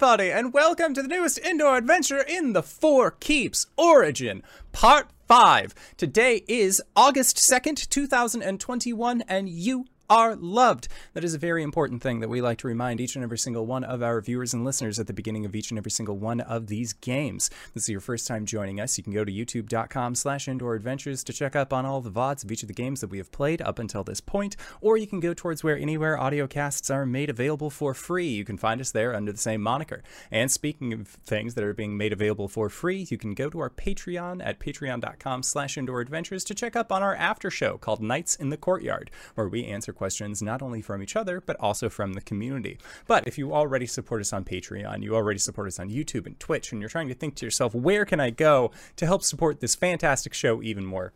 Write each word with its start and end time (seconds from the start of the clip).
everybody, 0.00 0.30
and 0.30 0.52
welcome 0.52 0.94
to 0.94 1.02
the 1.02 1.08
newest 1.08 1.40
indoor 1.40 1.76
adventure 1.76 2.20
in 2.20 2.52
the 2.52 2.62
Four 2.62 3.10
Keeps 3.10 3.66
Origin, 3.76 4.44
Part 4.70 5.08
5. 5.26 5.74
Today 5.96 6.44
is 6.46 6.80
August 6.94 7.36
2nd, 7.38 7.88
2021, 7.88 9.24
and 9.26 9.48
you 9.48 9.86
are 10.10 10.36
loved. 10.36 10.88
That 11.12 11.24
is 11.24 11.34
a 11.34 11.38
very 11.38 11.62
important 11.62 12.02
thing 12.02 12.20
that 12.20 12.28
we 12.28 12.40
like 12.40 12.58
to 12.58 12.66
remind 12.66 13.00
each 13.00 13.14
and 13.14 13.22
every 13.22 13.38
single 13.38 13.66
one 13.66 13.84
of 13.84 14.02
our 14.02 14.20
viewers 14.20 14.54
and 14.54 14.64
listeners 14.64 14.98
at 14.98 15.06
the 15.06 15.12
beginning 15.12 15.44
of 15.44 15.54
each 15.54 15.70
and 15.70 15.78
every 15.78 15.90
single 15.90 16.16
one 16.16 16.40
of 16.40 16.68
these 16.68 16.92
games. 16.94 17.50
This 17.74 17.84
is 17.84 17.88
your 17.90 18.00
first 18.00 18.26
time 18.26 18.46
joining 18.46 18.80
us. 18.80 18.96
You 18.96 19.04
can 19.04 19.12
go 19.12 19.24
to 19.24 19.32
youtube.com 19.32 20.14
slash 20.14 20.48
indoor 20.48 20.74
adventures 20.74 21.22
to 21.24 21.32
check 21.32 21.54
up 21.54 21.72
on 21.72 21.84
all 21.84 22.00
the 22.00 22.10
VODs 22.10 22.44
of 22.44 22.52
each 22.52 22.62
of 22.62 22.68
the 22.68 22.74
games 22.74 23.00
that 23.00 23.10
we 23.10 23.18
have 23.18 23.30
played 23.30 23.60
up 23.62 23.78
until 23.78 24.02
this 24.02 24.20
point, 24.20 24.56
or 24.80 24.96
you 24.96 25.06
can 25.06 25.20
go 25.20 25.34
towards 25.34 25.62
where 25.62 25.76
anywhere 25.76 26.18
audio 26.18 26.46
casts 26.46 26.88
are 26.88 27.04
made 27.04 27.28
available 27.28 27.70
for 27.70 27.92
free. 27.92 28.28
You 28.28 28.44
can 28.44 28.56
find 28.56 28.80
us 28.80 28.90
there 28.90 29.14
under 29.14 29.32
the 29.32 29.38
same 29.38 29.60
moniker. 29.60 30.02
And 30.30 30.50
speaking 30.50 30.92
of 30.92 31.08
things 31.08 31.54
that 31.54 31.64
are 31.64 31.74
being 31.74 31.96
made 31.96 32.12
available 32.12 32.48
for 32.48 32.68
free, 32.70 33.06
you 33.10 33.18
can 33.18 33.34
go 33.34 33.50
to 33.50 33.60
our 33.60 33.70
Patreon 33.70 34.40
at 34.44 34.58
patreon.com 34.58 35.42
slash 35.42 35.76
indoor 35.76 36.00
adventures 36.00 36.44
to 36.44 36.54
check 36.54 36.76
up 36.76 36.90
on 36.90 37.02
our 37.02 37.14
after 37.14 37.50
show 37.50 37.76
called 37.76 38.02
Nights 38.02 38.36
in 38.36 38.48
the 38.48 38.56
Courtyard, 38.56 39.10
where 39.34 39.48
we 39.48 39.64
answer 39.66 39.92
questions 39.98 40.40
not 40.40 40.62
only 40.62 40.80
from 40.80 41.02
each 41.02 41.16
other, 41.16 41.42
but 41.42 41.56
also 41.60 41.90
from 41.90 42.14
the 42.14 42.22
community. 42.22 42.78
But 43.06 43.26
if 43.26 43.36
you 43.36 43.52
already 43.52 43.86
support 43.86 44.20
us 44.22 44.32
on 44.32 44.44
Patreon, 44.44 45.02
you 45.02 45.14
already 45.14 45.38
support 45.38 45.66
us 45.66 45.78
on 45.78 45.90
YouTube 45.90 46.26
and 46.26 46.38
Twitch, 46.40 46.72
and 46.72 46.80
you're 46.80 46.88
trying 46.88 47.08
to 47.08 47.14
think 47.14 47.34
to 47.36 47.44
yourself, 47.44 47.74
where 47.74 48.06
can 48.06 48.20
I 48.20 48.30
go 48.30 48.70
to 48.96 49.04
help 49.04 49.22
support 49.22 49.60
this 49.60 49.74
fantastic 49.74 50.32
show 50.32 50.62
even 50.62 50.86
more? 50.86 51.12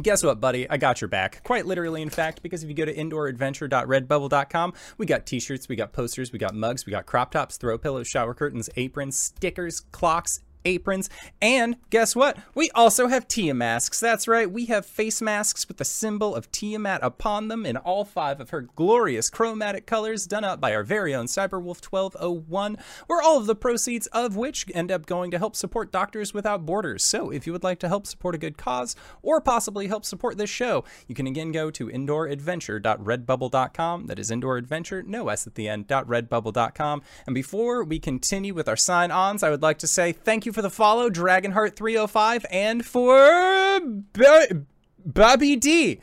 Guess 0.00 0.22
what, 0.22 0.40
buddy? 0.40 0.68
I 0.70 0.76
got 0.76 1.00
your 1.00 1.08
back. 1.08 1.42
Quite 1.42 1.66
literally, 1.66 2.00
in 2.00 2.10
fact, 2.10 2.42
because 2.42 2.62
if 2.62 2.68
you 2.68 2.74
go 2.74 2.84
to 2.84 2.94
indooradventure.redbubble.com, 2.94 4.72
we 4.98 5.06
got 5.06 5.26
t 5.26 5.40
shirts, 5.40 5.68
we 5.68 5.76
got 5.76 5.92
posters, 5.92 6.32
we 6.32 6.38
got 6.38 6.54
mugs, 6.54 6.86
we 6.86 6.90
got 6.90 7.06
crop 7.06 7.32
tops, 7.32 7.56
throw 7.56 7.76
pillows, 7.76 8.06
shower 8.06 8.32
curtains, 8.32 8.70
aprons, 8.76 9.16
stickers, 9.16 9.80
clocks, 9.80 10.40
aprons, 10.64 11.08
and 11.40 11.76
guess 11.90 12.16
what? 12.16 12.38
We 12.54 12.70
also 12.70 13.08
have 13.08 13.28
Tia 13.28 13.54
masks. 13.54 14.00
That's 14.00 14.28
right, 14.28 14.50
we 14.50 14.66
have 14.66 14.86
face 14.86 15.22
masks 15.22 15.68
with 15.68 15.78
the 15.78 15.84
symbol 15.84 16.34
of 16.34 16.50
Tiamat 16.52 17.00
upon 17.02 17.48
them 17.48 17.66
in 17.66 17.76
all 17.76 18.04
five 18.04 18.40
of 18.40 18.50
her 18.50 18.62
glorious 18.62 19.30
chromatic 19.30 19.86
colors, 19.86 20.26
done 20.26 20.44
up 20.44 20.60
by 20.60 20.74
our 20.74 20.82
very 20.82 21.14
own 21.14 21.26
Cyberwolf 21.26 21.84
1201, 21.84 22.76
where 23.06 23.22
all 23.22 23.38
of 23.38 23.46
the 23.46 23.54
proceeds 23.54 24.06
of 24.08 24.36
which 24.36 24.66
end 24.74 24.92
up 24.92 25.06
going 25.06 25.30
to 25.30 25.38
help 25.38 25.56
support 25.56 25.92
Doctors 25.92 26.34
Without 26.34 26.66
Borders. 26.66 27.02
So 27.02 27.30
if 27.30 27.46
you 27.46 27.52
would 27.52 27.64
like 27.64 27.78
to 27.80 27.88
help 27.88 28.06
support 28.06 28.34
a 28.34 28.38
good 28.38 28.58
cause, 28.58 28.96
or 29.22 29.40
possibly 29.40 29.86
help 29.86 30.04
support 30.04 30.36
this 30.38 30.50
show, 30.50 30.84
you 31.06 31.14
can 31.14 31.26
again 31.26 31.52
go 31.52 31.70
to 31.70 31.88
indooradventure.redbubble.com. 31.88 34.06
That 34.06 34.18
is 34.18 34.30
indooradventure, 34.30 35.06
no 35.06 35.28
S 35.28 35.46
at 35.46 35.54
the 35.54 35.68
end, 35.68 35.88
.redbubble.com. 35.88 37.02
And 37.26 37.34
before 37.34 37.84
we 37.84 37.98
continue 37.98 38.54
with 38.54 38.66
our 38.68 38.76
sign-ons, 38.76 39.42
I 39.42 39.50
would 39.50 39.62
like 39.62 39.78
to 39.78 39.86
say 39.86 40.12
thank 40.12 40.46
you 40.46 40.49
for 40.52 40.62
the 40.62 40.70
follow, 40.70 41.10
Dragonheart305, 41.10 42.44
and 42.50 42.84
for 42.84 43.80
B- 44.12 44.64
Bobby 45.04 45.56
D. 45.56 46.00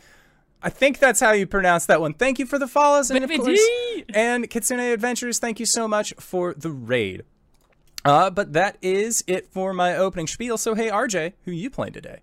I 0.62 0.69
think 0.69 1.00
that's 1.00 1.19
how 1.19 1.31
you 1.31 1.46
pronounce 1.46 1.85
that 1.85 2.02
one. 2.02 2.13
Thank 2.13 2.40
you 2.40 2.46
for 2.46 2.58
the 2.58 2.68
follows, 2.68 3.12
and 3.12 3.24
of 3.24 3.30
course, 3.30 3.59
D. 3.59 4.06
and 4.13 4.50
Kitsune 4.50 4.80
Adventures. 4.80 5.40
Thank 5.40 5.59
you 5.59 5.66
so 5.66 5.88
much 5.88 6.13
for 6.19 6.53
the 6.53 6.72
raid. 6.72 7.24
Uh, 8.03 8.30
but 8.30 8.53
that 8.53 8.78
is 8.81 9.24
it 9.28 9.52
for 9.52 9.74
my 9.74 9.96
opening 9.96 10.28
spiel. 10.28 10.58
So 10.58 10.75
hey, 10.75 10.90
RJ, 10.90 11.34
who 11.44 11.52
you 11.52 11.69
playing 11.69 11.94
today? 11.94 12.19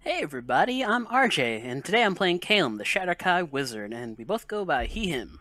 Hey 0.00 0.20
everybody, 0.22 0.84
I'm 0.84 1.06
RJ, 1.06 1.64
and 1.64 1.82
today 1.82 2.02
I'm 2.02 2.14
playing 2.14 2.40
Calum, 2.40 2.76
the 2.76 2.84
Shadar-kai 2.84 3.44
Wizard, 3.44 3.94
and 3.94 4.18
we 4.18 4.24
both 4.24 4.46
go 4.46 4.64
by 4.66 4.84
he, 4.84 5.08
him. 5.08 5.40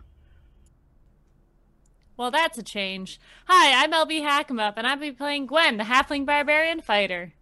Well, 2.15 2.29
that's 2.29 2.57
a 2.57 2.63
change. 2.63 3.19
Hi, 3.47 3.83
I'm 3.83 3.91
LB 3.91 4.21
Hackemup, 4.21 4.73
and 4.77 4.85
I'll 4.85 4.97
be 4.97 5.11
playing 5.11 5.47
Gwen, 5.47 5.77
the 5.77 5.83
Halfling 5.83 6.25
Barbarian 6.25 6.81
Fighter. 6.81 7.33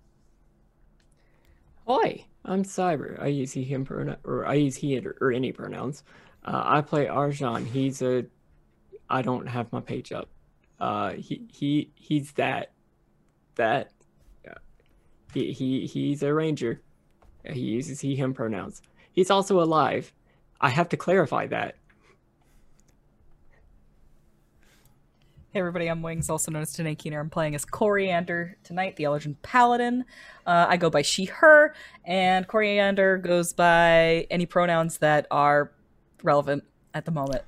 Hi, 1.88 2.26
I'm 2.46 2.64
Cyber. 2.64 3.22
I 3.22 3.28
use 3.28 3.52
he, 3.52 3.64
him 3.64 3.84
pronoun, 3.84 4.16
or 4.24 4.46
I 4.46 4.54
use 4.54 4.78
he 4.78 4.98
or, 4.98 5.32
any 5.32 5.52
pronouns. 5.52 6.04
Uh, 6.46 6.62
I 6.64 6.82
play 6.82 7.08
Arjan. 7.08 7.68
He's 7.68 8.02
a. 8.02 8.26
I 9.10 9.22
don't 9.22 9.48
have 9.48 9.74
my 9.74 9.82
page 9.82 10.14
up. 10.14 10.30
Uh, 10.80 11.12
he 11.12 11.48
he 11.52 11.92
he's 11.96 12.32
that, 12.34 12.72
that. 13.56 13.92
He 15.34 15.52
he 15.52 15.86
he's 15.86 16.24
a 16.24 16.34
ranger. 16.34 16.82
He 17.46 17.60
uses 17.60 18.00
he 18.00 18.16
him 18.16 18.34
pronouns. 18.34 18.82
He's 19.12 19.30
also 19.30 19.62
alive. 19.62 20.14
I 20.62 20.70
have 20.70 20.90
to 20.90 20.98
clarify 20.98 21.48
that. 21.48 21.76
Hey 25.54 25.60
everybody, 25.60 25.88
I'm 25.88 26.02
Wings, 26.02 26.30
also 26.30 26.50
known 26.50 26.62
as 26.62 26.72
Danae 26.72 26.96
Keener. 26.96 27.20
I'm 27.20 27.30
playing 27.30 27.56
as 27.56 27.66
Coriander 27.66 28.56
tonight, 28.64 28.96
the 28.96 29.04
Elegant 29.04 29.42
Paladin. 29.42 30.06
Uh, 30.48 30.68
I 30.70 30.78
go 30.78 30.90
by 30.90 31.02
she, 31.02 31.26
her, 31.26 31.76
and 32.06 32.48
Coriander 32.48 33.18
goes 33.18 33.52
by 33.52 34.28
any 34.32 34.46
pronouns 34.46 35.00
that 35.00 35.28
are 35.30 35.74
relevant 36.24 36.64
at 36.94 37.04
the 37.04 37.12
moment. 37.12 37.42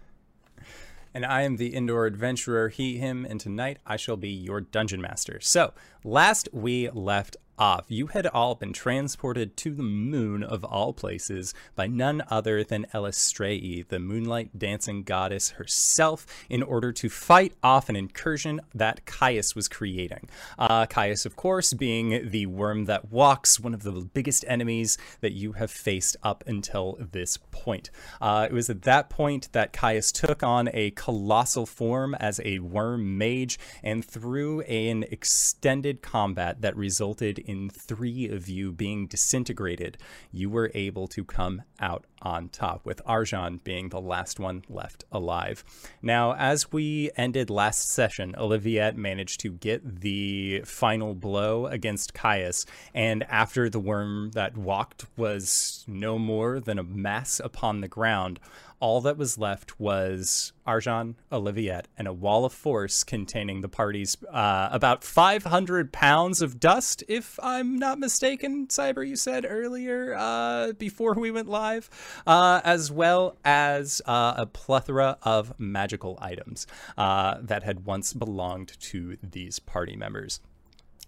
And 1.13 1.25
I 1.25 1.43
am 1.43 1.55
the 1.55 1.67
indoor 1.67 2.05
adventurer, 2.05 2.67
he, 2.67 2.97
him, 2.97 3.25
and 3.25 3.39
tonight 3.39 3.77
I 3.87 3.95
shall 3.95 4.17
be 4.17 4.27
your 4.27 4.59
dungeon 4.59 4.99
master. 4.99 5.39
So, 5.39 5.73
last 6.03 6.49
we 6.51 6.89
left 6.89 7.37
off, 7.57 7.85
you 7.87 8.07
had 8.07 8.27
all 8.27 8.55
been 8.55 8.73
transported 8.73 9.55
to 9.57 9.73
the 9.73 9.83
moon 9.83 10.43
of 10.43 10.63
all 10.63 10.93
places 10.93 11.53
by 11.75 11.87
none 11.87 12.23
other 12.29 12.63
than 12.63 12.85
Eilistraee, 12.93 13.87
the 13.87 13.99
moonlight 13.99 14.57
dancing 14.57 15.03
goddess 15.03 15.51
herself, 15.51 16.25
in 16.49 16.63
order 16.63 16.91
to 16.91 17.09
fight 17.09 17.53
off 17.63 17.89
an 17.89 17.95
incursion 17.95 18.61
that 18.73 19.05
Caius 19.05 19.55
was 19.55 19.67
creating. 19.67 20.27
Uh, 20.57 20.85
Caius, 20.85 21.25
of 21.25 21.35
course, 21.35 21.73
being 21.73 22.29
the 22.29 22.45
worm 22.45 22.85
that 22.85 23.11
walks, 23.11 23.59
one 23.59 23.73
of 23.73 23.83
the 23.83 23.91
biggest 23.91 24.43
enemies 24.47 24.97
that 25.21 25.33
you 25.33 25.53
have 25.53 25.71
faced 25.71 26.17
up 26.23 26.43
until 26.47 26.97
this 27.11 27.37
point. 27.51 27.89
Uh, 28.21 28.47
it 28.49 28.53
was 28.53 28.69
at 28.69 28.83
that 28.83 29.09
point 29.09 29.49
that 29.51 29.73
Caius 29.73 30.11
took 30.11 30.43
on 30.43 30.69
a 30.73 30.91
colossal 30.91 31.65
form 31.65 32.15
as 32.15 32.39
a 32.43 32.59
worm 32.59 33.17
mage, 33.17 33.59
and 33.83 34.03
through 34.03 34.61
an 34.61 35.03
extended 35.03 36.01
combat 36.01 36.61
that 36.61 36.75
resulted 36.75 37.42
in 37.45 37.69
three 37.69 38.27
of 38.29 38.49
you 38.49 38.71
being 38.71 39.07
disintegrated, 39.07 39.97
you 40.31 40.49
were 40.49 40.71
able 40.73 41.07
to 41.07 41.23
come 41.23 41.63
out 41.79 42.05
on 42.21 42.49
top, 42.49 42.85
with 42.85 43.03
Arjan 43.05 43.63
being 43.63 43.89
the 43.89 43.99
last 43.99 44.39
one 44.39 44.63
left 44.69 45.03
alive. 45.11 45.63
Now, 46.01 46.33
as 46.35 46.71
we 46.71 47.11
ended 47.17 47.49
last 47.49 47.89
session, 47.89 48.33
Oliviette 48.37 48.95
managed 48.95 49.41
to 49.41 49.51
get 49.51 50.01
the 50.01 50.61
final 50.65 51.13
blow 51.15 51.67
against 51.67 52.13
Caius, 52.13 52.65
and 52.93 53.23
after 53.23 53.69
the 53.69 53.79
worm 53.79 54.31
that 54.31 54.57
walked 54.57 55.05
was 55.17 55.83
no 55.87 56.17
more 56.17 56.59
than 56.59 56.79
a 56.79 56.83
mass 56.83 57.41
upon 57.43 57.81
the 57.81 57.87
ground, 57.87 58.39
all 58.83 58.99
that 58.99 59.17
was 59.17 59.37
left 59.37 59.79
was 59.79 60.51
Arjan, 60.67 61.15
Oliviette, 61.31 61.85
and 61.97 62.05
a 62.05 62.11
wall 62.11 62.43
of 62.43 62.51
force 62.51 63.05
containing 63.05 63.61
the 63.61 63.69
party's 63.69 64.17
uh, 64.25 64.67
about 64.73 65.05
500 65.05 65.93
pounds 65.93 66.41
of 66.41 66.59
dust, 66.59 67.01
if 67.07 67.39
I'm 67.41 67.79
not 67.79 67.97
mistaken. 67.97 68.67
Cyber, 68.67 69.07
you 69.07 69.15
said 69.15 69.45
earlier 69.47 70.13
uh, 70.17 70.73
before 70.73 71.13
we 71.13 71.31
went 71.31 71.47
live, 71.47 71.89
uh, 72.27 72.59
as 72.65 72.91
well 72.91 73.37
as 73.45 74.01
uh, 74.05 74.33
a 74.35 74.45
plethora 74.45 75.17
of 75.23 75.57
magical 75.57 76.19
items 76.21 76.67
uh, 76.97 77.37
that 77.39 77.63
had 77.63 77.85
once 77.85 78.11
belonged 78.11 78.77
to 78.81 79.17
these 79.23 79.59
party 79.59 79.95
members. 79.95 80.41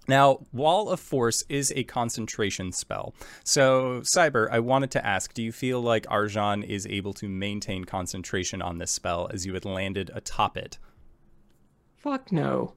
Now, 0.08 0.40
Wall 0.54 0.90
of 0.90 1.00
Force 1.00 1.44
is 1.50 1.74
a 1.76 1.84
concentration 1.84 2.72
spell. 2.72 3.16
So, 3.44 4.02
Cyber, 4.02 4.48
I 4.52 4.60
wanted 4.60 4.92
to 4.92 5.06
ask 5.06 5.34
do 5.34 5.42
you 5.42 5.52
feel 5.52 5.82
like 5.82 6.06
Arjan 6.08 6.64
is 6.64 6.86
able 6.88 7.14
to 7.14 7.28
maintain 7.28 7.86
concentration 7.86 8.62
on 8.62 8.78
this 8.78 8.92
spell 8.92 9.30
as 9.34 9.46
you 9.46 9.54
had 9.54 9.66
landed 9.66 10.12
atop 10.14 10.58
it? 10.58 10.78
Fuck 11.98 12.32
no. 12.32 12.74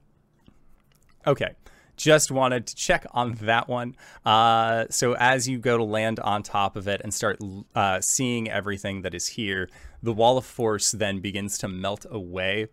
Okay. 1.27 1.55
Just 1.97 2.31
wanted 2.31 2.65
to 2.65 2.75
check 2.75 3.05
on 3.11 3.33
that 3.41 3.67
one. 3.67 3.93
Uh, 4.25 4.85
so, 4.89 5.15
as 5.19 5.49
you 5.49 5.59
go 5.59 5.77
to 5.77 5.83
land 5.83 6.19
on 6.21 6.41
top 6.43 6.77
of 6.77 6.87
it 6.87 7.01
and 7.03 7.13
start 7.13 7.37
uh, 7.75 7.99
seeing 7.99 8.49
everything 8.49 9.01
that 9.01 9.13
is 9.13 9.27
here, 9.27 9.69
the 10.01 10.13
Wall 10.13 10.37
of 10.37 10.45
Force 10.45 10.91
then 10.91 11.19
begins 11.19 11.57
to 11.57 11.67
melt 11.67 12.05
away 12.09 12.69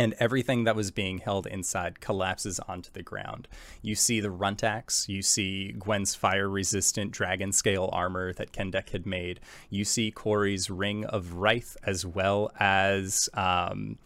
and 0.00 0.14
everything 0.18 0.64
that 0.64 0.74
was 0.74 0.90
being 0.90 1.18
held 1.18 1.46
inside 1.46 2.00
collapses 2.00 2.58
onto 2.60 2.90
the 2.92 3.02
ground. 3.02 3.46
You 3.82 3.94
see 3.94 4.18
the 4.18 4.30
Runtax, 4.30 5.10
you 5.10 5.20
see 5.20 5.72
Gwen's 5.72 6.14
fire 6.14 6.48
resistant 6.48 7.10
dragon 7.10 7.52
scale 7.52 7.90
armor 7.92 8.32
that 8.32 8.50
Kendek 8.50 8.90
had 8.90 9.04
made, 9.04 9.40
you 9.68 9.84
see 9.84 10.10
Corey's 10.10 10.70
ring 10.70 11.04
of 11.04 11.34
Wraith, 11.34 11.76
as 11.84 12.06
well 12.06 12.50
as. 12.58 13.28
Um, 13.34 13.98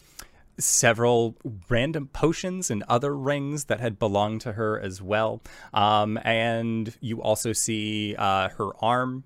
several 0.57 1.35
random 1.69 2.07
potions 2.13 2.71
and 2.71 2.85
other 2.89 3.13
rings 3.17 3.65
that 3.65 3.81
had 3.81 3.99
belonged 3.99 4.41
to 4.41 4.53
her 4.53 4.79
as 4.79 5.03
well. 5.03 5.43
Um, 5.73 6.17
and 6.23 6.97
you 7.01 7.21
also 7.21 7.53
see 7.53 8.15
uh, 8.17 8.51
her 8.51 8.71
arm 8.81 9.25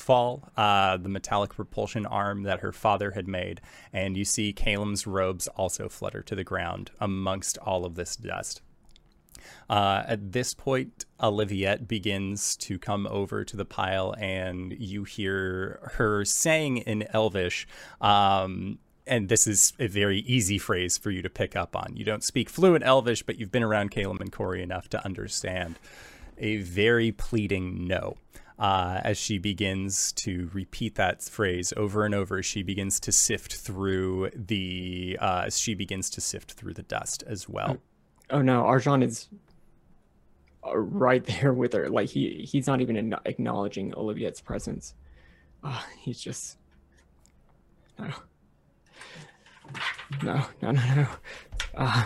fall, 0.00 0.48
uh, 0.56 0.96
the 0.96 1.08
metallic 1.08 1.54
propulsion 1.54 2.06
arm 2.06 2.42
that 2.44 2.60
her 2.60 2.72
father 2.72 3.12
had 3.12 3.28
made, 3.28 3.60
and 3.92 4.16
you 4.16 4.24
see 4.24 4.52
Calum's 4.52 5.06
robes 5.06 5.46
also 5.48 5.88
flutter 5.88 6.22
to 6.22 6.34
the 6.34 6.44
ground 6.44 6.90
amongst 7.00 7.58
all 7.58 7.84
of 7.84 7.94
this 7.94 8.16
dust. 8.16 8.62
Uh, 9.70 10.02
at 10.06 10.32
this 10.32 10.54
point, 10.54 11.04
Oliviette 11.20 11.86
begins 11.86 12.56
to 12.56 12.78
come 12.78 13.06
over 13.06 13.44
to 13.44 13.56
the 13.56 13.64
pile, 13.64 14.14
and 14.18 14.72
you 14.78 15.04
hear 15.04 15.90
her 15.94 16.24
saying 16.24 16.78
in 16.78 17.06
Elvish, 17.14 17.66
um, 18.00 18.78
and 19.06 19.28
this 19.28 19.46
is 19.46 19.72
a 19.78 19.86
very 19.86 20.20
easy 20.20 20.58
phrase 20.58 20.98
for 20.98 21.10
you 21.10 21.22
to 21.22 21.30
pick 21.30 21.56
up 21.56 21.74
on. 21.74 21.94
You 21.96 22.04
don't 22.04 22.24
speak 22.24 22.48
fluent 22.50 22.84
Elvish, 22.84 23.22
but 23.22 23.38
you've 23.38 23.52
been 23.52 23.62
around 23.62 23.90
Calum 23.90 24.18
and 24.20 24.32
Corey 24.32 24.62
enough 24.62 24.88
to 24.90 25.04
understand 25.04 25.78
a 26.36 26.58
very 26.58 27.12
pleading 27.12 27.86
no. 27.86 28.16
Uh, 28.58 29.00
as 29.04 29.16
she 29.16 29.38
begins 29.38 30.10
to 30.12 30.50
repeat 30.52 30.96
that 30.96 31.22
phrase 31.22 31.72
over 31.76 32.04
and 32.04 32.12
over, 32.12 32.42
she 32.42 32.64
begins 32.64 32.98
to 32.98 33.12
sift 33.12 33.54
through 33.54 34.30
the 34.34 35.16
uh, 35.20 35.48
she 35.48 35.74
begins 35.74 36.10
to 36.10 36.20
sift 36.20 36.52
through 36.52 36.74
the 36.74 36.82
dust 36.82 37.22
as 37.26 37.48
well. 37.48 37.78
Oh 38.30 38.42
no, 38.42 38.64
Arjan 38.64 39.04
is 39.04 39.28
uh, 40.66 40.76
right 40.76 41.24
there 41.40 41.52
with 41.52 41.72
her. 41.72 41.88
Like 41.88 42.08
he 42.08 42.48
he's 42.50 42.66
not 42.66 42.80
even 42.80 43.14
acknowledging 43.24 43.94
Olivia's 43.94 44.40
presence. 44.40 44.94
Uh, 45.62 45.80
he's 46.00 46.20
just 46.20 46.58
no, 47.96 48.10
no, 50.22 50.44
no, 50.62 50.70
no, 50.70 50.94
no. 50.94 51.06
Uh, 51.76 52.04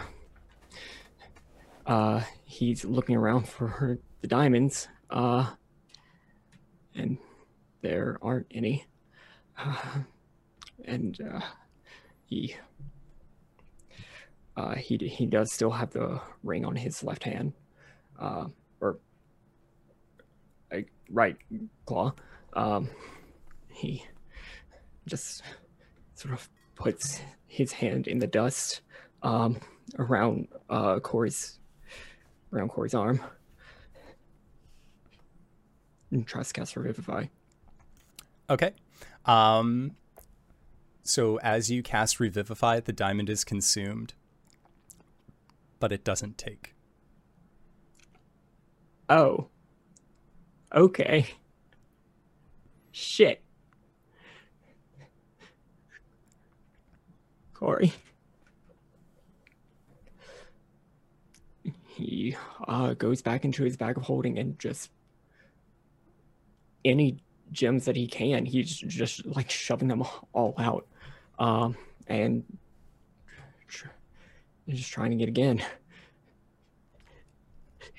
uh, 1.87 2.20
he's 2.44 2.84
looking 2.84 3.16
around 3.16 3.49
for 3.49 3.99
the 4.20 4.28
diamonds. 4.28 4.88
Uh, 5.10 5.50
and 6.94 7.18
there 7.80 8.18
aren't 8.22 8.46
any. 8.50 8.84
Uh, 9.58 9.76
and 10.84 11.20
uh, 11.20 11.40
he 12.26 12.56
uh, 14.56 14.74
he 14.74 14.96
he 14.96 15.26
does 15.26 15.52
still 15.52 15.70
have 15.70 15.90
the 15.90 16.20
ring 16.42 16.64
on 16.64 16.76
his 16.76 17.02
left 17.02 17.24
hand, 17.24 17.52
uh, 18.18 18.46
or 18.80 18.98
uh, 20.72 20.78
right 21.10 21.36
claw. 21.86 22.12
Um, 22.54 22.90
he 23.70 24.04
just 25.06 25.42
sort 26.14 26.34
of 26.34 26.48
puts 26.74 27.20
his 27.46 27.72
hand 27.72 28.06
in 28.06 28.18
the 28.18 28.26
dust 28.26 28.82
um, 29.22 29.58
around 29.98 30.48
uh, 30.68 31.00
Corey's 31.00 31.58
around 32.52 32.68
Corey's 32.68 32.94
arm 32.94 33.20
and 36.12 36.26
to 36.26 36.53
cast 36.53 36.76
Revivify. 36.76 37.26
Okay. 38.49 38.73
Um, 39.25 39.97
so 41.03 41.38
as 41.38 41.70
you 41.70 41.82
cast 41.82 42.20
Revivify, 42.20 42.81
the 42.81 42.93
diamond 42.93 43.29
is 43.31 43.44
consumed, 43.44 44.14
but 45.81 45.91
it 45.91 46.05
doesn't 46.05 46.38
take. 46.38 46.75
Oh. 49.09 49.49
Okay. 50.75 51.26
Shit. 52.93 53.43
Corey. 57.55 57.93
He 61.87 62.37
uh, 62.67 62.94
goes 62.94 63.23
back 63.23 63.44
into 63.44 63.64
his 63.64 63.76
bag 63.76 63.97
of 63.97 64.03
holding 64.05 64.38
and 64.38 64.59
just 64.59 64.91
any 66.84 67.23
gems 67.50 67.84
that 67.84 67.96
he 67.96 68.06
can, 68.06 68.46
he's 68.46 68.76
just 68.79 69.26
like 69.26 69.50
shoving 69.50 69.88
them 69.88 70.02
all 70.32 70.55
out, 70.58 70.87
um, 71.38 71.76
and 72.06 72.44
tr- 73.69 73.88
just 74.69 74.90
trying 74.90 75.11
to 75.11 75.17
get 75.17 75.29
again. 75.29 75.62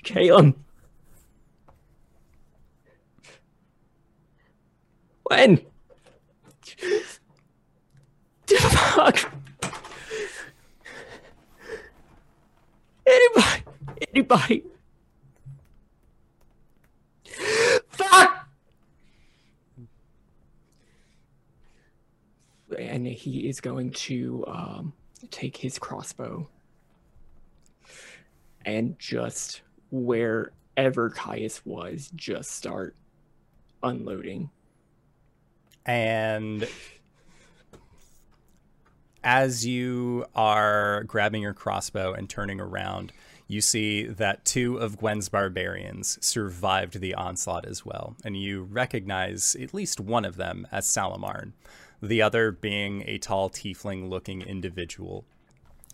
Caleb. 0.02 0.56
When? 5.24 5.60
Fuck. 8.46 9.32
Anybody? 13.06 13.64
Anybody? 14.12 14.64
Fuck! 17.88 18.33
And 22.74 23.06
he 23.06 23.48
is 23.48 23.60
going 23.60 23.90
to 23.92 24.44
um, 24.46 24.92
take 25.30 25.56
his 25.56 25.78
crossbow 25.78 26.48
and 28.64 28.98
just 28.98 29.62
wherever 29.90 31.10
Caius 31.10 31.64
was, 31.64 32.10
just 32.14 32.50
start 32.50 32.96
unloading. 33.82 34.50
And 35.86 36.66
as 39.22 39.66
you 39.66 40.24
are 40.34 41.04
grabbing 41.04 41.42
your 41.42 41.54
crossbow 41.54 42.12
and 42.14 42.28
turning 42.28 42.60
around, 42.60 43.12
you 43.46 43.60
see 43.60 44.06
that 44.06 44.44
two 44.46 44.78
of 44.78 44.96
Gwen's 44.96 45.28
barbarians 45.28 46.18
survived 46.24 47.00
the 47.00 47.14
onslaught 47.14 47.66
as 47.66 47.84
well, 47.84 48.16
and 48.24 48.36
you 48.36 48.62
recognize 48.62 49.54
at 49.56 49.74
least 49.74 50.00
one 50.00 50.24
of 50.24 50.36
them 50.36 50.66
as 50.72 50.86
Salamarn, 50.86 51.52
the 52.08 52.20
other 52.20 52.52
being 52.52 53.02
a 53.06 53.16
tall 53.18 53.48
tiefling 53.48 54.08
looking 54.08 54.42
individual. 54.42 55.24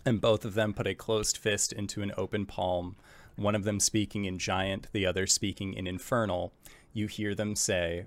And 0.05 0.19
both 0.19 0.43
of 0.43 0.55
them 0.55 0.73
put 0.73 0.87
a 0.87 0.93
closed 0.93 1.37
fist 1.37 1.71
into 1.71 2.01
an 2.01 2.11
open 2.17 2.45
palm, 2.45 2.95
one 3.35 3.55
of 3.55 3.63
them 3.63 3.79
speaking 3.79 4.25
in 4.25 4.37
giant, 4.37 4.87
the 4.91 5.05
other 5.05 5.25
speaking 5.25 5.73
in 5.73 5.87
infernal. 5.87 6.51
You 6.91 7.07
hear 7.07 7.33
them 7.33 7.55
say, 7.55 8.05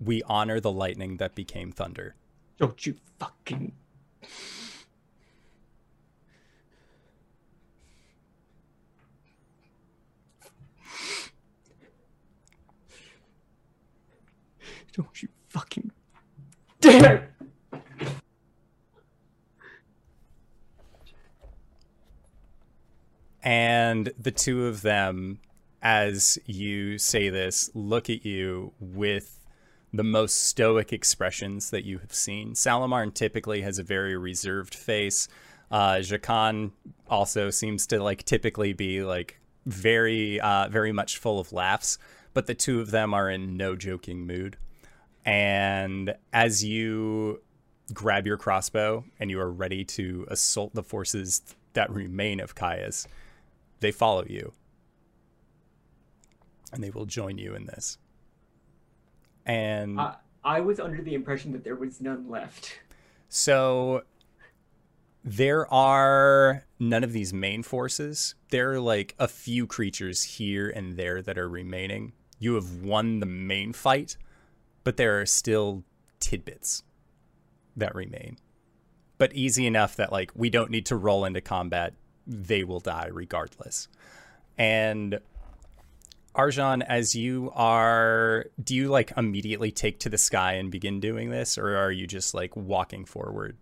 We 0.00 0.22
honor 0.24 0.58
the 0.58 0.72
lightning 0.72 1.18
that 1.18 1.34
became 1.34 1.70
thunder. 1.70 2.16
Don't 2.58 2.84
you 2.84 2.96
fucking. 3.18 3.72
Don't 14.92 15.22
you 15.22 15.28
fucking 15.50 15.92
dare! 16.80 17.35
And 23.46 24.12
the 24.18 24.32
two 24.32 24.66
of 24.66 24.82
them, 24.82 25.38
as 25.80 26.36
you 26.46 26.98
say 26.98 27.28
this, 27.28 27.70
look 27.74 28.10
at 28.10 28.26
you 28.26 28.72
with 28.80 29.38
the 29.92 30.02
most 30.02 30.48
stoic 30.48 30.92
expressions 30.92 31.70
that 31.70 31.84
you 31.84 31.98
have 31.98 32.12
seen. 32.12 32.54
Salamarn 32.54 33.14
typically 33.14 33.62
has 33.62 33.78
a 33.78 33.84
very 33.84 34.16
reserved 34.16 34.74
face. 34.74 35.28
Uh, 35.70 35.98
Jacan 35.98 36.72
also 37.08 37.50
seems 37.50 37.86
to 37.86 38.02
like 38.02 38.24
typically 38.24 38.72
be 38.72 39.04
like 39.04 39.38
very, 39.64 40.40
uh, 40.40 40.68
very 40.68 40.90
much 40.90 41.18
full 41.18 41.38
of 41.38 41.52
laughs, 41.52 41.98
but 42.34 42.46
the 42.46 42.54
two 42.54 42.80
of 42.80 42.90
them 42.90 43.14
are 43.14 43.30
in 43.30 43.56
no 43.56 43.76
joking 43.76 44.26
mood. 44.26 44.56
And 45.24 46.16
as 46.32 46.64
you 46.64 47.42
grab 47.94 48.26
your 48.26 48.38
crossbow 48.38 49.04
and 49.20 49.30
you 49.30 49.38
are 49.38 49.52
ready 49.52 49.84
to 49.84 50.26
assault 50.28 50.74
the 50.74 50.82
forces 50.82 51.42
that 51.74 51.90
remain 51.90 52.40
of 52.40 52.56
Caius, 52.56 53.06
they 53.80 53.92
follow 53.92 54.24
you. 54.26 54.52
And 56.72 56.82
they 56.82 56.90
will 56.90 57.06
join 57.06 57.38
you 57.38 57.54
in 57.54 57.66
this. 57.66 57.98
And 59.44 60.00
I, 60.00 60.16
I 60.44 60.60
was 60.60 60.80
under 60.80 61.00
the 61.02 61.14
impression 61.14 61.52
that 61.52 61.64
there 61.64 61.76
was 61.76 62.00
none 62.00 62.28
left. 62.28 62.78
so 63.28 64.02
there 65.22 65.72
are 65.72 66.64
none 66.78 67.02
of 67.02 67.12
these 67.12 67.32
main 67.32 67.62
forces. 67.62 68.34
There 68.50 68.72
are 68.72 68.80
like 68.80 69.14
a 69.18 69.28
few 69.28 69.66
creatures 69.66 70.22
here 70.22 70.70
and 70.70 70.96
there 70.96 71.20
that 71.22 71.36
are 71.36 71.48
remaining. 71.48 72.12
You 72.38 72.54
have 72.54 72.82
won 72.82 73.20
the 73.20 73.26
main 73.26 73.72
fight, 73.72 74.16
but 74.84 74.96
there 74.96 75.20
are 75.20 75.26
still 75.26 75.84
tidbits 76.20 76.82
that 77.76 77.94
remain. 77.94 78.38
But 79.18 79.32
easy 79.34 79.66
enough 79.66 79.96
that 79.96 80.12
like 80.12 80.30
we 80.34 80.50
don't 80.50 80.70
need 80.70 80.86
to 80.86 80.96
roll 80.96 81.24
into 81.24 81.40
combat. 81.40 81.94
They 82.26 82.64
will 82.64 82.80
die 82.80 83.08
regardless. 83.12 83.88
And 84.58 85.20
Arjan, 86.34 86.82
as 86.86 87.14
you 87.14 87.50
are, 87.54 88.46
do 88.62 88.74
you 88.74 88.88
like 88.88 89.12
immediately 89.16 89.70
take 89.70 90.00
to 90.00 90.08
the 90.08 90.18
sky 90.18 90.54
and 90.54 90.70
begin 90.70 91.00
doing 91.00 91.30
this, 91.30 91.56
or 91.56 91.76
are 91.76 91.90
you 91.90 92.06
just 92.06 92.34
like 92.34 92.54
walking 92.56 93.04
forward? 93.04 93.56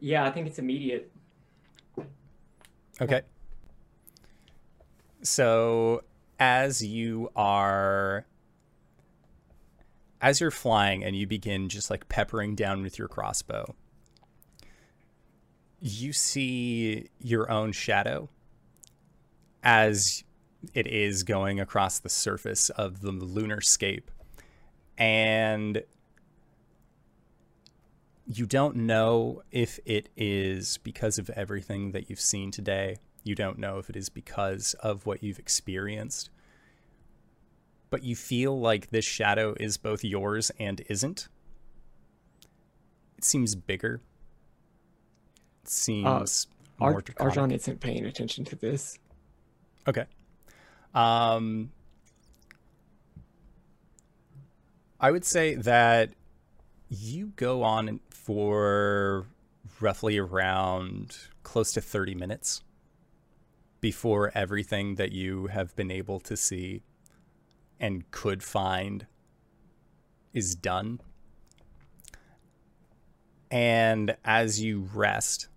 Yeah, 0.00 0.24
I 0.24 0.32
think 0.32 0.48
it's 0.48 0.58
immediate. 0.58 1.12
Okay. 3.00 3.22
So 5.22 6.02
as 6.40 6.84
you 6.84 7.30
are 7.36 8.26
as 10.20 10.40
you're 10.40 10.50
flying 10.50 11.04
and 11.04 11.14
you 11.16 11.26
begin 11.26 11.68
just 11.68 11.88
like 11.88 12.08
peppering 12.08 12.56
down 12.56 12.82
with 12.82 12.98
your 12.98 13.06
crossbow 13.06 13.74
you 15.82 16.12
see 16.12 17.08
your 17.20 17.50
own 17.50 17.72
shadow 17.72 18.28
as 19.62 20.24
it 20.74 20.86
is 20.86 21.24
going 21.24 21.58
across 21.58 21.98
the 21.98 22.08
surface 22.08 22.70
of 22.70 23.00
the 23.00 23.10
lunar 23.10 23.60
scape 23.60 24.10
and 24.96 25.82
you 28.26 28.46
don't 28.46 28.76
know 28.76 29.42
if 29.50 29.78
it 29.84 30.08
is 30.16 30.78
because 30.78 31.18
of 31.18 31.28
everything 31.30 31.92
that 31.92 32.08
you've 32.08 32.20
seen 32.20 32.50
today. 32.50 32.96
You 33.24 33.34
don't 33.34 33.58
know 33.58 33.78
if 33.78 33.90
it 33.90 33.96
is 33.96 34.08
because 34.08 34.74
of 34.80 35.06
what 35.06 35.22
you've 35.22 35.38
experienced. 35.38 36.30
But 37.90 38.04
you 38.04 38.16
feel 38.16 38.58
like 38.58 38.90
this 38.90 39.04
shadow 39.04 39.54
is 39.58 39.76
both 39.76 40.02
yours 40.04 40.50
and 40.58 40.82
isn't. 40.88 41.28
It 43.18 43.24
seems 43.24 43.54
bigger. 43.54 44.00
It 45.62 45.68
seems 45.68 46.46
more 46.78 46.94
Ar- 46.94 47.02
Arjan 47.02 47.52
isn't 47.52 47.80
paying 47.80 48.04
attention 48.04 48.44
to 48.46 48.56
this. 48.56 48.98
Okay. 49.86 50.04
Um, 50.94 51.70
I 55.00 55.10
would 55.10 55.24
say 55.24 55.54
that 55.54 56.10
you 56.88 57.32
go 57.36 57.62
on 57.62 58.00
for 58.10 59.26
roughly 59.80 60.18
around 60.18 61.16
close 61.42 61.72
to 61.72 61.80
30 61.80 62.14
minutes 62.14 62.62
before 63.80 64.30
everything 64.34 64.94
that 64.94 65.10
you 65.10 65.48
have 65.48 65.74
been 65.74 65.90
able 65.90 66.20
to 66.20 66.36
see 66.36 66.82
and 67.80 68.08
could 68.12 68.42
find 68.42 69.06
is 70.32 70.54
done. 70.54 71.00
And 73.50 74.16
as 74.24 74.62
you 74.62 74.88
rest, 74.94 75.48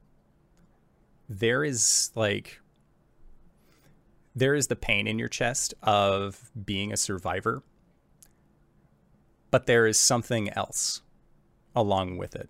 there 1.29 1.63
is 1.63 2.11
like 2.15 2.59
there 4.35 4.55
is 4.55 4.67
the 4.67 4.75
pain 4.75 5.07
in 5.07 5.17
your 5.17 5.29
chest 5.29 5.73
of 5.81 6.51
being 6.65 6.91
a 6.91 6.97
survivor, 6.97 7.63
but 9.49 9.65
there 9.65 9.87
is 9.87 9.97
something 9.97 10.49
else 10.49 11.01
along 11.75 12.17
with 12.17 12.35
it. 12.35 12.49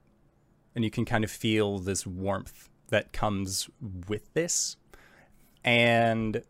And 0.74 0.84
you 0.84 0.91
can 0.91 1.05
kind 1.05 1.24
of 1.24 1.32
feel 1.32 1.77
this 1.77 2.05
warmth 2.05 2.70
that 2.89 3.13
comes 3.13 3.70
with 4.08 4.34
this. 4.34 4.77
And 5.63 6.44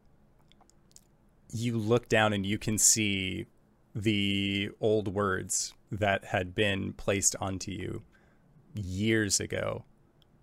you 1.52 1.78
look 1.78 2.10
down 2.10 2.34
and 2.34 2.46
you 2.46 2.58
can 2.58 2.78
see 2.78 3.46
the 3.94 4.70
old 4.82 5.08
words 5.14 5.74
that 5.92 6.26
had 6.26 6.54
been 6.56 6.94
placed 6.94 7.36
onto 7.40 7.72
you 7.72 8.04
years 8.74 9.40
ago 9.40 9.86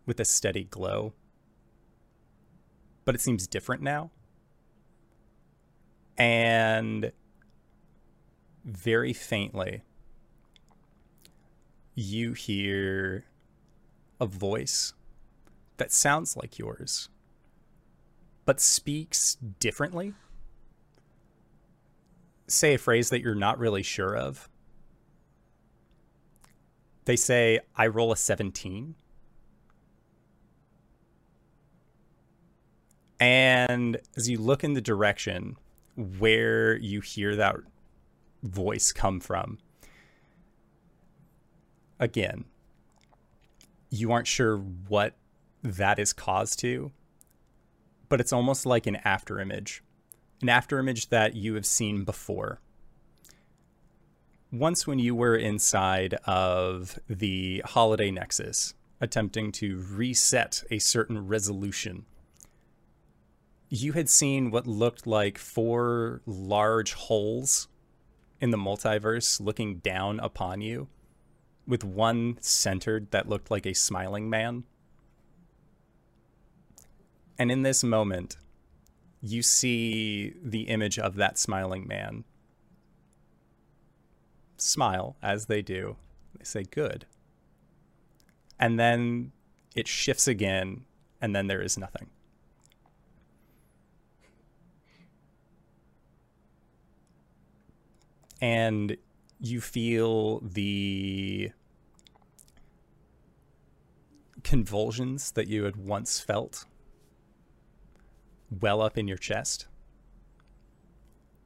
with 0.06 0.20
a 0.20 0.24
steady 0.24 0.64
glow. 0.64 1.12
But 3.04 3.14
it 3.14 3.20
seems 3.20 3.46
different 3.46 3.82
now. 3.82 4.10
And 6.16 7.12
very 8.64 9.12
faintly 9.12 9.82
you 11.94 12.32
hear 12.32 13.24
a 14.20 14.26
voice 14.26 14.94
that 15.78 15.92
sounds 15.92 16.36
like 16.36 16.58
yours 16.58 17.08
but 18.44 18.60
speaks 18.60 19.36
differently. 19.60 20.14
Say 22.48 22.74
a 22.74 22.78
phrase 22.78 23.10
that 23.10 23.20
you're 23.20 23.34
not 23.34 23.58
really 23.58 23.82
sure 23.82 24.16
of. 24.16 24.48
They 27.04 27.16
say 27.16 27.60
i 27.76 27.86
roll 27.86 28.12
a 28.12 28.16
17 28.16 28.94
and 33.22 33.98
as 34.16 34.28
you 34.28 34.36
look 34.36 34.64
in 34.64 34.72
the 34.72 34.80
direction 34.80 35.56
where 35.94 36.76
you 36.76 37.00
hear 37.00 37.36
that 37.36 37.54
voice 38.42 38.90
come 38.90 39.20
from. 39.20 39.58
Again, 42.00 42.46
you 43.90 44.10
aren't 44.10 44.26
sure 44.26 44.56
what 44.56 45.14
that 45.62 46.00
is 46.00 46.12
caused 46.12 46.58
to, 46.58 46.90
but 48.08 48.20
it's 48.20 48.32
almost 48.32 48.66
like 48.66 48.88
an 48.88 48.96
after 49.04 49.38
image, 49.38 49.84
an 50.40 50.48
after 50.48 50.80
image 50.80 51.10
that 51.10 51.36
you 51.36 51.54
have 51.54 51.66
seen 51.66 52.02
before. 52.02 52.60
Once, 54.50 54.84
when 54.84 54.98
you 54.98 55.14
were 55.14 55.36
inside 55.36 56.14
of 56.24 56.98
the 57.08 57.62
Holiday 57.66 58.10
Nexus, 58.10 58.74
attempting 59.00 59.52
to 59.52 59.80
reset 59.92 60.64
a 60.72 60.80
certain 60.80 61.28
resolution 61.28 62.04
you 63.72 63.94
had 63.94 64.10
seen 64.10 64.50
what 64.50 64.66
looked 64.66 65.06
like 65.06 65.38
four 65.38 66.20
large 66.26 66.92
holes 66.92 67.68
in 68.38 68.50
the 68.50 68.58
multiverse 68.58 69.40
looking 69.40 69.78
down 69.78 70.20
upon 70.20 70.60
you, 70.60 70.88
with 71.66 71.82
one 71.82 72.36
centered 72.42 73.10
that 73.12 73.30
looked 73.30 73.50
like 73.50 73.64
a 73.64 73.72
smiling 73.72 74.28
man. 74.28 74.64
And 77.38 77.50
in 77.50 77.62
this 77.62 77.82
moment, 77.82 78.36
you 79.22 79.40
see 79.40 80.34
the 80.44 80.64
image 80.64 80.98
of 80.98 81.14
that 81.14 81.38
smiling 81.38 81.88
man 81.88 82.24
smile 84.58 85.16
as 85.22 85.46
they 85.46 85.62
do. 85.62 85.96
They 86.36 86.44
say, 86.44 86.64
Good. 86.64 87.06
And 88.60 88.78
then 88.78 89.32
it 89.74 89.88
shifts 89.88 90.28
again, 90.28 90.84
and 91.22 91.34
then 91.34 91.46
there 91.46 91.62
is 91.62 91.78
nothing. 91.78 92.10
And 98.42 98.96
you 99.38 99.60
feel 99.60 100.40
the 100.40 101.52
convulsions 104.42 105.30
that 105.30 105.46
you 105.46 105.62
had 105.62 105.76
once 105.76 106.18
felt 106.18 106.64
well 108.60 108.82
up 108.82 108.98
in 108.98 109.06
your 109.06 109.16
chest. 109.16 109.68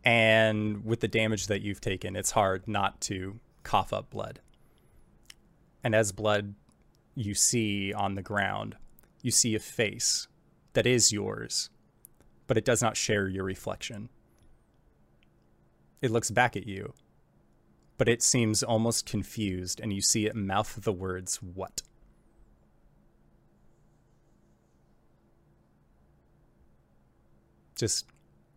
And 0.05 0.87
with 0.87 1.00
the 1.00 1.09
damage 1.09 1.49
that 1.49 1.61
you've 1.61 1.83
taken, 1.83 2.17
it's 2.17 2.31
hard 2.31 2.67
not 2.67 3.00
to 3.03 3.41
cough 3.62 3.93
up 3.93 4.09
blood. 4.09 4.41
And 5.85 5.95
as 5.95 6.12
blood 6.12 6.55
you 7.15 7.35
see 7.35 7.93
on 7.93 8.15
the 8.15 8.23
ground, 8.23 8.76
you 9.21 9.31
see 9.31 9.55
a 9.55 9.61
face 9.61 10.29
that 10.73 10.87
is 10.87 11.12
yours, 11.12 11.69
but 12.47 12.57
it 12.57 12.65
does 12.65 12.81
not 12.81 12.97
share 12.97 13.29
your 13.29 13.45
reflection 13.45 14.09
it 16.03 16.11
looks 16.11 16.31
back 16.31 16.57
at 16.57 16.67
you, 16.67 16.93
but 17.99 18.09
it 18.09 18.23
seems 18.23 18.62
almost 18.62 19.07
confused, 19.07 19.81
and 19.81 19.93
you 19.93 20.00
see 20.03 20.26
it 20.26 20.35
mouth 20.35 20.79
the 20.83 20.93
words, 20.93 21.37
What? 21.43 21.83
Just 27.75 28.07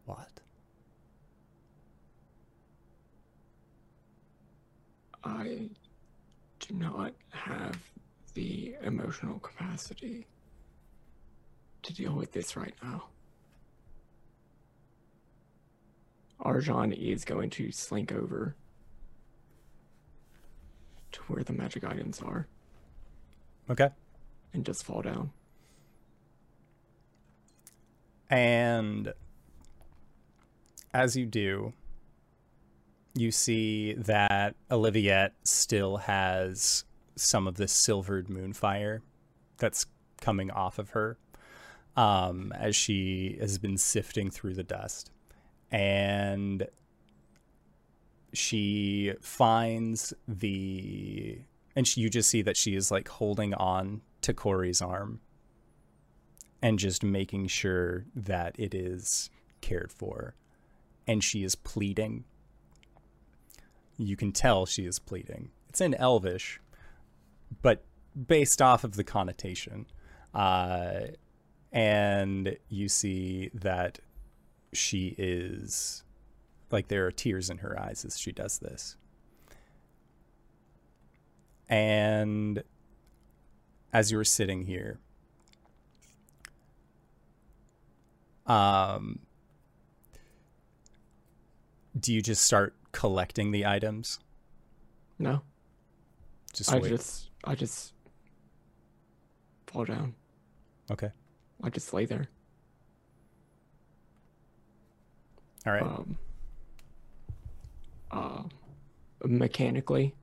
what? 0.06 0.40
I 5.24 5.70
do 6.60 6.74
not 6.74 7.14
have 7.32 7.78
the 8.34 8.76
emotional 8.82 9.40
capacity 9.40 10.26
to 11.84 11.94
deal 11.94 12.14
with 12.14 12.32
this 12.32 12.56
right 12.56 12.74
now. 12.82 13.06
Arjan 16.42 16.96
is 16.98 17.26
going 17.26 17.50
to 17.52 17.72
slink 17.72 18.12
over 18.12 18.56
to 21.12 21.20
where 21.24 21.44
the 21.44 21.54
magic 21.54 21.84
items 21.84 22.22
are 22.22 22.48
Okay. 23.70 23.90
and 24.54 24.66
just 24.66 24.84
fall 24.84 25.02
down. 25.02 25.32
And 28.30 29.14
as 30.94 31.16
you 31.16 31.26
do, 31.26 31.74
you 33.16 33.32
see 33.32 33.94
that 33.94 34.56
Oliviette 34.70 35.32
still 35.44 35.98
has 35.98 36.86
some 37.16 37.48
of 37.48 37.56
this 37.56 37.72
silvered 37.72 38.28
moonfire 38.28 39.02
that's 39.58 39.88
coming 40.22 40.52
off 40.52 40.80
of 40.80 40.92
her 40.92 41.18
um, 41.98 42.54
as 42.56 42.76
she 42.76 43.38
has 43.40 43.58
been 43.58 43.78
sifting 43.78 44.30
through 44.30 44.54
the 44.54 44.64
dust. 44.64 45.12
And 45.72 46.68
she 48.34 49.14
finds 49.22 50.14
the. 50.28 51.40
And 51.76 51.88
she, 51.88 52.02
you 52.02 52.10
just 52.10 52.30
see 52.30 52.42
that 52.42 52.58
she 52.58 52.76
is 52.76 52.92
like 52.92 53.08
holding 53.08 53.54
on 53.54 54.02
to 54.22 54.34
Corey's 54.34 54.82
arm 54.82 55.22
and 56.62 56.78
just 56.78 57.04
making 57.04 57.48
sure 57.48 58.06
that 58.16 58.56
it 58.60 58.74
is 58.74 59.30
cared 59.62 59.92
for. 59.92 60.36
and 61.10 61.24
she 61.24 61.44
is 61.44 61.56
pleading. 61.56 62.24
You 63.98 64.16
can 64.16 64.32
tell 64.32 64.68
she 64.68 64.86
is 64.86 65.00
pleading. 65.00 65.50
It's 65.70 65.82
in 65.82 65.96
Elvish, 65.96 66.62
but 67.64 67.84
based 68.28 68.62
off 68.62 68.84
of 68.84 68.96
the 68.96 69.04
connotation. 69.04 69.88
Uh, 70.36 71.02
and 71.72 72.58
you 72.70 72.88
see 72.90 73.50
that 73.56 73.98
she 74.74 75.16
is 75.18 76.04
like 76.72 76.88
there 76.88 77.06
are 77.08 77.12
tears 77.12 77.50
in 77.50 77.60
her 77.60 77.80
eyes 77.80 78.06
as 78.06 78.18
she 78.20 78.32
does 78.32 78.60
this. 78.60 78.96
And 81.68 82.64
as 83.94 84.12
you 84.12 84.18
were 84.18 84.24
sitting 84.24 84.66
here, 84.66 85.00
um, 88.48 89.20
do 92.00 92.14
you 92.14 92.22
just 92.22 92.44
start 92.44 92.74
collecting 92.92 93.52
the 93.52 93.66
items? 93.66 94.20
No, 95.18 95.42
Just 96.54 96.72
I 96.72 96.80
wait. 96.80 96.90
just 96.90 97.30
I 97.44 97.54
just 97.56 97.94
fall 99.68 99.86
down. 99.86 100.16
Okay. 100.90 101.10
I 101.62 101.70
just 101.70 101.94
lay 101.94 102.06
there. 102.06 102.28
All 105.66 105.74
right. 105.74 105.84
Um, 105.84 106.18
uh, 108.12 108.44
mechanically, 109.26 110.16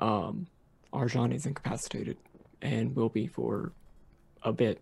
um, 0.00 0.46
Arjan 0.92 1.34
is 1.34 1.46
incapacitated 1.46 2.16
and 2.62 2.94
will 2.94 3.08
be 3.08 3.26
for 3.26 3.72
a 4.42 4.52
bit. 4.52 4.80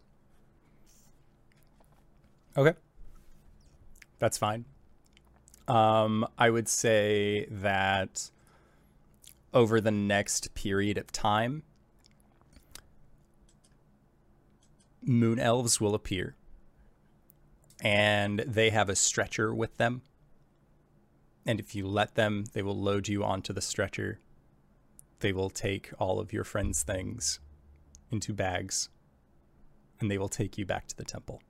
Okay. 2.57 2.77
That's 4.19 4.39
fine. 4.39 4.65
Um, 5.67 6.27
I 6.39 6.51
would 6.51 6.69
say 6.69 7.47
that 7.51 8.31
over 9.53 9.81
the 9.81 9.91
next 9.91 10.55
period 10.55 10.99
of 10.99 11.11
time, 11.11 11.63
moon 15.03 15.39
elves 15.39 15.81
will 15.81 15.95
appear. 15.95 16.37
And 17.85 18.41
they 18.41 18.71
have 18.71 18.89
a 18.89 18.97
stretcher 18.97 19.55
with 19.55 19.77
them. 19.77 20.03
And 21.47 21.61
if 21.61 21.75
you 21.75 21.87
let 21.87 22.15
them, 22.15 22.47
they 22.55 22.63
will 22.63 22.81
load 22.81 23.07
you 23.07 23.23
onto 23.23 23.53
the 23.53 23.61
stretcher. 23.61 24.19
They 25.21 25.33
will 25.33 25.51
take 25.51 25.91
all 25.99 26.19
of 26.19 26.33
your 26.33 26.45
friends' 26.45 26.83
things 26.83 27.41
into 28.11 28.33
bags. 28.33 28.89
And 30.01 30.11
they 30.11 30.19
will 30.19 30.31
take 30.31 30.57
you 30.57 30.65
back 30.65 30.87
to 30.89 30.97
the 30.97 31.05
temple. 31.05 31.43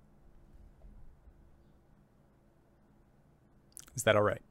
Is 3.95 4.03
that 4.03 4.17
all 4.17 4.23
right? 4.23 4.43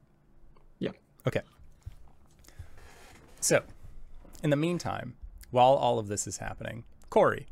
Yeah. 0.78 0.92
Okay. 1.26 1.42
So, 3.40 3.62
in 4.42 4.48
the 4.48 4.56
meantime, 4.56 5.16
while 5.50 5.74
all 5.74 5.98
of 5.98 6.08
this 6.08 6.26
is 6.26 6.38
happening, 6.38 6.84
Corey. 7.10 7.46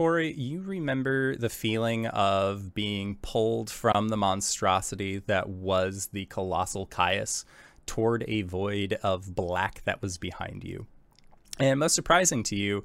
Corey, 0.00 0.32
you 0.32 0.62
remember 0.62 1.36
the 1.36 1.50
feeling 1.50 2.06
of 2.06 2.72
being 2.72 3.16
pulled 3.20 3.68
from 3.68 4.08
the 4.08 4.16
monstrosity 4.16 5.18
that 5.26 5.50
was 5.50 6.08
the 6.14 6.24
colossal 6.24 6.86
Caius 6.86 7.44
toward 7.84 8.24
a 8.26 8.40
void 8.40 8.94
of 9.02 9.34
black 9.34 9.82
that 9.84 10.00
was 10.00 10.16
behind 10.16 10.64
you. 10.64 10.86
And 11.58 11.80
most 11.80 11.94
surprising 11.94 12.42
to 12.44 12.56
you, 12.56 12.82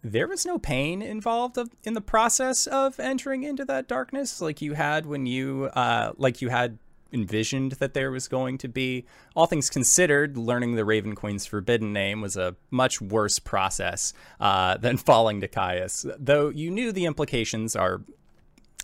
there 0.00 0.26
was 0.26 0.46
no 0.46 0.58
pain 0.58 1.02
involved 1.02 1.58
in 1.84 1.92
the 1.92 2.00
process 2.00 2.66
of 2.66 2.98
entering 2.98 3.42
into 3.42 3.66
that 3.66 3.86
darkness 3.86 4.40
like 4.40 4.62
you 4.62 4.72
had 4.72 5.04
when 5.04 5.26
you 5.26 5.66
uh, 5.74 6.12
like 6.16 6.40
you 6.40 6.48
had 6.48 6.78
envisioned 7.12 7.72
that 7.72 7.94
there 7.94 8.10
was 8.10 8.28
going 8.28 8.58
to 8.58 8.68
be 8.68 9.04
all 9.34 9.46
things 9.46 9.70
considered 9.70 10.36
learning 10.36 10.74
the 10.74 10.84
raven 10.84 11.14
queen's 11.14 11.46
forbidden 11.46 11.92
name 11.92 12.20
was 12.20 12.36
a 12.36 12.56
much 12.70 13.00
worse 13.00 13.38
process 13.38 14.12
uh, 14.40 14.76
than 14.78 14.96
falling 14.96 15.40
to 15.40 15.48
caius 15.48 16.04
though 16.18 16.48
you 16.48 16.70
knew 16.70 16.92
the 16.92 17.04
implications 17.04 17.76
are 17.76 18.02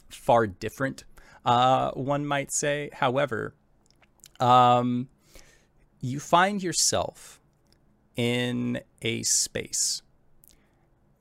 far 0.09 0.47
different 0.47 1.05
uh, 1.45 1.91
one 1.93 2.25
might 2.25 2.53
say 2.53 2.91
however 2.93 3.55
um, 4.41 5.09
you 6.01 6.19
find 6.21 6.63
yourself 6.63 7.41
in 8.17 8.81
a 9.03 9.23
space 9.23 10.03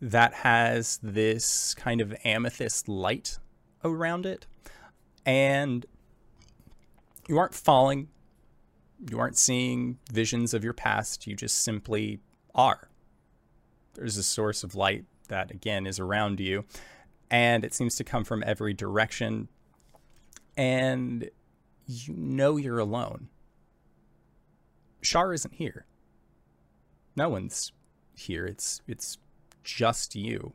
that 0.01 0.33
has 0.33 0.99
this 1.03 1.75
kind 1.75 2.01
of 2.01 2.15
amethyst 2.25 2.89
light 2.89 3.37
around 3.83 4.25
it. 4.25 4.47
And 5.25 5.85
you 7.27 7.37
aren't 7.37 7.53
falling, 7.53 8.07
you 9.09 9.19
aren't 9.19 9.37
seeing 9.37 9.97
visions 10.11 10.53
of 10.53 10.63
your 10.63 10.73
past, 10.73 11.27
you 11.27 11.35
just 11.35 11.63
simply 11.63 12.19
are. 12.53 12.89
There's 13.93 14.17
a 14.17 14.23
source 14.23 14.63
of 14.63 14.75
light 14.75 15.05
that, 15.27 15.51
again, 15.51 15.85
is 15.87 15.99
around 15.99 16.39
you, 16.39 16.65
and 17.29 17.65
it 17.65 17.73
seems 17.73 17.95
to 17.95 18.03
come 18.03 18.23
from 18.23 18.43
every 18.45 18.73
direction. 18.73 19.47
And 20.57 21.29
you 21.87 22.13
know 22.13 22.57
you're 22.57 22.79
alone. 22.79 23.29
Shar 25.01 25.33
isn't 25.33 25.55
here. 25.55 25.85
No 27.15 27.29
one's 27.29 27.71
here. 28.15 28.45
It's 28.45 28.81
it's 28.87 29.17
just 29.63 30.15
you. 30.15 30.53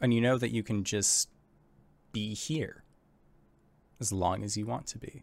And 0.00 0.12
you 0.12 0.20
know 0.20 0.36
that 0.36 0.50
you 0.50 0.62
can 0.62 0.84
just 0.84 1.28
be 2.12 2.34
here 2.34 2.81
as 4.02 4.12
long 4.12 4.42
as 4.42 4.56
you 4.56 4.66
want 4.66 4.86
to 4.88 4.98
be. 4.98 5.22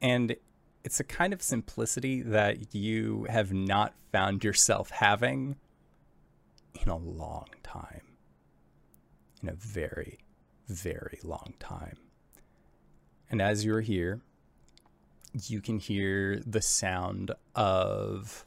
And 0.00 0.34
it's 0.82 0.98
a 0.98 1.04
kind 1.04 1.34
of 1.34 1.42
simplicity 1.42 2.22
that 2.22 2.74
you 2.74 3.26
have 3.28 3.52
not 3.52 3.92
found 4.10 4.42
yourself 4.42 4.88
having 4.88 5.56
in 6.80 6.88
a 6.88 6.96
long 6.96 7.48
time. 7.62 8.00
In 9.42 9.50
a 9.50 9.54
very, 9.54 10.18
very 10.66 11.18
long 11.22 11.52
time. 11.60 11.98
And 13.30 13.42
as 13.42 13.62
you're 13.62 13.82
here, 13.82 14.22
you 15.46 15.60
can 15.60 15.78
hear 15.78 16.40
the 16.46 16.62
sound 16.62 17.32
of 17.54 18.46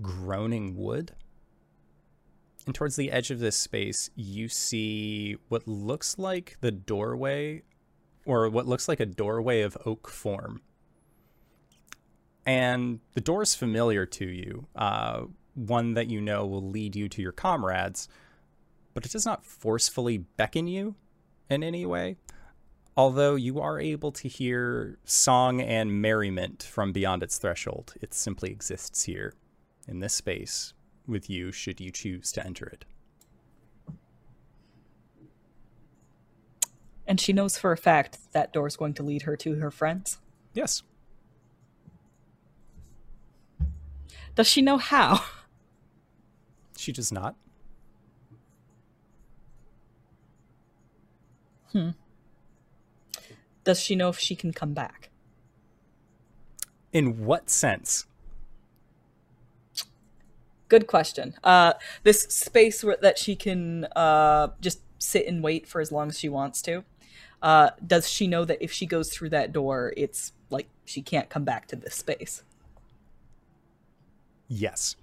groaning 0.00 0.76
wood. 0.76 1.12
And 2.66 2.74
towards 2.74 2.96
the 2.96 3.12
edge 3.12 3.30
of 3.30 3.38
this 3.38 3.56
space, 3.56 4.10
you 4.16 4.48
see 4.48 5.36
what 5.48 5.68
looks 5.68 6.18
like 6.18 6.56
the 6.60 6.72
doorway, 6.72 7.62
or 8.24 8.48
what 8.48 8.66
looks 8.66 8.88
like 8.88 8.98
a 8.98 9.06
doorway 9.06 9.62
of 9.62 9.78
oak 9.86 10.08
form. 10.08 10.60
And 12.44 13.00
the 13.14 13.20
door 13.20 13.42
is 13.42 13.54
familiar 13.54 14.04
to 14.06 14.26
you, 14.26 14.66
uh, 14.74 15.22
one 15.54 15.94
that 15.94 16.08
you 16.08 16.20
know 16.20 16.44
will 16.44 16.68
lead 16.68 16.96
you 16.96 17.08
to 17.08 17.22
your 17.22 17.32
comrades, 17.32 18.08
but 18.94 19.06
it 19.06 19.12
does 19.12 19.24
not 19.24 19.44
forcefully 19.44 20.18
beckon 20.18 20.66
you 20.66 20.96
in 21.48 21.62
any 21.62 21.86
way 21.86 22.16
although 22.96 23.34
you 23.34 23.60
are 23.60 23.78
able 23.78 24.10
to 24.10 24.28
hear 24.28 24.98
song 25.04 25.60
and 25.60 26.00
merriment 26.00 26.62
from 26.62 26.92
beyond 26.92 27.22
its 27.22 27.38
threshold, 27.38 27.94
it 28.00 28.14
simply 28.14 28.50
exists 28.50 29.04
here 29.04 29.34
in 29.86 30.00
this 30.00 30.14
space 30.14 30.72
with 31.06 31.30
you 31.30 31.52
should 31.52 31.80
you 31.80 31.90
choose 31.90 32.32
to 32.32 32.44
enter 32.44 32.66
it. 32.66 32.84
And 37.06 37.20
she 37.20 37.32
knows 37.32 37.56
for 37.56 37.72
a 37.72 37.76
fact 37.76 38.18
that 38.32 38.52
door's 38.52 38.76
going 38.76 38.94
to 38.94 39.02
lead 39.02 39.22
her 39.22 39.36
to 39.36 39.54
her 39.56 39.70
friends. 39.70 40.18
Yes. 40.54 40.82
Does 44.34 44.48
she 44.48 44.60
know 44.60 44.76
how? 44.76 45.24
She 46.76 46.92
does 46.92 47.10
not. 47.10 47.36
Hmm. 51.72 51.90
Does 53.64 53.80
she 53.80 53.96
know 53.96 54.08
if 54.08 54.18
she 54.18 54.36
can 54.36 54.52
come 54.52 54.72
back? 54.72 55.10
In 56.92 57.24
what 57.24 57.50
sense? 57.50 58.06
Good 60.68 60.86
question. 60.86 61.34
Uh, 61.44 61.74
this 62.02 62.22
space 62.22 62.82
where, 62.82 62.96
that 63.00 63.18
she 63.18 63.36
can 63.36 63.84
uh, 63.96 64.48
just 64.60 64.80
sit 64.98 65.26
and 65.26 65.42
wait 65.42 65.66
for 65.68 65.80
as 65.80 65.92
long 65.92 66.08
as 66.08 66.18
she 66.18 66.28
wants 66.28 66.60
to. 66.62 66.84
Uh, 67.42 67.70
does 67.86 68.08
she 68.08 68.26
know 68.26 68.44
that 68.44 68.62
if 68.62 68.72
she 68.72 68.86
goes 68.86 69.12
through 69.12 69.30
that 69.30 69.52
door, 69.52 69.92
it's 69.96 70.32
like 70.50 70.68
she 70.84 71.02
can't 71.02 71.28
come 71.28 71.44
back 71.44 71.66
to 71.68 71.76
this 71.76 71.94
space? 71.94 72.42
Yes. 74.48 74.96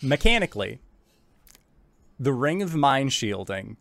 Mechanically, 0.00 0.80
the 2.18 2.32
ring 2.32 2.62
of 2.62 2.74
mind 2.74 3.12
shielding, 3.12 3.76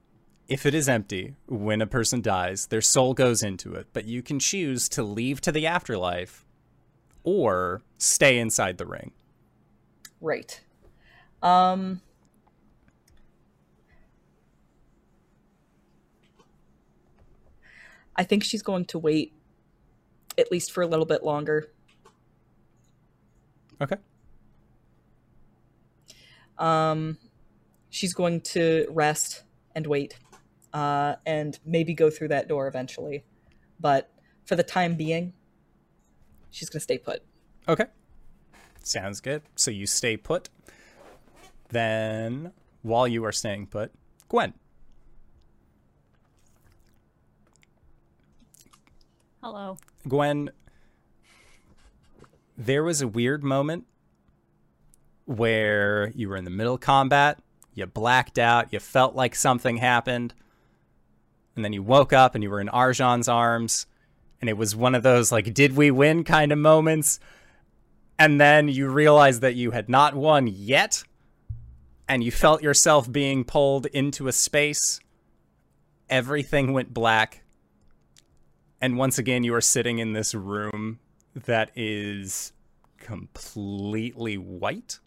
if 0.47 0.65
it 0.65 0.73
is 0.73 0.89
empty, 0.89 1.35
when 1.47 1.81
a 1.81 1.87
person 1.87 2.21
dies, 2.21 2.67
their 2.67 2.81
soul 2.81 3.13
goes 3.13 3.43
into 3.43 3.73
it, 3.73 3.87
but 3.93 4.05
you 4.05 4.21
can 4.21 4.39
choose 4.39 4.89
to 4.89 5.03
leave 5.03 5.39
to 5.41 5.51
the 5.51 5.67
afterlife 5.67 6.45
or 7.23 7.81
stay 7.97 8.37
inside 8.37 8.77
the 8.77 8.85
ring. 8.85 9.11
Right. 10.23 10.61
Um. 11.43 12.01
I 18.15 18.23
think 18.23 18.43
she's 18.43 18.61
going 18.61 18.85
to 18.85 18.99
wait 18.99 19.33
at 20.37 20.51
least 20.51 20.71
for 20.71 20.81
a 20.81 20.87
little 20.87 21.05
bit 21.05 21.23
longer. 21.23 21.67
Okay. 23.81 23.97
Um, 26.57 27.17
she's 27.89 28.13
going 28.13 28.41
to 28.41 28.85
rest 28.89 29.43
and 29.75 29.87
wait, 29.87 30.19
uh, 30.73 31.15
and 31.25 31.59
maybe 31.65 31.93
go 31.93 32.09
through 32.09 32.29
that 32.29 32.47
door 32.47 32.67
eventually. 32.67 33.25
But 33.79 34.11
for 34.45 34.55
the 34.55 34.63
time 34.63 34.95
being, 34.95 35.33
she's 36.51 36.69
going 36.69 36.79
to 36.79 36.83
stay 36.83 36.99
put. 36.99 37.23
Okay. 37.67 37.85
Sounds 38.83 39.21
good. 39.21 39.41
So 39.55 39.71
you 39.71 39.87
stay 39.87 40.17
put. 40.17 40.49
Then, 41.69 42.51
while 42.83 43.07
you 43.07 43.25
are 43.25 43.31
staying 43.31 43.67
put, 43.67 43.91
Gwen. 44.29 44.53
Hello. 49.41 49.77
Gwen, 50.07 50.51
there 52.57 52.83
was 52.83 53.01
a 53.01 53.07
weird 53.07 53.43
moment 53.43 53.85
where 55.25 56.11
you 56.15 56.29
were 56.29 56.37
in 56.37 56.43
the 56.43 56.51
middle 56.51 56.75
of 56.75 56.81
combat, 56.81 57.39
you 57.73 57.85
blacked 57.85 58.37
out, 58.37 58.71
you 58.71 58.79
felt 58.79 59.15
like 59.15 59.35
something 59.35 59.77
happened, 59.77 60.33
and 61.55 61.63
then 61.63 61.73
you 61.73 61.81
woke 61.81 62.13
up 62.13 62.35
and 62.35 62.43
you 62.43 62.49
were 62.49 62.61
in 62.61 62.67
Arjan's 62.67 63.27
arms, 63.27 63.85
and 64.41 64.49
it 64.49 64.57
was 64.57 64.75
one 64.75 64.95
of 64.95 65.03
those 65.03 65.31
like, 65.31 65.53
did 65.53 65.75
we 65.75 65.91
win 65.91 66.23
kind 66.23 66.51
of 66.51 66.57
moments. 66.57 67.19
And 68.19 68.39
then 68.39 68.67
you 68.67 68.89
realized 68.89 69.41
that 69.41 69.55
you 69.55 69.71
had 69.71 69.89
not 69.89 70.15
won 70.15 70.47
yet, 70.47 71.03
and 72.07 72.23
you 72.23 72.31
felt 72.31 72.61
yourself 72.61 73.11
being 73.11 73.43
pulled 73.43 73.87
into 73.87 74.27
a 74.27 74.31
space. 74.31 74.99
Everything 76.09 76.73
went 76.73 76.93
black 76.93 77.43
and 78.83 78.97
once 78.97 79.17
again 79.17 79.45
you 79.45 79.55
are 79.55 79.61
sitting 79.61 79.99
in 79.99 80.11
this 80.11 80.35
room 80.35 80.99
that 81.33 81.71
is 81.73 82.51
completely 82.97 84.37
white 84.37 84.99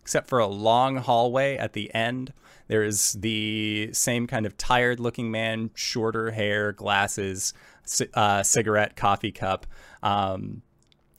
except 0.00 0.26
for 0.26 0.38
a 0.38 0.46
long 0.46 0.96
hallway 0.96 1.54
at 1.58 1.74
the 1.74 1.92
end 1.94 2.32
there 2.68 2.82
is 2.82 3.12
the 3.20 3.90
same 3.92 4.26
kind 4.26 4.46
of 4.46 4.56
tired 4.56 4.98
looking 4.98 5.30
man 5.30 5.70
shorter 5.74 6.30
hair 6.30 6.72
glasses 6.72 7.52
c- 7.84 8.08
uh, 8.14 8.42
cigarette 8.42 8.96
coffee 8.96 9.32
cup 9.32 9.66
um, 10.02 10.62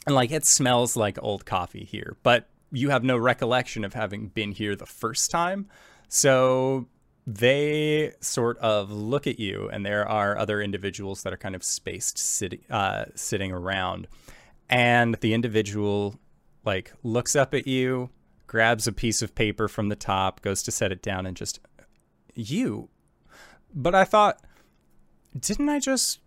and 0.05 0.15
like 0.15 0.31
it 0.31 0.45
smells 0.45 0.95
like 0.95 1.17
old 1.21 1.45
coffee 1.45 1.85
here 1.85 2.15
but 2.23 2.49
you 2.71 2.89
have 2.89 3.03
no 3.03 3.17
recollection 3.17 3.83
of 3.83 3.93
having 3.93 4.27
been 4.27 4.51
here 4.51 4.75
the 4.75 4.85
first 4.85 5.31
time 5.31 5.67
so 6.07 6.87
they 7.27 8.13
sort 8.19 8.57
of 8.57 8.91
look 8.91 9.27
at 9.27 9.39
you, 9.39 9.69
and 9.71 9.85
there 9.85 10.07
are 10.07 10.37
other 10.37 10.61
individuals 10.61 11.23
that 11.23 11.33
are 11.33 11.37
kind 11.37 11.55
of 11.55 11.63
spaced 11.63 12.17
sitting 12.17 12.61
uh, 12.69 13.05
sitting 13.15 13.51
around, 13.51 14.07
and 14.69 15.15
the 15.15 15.33
individual 15.33 16.19
like 16.65 16.93
looks 17.03 17.35
up 17.35 17.53
at 17.53 17.67
you, 17.67 18.09
grabs 18.47 18.87
a 18.87 18.91
piece 18.91 19.21
of 19.21 19.35
paper 19.35 19.67
from 19.67 19.89
the 19.89 19.95
top, 19.95 20.41
goes 20.41 20.63
to 20.63 20.71
set 20.71 20.91
it 20.91 21.01
down, 21.01 21.25
and 21.25 21.37
just 21.37 21.59
you. 22.33 22.89
But 23.73 23.95
I 23.95 24.03
thought, 24.03 24.41
didn't 25.39 25.69
I 25.69 25.79
just? 25.79 26.19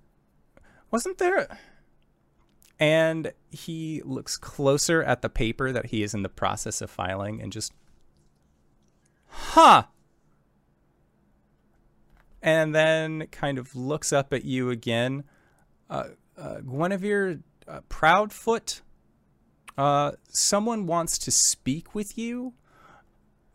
Wasn't 0.91 1.19
there? 1.19 1.59
And 2.79 3.33
he 3.51 4.03
looks 4.05 4.37
closer 4.37 5.03
at 5.03 5.23
the 5.23 5.29
paper 5.29 5.73
that 5.73 5.87
he 5.87 6.03
is 6.03 6.15
in 6.15 6.23
the 6.23 6.29
process 6.29 6.81
of 6.81 6.91
filing, 6.91 7.41
and 7.41 7.53
just, 7.53 7.73
huh 9.29 9.85
and 12.45 12.75
then 12.75 13.27
kind 13.29 13.57
of 13.57 13.75
looks 13.75 14.13
up 14.13 14.35
at 14.35 14.45
you 14.45 14.69
again. 14.69 15.25
Uh, 15.89 16.09
uh, 16.37 16.61
Guinevere 16.61 17.41
uh, 17.67 17.81
Proudfoot, 17.89 18.83
uh, 19.79 20.13
someone 20.29 20.87
wants 20.87 21.17
to 21.19 21.31
speak 21.31 21.95
with 21.95 22.19
you. 22.19 22.53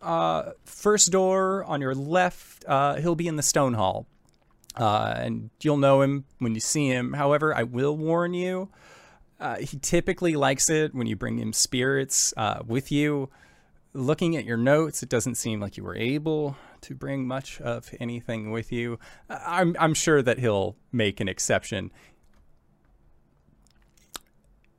Uh, 0.02 0.54
first 0.66 1.12
door 1.12 1.64
on 1.66 1.82
your 1.82 1.94
left, 1.94 2.66
uh, 2.68 2.96
he'll 2.96 3.16
be 3.16 3.28
in 3.28 3.36
the 3.36 3.44
stone 3.44 3.76
hall. 3.76 4.08
Uh, 4.76 5.14
and 5.18 5.52
you'll 5.62 5.78
know 5.78 6.02
him 6.02 6.26
when 6.40 6.56
you 6.56 6.62
see 6.62 6.88
him. 6.88 7.14
However, 7.14 7.56
I 7.56 7.64
will 7.64 7.96
warn 7.96 8.34
you, 8.34 8.70
uh, 9.40 9.58
he 9.58 9.78
typically 9.78 10.36
likes 10.36 10.70
it 10.70 10.94
when 10.94 11.08
you 11.08 11.16
bring 11.16 11.38
him 11.38 11.54
spirits 11.54 12.34
uh, 12.36 12.60
with 12.66 12.92
you. 12.92 13.30
Looking 13.94 14.36
at 14.36 14.46
your 14.46 14.58
notes, 14.58 15.02
it 15.02 15.10
doesn't 15.10 15.36
seem 15.36 15.60
like 15.60 15.78
you 15.78 15.84
were 15.84 15.96
able 15.96 16.58
to 16.82 16.94
bring 16.94 17.28
much 17.28 17.60
of 17.62 17.90
anything 18.00 18.52
with 18.52 18.72
you. 18.72 19.00
Uh, 19.30 19.40
I'm, 19.46 19.76
I'm 19.80 19.94
sure 19.94 20.22
that 20.22 20.40
he'll 20.40 20.76
make 20.92 21.20
an 21.20 21.28
exception. 21.28 21.92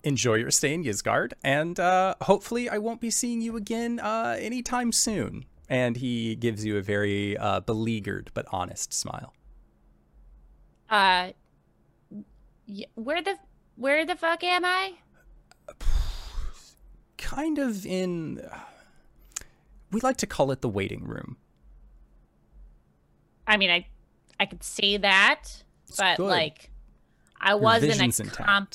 Enjoy 0.02 0.34
your 0.34 0.50
stay 0.50 0.72
in 0.72 0.84
Ysgard, 0.84 1.32
and 1.44 1.78
uh, 1.78 2.14
hopefully 2.22 2.68
I 2.68 2.78
won't 2.78 3.00
be 3.00 3.10
seeing 3.10 3.42
you 3.42 3.56
again 3.56 4.00
uh, 4.00 4.36
anytime 4.38 4.92
soon. 4.92 5.44
And 5.68 5.96
he 5.96 6.36
gives 6.36 6.64
you 6.64 6.78
a 6.78 6.82
very 6.82 7.36
uh, 7.36 7.60
beleaguered 7.60 8.30
but 8.34 8.46
honest 8.50 8.92
smile. 8.92 9.34
Uh, 10.88 11.30
where 12.94 13.22
the 13.22 13.36
where 13.80 14.04
the 14.04 14.14
fuck 14.14 14.44
am 14.44 14.64
I? 14.64 14.92
Kind 17.16 17.58
of 17.58 17.86
in. 17.86 18.46
We 19.90 20.00
like 20.00 20.18
to 20.18 20.26
call 20.26 20.50
it 20.52 20.60
the 20.60 20.68
waiting 20.68 21.04
room. 21.04 21.36
I 23.46 23.56
mean, 23.56 23.70
I 23.70 23.86
I 24.38 24.46
could 24.46 24.62
say 24.62 24.96
that, 24.98 25.64
but 25.98 26.18
good. 26.18 26.28
like, 26.28 26.70
I 27.40 27.50
Your 27.50 27.58
was 27.58 27.82
in 27.82 28.00
a 28.00 28.30
comp. 28.30 28.74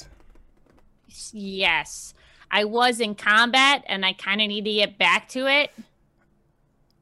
Yes, 1.32 2.14
I 2.52 2.66
was 2.66 3.00
in 3.00 3.16
combat, 3.16 3.84
and 3.88 4.06
I 4.06 4.14
kind 4.14 4.42
of 4.42 4.48
need 4.48 4.66
to 4.66 4.74
get 4.74 4.98
back 4.98 5.30
to 5.30 5.48
it. 5.48 5.72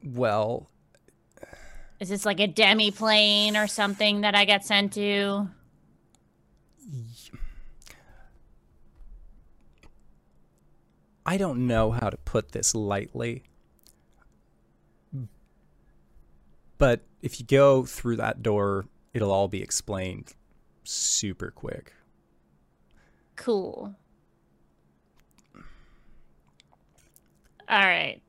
Well, 0.03 0.67
Is 1.99 2.09
this 2.09 2.25
like 2.25 2.39
a 2.41 2.47
demi 2.47 2.91
plane 2.91 3.55
or 3.55 3.67
something 3.67 4.21
that 4.21 4.35
I 4.35 4.45
got 4.45 4.65
sent 4.65 4.93
to? 4.93 5.47
I 11.25 11.37
don't 11.37 11.67
know 11.67 11.91
how 11.91 12.09
to 12.09 12.17
put 12.17 12.51
this 12.51 12.75
lightly. 12.75 13.43
But 16.77 17.05
if 17.21 17.39
you 17.39 17.45
go 17.45 17.85
through 17.85 18.17
that 18.17 18.43
door, 18.43 18.85
it'll 19.13 19.31
all 19.31 19.47
be 19.47 19.61
explained 19.61 20.33
super 20.83 21.49
quick. 21.49 21.93
Cool. 23.37 23.95
All 27.69 27.79
right. 27.79 28.21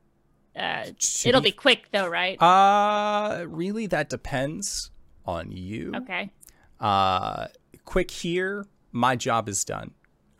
Uh, 0.55 0.85
it'll 1.25 1.41
be 1.41 1.51
quick 1.51 1.89
though, 1.91 2.07
right? 2.07 2.41
Uh, 2.41 3.45
really, 3.47 3.87
that 3.87 4.09
depends 4.09 4.91
on 5.25 5.51
you. 5.51 5.91
okay. 5.93 6.31
Uh, 6.79 7.47
quick 7.83 8.09
here, 8.09 8.65
my 8.91 9.15
job 9.17 9.49
is 9.49 9.65
done. 9.65 9.91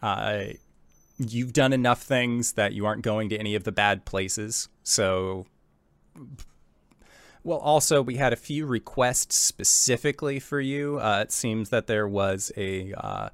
Uh, 0.01 0.45
you've 1.17 1.53
done 1.53 1.73
enough 1.73 2.01
things 2.01 2.53
that 2.53 2.73
you 2.73 2.85
aren't 2.85 3.01
going 3.01 3.29
to 3.29 3.37
any 3.37 3.55
of 3.55 3.63
the 3.63 3.71
bad 3.71 4.05
places. 4.05 4.69
So, 4.83 5.45
well, 7.43 7.59
also, 7.59 8.01
we 8.01 8.15
had 8.15 8.33
a 8.33 8.37
few 8.37 8.65
requests 8.65 9.35
specifically 9.35 10.39
for 10.39 10.59
you. 10.59 10.99
Uh, 10.99 11.21
it 11.21 11.31
seems 11.31 11.69
that 11.69 11.87
there 11.87 12.07
was 12.07 12.51
a. 12.57 12.93
Uh, 12.93 13.29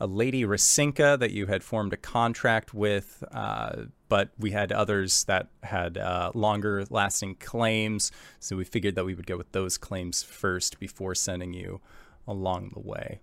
a 0.00 0.06
lady 0.06 0.44
Rasinka 0.44 1.18
that 1.18 1.30
you 1.30 1.46
had 1.46 1.62
formed 1.62 1.92
a 1.92 1.96
contract 1.96 2.74
with, 2.74 3.22
uh, 3.32 3.84
but 4.08 4.30
we 4.38 4.50
had 4.50 4.72
others 4.72 5.24
that 5.24 5.48
had 5.62 5.96
uh, 5.96 6.32
longer 6.34 6.84
lasting 6.90 7.36
claims. 7.36 8.10
So 8.40 8.56
we 8.56 8.64
figured 8.64 8.96
that 8.96 9.04
we 9.04 9.14
would 9.14 9.26
go 9.26 9.36
with 9.36 9.52
those 9.52 9.78
claims 9.78 10.22
first 10.22 10.80
before 10.80 11.14
sending 11.14 11.54
you 11.54 11.80
along 12.26 12.72
the 12.74 12.80
way. 12.80 13.20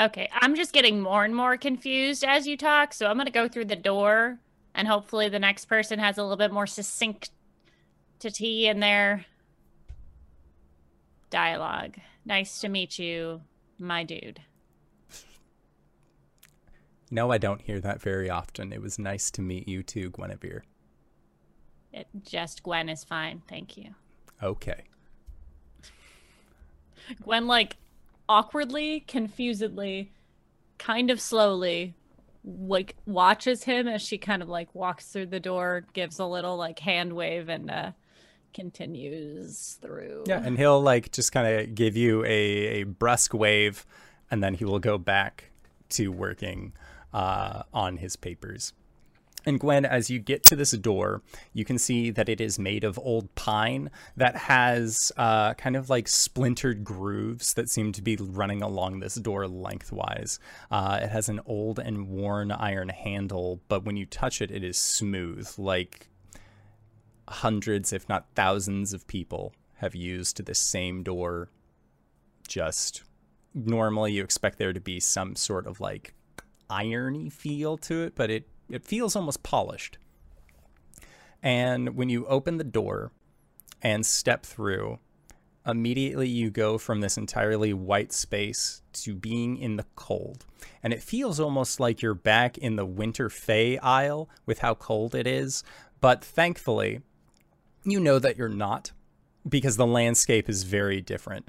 Okay, 0.00 0.28
I'm 0.32 0.56
just 0.56 0.72
getting 0.72 1.00
more 1.00 1.24
and 1.24 1.36
more 1.36 1.56
confused 1.56 2.24
as 2.24 2.46
you 2.46 2.56
talk, 2.56 2.92
so 2.92 3.06
I'm 3.06 3.16
gonna 3.16 3.30
go 3.30 3.48
through 3.48 3.66
the 3.66 3.76
door, 3.76 4.38
and 4.74 4.88
hopefully 4.88 5.28
the 5.28 5.38
next 5.38 5.66
person 5.66 5.98
has 6.00 6.18
a 6.18 6.22
little 6.22 6.36
bit 6.36 6.52
more 6.52 6.66
succinct 6.66 7.30
to 8.18 8.30
tea 8.30 8.66
in 8.66 8.80
their 8.80 9.24
dialogue. 11.30 11.96
Nice 12.24 12.60
to 12.60 12.68
meet 12.68 12.98
you, 12.98 13.42
my 13.78 14.02
dude. 14.02 14.40
No, 17.10 17.30
I 17.30 17.38
don't 17.38 17.62
hear 17.62 17.80
that 17.80 18.00
very 18.00 18.28
often. 18.28 18.72
It 18.72 18.82
was 18.82 18.98
nice 18.98 19.30
to 19.32 19.42
meet 19.42 19.68
you 19.68 19.84
too, 19.84 20.10
Guinevere. 20.10 20.64
It, 21.92 22.08
just 22.24 22.64
Gwen 22.64 22.88
is 22.88 23.04
fine, 23.04 23.42
thank 23.48 23.76
you. 23.76 23.94
Okay. 24.42 24.82
Gwen, 27.22 27.46
like, 27.46 27.76
awkwardly, 28.28 29.00
confusedly, 29.00 30.12
kind 30.78 31.10
of 31.10 31.20
slowly, 31.20 31.94
like, 32.44 32.96
watches 33.06 33.64
him 33.64 33.88
as 33.88 34.02
she 34.02 34.18
kind 34.18 34.42
of, 34.42 34.48
like, 34.48 34.74
walks 34.74 35.06
through 35.06 35.26
the 35.26 35.40
door, 35.40 35.86
gives 35.92 36.18
a 36.18 36.26
little, 36.26 36.56
like, 36.56 36.78
hand 36.78 37.12
wave, 37.12 37.48
and, 37.48 37.70
uh, 37.70 37.92
continues 38.54 39.78
through. 39.82 40.24
Yeah, 40.26 40.40
and 40.42 40.56
he'll 40.56 40.80
like 40.80 41.12
just 41.12 41.32
kind 41.32 41.60
of 41.60 41.74
give 41.74 41.96
you 41.96 42.24
a, 42.24 42.28
a 42.28 42.82
brusque 42.84 43.34
wave, 43.34 43.84
and 44.30 44.42
then 44.42 44.54
he 44.54 44.64
will 44.64 44.78
go 44.78 44.96
back 44.96 45.50
to 45.90 46.08
working 46.08 46.72
uh, 47.12 47.64
on 47.74 47.98
his 47.98 48.16
papers. 48.16 48.72
And 49.46 49.60
Gwen, 49.60 49.84
as 49.84 50.08
you 50.08 50.18
get 50.18 50.42
to 50.44 50.56
this 50.56 50.70
door, 50.72 51.22
you 51.52 51.64
can 51.64 51.78
see 51.78 52.10
that 52.10 52.28
it 52.28 52.40
is 52.40 52.58
made 52.58 52.82
of 52.82 52.98
old 52.98 53.34
pine 53.34 53.90
that 54.16 54.36
has 54.36 55.12
uh, 55.16 55.54
kind 55.54 55.76
of 55.76 55.90
like 55.90 56.08
splintered 56.08 56.82
grooves 56.82 57.54
that 57.54 57.68
seem 57.68 57.92
to 57.92 58.02
be 58.02 58.16
running 58.16 58.62
along 58.62 59.00
this 59.00 59.16
door 59.16 59.46
lengthwise. 59.46 60.38
Uh, 60.70 61.00
it 61.02 61.10
has 61.10 61.28
an 61.28 61.40
old 61.44 61.78
and 61.78 62.08
worn 62.08 62.52
iron 62.52 62.88
handle, 62.88 63.60
but 63.68 63.84
when 63.84 63.96
you 63.96 64.06
touch 64.06 64.40
it, 64.40 64.50
it 64.50 64.64
is 64.64 64.78
smooth, 64.78 65.50
like 65.58 66.08
hundreds, 67.28 67.92
if 67.92 68.08
not 68.08 68.26
thousands, 68.34 68.92
of 68.92 69.06
people 69.06 69.52
have 69.76 69.94
used 69.94 70.44
this 70.44 70.58
same 70.58 71.02
door. 71.02 71.50
Just 72.48 73.02
normally, 73.54 74.12
you 74.12 74.24
expect 74.24 74.58
there 74.58 74.72
to 74.72 74.80
be 74.80 75.00
some 75.00 75.36
sort 75.36 75.66
of 75.66 75.80
like 75.80 76.14
irony 76.70 77.28
feel 77.28 77.76
to 77.76 78.02
it, 78.02 78.14
but 78.14 78.30
it 78.30 78.48
it 78.70 78.84
feels 78.84 79.16
almost 79.16 79.42
polished. 79.42 79.98
And 81.42 81.96
when 81.96 82.08
you 82.08 82.26
open 82.26 82.56
the 82.56 82.64
door 82.64 83.12
and 83.82 84.04
step 84.04 84.46
through, 84.46 84.98
immediately 85.66 86.28
you 86.28 86.50
go 86.50 86.78
from 86.78 87.00
this 87.00 87.16
entirely 87.16 87.72
white 87.72 88.12
space 88.12 88.82
to 88.92 89.14
being 89.14 89.56
in 89.58 89.76
the 89.76 89.86
cold. 89.96 90.44
And 90.82 90.92
it 90.92 91.02
feels 91.02 91.40
almost 91.40 91.80
like 91.80 92.02
you're 92.02 92.14
back 92.14 92.58
in 92.58 92.76
the 92.76 92.86
winter 92.86 93.28
fay 93.28 93.78
Isle 93.78 94.28
with 94.46 94.60
how 94.60 94.74
cold 94.74 95.14
it 95.14 95.26
is. 95.26 95.62
But 96.00 96.24
thankfully, 96.24 97.00
you 97.84 98.00
know 98.00 98.18
that 98.18 98.36
you're 98.36 98.48
not 98.48 98.92
because 99.46 99.76
the 99.76 99.86
landscape 99.86 100.48
is 100.48 100.62
very 100.62 101.00
different 101.00 101.48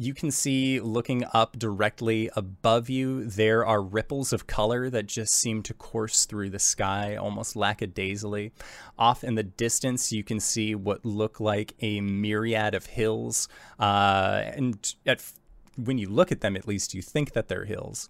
you 0.00 0.14
can 0.14 0.30
see 0.30 0.78
looking 0.78 1.24
up 1.34 1.58
directly 1.58 2.30
above 2.36 2.88
you, 2.88 3.24
there 3.24 3.66
are 3.66 3.82
ripples 3.82 4.32
of 4.32 4.46
color 4.46 4.88
that 4.88 5.06
just 5.06 5.34
seem 5.34 5.60
to 5.64 5.74
course 5.74 6.24
through 6.24 6.50
the 6.50 6.58
sky 6.60 7.16
almost 7.16 7.56
lackadaisically. 7.56 8.52
Off 8.96 9.24
in 9.24 9.34
the 9.34 9.42
distance, 9.42 10.12
you 10.12 10.22
can 10.22 10.38
see 10.38 10.76
what 10.76 11.04
look 11.04 11.40
like 11.40 11.74
a 11.80 12.00
myriad 12.00 12.76
of 12.76 12.86
hills. 12.86 13.48
Uh, 13.80 14.42
and 14.44 14.94
at, 15.04 15.20
when 15.76 15.98
you 15.98 16.08
look 16.08 16.30
at 16.30 16.42
them, 16.42 16.56
at 16.56 16.68
least, 16.68 16.94
you 16.94 17.02
think 17.02 17.32
that 17.32 17.48
they're 17.48 17.64
hills. 17.64 18.08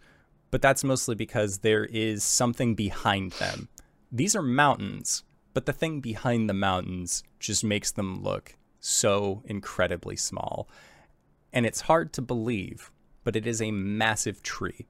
But 0.50 0.60
that's 0.60 0.84
mostly 0.84 1.14
because 1.14 1.58
there 1.58 1.86
is 1.86 2.22
something 2.22 2.74
behind 2.74 3.32
them. 3.32 3.68
These 4.12 4.36
are 4.36 4.42
mountains, 4.42 5.24
but 5.54 5.64
the 5.64 5.72
thing 5.72 6.00
behind 6.00 6.50
the 6.50 6.54
mountains 6.54 7.22
just 7.40 7.64
makes 7.64 7.90
them 7.90 8.22
look 8.22 8.56
so 8.78 9.42
incredibly 9.46 10.16
small 10.16 10.68
and 11.52 11.66
it's 11.66 11.82
hard 11.82 12.12
to 12.14 12.22
believe, 12.22 12.90
but 13.24 13.36
it 13.36 13.46
is 13.46 13.60
a 13.60 13.70
massive 13.70 14.42
tree. 14.42 14.86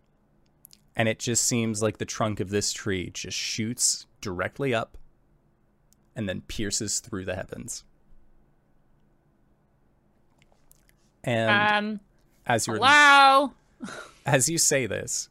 And 0.96 1.08
it 1.08 1.18
just 1.18 1.44
seems 1.44 1.82
like 1.82 1.98
the 1.98 2.04
trunk 2.04 2.40
of 2.40 2.50
this 2.50 2.72
tree 2.72 3.10
just 3.10 3.36
shoots 3.36 4.06
directly 4.20 4.74
up 4.74 4.98
and 6.16 6.28
then 6.28 6.40
pierces 6.42 6.98
through 6.98 7.24
the 7.24 7.36
heavens. 7.36 7.84
And 11.22 11.50
Um, 11.50 12.00
as 12.46 12.66
you 12.66 12.74
hello. 12.74 13.52
as 14.26 14.48
you 14.48 14.58
say 14.58 14.86
this, 14.86 15.28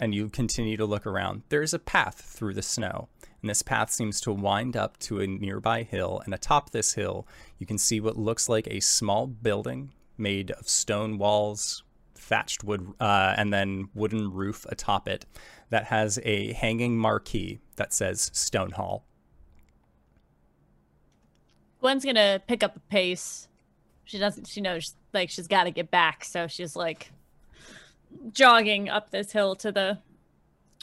and 0.00 0.14
you 0.14 0.28
continue 0.28 0.76
to 0.76 0.86
look 0.86 1.06
around, 1.06 1.42
there 1.50 1.62
is 1.62 1.74
a 1.74 1.78
path 1.78 2.20
through 2.22 2.54
the 2.54 2.62
snow. 2.62 3.08
And 3.40 3.48
this 3.48 3.62
path 3.62 3.90
seems 3.90 4.20
to 4.22 4.32
wind 4.32 4.76
up 4.76 4.98
to 5.00 5.20
a 5.20 5.26
nearby 5.26 5.82
hill. 5.82 6.20
And 6.24 6.34
atop 6.34 6.70
this 6.70 6.94
hill, 6.94 7.26
you 7.58 7.66
can 7.66 7.78
see 7.78 8.00
what 8.00 8.16
looks 8.16 8.48
like 8.48 8.68
a 8.68 8.80
small 8.80 9.26
building 9.26 9.92
made 10.18 10.50
of 10.50 10.68
stone 10.68 11.16
walls, 11.18 11.82
thatched 12.14 12.62
wood, 12.62 12.92
uh, 13.00 13.34
and 13.36 13.52
then 13.52 13.88
wooden 13.94 14.32
roof 14.32 14.66
atop 14.68 15.08
it 15.08 15.24
that 15.70 15.84
has 15.84 16.18
a 16.24 16.52
hanging 16.52 16.98
marquee 16.98 17.60
that 17.76 17.92
says 17.92 18.30
Stone 18.34 18.72
Hall. 18.72 19.04
Gwen's 21.80 22.04
gonna 22.04 22.42
pick 22.46 22.62
up 22.62 22.74
the 22.74 22.80
pace. 22.80 23.48
She 24.04 24.18
doesn't. 24.18 24.46
She 24.46 24.60
knows 24.60 24.94
like 25.14 25.30
she's 25.30 25.48
got 25.48 25.64
to 25.64 25.70
get 25.70 25.90
back, 25.90 26.24
so 26.24 26.46
she's 26.46 26.76
like 26.76 27.10
jogging 28.32 28.88
up 28.88 29.10
this 29.10 29.32
hill 29.32 29.54
to 29.56 29.72
the 29.72 29.98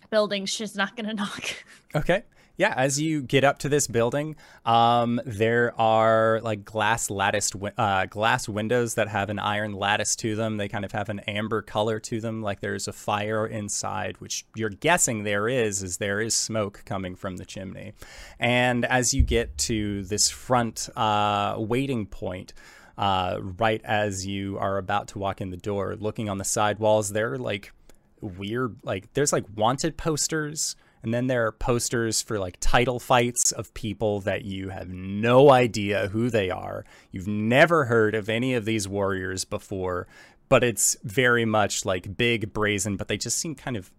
building. 0.10 0.46
She's 0.46 0.76
not 0.76 0.96
gonna 0.96 1.14
knock. 1.14 1.64
Okay. 1.94 2.24
Yeah, 2.58 2.74
as 2.76 3.00
you 3.00 3.22
get 3.22 3.44
up 3.44 3.60
to 3.60 3.70
this 3.70 3.86
building, 3.86 4.36
um, 4.66 5.22
there 5.28 5.80
are 5.80 6.42
like 6.42 6.66
glass 6.66 7.12
latticed 7.12 7.56
uh, 7.78 8.08
glass 8.08 8.50
windows 8.50 8.96
that 8.96 9.08
have 9.10 9.30
an 9.30 9.38
iron 9.38 9.74
lattice 9.74 10.16
to 10.18 10.36
them. 10.36 10.58
They 10.58 10.68
kind 10.68 10.84
of 10.84 10.92
have 10.92 11.10
an 11.10 11.20
amber 11.22 11.62
color 11.62 12.00
to 12.00 12.20
them, 12.20 12.42
like 12.42 12.60
there's 12.60 12.88
a 12.88 12.94
fire 12.94 13.46
inside, 13.46 14.18
which 14.18 14.44
you're 14.56 14.72
guessing 14.72 15.24
there 15.24 15.48
is, 15.48 15.84
as 15.84 15.98
there 15.98 16.20
is 16.20 16.36
smoke 16.36 16.82
coming 16.84 17.16
from 17.16 17.38
the 17.38 17.46
chimney. 17.46 17.94
And 18.40 18.86
as 18.86 19.14
you 19.14 19.22
get 19.22 19.56
to 19.60 20.04
this 20.06 20.32
front 20.32 20.90
uh, 20.96 21.58
waiting 21.60 22.08
point, 22.08 22.54
uh, 22.98 23.38
right 23.40 23.82
as 23.84 24.26
you 24.26 24.58
are 24.58 24.80
about 24.80 25.10
to 25.10 25.20
walk 25.20 25.42
in 25.42 25.52
the 25.52 25.58
door, 25.58 25.96
looking 25.96 26.28
on 26.28 26.40
the 26.40 26.44
side 26.44 26.80
walls, 26.80 27.12
there 27.12 27.34
are 27.34 27.38
like 27.38 27.72
weird, 28.20 28.78
like 28.82 29.14
there's 29.14 29.32
like 29.32 29.46
wanted 29.56 29.96
posters 29.96 30.76
and 31.08 31.14
then 31.14 31.28
there 31.28 31.46
are 31.46 31.54
posters 31.54 32.22
for 32.22 32.38
like 32.38 32.58
title 32.60 33.00
fights 33.00 33.54
of 33.54 33.74
people 33.74 34.20
that 34.20 34.44
you 34.44 34.68
have 34.68 34.90
no 34.90 35.52
idea 35.52 36.10
who 36.10 36.30
they 36.30 36.50
are. 36.50 36.84
You've 37.12 37.30
never 37.30 37.86
heard 37.86 38.14
of 38.14 38.28
any 38.28 38.54
of 38.56 38.66
these 38.66 38.90
warriors 38.90 39.46
before, 39.46 40.06
but 40.50 40.66
it's 40.66 40.98
very 41.06 41.46
much 41.46 41.86
like 41.86 42.18
big, 42.18 42.52
brazen, 42.52 42.98
but 42.98 43.08
they 43.08 43.16
just 43.16 43.38
seem 43.38 43.56
kind 43.56 43.78
of 43.78 43.90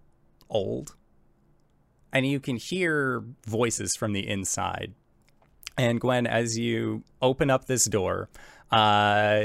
old. 0.51 0.97
And 2.13 2.27
you 2.27 2.41
can 2.41 2.57
hear 2.57 3.25
voices 3.47 3.97
from 3.97 4.13
the 4.13 4.29
inside. 4.29 4.93
And 5.79 6.03
Gwen, 6.03 6.27
as 6.27 6.59
you 6.59 7.05
open 7.23 7.49
up 7.49 7.65
this 7.65 7.87
door, 7.87 8.29
uh, 8.71 9.45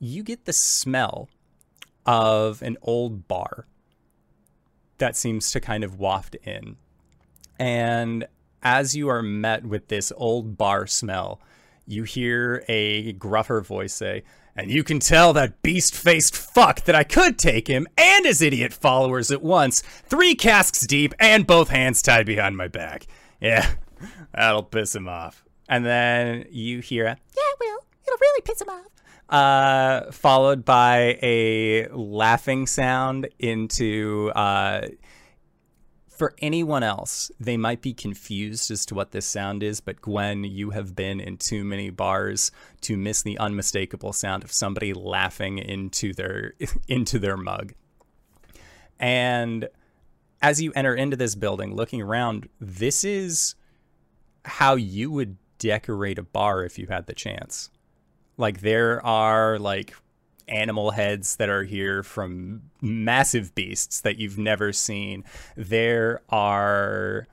you 0.00 0.24
get 0.24 0.46
the 0.46 0.52
smell 0.52 1.28
of 2.04 2.62
an 2.62 2.78
old 2.82 3.28
bar 3.28 3.68
that 5.02 5.16
seems 5.16 5.50
to 5.50 5.60
kind 5.60 5.82
of 5.82 5.98
waft 5.98 6.36
in. 6.44 6.76
And 7.58 8.24
as 8.62 8.94
you 8.94 9.08
are 9.08 9.20
met 9.20 9.66
with 9.66 9.88
this 9.88 10.12
old 10.16 10.56
bar 10.56 10.86
smell, 10.86 11.40
you 11.88 12.04
hear 12.04 12.64
a 12.68 13.12
gruffer 13.14 13.60
voice 13.62 13.94
say, 13.94 14.22
and 14.54 14.70
you 14.70 14.84
can 14.84 15.00
tell 15.00 15.32
that 15.32 15.60
beast 15.60 15.96
faced 15.96 16.36
fuck 16.36 16.82
that 16.84 16.94
I 16.94 17.02
could 17.02 17.36
take 17.36 17.66
him 17.66 17.88
and 17.98 18.24
his 18.24 18.40
idiot 18.40 18.72
followers 18.72 19.32
at 19.32 19.42
once, 19.42 19.80
three 19.80 20.36
casks 20.36 20.86
deep 20.86 21.14
and 21.18 21.48
both 21.48 21.70
hands 21.70 22.00
tied 22.00 22.26
behind 22.26 22.56
my 22.56 22.68
back. 22.68 23.08
Yeah, 23.40 23.72
that'll 24.32 24.62
piss 24.62 24.94
him 24.94 25.08
off. 25.08 25.44
And 25.68 25.84
then 25.84 26.46
you 26.48 26.78
hear, 26.78 27.06
yeah, 27.06 27.14
it 27.14 27.56
will. 27.58 27.78
It'll 28.06 28.20
really 28.20 28.42
piss 28.42 28.60
him 28.60 28.68
off. 28.68 28.86
Uh, 29.32 30.12
followed 30.12 30.62
by 30.62 31.18
a 31.22 31.88
laughing 31.88 32.66
sound 32.66 33.26
into 33.38 34.30
uh, 34.34 34.86
for 36.10 36.34
anyone 36.40 36.82
else, 36.82 37.32
they 37.40 37.56
might 37.56 37.80
be 37.80 37.94
confused 37.94 38.70
as 38.70 38.84
to 38.84 38.94
what 38.94 39.12
this 39.12 39.24
sound 39.24 39.62
is, 39.62 39.80
but 39.80 40.02
Gwen, 40.02 40.44
you 40.44 40.70
have 40.70 40.94
been 40.94 41.18
in 41.18 41.38
too 41.38 41.64
many 41.64 41.88
bars 41.88 42.52
to 42.82 42.98
miss 42.98 43.22
the 43.22 43.38
unmistakable 43.38 44.12
sound 44.12 44.44
of 44.44 44.52
somebody 44.52 44.92
laughing 44.92 45.56
into 45.56 46.12
their 46.12 46.52
into 46.86 47.18
their 47.18 47.38
mug. 47.38 47.72
And 49.00 49.66
as 50.42 50.60
you 50.60 50.72
enter 50.76 50.94
into 50.94 51.16
this 51.16 51.34
building, 51.36 51.74
looking 51.74 52.02
around, 52.02 52.50
this 52.60 53.02
is 53.02 53.54
how 54.44 54.74
you 54.74 55.10
would 55.10 55.38
decorate 55.58 56.18
a 56.18 56.22
bar 56.22 56.64
if 56.64 56.78
you 56.78 56.88
had 56.88 57.06
the 57.06 57.14
chance. 57.14 57.70
Like 58.36 58.60
there 58.60 59.04
are 59.04 59.58
like 59.58 59.94
animal 60.48 60.90
heads 60.90 61.36
that 61.36 61.48
are 61.48 61.64
here 61.64 62.02
from 62.02 62.62
massive 62.80 63.54
beasts 63.54 64.00
that 64.00 64.18
you've 64.18 64.38
never 64.38 64.72
seen. 64.72 65.24
There 65.56 66.22
are 66.28 67.26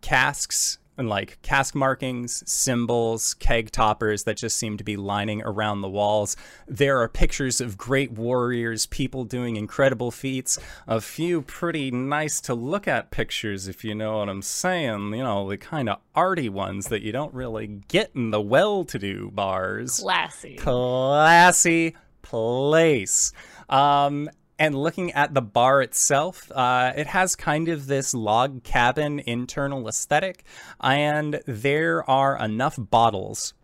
casks 0.00 0.78
and 0.96 1.08
like 1.08 1.40
cask 1.42 1.74
markings, 1.74 2.42
symbols, 2.50 3.34
keg 3.34 3.70
toppers 3.70 4.24
that 4.24 4.36
just 4.36 4.56
seem 4.56 4.76
to 4.76 4.84
be 4.84 4.96
lining 4.96 5.42
around 5.42 5.80
the 5.80 5.88
walls. 5.88 6.36
There 6.66 7.00
are 7.00 7.08
pictures 7.08 7.60
of 7.60 7.76
great 7.76 8.12
warriors, 8.12 8.86
people 8.86 9.24
doing 9.24 9.56
incredible 9.56 10.10
feats, 10.10 10.58
a 10.86 11.00
few 11.00 11.42
pretty 11.42 11.90
nice 11.90 12.40
to 12.42 12.54
look 12.54 12.86
at 12.86 13.10
pictures, 13.10 13.68
if 13.68 13.84
you 13.84 13.94
know 13.94 14.18
what 14.18 14.28
I'm 14.28 14.42
saying. 14.42 15.14
You 15.14 15.24
know, 15.24 15.48
the 15.48 15.58
kind 15.58 15.88
of 15.88 15.98
arty 16.14 16.48
ones 16.48 16.88
that 16.88 17.02
you 17.02 17.12
don't 17.12 17.34
really 17.34 17.66
get 17.88 18.10
in 18.14 18.30
the 18.30 18.40
well 18.40 18.84
to 18.84 18.98
do 18.98 19.30
bars 19.32 20.00
Classy. 20.00 20.56
classy 20.56 21.96
place. 22.22 23.32
Um, 23.68 24.30
and 24.58 24.74
looking 24.74 25.12
at 25.12 25.34
the 25.34 25.42
bar 25.42 25.82
itself, 25.82 26.50
uh, 26.52 26.92
it 26.96 27.08
has 27.08 27.34
kind 27.34 27.68
of 27.68 27.86
this 27.86 28.14
log 28.14 28.62
cabin 28.62 29.20
internal 29.20 29.88
aesthetic, 29.88 30.44
and 30.80 31.40
there 31.46 32.08
are 32.08 32.38
enough 32.38 32.76
bottles 32.78 33.54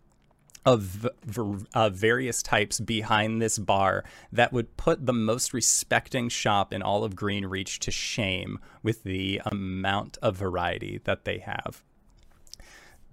of 0.65 1.07
v- 1.23 1.65
uh, 1.73 1.89
various 1.89 2.43
types 2.43 2.79
behind 2.79 3.41
this 3.41 3.57
bar 3.57 4.03
that 4.31 4.53
would 4.53 4.77
put 4.77 5.05
the 5.05 5.13
most 5.13 5.53
respecting 5.53 6.29
shop 6.29 6.71
in 6.71 6.81
all 6.81 7.03
of 7.03 7.15
Green 7.15 7.45
Reach 7.45 7.79
to 7.79 7.91
shame 7.91 8.59
with 8.83 9.03
the 9.03 9.41
amount 9.45 10.17
of 10.21 10.35
variety 10.35 10.99
that 11.05 11.25
they 11.25 11.39
have. 11.39 11.83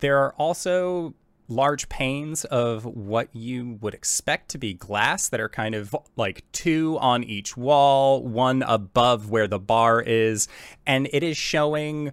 There 0.00 0.18
are 0.18 0.34
also 0.34 1.14
large 1.48 1.88
panes 1.88 2.44
of 2.44 2.84
what 2.84 3.34
you 3.34 3.78
would 3.80 3.94
expect 3.94 4.50
to 4.50 4.58
be 4.58 4.74
glass 4.74 5.28
that 5.30 5.40
are 5.40 5.48
kind 5.48 5.74
of 5.74 5.96
like 6.16 6.44
two 6.52 6.98
on 7.00 7.24
each 7.24 7.56
wall, 7.56 8.22
one 8.22 8.62
above 8.62 9.30
where 9.30 9.48
the 9.48 9.58
bar 9.58 10.00
is, 10.00 10.46
and 10.86 11.08
it 11.12 11.22
is 11.22 11.36
showing 11.36 12.12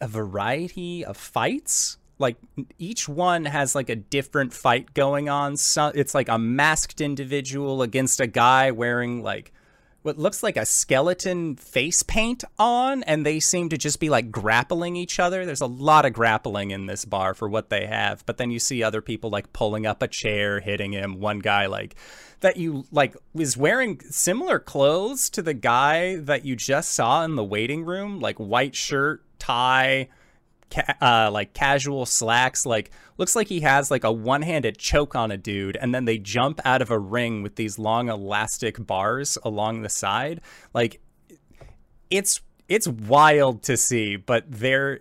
a 0.00 0.06
variety 0.06 1.04
of 1.04 1.16
fights. 1.16 1.96
Like 2.18 2.36
each 2.78 3.08
one 3.08 3.46
has 3.46 3.74
like 3.74 3.88
a 3.88 3.96
different 3.96 4.52
fight 4.52 4.92
going 4.92 5.30
on. 5.30 5.56
So 5.56 5.90
it's 5.94 6.14
like 6.14 6.28
a 6.28 6.38
masked 6.38 7.00
individual 7.00 7.80
against 7.80 8.20
a 8.20 8.26
guy 8.26 8.70
wearing 8.72 9.22
like 9.22 9.52
what 10.02 10.18
looks 10.18 10.42
like 10.42 10.56
a 10.56 10.64
skeleton 10.64 11.56
face 11.56 12.02
paint 12.02 12.42
on, 12.58 13.02
and 13.02 13.24
they 13.24 13.38
seem 13.40 13.68
to 13.68 13.76
just 13.76 14.00
be 14.00 14.08
like 14.08 14.30
grappling 14.30 14.96
each 14.96 15.18
other. 15.18 15.44
There's 15.44 15.60
a 15.60 15.66
lot 15.66 16.06
of 16.06 16.12
grappling 16.12 16.70
in 16.70 16.86
this 16.86 17.04
bar 17.04 17.34
for 17.34 17.48
what 17.48 17.68
they 17.68 17.86
have, 17.86 18.24
but 18.24 18.38
then 18.38 18.50
you 18.50 18.58
see 18.58 18.82
other 18.82 19.02
people 19.02 19.30
like 19.30 19.52
pulling 19.52 19.86
up 19.86 20.02
a 20.02 20.08
chair, 20.08 20.60
hitting 20.60 20.92
him. 20.92 21.20
One 21.20 21.38
guy 21.38 21.66
like 21.66 21.96
that 22.40 22.56
you 22.56 22.86
like 22.90 23.14
is 23.34 23.56
wearing 23.56 24.00
similar 24.08 24.58
clothes 24.58 25.28
to 25.30 25.42
the 25.42 25.54
guy 25.54 26.16
that 26.16 26.44
you 26.44 26.56
just 26.56 26.92
saw 26.92 27.22
in 27.24 27.36
the 27.36 27.44
waiting 27.44 27.84
room, 27.84 28.20
like 28.20 28.36
white 28.38 28.74
shirt, 28.74 29.22
tie, 29.38 30.08
ca- 30.70 30.94
uh, 31.00 31.30
like 31.30 31.52
casual 31.52 32.06
slacks. 32.06 32.64
Like 32.64 32.90
looks 33.18 33.36
like 33.36 33.48
he 33.48 33.60
has 33.60 33.90
like 33.90 34.04
a 34.04 34.12
one-handed 34.12 34.78
choke 34.78 35.14
on 35.14 35.30
a 35.30 35.36
dude, 35.36 35.76
and 35.76 35.94
then 35.94 36.04
they 36.04 36.18
jump 36.18 36.60
out 36.64 36.82
of 36.82 36.90
a 36.90 36.98
ring 36.98 37.42
with 37.42 37.56
these 37.56 37.78
long 37.78 38.08
elastic 38.08 38.84
bars 38.84 39.36
along 39.44 39.82
the 39.82 39.88
side. 39.88 40.40
Like 40.74 41.00
it's 42.10 42.40
it's 42.68 42.88
wild 42.88 43.62
to 43.64 43.76
see, 43.76 44.16
but 44.16 44.44
there 44.48 45.00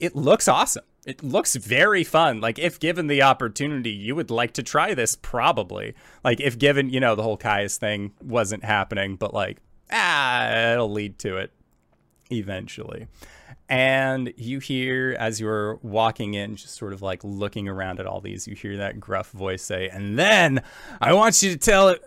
it 0.00 0.14
looks 0.14 0.48
awesome. 0.48 0.84
It 1.06 1.22
looks 1.22 1.56
very 1.56 2.04
fun. 2.04 2.40
Like 2.40 2.58
if 2.58 2.78
given 2.78 3.06
the 3.06 3.22
opportunity, 3.22 3.90
you 3.90 4.14
would 4.14 4.30
like 4.30 4.52
to 4.54 4.62
try 4.62 4.92
this 4.92 5.14
probably. 5.14 5.94
Like 6.22 6.40
if 6.40 6.58
given, 6.58 6.90
you 6.90 7.00
know, 7.00 7.14
the 7.14 7.22
whole 7.22 7.38
Caius 7.38 7.78
thing 7.78 8.12
wasn't 8.20 8.64
happening, 8.64 9.16
but 9.16 9.32
like 9.32 9.58
ah, 9.90 10.72
it'll 10.72 10.90
lead 10.90 11.18
to 11.20 11.36
it 11.38 11.52
eventually. 12.30 13.06
And 13.68 14.32
you 14.36 14.60
hear 14.60 15.14
as 15.18 15.40
you're 15.40 15.76
walking 15.82 16.34
in, 16.34 16.56
just 16.56 16.74
sort 16.76 16.92
of 16.94 17.02
like 17.02 17.22
looking 17.22 17.68
around 17.68 18.00
at 18.00 18.06
all 18.06 18.20
these, 18.20 18.48
you 18.48 18.54
hear 18.54 18.78
that 18.78 18.98
gruff 18.98 19.30
voice 19.30 19.62
say, 19.62 19.88
and 19.88 20.18
then 20.18 20.62
I 21.00 21.12
want 21.12 21.42
you 21.42 21.50
to 21.50 21.58
tell 21.58 21.88
it. 21.88 22.02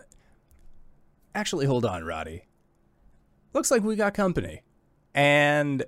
Actually, 1.34 1.66
hold 1.66 1.84
on, 1.84 2.04
Roddy. 2.04 2.46
Looks 3.52 3.70
like 3.70 3.82
we 3.82 3.94
got 3.96 4.12
company. 4.14 4.62
And 5.14 5.84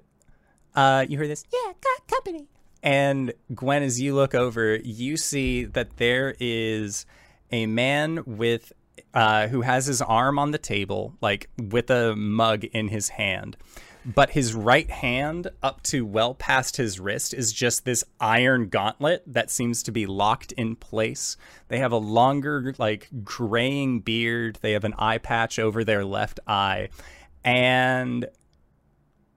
uh, 0.77 1.07
you 1.09 1.19
hear 1.19 1.27
this, 1.27 1.45
yeah, 1.53 1.73
got 1.83 2.07
company. 2.07 2.47
And 2.83 3.33
Gwen, 3.55 3.83
as 3.83 4.01
you 4.01 4.15
look 4.15 4.35
over, 4.35 4.77
you 4.77 5.17
see 5.17 5.65
that 5.65 5.97
there 5.97 6.37
is 6.39 7.07
a 7.51 7.67
man 7.67 8.23
with 8.27 8.73
uh, 9.15 9.49
who 9.49 9.63
has 9.63 9.87
his 9.87 10.03
arm 10.03 10.39
on 10.39 10.51
the 10.51 10.59
table, 10.59 11.15
like 11.21 11.49
with 11.59 11.91
a 11.91 12.15
mug 12.15 12.65
in 12.65 12.89
his 12.89 13.11
hand. 13.11 13.57
But 14.07 14.31
his 14.31 14.55
right 14.55 14.91
hand, 14.91 15.49
up 15.63 15.83
to 15.85 16.05
well 16.05 16.35
past 16.35 16.77
his 16.77 17.01
wrist, 17.01 17.33
is 17.33 17.53
just 17.53 17.85
this 17.85 18.05
iron 18.21 18.69
gauntlet 18.69 19.23
that 19.27 19.51
seems 19.51 19.83
to 19.85 19.93
be 19.93 20.05
locked 20.05 20.53
in 20.53 20.77
place. 20.77 21.39
They 21.69 21.79
have 21.79 21.93
a 21.93 21.97
longer, 21.97 22.75
like, 22.77 23.09
graying 23.23 24.01
beard. 24.01 24.59
They 24.61 24.73
have 24.73 24.85
an 24.85 24.95
eye 24.99 25.19
patch 25.19 25.59
over 25.59 25.85
their 25.85 26.05
left 26.05 26.39
eye. 26.47 26.91
And 27.43 28.27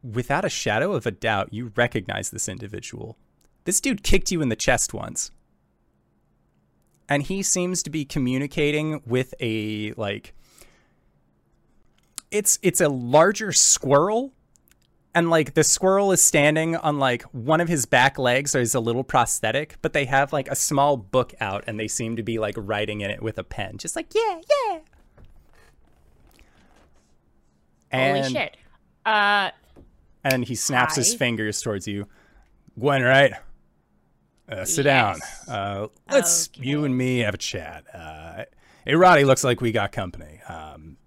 without 0.03 0.45
a 0.45 0.49
shadow 0.49 0.93
of 0.93 1.05
a 1.05 1.11
doubt, 1.11 1.53
you 1.53 1.71
recognize 1.75 2.29
this 2.29 2.49
individual. 2.49 3.17
This 3.63 3.81
dude 3.81 4.03
kicked 4.03 4.31
you 4.31 4.41
in 4.41 4.49
the 4.49 4.55
chest 4.55 4.93
once. 4.93 5.31
And 7.09 7.23
he 7.23 7.41
seems 7.41 7.83
to 7.83 7.89
be 7.89 8.03
communicating 8.03 9.01
with 9.05 9.33
a 9.39 9.93
like 9.93 10.33
it's 12.31 12.59
it's 12.61 12.81
a 12.81 12.89
larger 12.89 13.53
squirrel 13.53 14.33
and 15.17 15.31
like 15.31 15.55
the 15.55 15.63
squirrel 15.63 16.11
is 16.11 16.21
standing 16.21 16.75
on 16.75 16.99
like 16.99 17.23
one 17.23 17.59
of 17.59 17.67
his 17.67 17.87
back 17.87 18.19
legs 18.19 18.55
or 18.55 18.59
is 18.59 18.75
a 18.75 18.79
little 18.79 19.03
prosthetic 19.03 19.75
but 19.81 19.93
they 19.93 20.05
have 20.05 20.31
like 20.31 20.47
a 20.47 20.55
small 20.55 20.95
book 20.95 21.33
out 21.39 21.63
and 21.65 21.79
they 21.79 21.87
seem 21.87 22.15
to 22.15 22.23
be 22.23 22.37
like 22.37 22.53
writing 22.57 23.01
in 23.01 23.09
it 23.09 23.21
with 23.21 23.37
a 23.37 23.43
pen. 23.43 23.77
Just 23.77 23.95
like 23.95 24.13
yeah 24.13 24.41
yeah. 24.49 24.79
And, 27.89 28.17
Holy 28.17 28.33
shit. 28.33 28.57
Uh, 29.05 29.51
and 30.23 30.45
he 30.45 30.55
snaps 30.55 30.95
his 30.95 31.15
fingers 31.15 31.61
towards 31.61 31.87
you. 31.87 32.05
Gwen 32.77 33.01
right? 33.01 33.33
Uh, 34.49 34.65
sit 34.65 34.83
down. 34.83 35.19
Uh, 35.47 35.87
let's 36.11 36.49
you 36.53 36.85
and 36.85 36.95
me 36.95 37.19
have 37.19 37.33
a 37.33 37.39
chat. 37.39 37.85
Uh, 37.93 38.43
hey 38.85 38.93
roddy 38.93 39.25
looks 39.25 39.43
like 39.43 39.61
we 39.61 39.71
got 39.71 39.91
company. 39.91 40.41
Um, 40.47 40.97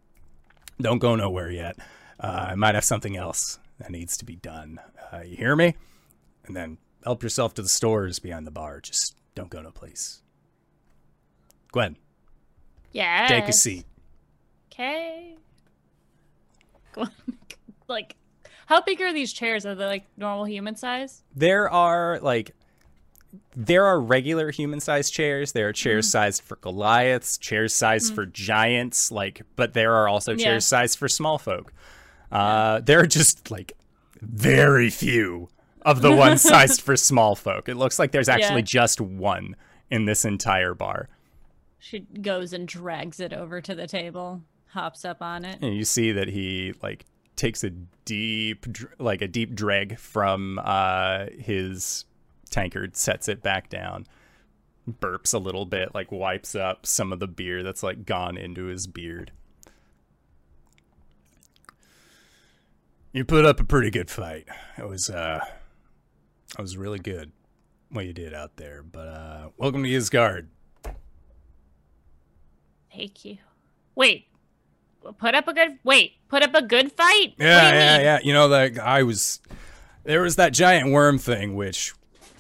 don't 0.81 0.99
go 0.99 1.15
nowhere 1.15 1.51
yet. 1.51 1.77
Uh, 2.19 2.49
i 2.51 2.55
might 2.55 2.75
have 2.75 2.85
something 2.85 3.17
else 3.17 3.60
that 3.81 3.91
needs 3.91 4.17
to 4.19 4.25
be 4.25 4.37
done. 4.37 4.79
Uh, 5.13 5.23
you 5.23 5.37
hear 5.37 5.57
me? 5.57 5.75
And 6.47 6.55
then 6.55 6.79
help 7.05 7.23
yourself 7.23 7.55
to 7.55 7.63
the 7.63 7.69
stores 7.69 8.19
behind 8.21 8.47
the 8.47 8.51
bar. 8.53 8.81
Just 8.81 9.17
don't 9.35 9.51
go 9.51 9.61
no 9.61 9.71
place. 9.73 10.23
Gwen. 11.73 11.97
Yeah. 12.93 13.27
take 13.27 13.49
a 13.49 13.53
seat. 13.53 13.85
Okay. 14.73 15.37
like, 17.89 18.17
how 18.67 18.81
big 18.83 19.01
are 19.01 19.13
these 19.13 19.33
chairs? 19.33 19.65
Are 19.67 19.75
they 19.75 19.87
like 19.87 20.07
normal 20.17 20.45
human 20.45 20.77
size? 20.77 21.23
there 21.35 21.69
are 21.71 22.19
like 22.21 22.53
there 23.55 23.85
are 23.85 24.01
regular 24.01 24.51
human 24.51 24.81
sized 24.81 25.13
chairs. 25.13 25.53
There 25.53 25.69
are 25.69 25.73
chairs 25.73 26.09
sized 26.11 26.43
for 26.43 26.57
goliaths 26.57 27.39
chairs 27.39 27.73
sized 27.75 28.13
for 28.15 28.27
giants 28.27 29.13
like 29.13 29.43
but 29.57 29.73
there 29.73 29.95
are 29.95 30.09
also 30.09 30.33
Yeah. 30.33 30.45
chairs 30.47 30.67
sized 30.67 30.99
for 30.99 31.09
small 31.09 31.39
folk 31.39 31.73
uh 32.33 32.81
there 32.81 33.01
are 33.01 33.07
just 33.07 33.51
like 33.51 33.73
very 34.21 34.91
few 34.91 35.49
of 35.83 36.03
the 36.03 36.13
ones 36.15 36.43
sized 36.53 36.81
for 36.81 36.97
small 36.97 37.35
folk 37.35 37.69
it 37.69 37.77
looks 37.77 37.99
like 37.99 38.13
there's 38.13 38.29
actually 38.29 38.61
Yeah. 38.61 38.67
just 38.67 39.01
one 39.01 39.57
in 39.91 40.05
this 40.05 40.25
entire 40.25 40.75
bar 40.75 41.09
She 41.79 42.01
goes 42.01 42.53
and 42.53 42.69
drags 42.69 43.19
it 43.21 43.33
over 43.33 43.61
to 43.63 43.75
the 43.75 43.87
table, 43.87 44.43
hops 44.69 45.05
up 45.05 45.23
on 45.23 45.45
it. 45.45 45.59
and 45.63 45.75
you 45.75 45.85
see 45.85 46.13
that 46.13 46.29
he 46.29 46.75
like 46.83 47.07
takes 47.37 47.65
a 47.65 47.71
deep 48.05 48.67
like 48.99 49.23
a 49.23 49.29
deep 49.29 49.55
drag 49.55 49.99
from 49.99 50.61
uh 50.63 51.27
his 51.39 52.05
tankard 52.51 52.97
sets 52.97 53.29
it 53.29 53.43
back 53.43 53.69
down 53.71 54.07
burps 54.89 55.33
a 55.33 55.39
little 55.39 55.65
bit 55.65 55.95
like 55.95 56.11
wipes 56.13 56.55
up 56.55 56.85
some 56.85 57.13
of 57.13 57.19
the 57.21 57.27
beer 57.29 57.63
that's 57.63 57.83
like 57.83 58.05
gone 58.05 58.37
into 58.37 58.65
his 58.65 58.87
beard 58.87 59.31
you 63.13 63.25
put 63.25 63.45
up 63.45 63.61
a 63.61 63.65
pretty 63.65 63.91
good 63.91 64.11
fight 64.11 64.47
it 64.79 64.89
was 64.89 65.11
uh 65.11 65.41
it 66.59 66.63
was 66.63 66.77
really 66.77 66.99
good 66.99 67.33
what 67.91 68.07
you 68.07 68.13
did 68.13 68.35
out 68.35 68.57
there 68.57 68.83
but 68.83 69.09
uh 69.09 69.49
welcome 69.57 69.83
to 69.83 69.89
Ysgard. 69.89 70.47
Thank 72.95 73.25
you. 73.25 73.39
Wait. 73.95 74.27
Put 75.19 75.35
up 75.35 75.49
a 75.49 75.55
good 75.55 75.79
wait. 75.85 76.15
Put 76.29 76.43
up 76.43 76.55
a 76.55 76.63
good 76.63 76.93
fight. 76.93 77.35
Yeah, 77.39 77.73
yeah, 77.73 77.97
mean? 77.97 78.05
yeah. 78.05 78.19
You 78.23 78.33
know 78.33 78.49
that 78.49 78.79
I 78.79 79.03
was 79.03 79.41
there 80.05 80.23
was 80.23 80.37
that 80.37 80.53
giant 80.53 80.91
worm 80.91 81.19
thing, 81.19 81.55
which 81.55 81.95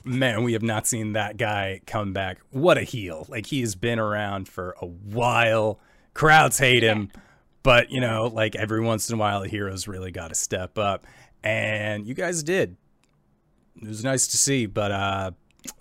man, 0.04 0.42
we 0.42 0.52
have 0.52 0.62
not 0.62 0.86
seen 0.86 1.12
that 1.12 1.36
guy 1.36 1.80
come 1.86 2.12
back. 2.12 2.38
What 2.50 2.76
a 2.76 2.82
heel! 2.82 3.26
Like 3.28 3.46
he 3.46 3.60
has 3.60 3.74
been 3.74 3.98
around 3.98 4.48
for 4.48 4.74
a 4.80 4.86
while. 4.86 5.80
Crowds 6.12 6.58
hate 6.58 6.82
him, 6.82 7.10
but 7.62 7.90
you 7.90 8.00
know, 8.00 8.26
like 8.32 8.56
every 8.56 8.80
once 8.80 9.08
in 9.08 9.14
a 9.14 9.18
while, 9.18 9.42
the 9.42 9.48
heroes 9.48 9.88
really 9.88 10.10
got 10.10 10.28
to 10.28 10.34
step 10.34 10.78
up, 10.78 11.06
and 11.42 12.06
you 12.06 12.14
guys 12.14 12.42
did. 12.42 12.76
It 13.80 13.88
was 13.88 14.04
nice 14.04 14.26
to 14.28 14.36
see, 14.36 14.66
but 14.66 14.92
uh, 14.92 15.30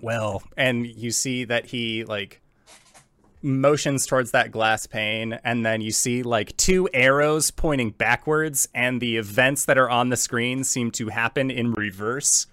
well, 0.01 0.43
and 0.57 0.85
you 0.85 1.11
see 1.11 1.45
that 1.45 1.67
he 1.67 2.03
like 2.03 2.41
motions 3.41 4.05
towards 4.05 4.31
that 4.31 4.51
glass 4.51 4.85
pane 4.85 5.39
and 5.45 5.65
then 5.65 5.79
you 5.79 5.91
see 5.91 6.23
like 6.23 6.55
two 6.57 6.89
arrows 6.93 7.51
pointing 7.51 7.89
backwards 7.91 8.67
and 8.73 8.99
the 8.99 9.15
events 9.15 9.63
that 9.65 9.77
are 9.77 9.89
on 9.89 10.09
the 10.09 10.17
screen 10.17 10.63
seem 10.63 10.91
to 10.91 11.07
happen 11.07 11.49
in 11.49 11.71
reverse 11.71 12.47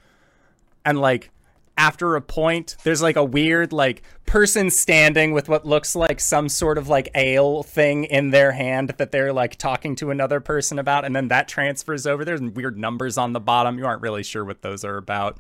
and 0.85 1.01
like 1.01 1.31
after 1.77 2.17
a 2.17 2.23
point, 2.23 2.77
there's 2.85 3.03
like 3.03 3.17
a 3.17 3.25
weird 3.25 3.73
like 3.73 4.03
person 4.25 4.71
standing 4.71 5.33
with 5.33 5.49
what 5.49 5.67
looks 5.67 5.95
like 5.95 6.21
some 6.21 6.49
sort 6.49 6.79
of 6.79 6.89
like 6.89 7.11
ale 7.15 7.63
thing 7.63 8.05
in 8.05 8.31
their 8.31 8.53
hand 8.53 8.95
that 8.97 9.13
they're 9.13 9.33
like 9.33 9.57
talking 9.57 9.95
to 9.97 10.11
another 10.11 10.41
person 10.41 10.79
about, 10.79 11.05
and 11.05 11.15
then 11.15 11.29
that 11.29 11.49
transfers 11.49 12.07
over. 12.07 12.25
There's 12.25 12.41
weird 12.41 12.79
numbers 12.79 13.19
on 13.19 13.33
the 13.35 13.41
bottom. 13.41 13.79
You 13.79 13.87
aren't 13.87 14.03
really 14.03 14.23
sure 14.23 14.45
what 14.45 14.63
those 14.63 14.85
are 14.85 14.97
about. 14.97 15.39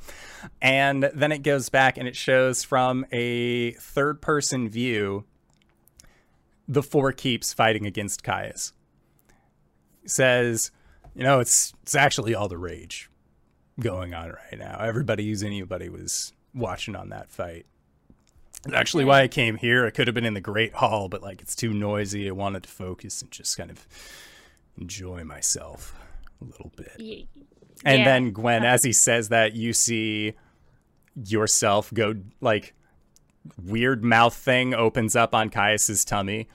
And 0.61 1.11
then 1.15 1.33
it 1.33 1.43
goes 1.43 1.71
back 1.71 1.97
and 1.97 2.07
it 2.07 2.17
shows 2.17 2.63
from 2.63 3.07
a 3.13 3.73
third 3.73 4.21
person 4.21 4.69
view 4.69 5.25
the 6.69 6.83
four 6.83 7.13
keeps 7.13 7.53
fighting 7.53 7.87
against 7.87 8.23
Caius. 8.23 8.73
Says, 10.05 10.71
you 11.15 11.23
know, 11.23 11.41
it's 11.41 11.73
it's 11.83 11.95
actually 11.95 12.35
all 12.35 12.49
the 12.49 12.59
rage 12.59 13.09
going 13.81 14.15
on 14.15 14.31
right 14.31 14.59
now. 14.59 14.79
Everybody 14.81 15.27
who's 15.29 15.43
anybody 15.43 15.89
was 15.89 16.33
watching 16.55 16.97
on 16.97 17.11
that 17.11 17.31
fight. 17.31 17.67
It's 18.65 18.75
actually 18.75 19.05
why 19.05 19.23
I 19.23 19.29
came 19.29 19.57
here. 19.57 19.87
I 19.87 19.91
could 19.91 20.09
have 20.09 20.15
been 20.15 20.25
in 20.25 20.35
the 20.35 20.41
Great 20.41 20.75
Hall, 20.75 21.09
but 21.09 21.23
like 21.23 21.41
it's 21.43 21.55
too 21.55 21.73
noisy. 21.73 22.29
I 22.29 22.33
wanted 22.33 22.65
to 22.65 22.69
focus 22.69 23.23
and 23.23 23.31
just 23.31 23.57
kind 23.57 23.71
of 23.71 23.87
enjoy 24.79 25.25
myself 25.25 25.95
a 26.41 26.45
little 26.45 26.73
bit. 26.77 26.97
Y- 26.99 27.27
And 27.85 27.99
Yeah. 28.01 28.05
then 28.07 28.33
Gwen, 28.33 28.65
as 28.65 28.83
he 28.83 28.93
says 28.93 29.29
that, 29.29 29.53
you 29.55 29.73
see 29.75 30.33
yourself 31.15 31.93
go 31.93 32.15
like 32.41 32.75
weird 33.63 34.03
mouth 34.03 34.35
thing 34.35 34.75
opens 34.75 35.15
up 35.15 35.35
on 35.35 35.51
Caius's 35.51 36.05
tummy, 36.05 36.49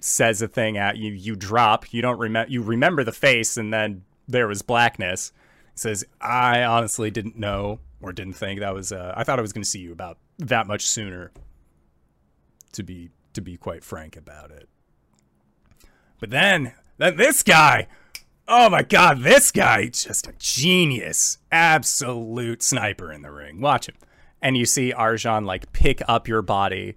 says 0.00 0.42
a 0.42 0.48
thing 0.48 0.76
at 0.76 0.96
you. 0.96 1.12
You 1.12 1.36
drop. 1.36 1.92
You 1.94 2.02
don't 2.02 2.18
remember. 2.18 2.50
You 2.50 2.62
remember 2.62 3.04
the 3.04 3.12
face, 3.12 3.56
and 3.56 3.72
then 3.72 4.02
there 4.28 4.48
was 4.48 4.60
blackness. 4.62 5.32
Says, 5.80 6.04
"I 6.20 6.62
honestly 6.62 7.10
didn't 7.10 7.36
know 7.36 7.80
or 8.00 8.12
didn't 8.12 8.34
think 8.34 8.60
that 8.60 8.74
was. 8.74 8.92
Uh, 8.92 9.12
I 9.16 9.24
thought 9.24 9.38
I 9.38 9.42
was 9.42 9.52
going 9.52 9.62
to 9.62 9.68
see 9.68 9.80
you 9.80 9.92
about 9.92 10.18
that 10.38 10.66
much 10.66 10.86
sooner. 10.86 11.32
To 12.72 12.82
be 12.82 13.10
to 13.32 13.40
be 13.40 13.56
quite 13.56 13.82
frank 13.82 14.16
about 14.16 14.50
it. 14.50 14.68
But 16.18 16.30
then 16.30 16.74
then 16.98 17.16
this 17.16 17.42
guy." 17.42 17.88
Oh 18.52 18.68
my 18.68 18.82
god, 18.82 19.20
this 19.20 19.52
guy 19.52 19.86
just 19.86 20.26
a 20.26 20.34
genius. 20.36 21.38
Absolute 21.52 22.64
sniper 22.64 23.12
in 23.12 23.22
the 23.22 23.30
ring. 23.30 23.60
Watch 23.60 23.88
him. 23.88 23.94
And 24.42 24.56
you 24.56 24.66
see 24.66 24.92
Arjan 24.92 25.46
like 25.46 25.72
pick 25.72 26.02
up 26.08 26.26
your 26.26 26.42
body, 26.42 26.96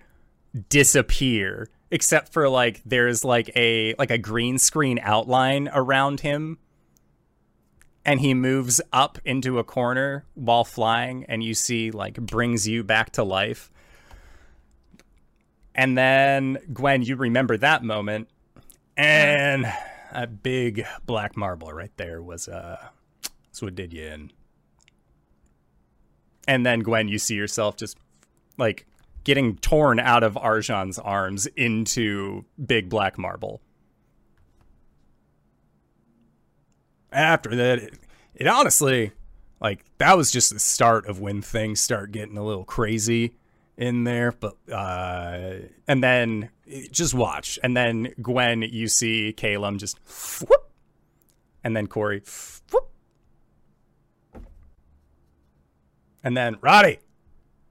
disappear, 0.69 1.69
except 1.91 2.33
for 2.33 2.49
like 2.49 2.81
there's 2.85 3.23
like 3.23 3.51
a 3.55 3.93
like 3.99 4.09
a 4.09 4.17
green 4.17 4.57
screen 4.57 4.99
outline 5.03 5.69
around 5.71 6.21
him. 6.21 6.57
And 8.05 8.19
he 8.19 8.33
moves 8.33 8.81
up 8.91 9.17
into 9.23 9.59
a 9.59 9.63
corner 9.63 10.25
while 10.35 10.65
flying 10.65 11.25
and 11.29 11.41
you 11.41 11.53
see 11.53 11.91
like 11.91 12.15
brings 12.15 12.67
you 12.67 12.83
back 12.83 13.11
to 13.11 13.23
life. 13.23 13.71
And 15.73 15.97
then 15.97 16.57
Gwen, 16.73 17.03
you 17.03 17.15
remember 17.15 17.57
that 17.57 17.83
moment 17.83 18.27
and 18.97 19.65
a 20.11 20.27
big 20.27 20.85
black 21.05 21.35
marble 21.35 21.71
right 21.71 21.91
there 21.97 22.21
was 22.21 22.47
uh 22.47 22.77
that's 23.45 23.61
what 23.61 23.75
did 23.75 23.93
you 23.93 24.03
in. 24.03 24.31
And 26.47 26.65
then 26.65 26.81
Gwen, 26.81 27.07
you 27.07 27.17
see 27.17 27.35
yourself 27.35 27.77
just 27.77 27.97
like 28.57 28.85
getting 29.23 29.55
torn 29.57 29.99
out 29.99 30.23
of 30.23 30.33
Arjan's 30.35 30.99
arms 30.99 31.45
into 31.55 32.45
big 32.63 32.89
black 32.89 33.17
marble. 33.17 33.61
After 37.13 37.55
that, 37.55 37.79
it, 37.79 37.93
it 38.35 38.47
honestly, 38.47 39.11
like, 39.61 39.85
that 39.99 40.17
was 40.17 40.31
just 40.31 40.51
the 40.51 40.59
start 40.59 41.07
of 41.07 41.19
when 41.19 41.41
things 41.41 41.79
start 41.79 42.11
getting 42.11 42.37
a 42.37 42.43
little 42.43 42.65
crazy 42.65 43.35
in 43.77 44.03
there. 44.03 44.31
But, 44.31 44.55
uh, 44.71 45.53
and 45.87 46.03
then 46.03 46.49
just 46.91 47.13
watch. 47.13 47.59
And 47.63 47.77
then 47.77 48.13
Gwen, 48.21 48.63
you 48.63 48.87
see 48.87 49.33
Calum 49.33 49.77
just 49.77 49.99
whoop. 50.41 50.71
And 51.63 51.75
then 51.75 51.87
Corey, 51.87 52.21
whoop. 52.71 52.89
And 56.23 56.35
then 56.35 56.57
Roddy, 56.61 56.99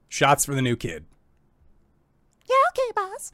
shots 0.09 0.45
for 0.45 0.55
the 0.55 0.61
new 0.61 0.75
kid. 0.75 1.05
Yeah, 2.47 2.55
okay, 2.69 2.91
boss. 2.95 3.31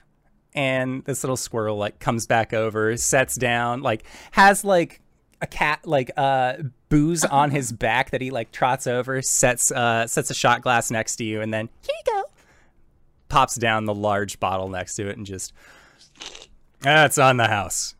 And 0.53 1.03
this 1.05 1.23
little 1.23 1.37
squirrel 1.37 1.77
like 1.77 1.99
comes 1.99 2.25
back 2.25 2.53
over, 2.53 2.95
sets 2.97 3.35
down, 3.35 3.81
like 3.81 4.03
has 4.31 4.63
like 4.63 5.01
a 5.41 5.47
cat 5.47 5.79
like 5.85 6.11
uh 6.17 6.55
booze 6.89 7.23
on 7.23 7.51
his 7.51 7.71
back 7.87 8.11
that 8.11 8.21
he 8.21 8.31
like 8.31 8.51
trots 8.51 8.87
over, 8.87 9.21
sets 9.21 9.71
uh 9.71 10.07
sets 10.07 10.29
a 10.29 10.33
shot 10.33 10.61
glass 10.61 10.91
next 10.91 11.17
to 11.17 11.23
you, 11.23 11.41
and 11.41 11.53
then 11.53 11.69
here 11.81 11.95
you 12.05 12.13
go. 12.13 12.23
Pops 13.29 13.55
down 13.55 13.85
the 13.85 13.93
large 13.93 14.39
bottle 14.39 14.69
next 14.69 14.95
to 14.95 15.07
it 15.07 15.17
and 15.17 15.25
just 15.25 15.53
that's 16.81 17.17
on 17.17 17.37
the 17.37 17.47
house. 17.47 17.95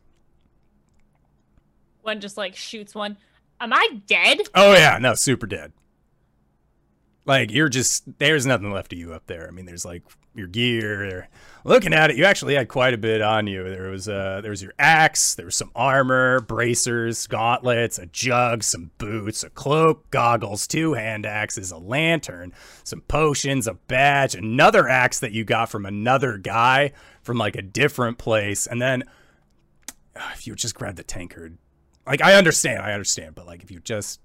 One 2.02 2.20
just 2.20 2.36
like 2.36 2.56
shoots 2.56 2.94
one. 2.94 3.16
Am 3.60 3.72
I 3.72 4.00
dead? 4.06 4.38
Oh 4.54 4.72
yeah, 4.72 4.98
no, 4.98 5.14
super 5.14 5.46
dead. 5.46 5.72
Like 7.26 7.50
you're 7.50 7.68
just 7.68 8.18
there's 8.18 8.46
nothing 8.46 8.72
left 8.72 8.92
of 8.92 8.98
you 8.98 9.12
up 9.12 9.26
there. 9.26 9.46
I 9.46 9.50
mean, 9.50 9.66
there's 9.66 9.84
like 9.84 10.02
your 10.34 10.46
gear. 10.46 11.28
Looking 11.64 11.92
at 11.92 12.10
it, 12.10 12.16
you 12.16 12.24
actually 12.24 12.54
had 12.54 12.68
quite 12.68 12.94
a 12.94 12.98
bit 12.98 13.20
on 13.20 13.46
you. 13.46 13.64
There 13.64 13.90
was 13.90 14.08
uh 14.08 14.40
there 14.40 14.50
was 14.50 14.62
your 14.62 14.72
axe, 14.78 15.34
there 15.34 15.44
was 15.44 15.56
some 15.56 15.70
armor, 15.74 16.40
bracers, 16.40 17.26
gauntlets, 17.26 17.98
a 17.98 18.06
jug, 18.06 18.62
some 18.62 18.90
boots, 18.98 19.42
a 19.42 19.50
cloak, 19.50 20.10
goggles, 20.10 20.66
two 20.66 20.94
hand 20.94 21.26
axes, 21.26 21.70
a 21.70 21.78
lantern, 21.78 22.52
some 22.82 23.02
potions, 23.02 23.66
a 23.66 23.74
badge, 23.74 24.34
another 24.34 24.88
axe 24.88 25.20
that 25.20 25.32
you 25.32 25.44
got 25.44 25.68
from 25.68 25.84
another 25.84 26.38
guy 26.38 26.92
from 27.22 27.36
like 27.36 27.56
a 27.56 27.62
different 27.62 28.16
place, 28.16 28.66
and 28.66 28.80
then 28.80 29.04
uh, 30.16 30.30
if 30.32 30.46
you 30.46 30.54
just 30.54 30.74
grabbed 30.74 30.96
the 30.96 31.04
tankard, 31.04 31.58
like 32.06 32.22
I 32.22 32.34
understand, 32.34 32.82
I 32.82 32.92
understand, 32.92 33.34
but 33.34 33.46
like 33.46 33.62
if 33.62 33.70
you 33.70 33.80
just 33.80 34.20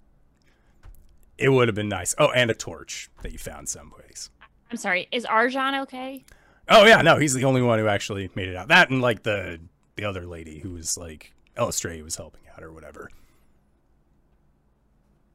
it 1.37 1.49
would 1.49 1.67
have 1.67 1.75
been 1.75 1.89
nice. 1.89 2.15
Oh, 2.17 2.31
and 2.31 2.49
a 2.49 2.53
torch 2.53 3.09
that 3.21 3.31
you 3.33 3.37
found 3.37 3.67
someplace. 3.67 4.29
I'm 4.75 4.79
sorry. 4.79 5.07
Is 5.09 5.23
Arjan 5.23 5.83
okay? 5.83 6.25
Oh 6.67 6.85
yeah, 6.85 7.01
no, 7.01 7.17
he's 7.17 7.33
the 7.33 7.45
only 7.45 7.61
one 7.61 7.79
who 7.79 7.87
actually 7.87 8.29
made 8.35 8.49
it 8.49 8.57
out. 8.57 8.67
That 8.67 8.89
and 8.89 9.01
like 9.01 9.23
the 9.23 9.61
the 9.95 10.03
other 10.03 10.25
lady 10.25 10.59
who 10.59 10.71
was 10.71 10.97
like 10.97 11.31
Eilistraee 11.55 12.03
was 12.03 12.17
helping 12.17 12.41
out 12.53 12.61
or 12.61 12.73
whatever. 12.73 13.09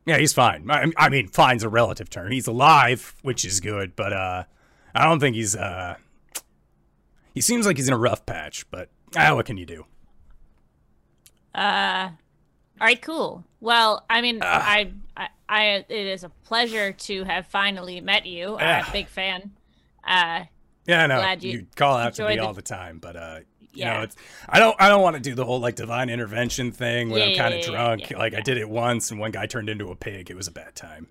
Yeah, 0.04 0.18
he's 0.18 0.34
fine. 0.34 0.70
I, 0.70 0.92
I 0.98 1.08
mean, 1.08 1.28
fine's 1.28 1.62
a 1.62 1.70
relative 1.70 2.10
term. 2.10 2.30
He's 2.32 2.46
alive, 2.46 3.14
which 3.22 3.46
is 3.46 3.60
good, 3.60 3.96
but 3.96 4.12
uh 4.12 4.44
I 4.94 5.06
don't 5.06 5.20
think 5.20 5.36
he's 5.36 5.56
uh 5.56 5.94
he 7.32 7.40
seems 7.40 7.64
like 7.64 7.78
he's 7.78 7.88
in 7.88 7.94
a 7.94 7.98
rough 7.98 8.26
patch, 8.26 8.70
but 8.70 8.90
ah, 9.16 9.34
what 9.34 9.46
can 9.46 9.56
you 9.56 9.64
do? 9.64 9.86
Uh, 11.54 12.10
all 12.80 12.86
right, 12.86 13.00
cool. 13.02 13.44
Well, 13.60 14.04
I 14.08 14.20
mean, 14.22 14.38
Ah. 14.42 14.64
I, 14.66 14.92
I, 15.16 15.28
I, 15.48 15.64
it 15.88 15.90
is 16.06 16.24
a 16.24 16.28
pleasure 16.44 16.92
to 16.92 17.24
have 17.24 17.46
finally 17.46 18.00
met 18.00 18.24
you. 18.26 18.56
I'm 18.56 18.84
Ah. 18.84 18.88
a 18.88 18.92
big 18.92 19.08
fan. 19.08 19.50
Uh, 20.02 20.44
Yeah, 20.86 21.04
I 21.04 21.06
know. 21.06 21.16
Glad 21.18 21.42
you 21.44 21.50
you 21.52 21.66
call 21.76 21.96
out 21.96 22.14
to 22.14 22.26
me 22.26 22.36
the- 22.36 22.42
all 22.44 22.54
the 22.54 22.62
time, 22.62 22.98
but 22.98 23.16
uh 23.16 23.40
you 23.72 23.84
Yeah. 23.84 23.98
know, 23.98 24.02
it's 24.04 24.16
I 24.48 24.58
don't 24.58 24.74
I 24.80 24.88
don't 24.88 25.02
want 25.02 25.14
to 25.16 25.22
do 25.22 25.34
the 25.34 25.44
whole 25.44 25.60
like 25.60 25.76
divine 25.76 26.08
intervention 26.10 26.72
thing 26.72 27.10
when 27.10 27.20
Yeah, 27.20 27.26
I'm 27.26 27.36
kind 27.36 27.54
of 27.54 27.60
yeah, 27.60 27.66
drunk. 27.70 28.10
like 28.16 28.34
I 28.34 28.40
did 28.40 28.56
it 28.56 28.68
once 28.68 29.10
and 29.10 29.20
one 29.20 29.30
guy 29.30 29.46
turned 29.46 29.68
into 29.68 29.90
a 29.90 29.94
pig. 29.96 30.30
It 30.30 30.34
was 30.36 30.48
a 30.48 30.52
bad 30.52 30.74
time. 30.74 31.08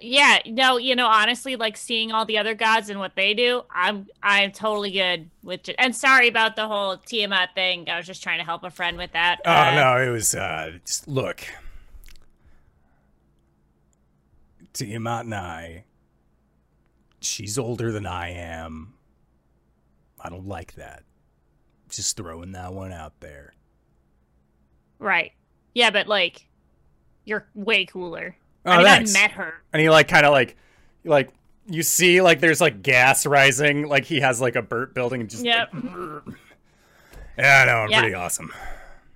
Yeah, 0.00 0.38
no, 0.46 0.76
you 0.76 0.94
know, 0.94 1.06
honestly, 1.06 1.56
like 1.56 1.76
seeing 1.76 2.12
all 2.12 2.24
the 2.24 2.38
other 2.38 2.54
gods 2.54 2.88
and 2.90 2.98
what 3.00 3.16
they 3.16 3.34
do, 3.34 3.62
I'm, 3.70 4.06
I'm 4.22 4.52
totally 4.52 4.92
good 4.92 5.30
with 5.42 5.68
it. 5.68 5.76
And 5.78 5.94
sorry 5.94 6.28
about 6.28 6.56
the 6.56 6.68
whole 6.68 6.96
Tiamat 6.98 7.54
thing. 7.54 7.88
I 7.88 7.96
was 7.96 8.06
just 8.06 8.22
trying 8.22 8.38
to 8.38 8.44
help 8.44 8.64
a 8.64 8.70
friend 8.70 8.96
with 8.96 9.12
that. 9.12 9.40
Oh 9.44 9.50
Uh, 9.50 9.74
no, 9.74 9.96
it 10.06 10.10
was 10.10 10.34
uh 10.34 10.78
just 10.84 11.08
look. 11.08 11.42
Tiamat 14.72 15.24
and 15.24 15.34
I 15.34 15.84
she's 17.20 17.58
older 17.58 17.92
than 17.92 18.06
I 18.06 18.30
am. 18.30 18.94
I 20.20 20.28
don't 20.28 20.46
like 20.46 20.74
that. 20.74 21.02
Just 21.88 22.16
throwing 22.16 22.52
that 22.52 22.72
one 22.72 22.92
out 22.92 23.20
there. 23.20 23.54
Right. 24.98 25.32
Yeah, 25.74 25.90
but 25.90 26.06
like, 26.08 26.46
you're 27.24 27.46
way 27.54 27.84
cooler. 27.84 28.36
Oh, 28.68 28.72
I 28.72 28.76
mean, 28.78 28.86
thanks. 28.86 29.14
I 29.16 29.20
met 29.22 29.30
her. 29.32 29.54
and 29.72 29.80
he 29.82 29.90
like 29.90 30.08
kind 30.08 30.24
of 30.26 30.32
like 30.32 30.56
like 31.04 31.30
you 31.70 31.82
see 31.82 32.20
like 32.22 32.40
there's 32.40 32.60
like 32.60 32.82
gas 32.82 33.26
rising 33.26 33.86
like 33.88 34.04
he 34.04 34.20
has 34.20 34.40
like 34.40 34.56
a 34.56 34.62
burp 34.62 34.94
building 34.94 35.20
and 35.20 35.28
just 35.30 35.44
Yep. 35.44 35.70
like, 35.74 35.84
yeah 37.38 37.62
i 37.62 37.66
know 37.66 37.76
i'm 37.78 37.90
Yeah. 37.90 38.00
pretty 38.00 38.14
awesome 38.14 38.52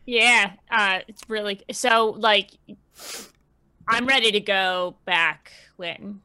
Yeah, 0.04 0.52
uh, 0.70 0.98
it's 1.06 1.22
really 1.28 1.62
so. 1.70 2.10
Like, 2.18 2.50
I'm 3.86 4.04
ready 4.06 4.32
to 4.32 4.40
go 4.40 4.96
back 5.04 5.52
when 5.76 6.20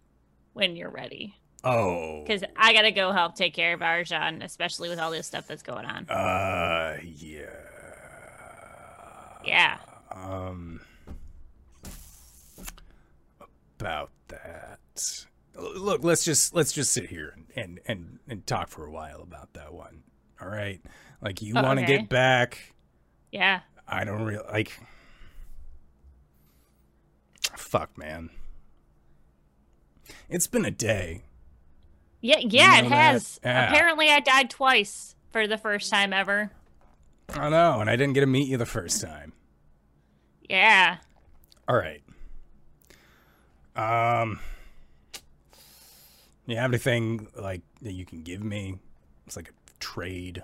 when 0.54 0.76
you're 0.76 0.90
ready, 0.90 1.36
oh 1.64 2.24
because 2.24 2.44
I 2.56 2.74
gotta 2.74 2.90
go 2.92 3.12
help 3.12 3.36
take 3.36 3.54
care 3.54 3.74
of 3.76 3.82
Arjan, 3.82 4.44
especially 4.44 4.90
with 4.90 4.98
all 5.00 5.12
this 5.12 5.28
stuff 5.28 5.46
that's 5.48 5.62
going 5.62 5.86
on. 5.86 6.10
uh 6.10 6.98
yeah 7.04 7.46
Yeah. 9.46 9.78
um 10.12 10.82
about 13.80 14.12
that 14.30 14.80
Look, 15.60 16.04
let's 16.04 16.24
just 16.24 16.54
let's 16.54 16.72
just 16.72 16.92
sit 16.94 17.08
here 17.10 17.34
and 17.36 17.48
and 17.56 17.80
and, 17.88 18.20
and 18.28 18.46
talk 18.46 18.68
for 18.68 18.86
a 18.86 18.92
while 18.92 19.22
about 19.24 19.54
that 19.54 19.74
one. 19.74 20.04
All 20.40 20.48
right, 20.48 20.80
like 21.20 21.42
you 21.42 21.54
Oh, 21.56 21.64
want 21.64 21.80
to 21.80 21.84
okay. 21.86 21.98
get 21.98 22.10
back. 22.10 22.76
Yeah. 23.32 23.62
I 23.88 24.04
don't 24.04 24.22
really 24.22 24.44
like. 24.52 24.80
Fuck, 27.56 27.98
man. 27.98 28.30
It's 30.30 30.46
been 30.46 30.64
a 30.66 30.70
day. 30.72 31.24
Yeah, 32.22 32.38
yeah, 32.40 32.82
know 32.82 32.88
it 32.88 32.90
that? 32.90 33.12
has. 33.14 33.40
Yeah. 33.44 33.70
Apparently, 33.72 34.10
I 34.10 34.20
died 34.20 34.52
twice 34.52 35.16
for 35.32 35.48
the 35.48 35.58
first 35.58 35.90
time 35.92 36.14
ever. 36.14 36.52
I 37.30 37.50
know, 37.50 37.80
and 37.80 37.90
I 37.90 37.96
didn't 37.96 38.14
get 38.14 38.22
to 38.22 38.28
meet 38.28 38.48
you 38.48 38.58
the 38.58 38.66
first 38.68 39.02
time. 39.02 39.34
Yeah. 40.48 40.98
All 41.68 41.78
right. 41.78 42.04
Um. 43.78 44.40
You 46.46 46.56
have 46.56 46.72
anything 46.72 47.28
like 47.36 47.62
that 47.82 47.92
you 47.92 48.06
can 48.06 48.24
give 48.24 48.42
me? 48.42 48.76
It's 49.26 49.36
like 49.36 49.50
a 49.50 49.52
trade. 49.80 50.44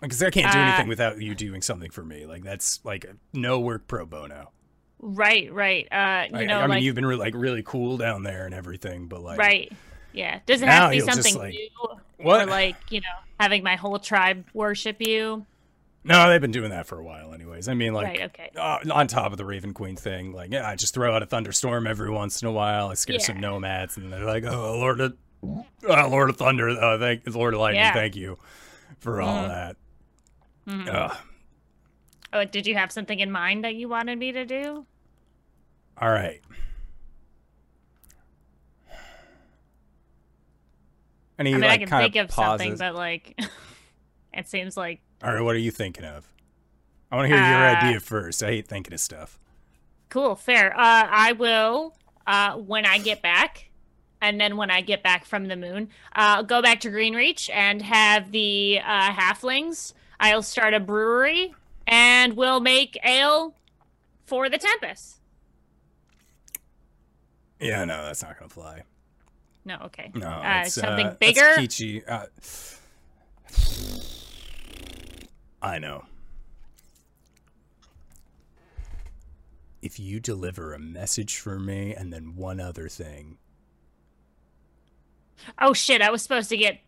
Because 0.00 0.22
I 0.22 0.30
can't 0.30 0.50
do 0.50 0.58
Uh, 0.58 0.62
anything 0.62 0.88
without 0.88 1.20
you 1.20 1.34
doing 1.34 1.60
something 1.60 1.90
for 1.90 2.02
me. 2.02 2.24
Like 2.24 2.42
that's 2.42 2.82
like 2.84 3.04
no 3.34 3.60
work 3.60 3.86
pro 3.86 4.06
bono. 4.06 4.50
Right, 4.98 5.52
right. 5.52 5.86
Uh, 5.92 6.26
you 6.30 6.38
I, 6.38 6.44
know, 6.46 6.58
I 6.58 6.62
mean, 6.62 6.70
like 6.70 6.82
you've 6.82 6.94
been 6.94 7.04
re- 7.06 7.16
like 7.16 7.34
really 7.36 7.62
cool 7.62 7.98
down 7.98 8.22
there 8.22 8.46
and 8.46 8.54
everything, 8.54 9.06
but 9.08 9.22
like 9.22 9.38
right. 9.38 9.70
Yeah. 10.12 10.40
Does 10.46 10.62
it 10.62 10.68
have 10.68 10.90
to 10.90 10.98
be 10.98 11.04
just, 11.04 11.12
something 11.12 11.36
like- 11.38 11.52
new? 11.54 11.68
What? 12.16 12.42
Or 12.42 12.46
like, 12.50 12.76
you 12.90 13.00
know, 13.00 13.06
having 13.38 13.62
my 13.62 13.76
whole 13.76 13.98
tribe 13.98 14.46
worship 14.54 14.96
you? 15.00 15.44
No, 16.02 16.30
they've 16.30 16.40
been 16.40 16.50
doing 16.50 16.70
that 16.70 16.86
for 16.86 16.98
a 16.98 17.04
while, 17.04 17.34
anyways. 17.34 17.68
I 17.68 17.74
mean, 17.74 17.92
like, 17.92 18.06
Right, 18.06 18.22
okay. 18.22 18.50
uh, 18.56 18.78
on 18.90 19.06
top 19.06 19.32
of 19.32 19.38
the 19.38 19.44
Raven 19.44 19.74
Queen 19.74 19.96
thing, 19.96 20.32
like, 20.32 20.50
yeah, 20.50 20.66
I 20.66 20.74
just 20.74 20.94
throw 20.94 21.14
out 21.14 21.22
a 21.22 21.26
thunderstorm 21.26 21.86
every 21.86 22.10
once 22.10 22.40
in 22.40 22.48
a 22.48 22.52
while. 22.52 22.88
I 22.88 22.94
scare 22.94 23.18
some 23.20 23.38
nomads, 23.38 23.98
and 23.98 24.10
they're 24.10 24.24
like, 24.24 24.44
"Oh, 24.44 24.78
Lord 24.78 25.00
of, 25.00 25.14
uh, 25.86 26.08
Lord 26.08 26.30
of 26.30 26.36
Thunder, 26.38 26.70
uh, 26.70 26.98
thank 26.98 27.26
Lord 27.34 27.52
of 27.52 27.60
Lightning, 27.60 27.82
Yeah. 27.82 27.92
thank 27.92 28.16
you 28.16 28.38
for 28.98 29.20
all 29.20 29.44
Mhm. 29.44 29.48
that." 29.48 29.76
Mhm. 30.66 31.16
Oh, 32.32 32.44
did 32.44 32.66
you 32.66 32.76
have 32.76 32.90
something 32.92 33.20
in 33.20 33.30
mind 33.30 33.62
that 33.64 33.74
you 33.74 33.88
wanted 33.88 34.18
me 34.18 34.32
to 34.32 34.44
do? 34.46 34.86
all 36.02 36.08
right. 36.10 36.40
He 38.88 38.94
I 41.38 41.42
mean, 41.42 41.60
like 41.60 41.70
I 41.70 41.84
can 41.84 41.88
think 41.88 42.16
of 42.16 42.26
of 42.28 42.32
something, 42.34 42.76
but 42.78 42.94
like, 42.94 43.38
it 44.32 44.48
seems 44.48 44.76
like 44.78 45.00
All 45.22 45.34
right, 45.34 45.40
what 45.42 45.54
are 45.54 45.58
you 45.58 45.70
thinking 45.70 46.04
of? 46.04 46.26
I 47.10 47.16
want 47.16 47.28
to 47.28 47.34
hear 47.36 47.44
your 47.44 47.66
Uh, 47.68 47.74
idea 47.76 48.00
first. 48.00 48.42
I 48.42 48.46
hate 48.48 48.68
thinking 48.68 48.94
of 48.94 49.00
stuff. 49.00 49.38
cool, 50.08 50.34
fair. 50.34 50.72
Uh, 50.76 51.06
I 51.10 51.32
will 51.32 51.94
uh 52.26 52.54
when 52.56 52.84
I 52.86 52.98
get 52.98 53.22
back, 53.22 53.70
and 54.20 54.40
then 54.40 54.56
when 54.56 54.70
I 54.70 54.80
get 54.80 55.02
back 55.02 55.24
from 55.24 55.46
the 55.48 55.56
moon, 55.56 55.88
uh, 56.14 56.42
go 56.42 56.60
back 56.62 56.80
to 56.80 56.88
Greenreach 56.90 57.48
and 57.52 57.82
have 57.82 58.30
the 58.32 58.80
uh, 58.84 59.10
halflings. 59.12 59.92
I'll 60.18 60.42
start 60.42 60.74
a 60.74 60.80
brewery, 60.80 61.54
and 61.86 62.34
we'll 62.36 62.60
make 62.60 62.98
ale 63.04 63.54
for 64.26 64.48
the 64.48 64.58
Tempest. 64.58 65.16
Yeah, 67.60 67.84
no, 67.84 68.04
that's 68.04 68.22
not 68.22 68.38
gonna 68.38 68.48
fly. 68.48 68.82
No, 69.64 69.76
okay. 69.84 70.10
No, 70.14 70.26
uh, 70.28 70.62
it's, 70.64 70.74
something 70.74 71.06
uh, 71.06 71.16
bigger. 71.20 71.40
That's 71.56 71.58
Kichi. 71.78 72.02
Uh, 72.08 72.26
I 75.62 75.78
know. 75.78 76.04
If 79.82 79.98
you 79.98 80.20
deliver 80.20 80.72
a 80.72 80.78
message 80.78 81.38
for 81.38 81.58
me 81.58 81.94
and 81.94 82.12
then 82.12 82.36
one 82.36 82.60
other 82.60 82.88
thing. 82.88 83.38
Oh 85.58 85.72
shit! 85.72 86.02
I 86.02 86.10
was 86.10 86.22
supposed 86.22 86.50
to 86.50 86.56
get. 86.56 86.80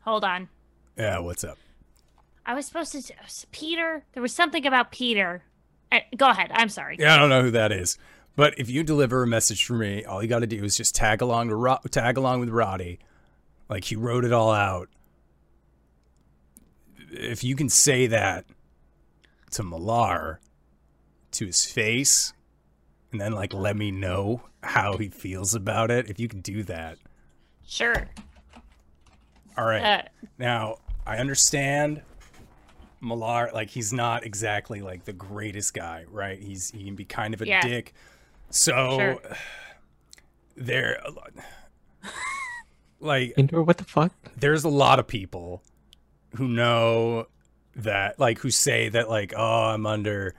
Hold 0.00 0.24
on. 0.24 0.48
Yeah, 0.96 1.18
what's 1.18 1.44
up? 1.44 1.58
I 2.46 2.54
was 2.54 2.66
supposed 2.66 2.92
to. 2.92 3.14
Peter. 3.52 4.04
There 4.12 4.22
was 4.22 4.34
something 4.34 4.66
about 4.66 4.90
Peter. 4.90 5.42
Uh, 5.92 6.00
go 6.16 6.28
ahead. 6.28 6.50
I'm 6.54 6.68
sorry. 6.68 6.96
Yeah, 6.98 7.14
I 7.14 7.18
don't 7.18 7.28
know 7.28 7.42
who 7.42 7.50
that 7.52 7.72
is. 7.72 7.98
But 8.36 8.58
if 8.58 8.68
you 8.68 8.82
deliver 8.82 9.22
a 9.22 9.26
message 9.26 9.64
for 9.64 9.74
me, 9.74 10.04
all 10.04 10.22
you 10.22 10.28
got 10.28 10.40
to 10.40 10.46
do 10.46 10.64
is 10.64 10.76
just 10.76 10.94
tag 10.94 11.22
along 11.22 11.48
to 11.48 11.54
Ro- 11.54 11.78
tag 11.90 12.16
along 12.16 12.40
with 12.40 12.48
Roddy, 12.48 12.98
like 13.68 13.84
he 13.84 13.96
wrote 13.96 14.24
it 14.24 14.32
all 14.32 14.50
out. 14.50 14.88
If 17.16 17.44
you 17.44 17.54
can 17.56 17.68
say 17.68 18.06
that 18.08 18.44
to 19.52 19.62
Malar, 19.62 20.38
to 21.32 21.46
his 21.46 21.64
face, 21.64 22.32
and 23.12 23.20
then 23.20 23.32
like 23.32 23.52
let 23.54 23.76
me 23.76 23.90
know 23.90 24.42
how 24.62 24.96
he 24.96 25.08
feels 25.08 25.54
about 25.54 25.90
it, 25.90 26.08
if 26.10 26.18
you 26.18 26.26
can 26.28 26.40
do 26.40 26.62
that, 26.64 26.98
Sure. 27.66 28.08
all 29.56 29.64
right. 29.64 29.82
Uh, 29.82 30.02
Now, 30.38 30.76
I 31.06 31.18
understand 31.18 32.02
Malar, 33.02 33.52
like 33.52 33.70
he's 33.70 33.92
not 33.92 34.24
exactly 34.24 34.80
like 34.82 35.04
the 35.04 35.12
greatest 35.12 35.74
guy, 35.74 36.04
right? 36.10 36.38
He's 36.40 36.70
he 36.70 36.84
can 36.84 36.94
be 36.96 37.04
kind 37.04 37.34
of 37.34 37.42
a 37.42 37.46
Yeah. 37.46 37.62
dick. 37.62 37.94
So 38.50 38.96
Sure. 38.96 39.36
there 40.56 41.00
like 43.00 43.34
Indoor, 43.36 43.62
what 43.62 43.78
the 43.78 43.84
fuck? 43.84 44.12
there's 44.36 44.64
a 44.64 44.68
lot 44.68 44.98
of 44.98 45.06
people 45.06 45.62
who 46.36 46.48
know 46.48 47.26
that 47.76 48.18
like 48.20 48.38
who 48.38 48.50
say 48.50 48.88
that 48.88 49.08
like 49.08 49.32
oh 49.36 49.64
I'm 49.64 49.86
under 49.86 50.34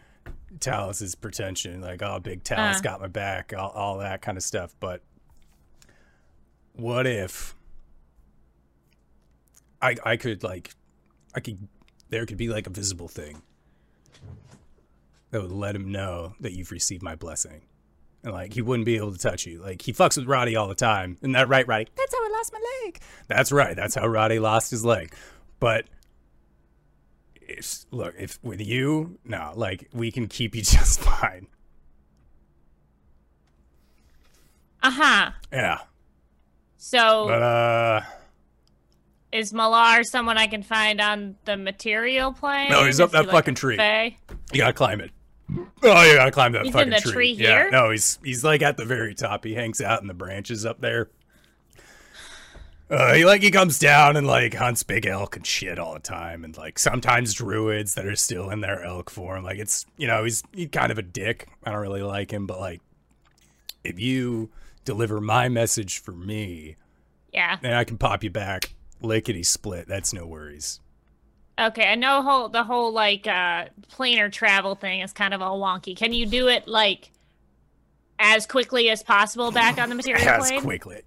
Talos's 0.59 1.15
pretension 1.15 1.81
like 1.81 2.01
oh 2.01 2.19
big 2.19 2.43
Talos 2.43 2.77
Uh. 2.77 2.81
got 2.81 3.01
my 3.01 3.07
back 3.07 3.53
all, 3.57 3.71
all 3.71 3.97
that 3.99 4.21
kind 4.21 4.37
of 4.37 4.43
stuff. 4.43 4.73
But 4.79 5.01
what 6.73 7.07
if 7.07 7.55
I 9.81 9.95
I 10.03 10.17
could 10.17 10.43
like 10.43 10.73
I 11.33 11.39
could 11.39 11.67
there 12.09 12.25
could 12.25 12.37
be 12.37 12.47
like 12.49 12.67
a 12.67 12.69
visible 12.69 13.07
thing 13.07 13.41
that 15.31 15.41
would 15.41 15.51
let 15.51 15.75
him 15.75 15.91
know 15.91 16.33
that 16.39 16.53
you've 16.53 16.71
received 16.71 17.03
my 17.03 17.15
blessing. 17.15 17.61
And 18.23 18.31
like 18.33 18.53
he 18.53 18.61
wouldn't 18.61 18.85
be 18.85 18.95
able 18.95 19.11
to 19.11 19.17
touch 19.17 19.45
you. 19.45 19.61
Like 19.61 19.81
he 19.81 19.91
fucks 19.91 20.17
with 20.17 20.27
Roddy 20.27 20.55
all 20.55 20.67
the 20.67 20.75
time. 20.75 21.17
Isn't 21.21 21.33
that 21.33 21.49
right 21.49 21.67
Roddy? 21.67 21.87
That's 21.95 22.13
how 22.15 22.25
I 22.25 22.29
lost 22.29 22.53
my 22.53 22.59
leg. 22.85 22.99
That's 23.27 23.51
right. 23.51 23.75
That's 23.75 23.95
how 23.95 24.07
Roddy 24.07 24.39
lost 24.39 24.71
his 24.71 24.85
leg 24.85 25.13
but 25.65 25.85
if 27.41 27.85
look 27.89 28.13
if 28.19 28.37
with 28.43 28.61
you 28.61 29.17
no 29.25 29.51
like 29.55 29.89
we 29.91 30.11
can 30.11 30.27
keep 30.27 30.53
you 30.53 30.61
just 30.77 30.99
fine 30.99 31.47
uh 34.83 34.91
huh. 34.91 35.31
yeah 35.51 35.79
So 36.77 37.25
but 37.27 37.41
uh 37.41 38.01
is 39.31 39.53
Malar 39.53 40.03
someone 40.05 40.37
I 40.37 40.45
can 40.45 40.61
find 40.61 41.01
on 41.01 41.35
the 41.45 41.57
material 41.57 42.31
plane? 42.31 42.69
No, 42.69 42.85
he's 42.85 42.99
up 42.99 43.09
he 43.09 43.17
that 43.17 43.25
like 43.25 43.31
fucking 43.33 43.53
a 43.53 43.57
tree. 43.57 43.75
You 44.53 44.59
gotta 44.59 44.71
climb 44.71 45.01
it. 45.01 45.09
Oh, 45.49 46.03
you 46.03 46.15
gotta 46.15 46.31
climb 46.31 46.51
that 46.53 46.63
He's 46.63 46.73
in 46.73 46.77
fucking 46.79 46.89
the 46.91 46.99
tree. 46.99 47.11
tree 47.11 47.31
Yeah, 47.33 47.63
here? 47.63 47.71
no, 47.71 47.89
he's 47.89 48.17
he's 48.23 48.43
like 48.45 48.61
at 48.61 48.77
the 48.77 48.85
very 48.85 49.13
top. 49.15 49.43
He 49.43 49.55
hangs 49.55 49.81
out 49.81 49.99
in 50.01 50.07
the 50.07 50.13
branches 50.13 50.63
up 50.65 50.79
there. 50.79 51.09
Uh, 52.89 53.13
he 53.15 53.25
like 53.25 53.41
he 53.41 53.49
comes 53.49 53.79
down 53.79 54.15
and 54.15 54.27
like 54.27 54.53
hunts 54.53 54.83
big 54.83 55.07
elk 55.07 55.35
and 55.35 55.45
shit 55.45 55.79
all 55.79 55.95
the 55.95 55.99
time, 55.99 56.43
and 56.43 56.55
like 56.55 56.77
sometimes 56.77 57.33
druids 57.33 57.95
that 57.95 58.05
are 58.05 58.15
still 58.15 58.49
in 58.51 58.61
their 58.61 58.83
elk 58.83 59.09
form. 59.09 59.43
Like 59.43 59.57
it's 59.57 59.85
you 59.97 60.05
know 60.07 60.23
he's 60.23 60.43
he's 60.53 60.69
kind 60.69 60.91
of 60.91 60.97
a 60.99 61.01
dick. 61.01 61.47
I 61.63 61.71
don't 61.71 61.81
really 61.81 62.03
like 62.03 62.31
him, 62.31 62.45
but 62.45 62.59
like 62.59 62.81
if 63.83 63.99
you 63.99 64.49
deliver 64.83 65.19
my 65.19 65.49
message 65.49 65.99
for 65.99 66.11
me, 66.11 66.75
Yeah. 67.33 67.57
then 67.61 67.73
I 67.73 67.83
can 67.85 67.97
pop 67.97 68.23
you 68.23 68.29
back 68.29 68.73
lickety 69.01 69.41
split. 69.43 69.87
That's 69.87 70.13
no 70.13 70.27
worries. 70.27 70.79
Okay, 71.59 71.87
I 71.87 71.95
know 71.95 72.21
whole 72.21 72.49
the 72.49 72.63
whole 72.63 72.91
like 72.93 73.25
uh 73.25 73.65
planar 73.91 74.31
travel 74.31 74.75
thing 74.75 74.99
is 74.99 75.11
kind 75.11 75.33
of 75.33 75.41
all 75.41 75.59
wonky. 75.59 75.97
Can 75.97 76.13
you 76.13 76.27
do 76.27 76.49
it 76.49 76.67
like 76.67 77.11
as 78.19 78.45
quickly 78.45 78.89
as 78.91 79.01
possible 79.01 79.51
back 79.51 79.79
on 79.79 79.89
the 79.89 79.95
material 79.95 80.27
as 80.27 80.47
plane? 80.49 80.61
quickly. 80.61 81.01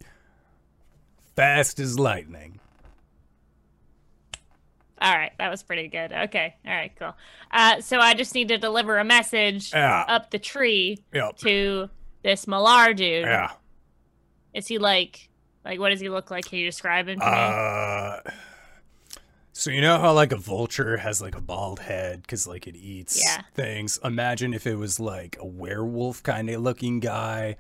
Fast 1.39 1.79
as 1.79 1.97
lightning. 1.97 2.59
All 5.01 5.15
right, 5.17 5.31
that 5.39 5.49
was 5.51 5.63
pretty 5.63 5.87
good. 5.87 6.13
Okay, 6.13 6.57
all 6.67 6.73
right, 6.75 6.91
cool. 6.99 7.15
Uh, 7.53 7.81
so 7.81 8.01
I 8.01 8.15
just 8.15 8.35
need 8.35 8.49
to 8.49 8.59
deliver 8.59 8.99
a 8.99 9.05
message 9.05 9.73
Yeah. 9.73 10.05
up 10.09 10.33
the 10.33 10.41
tree 10.41 10.99
Yep. 11.15 11.37
to 11.37 11.91
this 12.25 12.47
Malar 12.47 12.93
dude. 12.97 13.25
Yeah. 13.25 13.53
Is 14.53 14.67
he 14.67 14.79
like, 14.79 15.29
like, 15.65 15.79
what 15.79 15.91
does 15.91 16.01
he 16.01 16.09
look 16.09 16.33
like? 16.33 16.47
Can 16.47 16.59
you 16.59 16.67
describe 16.67 17.07
him 17.09 17.21
to 17.21 17.25
me? 17.25 17.31
Uh, 17.33 18.21
so 19.53 19.71
you 19.71 19.81
know 19.81 20.01
how 20.01 20.13
like 20.15 20.33
a 20.33 20.37
vulture 20.37 20.97
has 20.97 21.23
like 21.23 21.37
a 21.37 21.41
bald 21.41 21.79
head 21.79 22.23
because 22.23 22.49
like 22.49 22.67
it 22.67 22.75
eats 22.75 23.23
Yeah. 23.25 23.43
things. 23.55 24.01
Imagine 24.03 24.53
if 24.55 24.67
it 24.67 24.75
was 24.75 24.99
like 24.99 25.37
a 25.39 25.47
werewolf 25.47 26.21
kind 26.25 26.51
of 26.51 26.61
looking 26.63 26.99
guy, 26.99 27.55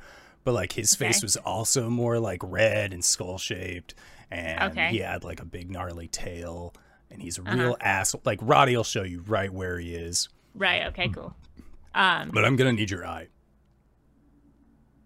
but 0.44 0.52
like 0.54 0.72
his 0.72 0.94
face 0.94 1.22
was 1.22 1.36
also 1.36 1.88
more 1.90 2.18
like 2.18 2.40
red 2.42 2.92
and 2.92 3.04
skull 3.04 3.38
shaped, 3.38 3.94
and 4.30 4.72
Okay. 4.72 4.88
he 4.90 4.98
had 4.98 5.24
like 5.24 5.40
a 5.40 5.44
big 5.44 5.70
gnarly 5.70 6.08
tail, 6.08 6.74
and 7.10 7.20
he's 7.22 7.38
a 7.38 7.42
Uh-huh. 7.42 7.56
real 7.56 7.76
asshole. 7.80 8.22
Like 8.24 8.38
Roddy 8.42 8.76
will 8.76 8.84
show 8.84 9.02
you 9.02 9.20
right 9.26 9.52
where 9.52 9.78
he 9.78 9.94
is, 9.94 10.28
Right. 10.54 10.86
Okay. 10.88 11.08
Cool. 11.08 11.34
Um. 11.94 12.30
but 12.32 12.44
I'm 12.44 12.56
gonna 12.56 12.72
need 12.72 12.90
your 12.90 13.06
eye. 13.06 13.28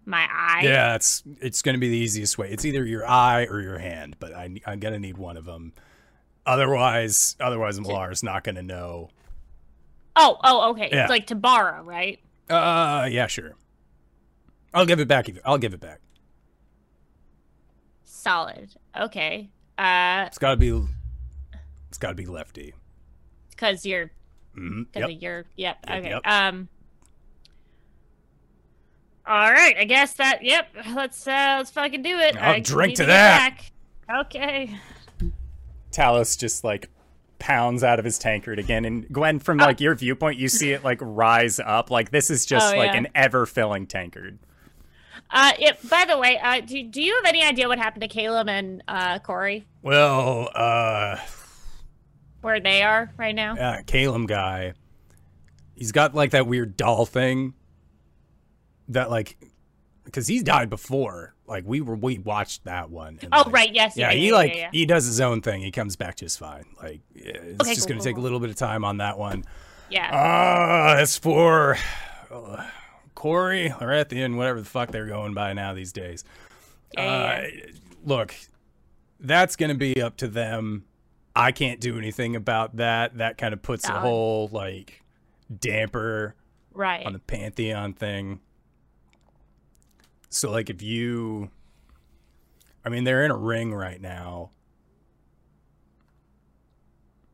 My 0.05 0.27
eye. 0.29 0.61
Yeah, 0.63 0.95
it's 0.95 1.23
it's 1.39 1.61
going 1.61 1.75
to 1.75 1.79
be 1.79 1.87
the 1.89 1.95
easiest 1.97 2.37
way. 2.37 2.49
It's 2.51 2.65
either 2.65 2.85
your 2.85 3.07
eye 3.07 3.45
or 3.49 3.61
your 3.61 3.77
hand, 3.77 4.17
but 4.19 4.33
I, 4.33 4.49
I'm 4.65 4.79
going 4.81 4.93
to 4.93 4.99
need 4.99 5.17
one 5.17 5.37
of 5.37 5.45
them. 5.45 5.71
Otherwise, 6.45 7.37
otherwise, 7.39 7.79
Malar's 7.79 8.21
not 8.21 8.43
going 8.43 8.55
to 8.55 8.63
know. 8.63 9.09
Oh, 10.17 10.37
oh, 10.43 10.71
okay. 10.71 10.89
Yeah. 10.91 11.03
It's 11.03 11.09
like 11.09 11.27
to 11.27 11.35
borrow, 11.35 11.83
right? 11.83 12.19
Uh, 12.49 13.07
yeah, 13.09 13.27
sure. 13.27 13.53
I'll 14.73 14.85
give 14.85 14.99
it 14.99 15.07
back. 15.07 15.27
I'll 15.45 15.57
give 15.57 15.73
it 15.73 15.79
back. 15.79 15.99
Solid. 18.05 18.75
Okay. 18.99 19.49
Uh, 19.77 20.25
It's 20.27 20.37
got 20.37 20.51
to 20.51 20.57
be. 20.57 20.87
It's 21.89 21.97
got 21.97 22.09
to 22.09 22.15
be 22.15 22.25
lefty. 22.25 22.73
because 23.51 23.85
you're, 23.85 24.11
hmm 24.55 24.83
because 24.83 25.01
Yep. 25.09 25.09
of 25.17 25.21
your, 25.21 25.45
yep. 25.55 25.77
Yep, 25.87 25.99
Okay. 25.99 26.09
yep. 26.09 26.21
Um. 26.25 26.69
All 29.25 29.51
right. 29.51 29.75
I 29.77 29.85
guess 29.85 30.13
that. 30.13 30.43
Yep. 30.43 30.69
Let's 30.95 31.27
uh, 31.27 31.55
let's 31.57 31.71
fucking 31.71 32.01
do 32.01 32.17
it. 32.19 32.35
I'll 32.37 32.55
I 32.55 32.59
drink 32.59 32.95
to 32.95 33.05
that. 33.05 33.57
back. 34.07 34.21
Okay. 34.25 34.75
Talos 35.91 36.37
just 36.37 36.63
like 36.63 36.89
pounds 37.39 37.83
out 37.83 37.99
of 37.99 38.05
his 38.05 38.17
tankard 38.17 38.57
again, 38.59 38.83
and 38.85 39.07
Gwen, 39.11 39.39
from 39.39 39.61
Oh. 39.61 39.65
like 39.65 39.79
your 39.79 39.95
viewpoint, 39.95 40.39
you 40.39 40.47
see 40.49 40.71
it 40.71 40.83
like 40.83 40.97
rise 41.01 41.59
up. 41.59 41.91
Like 41.91 42.09
this 42.11 42.29
is 42.29 42.45
just 42.45 42.73
Oh, 42.73 42.77
like 42.77 42.91
yeah. 42.93 42.97
an 42.99 43.07
ever 43.15 43.45
filling 43.45 43.85
tankard. 43.87 44.39
Uh, 45.29 45.51
it, 45.59 45.89
by 45.89 46.05
the 46.05 46.17
way, 46.17 46.37
uh, 46.37 46.61
do, 46.61 46.83
do 46.83 47.01
you 47.01 47.15
have 47.15 47.25
any 47.25 47.43
idea 47.43 47.67
what 47.67 47.79
happened 47.79 48.01
to 48.03 48.07
Caleb 48.07 48.47
and 48.47 48.83
uh, 48.87 49.17
Corey? 49.19 49.65
Well, 49.81 50.49
uh, 50.53 51.17
Where 52.41 52.59
they 52.59 52.83
are 52.83 53.11
right 53.17 53.33
now? 53.33 53.55
uh, 53.55 53.81
Calum 53.87 54.27
guy, 54.27 54.73
he's 55.75 55.91
got 55.91 56.13
like 56.13 56.31
that 56.31 56.45
weird 56.45 56.77
doll 56.77 57.05
thing 57.05 57.53
that 58.89 59.09
like, 59.09 59.37
because 60.03 60.27
he's 60.27 60.43
died 60.43 60.69
before. 60.69 61.33
Like 61.47 61.63
we 61.65 61.81
were, 61.81 61.95
we 61.95 62.19
watched 62.19 62.65
that 62.65 62.89
one. 62.91 63.17
and, 63.21 63.29
Oh, 63.33 63.43
like, 63.45 63.53
right. 63.53 63.73
Yes. 63.73 63.97
Yeah, 63.97 64.11
Yeah. 64.11 64.17
he 64.17 64.27
yeah, 64.29 64.33
like 64.35 64.51
yeah, 64.53 64.59
yeah. 64.59 64.69
he 64.71 64.85
does 64.85 65.05
his 65.05 65.19
own 65.19 65.41
thing. 65.41 65.61
He 65.61 65.71
comes 65.71 65.95
back 65.95 66.15
just 66.17 66.37
fine. 66.39 66.65
Like 66.81 67.01
it's 67.15 67.59
Okay, 67.59 67.73
just 67.73 67.87
cool, 67.87 67.95
gonna 67.95 67.99
cool, 67.99 68.05
take 68.05 68.17
a 68.17 68.21
little 68.21 68.39
bit 68.39 68.49
of 68.49 68.55
time 68.55 68.85
on 68.85 68.97
that 68.97 69.17
one. 69.17 69.43
yeah. 69.89 70.09
Ah, 70.13 70.95
as 70.97 71.17
for 71.17 71.77
uh, 72.31 72.65
Corey 73.23 73.73
or 73.79 73.87
Ethian, 73.87 74.35
whatever 74.35 74.59
the 74.59 74.67
fuck 74.67 74.91
they're 74.91 75.05
going 75.05 75.33
by 75.33 75.53
now 75.53 75.73
these 75.73 75.93
days. 75.93 76.25
Yeah, 76.93 77.03
yeah, 77.03 77.47
Uh, 77.47 77.71
look, 78.03 78.35
that's 79.17 79.55
going 79.55 79.69
to 79.69 79.77
be 79.77 80.01
up 80.01 80.17
to 80.17 80.27
them. 80.27 80.83
I 81.33 81.53
can't 81.53 81.79
do 81.79 81.97
anything 81.97 82.35
about 82.35 82.75
that. 82.75 83.19
That 83.19 83.37
kind 83.37 83.53
of 83.53 83.61
puts 83.61 83.87
a 83.87 83.93
whole 83.93 84.49
like 84.51 85.05
damper 85.57 86.35
right. 86.73 87.05
on 87.05 87.13
the 87.13 87.19
pantheon 87.19 87.93
thing. 87.93 88.41
So 90.29 90.51
like 90.51 90.69
if 90.69 90.81
you 90.81 91.49
I 92.83 92.89
mean 92.89 93.05
they're 93.05 93.23
in 93.23 93.31
a 93.31 93.37
ring 93.37 93.73
right 93.73 94.01
now. 94.01 94.49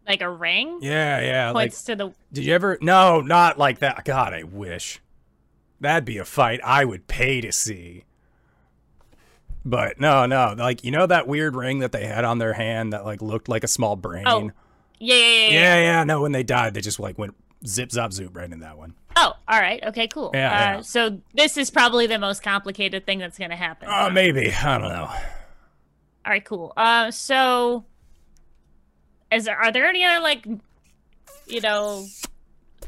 like 0.07 0.21
a 0.21 0.29
ring 0.29 0.77
Yeah, 0.83 1.19
yeah, 1.19 1.49
like 1.49 1.71
points 1.71 1.83
to 1.85 1.95
the. 1.95 2.11
Did 2.31 2.45
you 2.45 2.53
ever? 2.53 2.77
No, 2.79 3.21
not 3.21 3.57
like 3.57 3.79
that. 3.79 4.05
God, 4.05 4.35
I 4.35 4.43
wish. 4.43 5.01
That'd 5.81 6.05
be 6.05 6.17
a 6.17 6.25
fight 6.25 6.59
I 6.63 6.85
would 6.85 7.07
pay 7.07 7.41
to 7.41 7.51
see. 7.51 8.03
But 9.65 9.99
no, 9.99 10.25
no, 10.25 10.55
like 10.57 10.83
you 10.83 10.91
know 10.91 11.05
that 11.05 11.27
weird 11.27 11.55
ring 11.55 11.79
that 11.79 11.91
they 11.91 12.05
had 12.05 12.23
on 12.23 12.37
their 12.39 12.53
hand 12.53 12.93
that 12.93 13.05
like 13.05 13.21
looked 13.21 13.49
like 13.49 13.63
a 13.63 13.67
small 13.67 13.95
brain. 13.95 14.23
Oh, 14.25 14.51
Yeah, 14.99 15.15
yeah, 15.15 15.23
yeah. 15.23 15.47
yeah. 15.47 15.49
yeah, 15.51 15.79
yeah. 15.81 16.03
No, 16.05 16.21
when 16.21 16.31
they 16.31 16.43
died, 16.43 16.73
they 16.73 16.81
just 16.81 16.99
like 16.99 17.17
went 17.17 17.35
zip 17.67 17.89
zop 17.89 18.13
zoop 18.13 18.35
right 18.35 18.49
in 18.51 18.59
that 18.61 18.77
one. 18.77 18.95
Oh, 19.17 19.33
all 19.47 19.59
right. 19.59 19.83
Okay, 19.83 20.07
cool. 20.07 20.31
Yeah, 20.33 20.47
uh, 20.47 20.59
yeah. 20.77 20.81
So 20.81 21.19
this 21.33 21.57
is 21.57 21.69
probably 21.69 22.07
the 22.07 22.17
most 22.19 22.41
complicated 22.41 23.05
thing 23.05 23.19
that's 23.19 23.37
going 23.37 23.49
to 23.49 23.57
happen. 23.57 23.89
Uh, 23.91 24.09
maybe 24.11 24.51
I 24.53 24.77
don't 24.77 24.89
know. 24.89 25.09
All 26.25 26.31
right, 26.31 26.45
cool. 26.45 26.71
Uh, 26.77 27.11
so 27.11 27.83
is 29.31 29.45
there 29.45 29.57
are 29.57 29.71
there 29.71 29.85
any 29.85 30.05
other 30.05 30.21
like 30.21 30.45
you 31.47 31.61
know 31.61 32.05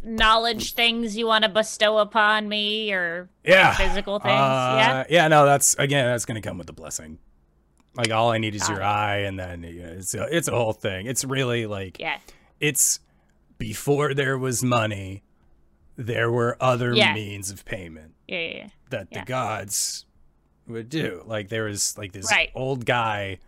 knowledge 0.04 0.74
things 0.74 1.16
you 1.16 1.28
want 1.28 1.44
to 1.44 1.50
bestow 1.50 1.98
upon 2.00 2.48
me 2.50 2.92
or 2.94 3.30
Yeah, 3.44 3.74
physical 3.76 4.20
things? 4.20 4.32
Uh, 4.34 4.76
yeah. 4.80 5.04
yeah. 5.10 5.28
No, 5.28 5.46
that's 5.46 5.74
again, 5.76 6.06
that's 6.06 6.26
gonna 6.26 6.42
come 6.42 6.58
with 6.58 6.68
the 6.68 6.74
blessing. 6.74 7.20
Like 7.94 8.12
all 8.12 8.32
I 8.32 8.38
need 8.38 8.56
is 8.56 8.62
Got 8.62 8.70
your 8.72 8.82
it. 8.82 8.86
eye, 8.86 9.18
and 9.20 9.38
then 9.40 9.64
yeah, 9.64 9.88
it's 9.88 10.14
a, 10.14 10.24
it's 10.36 10.48
a 10.48 10.52
whole 10.52 10.74
thing. 10.74 11.08
It's 11.08 11.24
really 11.26 11.66
like 11.66 12.00
Yeah. 12.00 12.18
it's 12.60 13.00
before 13.58 14.14
there 14.14 14.38
was 14.38 14.64
money, 14.64 15.24
there 15.98 16.32
were 16.32 16.58
other 16.60 16.94
Yeah. 16.96 17.14
means 17.14 17.52
of 17.52 17.64
payment 17.66 18.14
Yeah, 18.28 18.40
yeah, 18.40 18.56
yeah. 18.56 18.68
that 18.90 19.12
the 19.12 19.22
gods 19.22 20.06
would 20.68 20.90
do. 20.90 21.22
Like 21.26 21.50
there 21.50 21.66
was 21.66 21.98
like 21.98 22.12
this 22.14 22.32
Right. 22.32 22.50
old 22.56 22.86
guy 22.86 23.40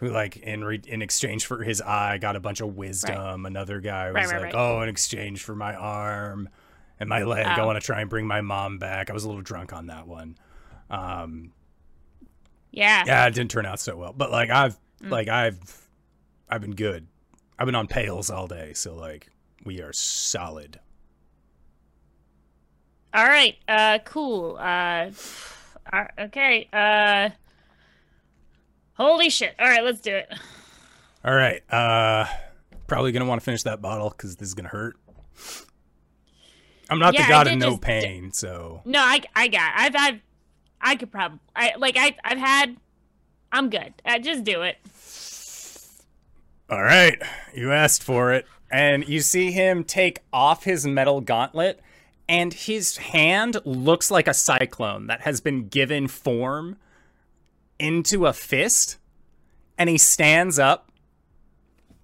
who 0.00 0.08
like 0.10 0.36
in 0.38 0.64
re- 0.64 0.82
in 0.86 1.00
exchange 1.02 1.46
for 1.46 1.62
his 1.62 1.80
eye 1.80 2.18
got 2.18 2.34
a 2.36 2.40
bunch 2.40 2.60
of 2.60 2.74
wisdom. 2.76 3.46
Another 3.46 3.80
guy 3.80 4.06
was 4.08 4.14
Right, 4.16 4.26
right, 4.26 4.42
like, 4.42 4.54
right. 4.54 4.54
"Oh, 4.54 4.82
in 4.82 4.88
exchange 4.88 5.42
for 5.44 5.54
my 5.54 5.74
arm 5.74 6.48
and 6.98 7.08
my 7.08 7.22
leg, 7.22 7.46
I 7.46 7.60
Oh. 7.60 7.66
want 7.66 7.80
to 7.80 7.84
try 7.86 8.00
and 8.00 8.10
bring 8.10 8.26
my 8.26 8.40
mom 8.40 8.78
back." 8.78 9.08
I 9.10 9.12
was 9.12 9.24
a 9.24 9.28
little 9.28 9.42
drunk 9.42 9.72
on 9.72 9.86
that 9.86 10.06
one. 10.06 10.36
Um 10.90 11.52
Yeah. 12.72 13.04
yeah, 13.06 13.26
it 13.26 13.34
didn't 13.34 13.50
turn 13.50 13.66
out 13.66 13.78
so 13.80 13.96
well. 13.96 14.12
But 14.12 14.30
like 14.30 14.50
I've 14.50 14.76
Mm. 15.02 15.10
like 15.10 15.28
I've 15.28 15.88
I've 16.48 16.60
been 16.60 16.74
good. 16.74 17.06
I've 17.58 17.66
been 17.66 17.74
on 17.74 17.86
pails 17.86 18.28
all 18.30 18.46
day, 18.48 18.72
so 18.72 18.94
like 18.94 19.28
we 19.64 19.80
are 19.82 19.92
solid. 19.92 20.80
All 23.12 23.24
right. 23.26 23.56
Uh, 23.66 23.98
cool. 24.04 24.56
Uh, 24.58 25.10
uh, 25.92 26.04
okay. 26.18 26.68
Uh, 26.72 27.30
holy 29.00 29.30
shit. 29.30 29.54
All 29.58 29.66
right, 29.68 29.82
let's 29.82 30.00
do 30.00 30.14
it. 30.14 30.28
All 31.24 31.34
right. 31.34 31.62
Uh 31.72 32.26
probably 32.86 33.12
going 33.12 33.22
to 33.22 33.28
want 33.28 33.40
to 33.40 33.44
finish 33.44 33.62
that 33.62 33.80
bottle 33.80 34.10
cuz 34.10 34.36
this 34.36 34.48
is 34.48 34.54
going 34.54 34.64
to 34.64 34.70
hurt. 34.70 34.96
I'm 36.88 36.98
not 36.98 37.14
Yeah, 37.14 37.22
the 37.22 37.28
god 37.28 37.46
of 37.46 37.58
no 37.58 37.70
just- 37.70 37.82
pain, 37.82 38.32
so 38.32 38.82
No, 38.84 38.98
I, 39.00 39.20
I 39.34 39.46
got. 39.48 39.72
I've, 39.76 39.94
I've, 39.96 40.20
I 40.80 40.96
could 40.96 41.12
probably. 41.12 41.38
I 41.54 41.74
like. 41.78 41.96
I, 41.96 42.16
I've 42.24 42.38
had. 42.38 42.76
I'm 43.52 43.70
good. 43.70 43.94
I 44.04 44.18
just 44.18 44.42
do 44.44 44.62
it. 44.62 44.78
All 46.68 46.82
right. 46.82 47.20
You 47.54 47.72
asked 47.72 48.02
for 48.02 48.32
it. 48.32 48.46
And 48.72 49.08
you 49.08 49.20
see 49.20 49.50
him 49.50 49.82
take 49.84 50.20
off 50.32 50.62
his 50.64 50.86
metal 50.86 51.20
gauntlet 51.20 51.80
and 52.28 52.52
his 52.54 52.96
hand 52.98 53.56
looks 53.64 54.10
like 54.12 54.28
a 54.28 54.34
cyclone 54.34 55.08
that 55.08 55.22
has 55.22 55.40
been 55.40 55.66
given 55.68 56.06
form 56.06 56.76
into 57.80 58.26
a 58.26 58.32
fist 58.32 58.98
and 59.78 59.88
he 59.88 59.98
stands 59.98 60.58
up 60.58 60.90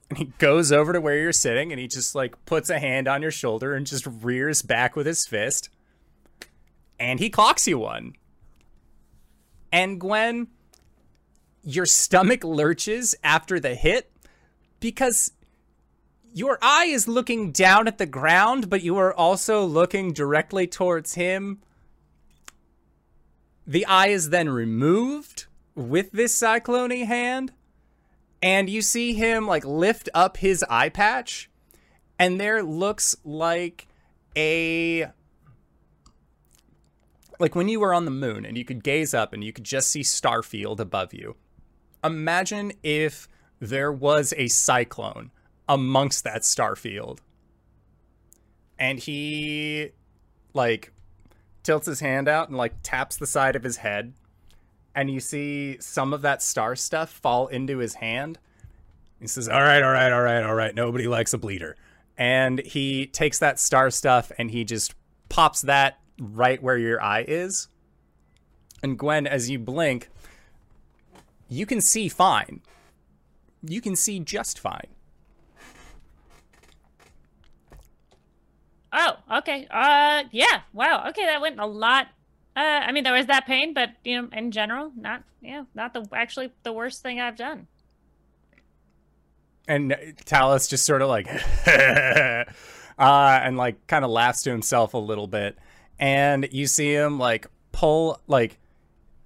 and 0.08 0.18
he 0.18 0.24
goes 0.38 0.72
over 0.72 0.92
to 0.92 1.00
where 1.00 1.18
you're 1.18 1.32
sitting 1.32 1.72
and 1.72 1.80
he 1.80 1.86
just 1.86 2.14
like 2.14 2.42
puts 2.46 2.70
a 2.70 2.78
hand 2.78 3.06
on 3.06 3.22
your 3.22 3.30
shoulder 3.30 3.74
and 3.74 3.86
just 3.86 4.06
rears 4.06 4.62
back 4.62 4.96
with 4.96 5.06
his 5.06 5.26
fist 5.26 5.68
and 6.98 7.20
he 7.20 7.28
clocks 7.28 7.68
you 7.68 7.78
one. 7.78 8.14
And 9.70 10.00
gwen 10.00 10.48
your 11.62 11.86
stomach 11.86 12.42
lurches 12.44 13.14
after 13.22 13.60
the 13.60 13.74
hit 13.74 14.10
because 14.80 15.32
your 16.32 16.58
eye 16.62 16.86
is 16.86 17.08
looking 17.08 17.50
down 17.50 17.88
at 17.88 17.98
the 17.98 18.06
ground 18.06 18.70
but 18.70 18.82
you 18.82 18.96
are 18.96 19.12
also 19.12 19.64
looking 19.64 20.12
directly 20.12 20.66
towards 20.66 21.14
him. 21.14 21.58
The 23.66 23.84
eye 23.84 24.08
is 24.08 24.30
then 24.30 24.48
removed 24.48 25.46
with 25.76 26.10
this 26.10 26.34
cyclone 26.34 26.90
hand 26.90 27.52
and 28.42 28.68
you 28.68 28.82
see 28.82 29.14
him 29.14 29.46
like 29.46 29.64
lift 29.64 30.08
up 30.14 30.38
his 30.38 30.64
eye 30.68 30.88
patch 30.88 31.48
and 32.18 32.40
there 32.40 32.64
looks 32.64 33.14
like 33.24 33.86
a 34.36 35.06
like 37.38 37.54
when 37.54 37.68
you 37.68 37.78
were 37.78 37.94
on 37.94 38.04
the 38.04 38.10
moon 38.10 38.44
and 38.44 38.58
you 38.58 38.64
could 38.64 38.82
gaze 38.82 39.14
up 39.14 39.32
and 39.32 39.44
you 39.44 39.52
could 39.52 39.64
just 39.64 39.88
see 39.88 40.00
starfield 40.00 40.80
above 40.80 41.14
you 41.14 41.36
imagine 42.02 42.72
if 42.82 43.28
there 43.60 43.92
was 43.92 44.32
a 44.36 44.48
cyclone 44.48 45.30
amongst 45.68 46.24
that 46.24 46.42
starfield. 46.42 47.18
And 48.78 48.98
he 48.98 49.90
like 50.54 50.92
tilts 51.62 51.86
his 51.86 52.00
hand 52.00 52.28
out 52.28 52.48
and 52.48 52.56
like 52.56 52.74
taps 52.82 53.16
the 53.16 53.26
side 53.26 53.56
of 53.56 53.64
his 53.64 53.78
head 53.78 54.14
and 54.96 55.10
you 55.10 55.20
see 55.20 55.76
some 55.78 56.14
of 56.14 56.22
that 56.22 56.42
star 56.42 56.74
stuff 56.74 57.10
fall 57.10 57.46
into 57.48 57.78
his 57.78 57.94
hand. 57.94 58.38
He 59.20 59.26
says, 59.26 59.46
All 59.46 59.60
right, 59.60 59.82
all 59.82 59.92
right, 59.92 60.10
all 60.10 60.22
right, 60.22 60.42
all 60.42 60.54
right. 60.54 60.74
Nobody 60.74 61.06
likes 61.06 61.34
a 61.34 61.38
bleeder. 61.38 61.76
And 62.16 62.60
he 62.60 63.06
takes 63.06 63.38
that 63.38 63.60
star 63.60 63.90
stuff 63.90 64.32
and 64.38 64.50
he 64.50 64.64
just 64.64 64.94
pops 65.28 65.60
that 65.62 66.00
right 66.18 66.62
where 66.62 66.78
your 66.78 67.00
eye 67.00 67.26
is. 67.28 67.68
And 68.82 68.98
Gwen, 68.98 69.26
as 69.26 69.50
you 69.50 69.58
blink, 69.58 70.08
you 71.48 71.66
can 71.66 71.82
see 71.82 72.08
fine. 72.08 72.62
You 73.62 73.82
can 73.82 73.96
see 73.96 74.18
just 74.18 74.58
fine. 74.58 74.88
Oh, 78.94 79.16
okay. 79.38 79.66
Uh, 79.70 80.24
yeah. 80.30 80.62
Wow. 80.72 81.04
Okay, 81.10 81.26
that 81.26 81.42
went 81.42 81.60
a 81.60 81.66
lot, 81.66 82.08
Uh, 82.56 82.60
I 82.86 82.92
mean, 82.92 83.04
there 83.04 83.12
was 83.12 83.26
that 83.26 83.46
pain, 83.46 83.74
but 83.74 83.90
you 84.02 84.20
know, 84.20 84.28
in 84.32 84.50
general, 84.50 84.90
not 84.96 85.22
yeah, 85.42 85.64
not 85.74 85.92
the 85.92 86.08
actually 86.12 86.52
the 86.62 86.72
worst 86.72 87.02
thing 87.02 87.20
I've 87.20 87.36
done. 87.36 87.66
And 89.68 89.94
Talos 90.24 90.70
just 90.70 90.86
sort 90.86 91.02
of 91.02 91.08
like, 91.08 91.26
uh, 91.66 92.44
and 92.98 93.56
like 93.56 93.86
kind 93.86 94.04
of 94.04 94.10
laughs 94.10 94.42
to 94.42 94.50
himself 94.50 94.94
a 94.94 94.98
little 94.98 95.26
bit. 95.26 95.58
And 95.98 96.48
you 96.52 96.66
see 96.66 96.94
him 96.94 97.18
like 97.18 97.46
pull, 97.72 98.20
like, 98.26 98.58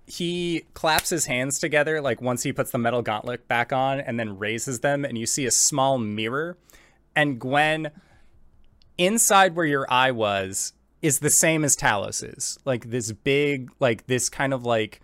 he 0.07 0.65
claps 0.75 1.11
his 1.11 1.27
hands 1.27 1.61
together, 1.61 2.01
like 2.01 2.21
once 2.21 2.43
he 2.43 2.53
puts 2.53 2.73
the 2.73 2.79
metal 2.79 3.03
gauntlet 3.03 3.47
back 3.47 3.73
on, 3.73 4.01
and 4.01 4.19
then 4.19 4.39
raises 4.39 4.81
them. 4.81 5.05
And 5.05 5.17
you 5.17 5.27
see 5.27 5.47
a 5.47 5.53
small 5.53 5.99
mirror. 5.99 6.57
And 7.15 7.39
Gwen, 7.39 7.91
inside 8.99 9.55
where 9.55 9.67
your 9.67 9.87
eye 9.89 10.11
was, 10.11 10.73
is 11.03 11.21
the 11.21 11.31
same 11.31 11.65
as 11.65 11.77
Talos's. 11.77 12.59
Like 12.65 12.91
this 12.91 13.13
big, 13.13 13.71
like 13.81 14.07
this 14.07 14.29
kind 14.29 14.53
of 14.53 14.65
like 14.65 15.01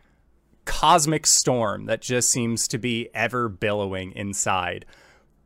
cosmic 0.64 1.26
storm 1.26 1.86
that 1.86 2.02
just 2.02 2.30
seems 2.30 2.68
to 2.68 2.78
be 2.78 3.08
ever 3.14 3.48
billowing 3.48 4.12
inside. 4.12 4.84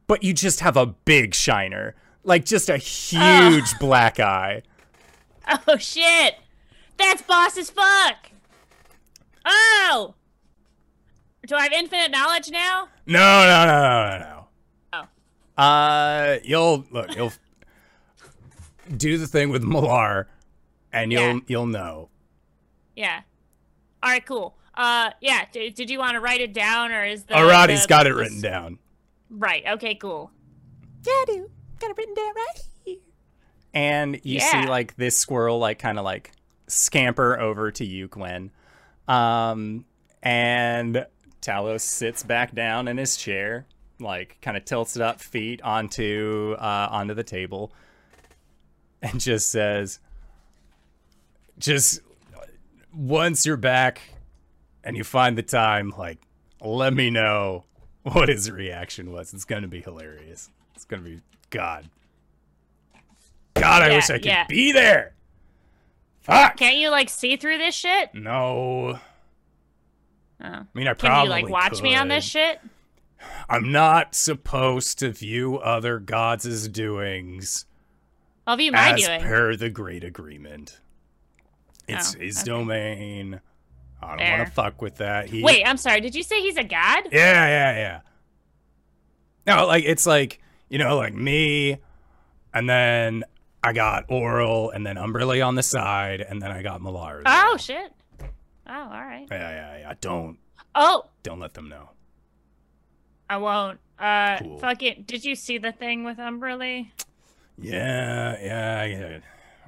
But 0.07 0.25
you 0.25 0.33
just 0.33 0.61
have 0.61 0.77
a 0.77 0.87
big 0.87 1.35
shiner, 1.35 1.95
like 2.25 2.45
just 2.45 2.69
a 2.69 2.77
huge 2.79 3.79
black 3.79 4.19
eye. 4.19 4.63
Oh 5.67 5.77
shit! 5.77 6.35
That's 6.97 7.23
boss 7.23 7.57
as 7.57 7.71
fuck! 7.71 8.31
Oh! 9.45 10.15
Do 11.47 11.57
I 11.57 11.63
have 11.63 11.73
infinite 11.73 12.11
knowledge 12.11 12.51
now? 12.51 12.89
No, 13.07 13.19
no, 13.19 13.67
no, 13.67 13.81
no, 13.83 14.19
no, 14.19 14.19
no. 14.19 15.09
Oh. 15.59 15.63
Uh, 15.63 16.39
you'll 16.45 16.85
look. 16.91 17.15
You'll 17.17 17.33
do 18.97 19.17
the 19.17 19.27
thing 19.27 19.51
with 19.51 19.63
Malar, 19.63 20.27
and 20.93 21.13
you'll 21.13 21.23
Yeah. 21.23 21.41
you'll 21.47 21.67
know. 21.67 22.09
Yeah. 22.97 23.21
Alright, 24.05 24.25
cool. 24.27 24.57
Uh, 24.75 25.11
yeah, 25.21 25.45
d- 25.53 25.71
did 25.71 25.91
you 25.91 25.99
want 25.99 26.15
to 26.15 26.21
write 26.21 26.41
it 26.41 26.53
down, 26.55 26.91
or 26.93 27.05
is 27.05 27.25
the... 27.25 27.35
Arati's 27.35 27.83
the- 27.83 27.89
got 27.89 28.07
it 28.07 28.11
the- 28.11 28.15
written 28.17 28.41
down. 28.41 28.79
Right, 29.29 29.63
okay, 29.67 29.95
cool. 29.95 30.31
Yeah, 31.07 31.13
I 31.13 31.25
do. 31.27 31.51
Got 31.79 31.91
it 31.91 31.97
written 31.99 32.15
down 32.15 32.35
right 32.35 32.63
here. 32.85 32.97
And 33.75 34.15
you 34.25 34.37
Yeah. 34.39 34.63
see 34.65 34.69
like 34.69 34.97
this 34.97 35.17
squirrel 35.17 35.59
like 35.59 35.79
kind 35.79 35.99
of 35.99 36.05
like 36.05 36.33
scamper 36.67 37.39
over 37.39 37.71
to 37.73 37.85
you, 37.85 38.09
Gwen. 38.09 38.51
Um, 39.07 39.85
and 40.23 41.07
Talos 41.43 41.81
sits 41.83 42.23
back 42.23 42.55
down 42.55 42.89
in 42.89 42.97
his 42.97 43.17
chair, 43.17 43.67
like 43.99 44.39
kind 44.43 44.57
of 44.57 44.65
tilts 44.65 44.97
it 44.97 45.03
up 45.03 45.21
feet 45.21 45.63
onto 45.63 46.57
uh, 46.59 46.89
onto 46.91 47.15
the 47.15 47.25
table, 47.25 47.73
and 49.03 49.21
just 49.21 49.49
says, 49.51 50.01
"Just 51.61 52.01
once 52.93 53.47
you're 53.47 53.57
back 53.57 54.01
and 54.83 54.97
you 54.97 55.05
find 55.05 55.39
the 55.39 55.43
time, 55.43 55.95
like 55.97 56.19
let 56.61 56.93
me 56.93 57.11
know 57.11 57.65
what 58.03 58.29
his 58.29 58.51
reaction 58.51 59.13
was. 59.13 59.33
It's 59.33 59.45
gonna 59.45 59.69
be 59.69 59.81
hilarious. 59.81 60.51
It's 60.75 60.85
gonna 60.85 61.03
be 61.03 61.21
God. 61.51 61.89
God, 63.55 63.83
I 63.83 63.89
Yeah, 63.89 63.95
wish 63.97 64.11
I 64.11 64.15
could 64.15 64.25
yeah. 64.25 64.47
be 64.49 64.73
there. 64.73 65.15
Fuck. 66.23 66.57
Can't 66.57 66.77
you, 66.77 66.91
like, 66.91 67.09
see 67.09 67.37
through 67.37 67.59
this 67.59 67.75
shit? 67.75 68.15
no. 68.15 68.99
Oh. 70.43 70.47
I 70.49 70.63
mean, 70.73 70.87
I 70.89 70.95
Can 70.95 71.11
probably 71.11 71.29
Can 71.29 71.39
you, 71.41 71.45
like, 71.45 71.49
watch 71.73 71.83
me 71.83 71.95
on 71.95 72.09
this 72.09 72.25
shit? 72.25 72.61
I'm 73.49 73.71
not 73.71 74.15
supposed 74.15 74.99
to 75.01 75.11
view 75.11 75.59
other 75.59 75.99
gods' 75.99 76.67
doings 76.69 77.67
I'll 78.47 78.57
view 78.57 78.73
my 78.73 78.93
as 78.93 79.05
doing. 79.05 79.21
per 79.21 79.55
the 79.57 79.69
Great 79.69 80.03
Agreement. 80.03 80.81
It's 81.95 82.15
Oh, 82.15 82.19
his 82.19 82.39
okay. 82.39 82.47
domain. 82.51 83.41
I 84.03 84.17
don't 84.17 84.31
want 84.39 84.47
to 84.49 84.53
fuck 84.55 84.81
with 84.81 84.97
that. 84.97 85.29
He, 85.29 85.43
Wait, 85.43 85.63
I'm 85.65 85.77
sorry. 85.77 86.01
Did 86.01 86.15
you 86.15 86.23
say 86.23 86.41
he's 86.41 86.57
a 86.57 86.65
god? 86.65 87.05
Yeah, 87.13 87.47
yeah, 87.47 87.77
yeah. 87.77 88.01
No, 89.47 89.67
like 89.67 89.85
it's 89.85 90.07
like 90.07 90.41
you 90.69 90.79
know, 90.79 90.97
like 90.97 91.15
me, 91.15 91.79
and 92.55 92.69
then 92.69 93.25
I 93.63 93.73
got 93.73 94.09
Auril, 94.09 94.75
and 94.75 94.87
then 94.87 94.97
Umberlee 94.97 95.47
on 95.47 95.55
the 95.55 95.63
side, 95.63 96.21
and 96.21 96.41
then 96.41 96.51
I 96.51 96.63
got 96.63 96.81
Malar. 96.81 97.23
Oh 97.27 97.57
shit. 97.59 97.93
Oh, 98.67 98.73
all 98.73 98.89
right. 98.89 99.27
Yeah, 99.31 99.51
yeah, 99.51 99.79
yeah. 99.79 99.95
Don't 100.01 100.39
Oh, 100.75 101.07
don't 101.23 101.41
let 101.41 101.55
them 101.55 101.69
know. 101.69 101.91
I 103.29 103.37
won't. 103.39 103.81
Uh, 103.99 104.39
Cool. 104.39 104.59
fucking. 104.61 105.05
Did 105.07 105.25
you 105.25 105.35
see 105.35 105.59
the 105.59 105.73
thing 105.73 106.05
with 106.05 106.17
Umberlee? 106.19 106.91
Yeah, 107.59 108.37
yeah. 108.41 108.81
I 108.81 108.93
gotta, 108.93 109.23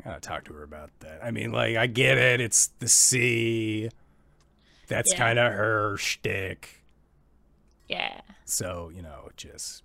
I 0.05 0.09
gotta 0.09 0.21
talk 0.21 0.45
to 0.45 0.53
her 0.55 0.63
about 0.63 0.91
that. 1.01 1.21
I 1.23 1.31
mean, 1.31 1.53
like 1.53 1.77
I 1.77 1.87
get 1.87 2.19
it. 2.19 2.41
It's 2.41 2.69
the 2.79 2.89
sea. 2.89 3.91
That's 4.89 5.13
Yeah. 5.13 5.19
kind 5.19 5.39
of 5.39 5.53
her 5.53 5.97
shtick. 5.97 6.83
Yeah. 7.89 8.21
So 8.45 8.91
you 8.95 9.03
know, 9.03 9.31
just 9.37 9.83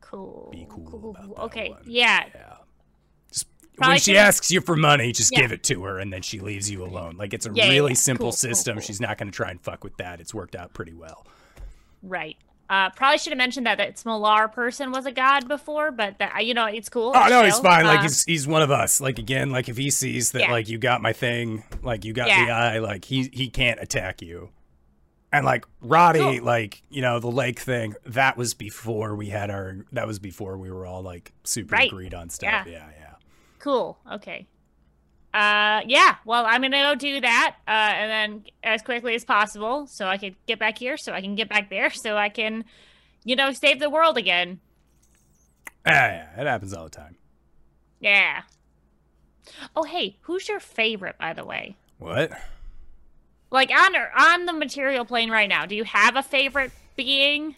Cool. 0.00 0.48
be 0.50 0.66
cool, 0.68 1.10
about 1.10 1.22
that 1.36 1.42
Okay. 1.44 1.74
Yeah. 1.84 2.26
Yeah. 2.34 2.56
Just 3.32 3.46
when 3.76 3.98
she 3.98 4.18
asks 4.18 4.50
you 4.50 4.60
for 4.60 4.74
money, 4.74 5.12
just 5.12 5.30
Yeah. 5.32 5.42
give 5.42 5.52
it 5.52 5.62
to 5.64 5.84
her, 5.84 5.98
and 5.98 6.12
then 6.12 6.22
she 6.22 6.40
leaves 6.40 6.68
you 6.70 6.82
alone. 6.84 7.16
Like 7.16 7.32
it's 7.32 7.46
a 7.46 7.52
really 7.52 7.94
simple 7.94 8.24
Cool, 8.24 8.30
cool, 8.32 8.36
system. 8.36 8.74
cool. 8.76 8.82
She's 8.82 9.00
not 9.00 9.16
going 9.18 9.30
to 9.30 9.36
try 9.36 9.50
and 9.50 9.60
fuck 9.60 9.84
with 9.84 9.96
that. 9.98 10.20
It's 10.20 10.34
worked 10.34 10.56
out 10.56 10.72
pretty 10.74 10.92
well. 10.94 11.24
Right. 12.02 12.36
Uh, 12.70 12.88
probably 12.90 13.18
should 13.18 13.32
have 13.32 13.36
mentioned 13.38 13.66
that 13.66 13.78
that 13.78 13.96
Smolar 13.96 14.50
person 14.50 14.92
was 14.92 15.04
a 15.04 15.10
god 15.10 15.48
before, 15.48 15.90
but 15.90 16.18
that 16.20 16.46
you 16.46 16.54
know 16.54 16.66
it's 16.66 16.88
cool. 16.88 17.12
Oh 17.14 17.26
no, 17.28 17.42
he's 17.42 17.54
chill. 17.54 17.64
fine. 17.64 17.84
Like 17.84 17.98
Uh, 17.98 18.02
he's 18.02 18.24
he's 18.24 18.46
one 18.46 18.62
of 18.62 18.70
us. 18.70 19.00
Like 19.00 19.18
again, 19.18 19.50
like 19.50 19.68
if 19.68 19.76
he 19.76 19.90
sees 19.90 20.30
that 20.32 20.42
Yeah. 20.42 20.52
like 20.52 20.68
you 20.68 20.78
got 20.78 21.02
my 21.02 21.12
thing, 21.12 21.64
like 21.82 22.04
you 22.04 22.12
got 22.12 22.28
Yeah. 22.28 22.44
the 22.46 22.50
eye, 22.52 22.78
like 22.78 23.04
he 23.04 23.28
he 23.32 23.50
can't 23.50 23.80
attack 23.80 24.22
you. 24.22 24.50
And 25.32 25.44
like 25.44 25.64
Roddy, 25.80 26.20
Cool. 26.20 26.42
like 26.44 26.82
you 26.90 27.02
know 27.02 27.18
the 27.18 27.30
lake 27.30 27.58
thing, 27.58 27.94
that 28.06 28.36
was 28.36 28.54
before 28.54 29.16
we 29.16 29.30
had 29.30 29.50
our. 29.50 29.78
That 29.90 30.06
was 30.06 30.20
before 30.20 30.56
we 30.56 30.70
were 30.70 30.86
all 30.86 31.02
like 31.02 31.32
super 31.42 31.74
Right. 31.74 31.90
agreed 31.90 32.14
on 32.14 32.30
stuff. 32.30 32.50
Yeah. 32.50 32.64
Yeah, 32.66 32.88
yeah. 33.00 33.14
cool. 33.58 33.98
Okay. 34.12 34.46
Uh, 35.32 35.82
yeah. 35.86 36.16
Well, 36.24 36.44
I'm 36.46 36.62
gonna 36.62 36.82
go 36.82 36.94
do 36.94 37.20
that, 37.20 37.56
uh, 37.66 37.70
and 37.70 38.10
then 38.10 38.44
as 38.64 38.82
quickly 38.82 39.14
as 39.14 39.24
possible, 39.24 39.86
so 39.86 40.06
I 40.06 40.16
can 40.16 40.34
get 40.46 40.58
back 40.58 40.78
here, 40.78 40.96
so 40.96 41.12
I 41.12 41.20
can 41.20 41.36
get 41.36 41.48
back 41.48 41.70
there, 41.70 41.90
so 41.94 42.16
I 42.16 42.28
can, 42.28 42.64
you 43.24 43.36
know, 43.36 43.52
save 43.52 43.78
the 43.78 43.90
world 43.90 44.16
again. 44.18 44.60
Yeah, 45.86 46.26
yeah, 46.36 46.40
it 46.42 46.46
happens 46.46 46.74
all 46.74 46.84
the 46.84 46.90
time. 46.90 47.16
Yeah. 48.00 48.42
Oh, 49.76 49.84
hey, 49.84 50.16
who's 50.22 50.48
your 50.48 50.60
favorite, 50.60 51.16
by 51.18 51.32
the 51.32 51.44
way? 51.44 51.76
What? 51.98 52.32
Like 53.50 53.70
on 53.70 53.94
on 54.16 54.46
the 54.46 54.52
material 54.52 55.04
plane 55.04 55.30
right 55.30 55.48
now, 55.48 55.66
do 55.66 55.74
you 55.74 55.84
have 55.84 56.16
a 56.16 56.22
favorite 56.22 56.72
being? 56.96 57.54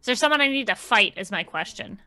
Is 0.00 0.06
there 0.06 0.14
someone 0.14 0.40
I 0.40 0.48
need 0.48 0.68
to 0.68 0.74
fight? 0.74 1.14
Is 1.16 1.30
my 1.30 1.42
question. 1.42 1.98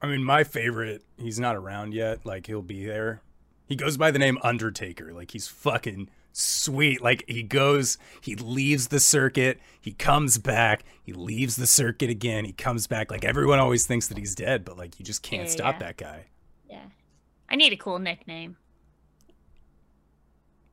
I 0.00 0.06
mean, 0.06 0.22
my 0.22 0.44
favorite, 0.44 1.02
he's 1.16 1.40
not 1.40 1.56
around 1.56 1.92
yet. 1.94 2.24
Like, 2.24 2.46
he'll 2.46 2.62
be 2.62 2.86
there. 2.86 3.20
He 3.66 3.76
goes 3.76 3.96
by 3.96 4.10
the 4.10 4.18
name 4.18 4.38
Undertaker. 4.42 5.12
Like, 5.12 5.32
he's 5.32 5.48
fucking 5.48 6.08
sweet. 6.32 7.02
Like, 7.02 7.24
he 7.26 7.42
goes, 7.42 7.98
he 8.20 8.36
leaves 8.36 8.88
the 8.88 9.00
circuit, 9.00 9.58
he 9.80 9.92
comes 9.92 10.38
back, 10.38 10.84
he 11.02 11.12
leaves 11.12 11.56
the 11.56 11.66
circuit 11.66 12.10
again, 12.10 12.44
he 12.44 12.52
comes 12.52 12.86
back. 12.86 13.10
Like, 13.10 13.24
everyone 13.24 13.58
always 13.58 13.86
thinks 13.86 14.06
that 14.08 14.18
he's 14.18 14.34
dead, 14.34 14.64
but, 14.64 14.78
like, 14.78 14.98
you 14.98 15.04
just 15.04 15.22
can't 15.22 15.44
Yeah, 15.44 15.50
stop 15.50 15.74
yeah. 15.74 15.86
that 15.86 15.96
guy. 15.96 16.24
Yeah. 16.70 16.84
I 17.50 17.56
need 17.56 17.72
a 17.72 17.76
cool 17.76 17.98
nickname. 17.98 18.56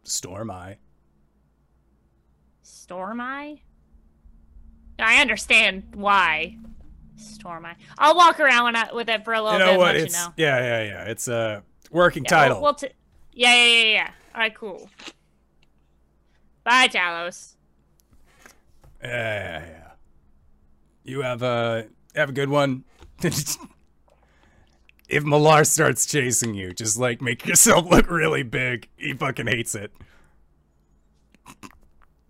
Storm 0.03 0.51
Eye. 0.51 0.77
Storm 2.61 3.19
Eye? 3.19 3.61
I 4.99 5.19
understand 5.19 5.83
why. 5.95 6.57
Storm 7.17 7.65
Eye. 7.65 7.75
I'll 7.97 8.15
walk 8.15 8.39
around 8.39 8.65
when 8.65 8.75
I, 8.75 8.91
with 8.93 9.09
it 9.09 9.23
for 9.23 9.33
a 9.33 9.41
little 9.41 9.59
You 9.59 9.65
know 9.65 9.71
bit 9.71 9.77
what? 9.79 9.95
let 9.95 10.03
It's, 10.03 10.13
you 10.15 10.19
know. 10.25 10.33
yeah, 10.37 10.59
yeah, 10.59 10.83
yeah. 10.83 11.03
It's 11.05 11.27
a 11.27 11.63
working 11.91 12.23
Yeah, 12.23 12.29
title. 12.29 12.55
We'll, 12.57 12.63
we'll 12.63 12.73
t- 12.75 12.89
yeah, 13.33 13.53
yeah, 13.55 13.73
yeah, 13.73 13.83
yeah. 13.93 14.11
All 14.33 14.41
right, 14.41 14.55
cool. 14.55 14.89
Bye, 16.63 16.87
Talos. 16.87 17.53
Yeah, 19.03 19.09
yeah, 19.09 19.65
yeah. 19.69 19.81
You 21.03 21.21
have 21.21 21.41
a 21.43 21.87
have 22.15 22.29
a 22.29 22.33
good 22.33 22.49
one. 22.49 22.83
if 23.21 23.57
Malar 25.23 25.65
starts 25.67 26.05
chasing 26.05 26.55
you, 26.55 26.73
just 26.73 26.97
like 26.97 27.21
make 27.21 27.45
yourself 27.45 27.85
look 27.89 28.09
really 28.09 28.43
big. 28.43 28.89
He 28.97 29.13
fucking 29.13 29.47
hates 29.47 29.75
it. 29.75 29.91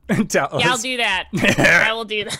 Talos, 0.09 0.59
Yeah, 0.59 0.69
I'll 0.71 0.77
do 0.77 0.97
that. 0.97 1.25
I 1.87 1.93
will 1.93 2.05
do 2.05 2.25
that. 2.25 2.37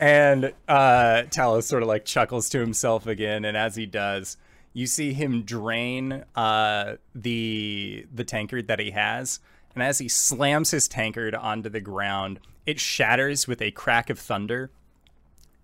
And 0.00 0.52
uh, 0.68 1.22
Talos 1.28 1.64
sort 1.64 1.82
of 1.82 1.88
like 1.88 2.04
chuckles 2.04 2.48
to 2.50 2.60
himself 2.60 3.06
again, 3.06 3.44
and 3.44 3.56
as 3.56 3.76
he 3.76 3.86
does, 3.86 4.36
you 4.72 4.86
see 4.86 5.12
him 5.12 5.42
drain 5.42 6.24
uh, 6.34 6.96
the 7.14 8.06
the 8.12 8.24
tankard 8.24 8.68
that 8.68 8.80
he 8.80 8.90
has, 8.92 9.40
and 9.74 9.82
as 9.82 9.98
he 9.98 10.08
slams 10.08 10.70
his 10.70 10.88
tankard 10.88 11.34
onto 11.34 11.68
the 11.68 11.80
ground, 11.80 12.40
it 12.66 12.80
shatters 12.80 13.46
with 13.46 13.62
a 13.62 13.70
crack 13.70 14.10
of 14.10 14.18
thunder. 14.18 14.70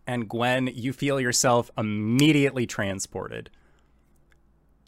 And 0.07 0.29
Gwen, 0.29 0.67
you 0.67 0.93
feel 0.93 1.21
yourself 1.21 1.71
immediately 1.77 2.67
transported 2.67 3.51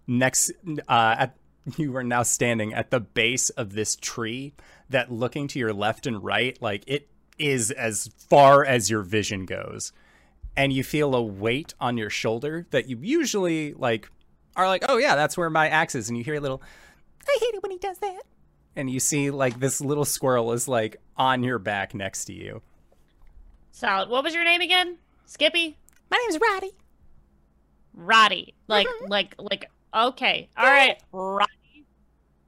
next 0.06 0.52
uh, 0.88 1.16
at 1.18 1.36
you 1.76 1.94
are 1.96 2.02
now 2.02 2.22
standing 2.22 2.74
at 2.74 2.90
the 2.90 3.00
base 3.00 3.50
of 3.50 3.72
this 3.72 3.96
tree 3.96 4.52
that 4.90 5.12
looking 5.12 5.46
to 5.48 5.58
your 5.58 5.72
left 5.72 6.06
and 6.06 6.22
right 6.22 6.60
like 6.60 6.82
it 6.86 7.08
is 7.38 7.70
as 7.70 8.08
far 8.28 8.64
as 8.64 8.90
your 8.90 9.02
vision 9.02 9.44
goes 9.46 9.92
and 10.56 10.72
you 10.72 10.84
feel 10.84 11.14
a 11.14 11.22
weight 11.22 11.74
on 11.80 11.96
your 11.96 12.10
shoulder 12.10 12.66
that 12.70 12.88
you 12.88 12.98
usually 13.00 13.72
like 13.74 14.10
are 14.56 14.66
like 14.68 14.84
oh 14.88 14.98
yeah 14.98 15.16
that's 15.16 15.36
where 15.36 15.48
my 15.50 15.68
axe 15.68 15.94
is 15.94 16.08
and 16.08 16.18
you 16.18 16.24
hear 16.24 16.34
a 16.34 16.40
little 16.40 16.60
i 17.26 17.36
hate 17.40 17.54
it 17.54 17.62
when 17.62 17.72
he 17.72 17.78
does 17.78 17.98
that 17.98 18.22
and 18.76 18.90
you 18.90 19.00
see 19.00 19.30
like 19.30 19.58
this 19.60 19.80
little 19.80 20.04
squirrel 20.04 20.52
is 20.52 20.68
like 20.68 20.96
on 21.16 21.42
your 21.42 21.58
back 21.58 21.94
next 21.94 22.26
to 22.26 22.32
you 22.32 22.60
Solid. 23.74 24.10
What 24.10 24.22
was 24.22 24.34
your 24.34 24.44
name 24.44 24.60
again? 24.60 24.98
Skippy? 25.24 25.78
my 26.10 26.18
name's 26.28 26.40
roddy 26.40 26.72
Roddy. 27.94 28.54
Like, 28.68 28.86
Mm-hmm. 28.86 29.10
like, 29.10 29.34
like. 29.38 29.70
Okay. 29.94 30.48
All 30.56 30.64
right. 30.64 30.96
Roddy. 31.12 31.84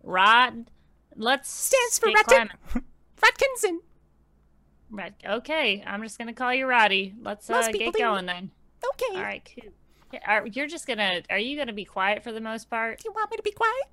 Rod. 0.02 0.70
Let's 1.16 1.50
Stands 1.50 1.98
for 1.98 2.08
get 2.08 2.26
Rodden. 2.26 2.82
Climbing. 4.96 5.14
rodkinson 5.18 5.24
Rod. 5.24 5.38
Okay. 5.38 5.82
I'm 5.86 6.02
just 6.02 6.18
gonna 6.18 6.32
call 6.34 6.54
you 6.54 6.66
Roddy. 6.66 7.14
Let's 7.20 7.48
uh, 7.48 7.70
get 7.72 7.92
do. 7.92 7.98
going 7.98 8.26
then. 8.26 8.50
okay 8.92 9.16
All 9.16 9.22
right. 9.22 9.48
Cool. 9.60 9.72
Are, 10.26 10.46
you're 10.46 10.68
just 10.68 10.86
gonna. 10.86 11.22
Are 11.30 11.38
you 11.38 11.56
gonna 11.56 11.72
be 11.72 11.84
quiet 11.84 12.22
for 12.22 12.32
the 12.32 12.40
most 12.40 12.70
part? 12.70 12.98
Do 12.98 13.08
you 13.08 13.12
want 13.12 13.30
me 13.30 13.36
to 13.36 13.42
be 13.42 13.50
quiet 13.50 13.88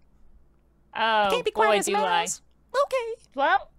Oh 0.95 1.27
Can't 1.31 1.45
be 1.45 1.51
boy, 1.51 1.79
do 1.79 1.95
I. 1.95 2.23
okay 2.23 3.21
Well. 3.35 3.69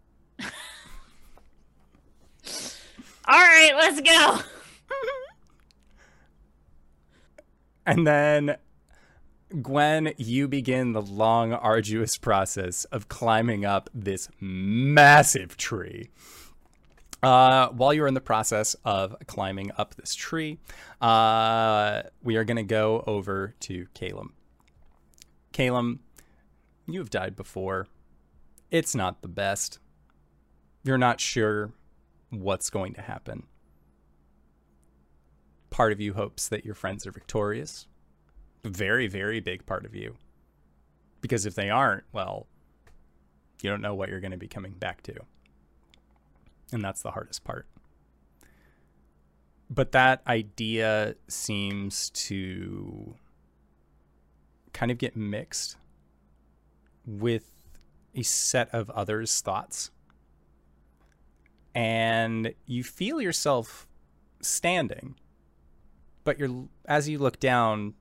All 3.24 3.38
right. 3.38 3.72
Let's 3.76 4.00
go. 4.00 4.38
And 7.84 8.06
then, 8.06 8.58
Gwen, 9.60 10.12
you 10.16 10.46
begin 10.46 10.92
the 10.92 11.02
long, 11.02 11.52
arduous 11.52 12.16
process 12.16 12.84
of 12.86 13.08
climbing 13.08 13.64
up 13.64 13.90
this 13.92 14.28
massive 14.38 15.56
tree. 15.56 16.10
Uh, 17.22 17.68
while 17.68 17.94
you're 17.94 18.08
in 18.08 18.14
the 18.14 18.20
process 18.20 18.74
of 18.84 19.14
climbing 19.26 19.70
up 19.78 19.94
this 19.94 20.14
tree, 20.14 20.58
uh, 21.00 22.02
we 22.22 22.36
are 22.36 22.44
going 22.44 22.56
to 22.56 22.62
go 22.62 23.04
over 23.06 23.54
to 23.60 23.86
Calum. 23.94 24.34
Calum, 25.52 26.00
you 26.86 26.98
have 26.98 27.10
died 27.10 27.36
before. 27.36 27.86
It's 28.70 28.94
not 28.94 29.22
the 29.22 29.28
best. 29.28 29.78
You're 30.82 30.98
not 30.98 31.20
sure 31.20 31.72
what's 32.30 32.70
going 32.70 32.94
to 32.94 33.02
happen 33.02 33.44
part 35.72 35.90
of 35.90 36.00
you 36.00 36.12
hopes 36.12 36.46
that 36.48 36.64
your 36.64 36.74
friends 36.74 37.06
are 37.06 37.10
victorious. 37.10 37.88
Very, 38.62 39.08
very 39.08 39.40
big 39.40 39.66
part 39.66 39.84
of 39.84 39.94
you. 39.96 40.14
Because 41.20 41.46
if 41.46 41.54
they 41.56 41.70
aren't, 41.70 42.04
well, 42.12 42.46
you 43.62 43.70
don't 43.70 43.80
know 43.80 43.94
what 43.94 44.08
you're 44.08 44.20
going 44.20 44.32
to 44.32 44.36
be 44.36 44.48
coming 44.48 44.72
back 44.72 45.02
to. 45.04 45.14
And 46.72 46.82
that's 46.82 47.02
the 47.02 47.10
hardest 47.10 47.44
part. 47.44 47.66
But 49.68 49.92
that 49.92 50.22
idea 50.26 51.14
seems 51.28 52.10
to 52.10 53.14
kind 54.72 54.90
of 54.90 54.98
get 54.98 55.16
mixed 55.16 55.76
with 57.06 57.54
a 58.14 58.22
set 58.22 58.68
of 58.74 58.90
others' 58.90 59.40
thoughts. 59.40 59.90
And 61.74 62.54
you 62.66 62.84
feel 62.84 63.20
yourself 63.20 63.86
standing 64.42 65.14
but 66.24 66.38
you're 66.38 66.68
as 66.86 67.08
you 67.08 67.18
look 67.18 67.40
down 67.40 67.94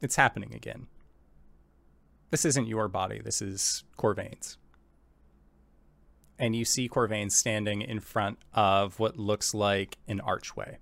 it's 0.00 0.16
happening 0.16 0.54
again 0.54 0.86
this 2.30 2.44
isn't 2.44 2.66
your 2.66 2.88
body 2.88 3.20
this 3.24 3.40
is 3.42 3.84
corvain's 3.98 4.58
and 6.38 6.54
you 6.56 6.64
see 6.64 6.88
corvain 6.88 7.30
standing 7.30 7.82
in 7.82 8.00
front 8.00 8.38
of 8.52 8.98
what 8.98 9.18
looks 9.18 9.54
like 9.54 9.98
an 10.08 10.20
archway 10.20 10.78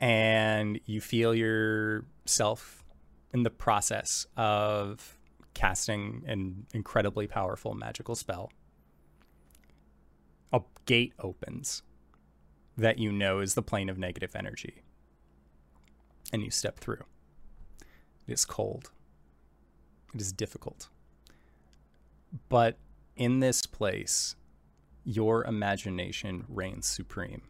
and 0.00 0.78
you 0.84 1.00
feel 1.00 1.34
yourself 1.34 2.84
in 3.32 3.42
the 3.42 3.50
process 3.50 4.26
of 4.36 5.18
casting 5.54 6.22
an 6.26 6.66
incredibly 6.74 7.26
powerful 7.26 7.74
magical 7.74 8.14
spell 8.14 8.50
a 10.52 10.60
gate 10.84 11.12
opens 11.18 11.82
that 12.76 12.98
you 12.98 13.10
know 13.10 13.40
is 13.40 13.54
the 13.54 13.62
plane 13.62 13.88
of 13.88 13.98
negative 13.98 14.36
energy. 14.36 14.82
And 16.32 16.42
you 16.42 16.50
step 16.50 16.78
through. 16.78 17.04
It 18.26 18.32
is 18.32 18.44
cold. 18.44 18.90
It 20.14 20.20
is 20.20 20.32
difficult. 20.32 20.88
But 22.48 22.78
in 23.16 23.40
this 23.40 23.66
place, 23.66 24.36
your 25.04 25.44
imagination 25.44 26.44
reigns 26.48 26.86
supreme. 26.86 27.42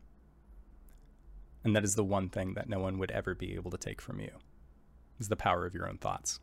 And 1.64 1.74
that 1.74 1.84
is 1.84 1.96
the 1.96 2.04
one 2.04 2.28
thing 2.28 2.54
that 2.54 2.68
no 2.68 2.78
one 2.78 2.98
would 2.98 3.10
ever 3.10 3.34
be 3.34 3.54
able 3.54 3.70
to 3.72 3.78
take 3.78 4.00
from 4.00 4.20
you. 4.20 4.30
Is 5.18 5.28
the 5.28 5.36
power 5.36 5.66
of 5.66 5.74
your 5.74 5.88
own 5.88 5.98
thoughts. 5.98 6.40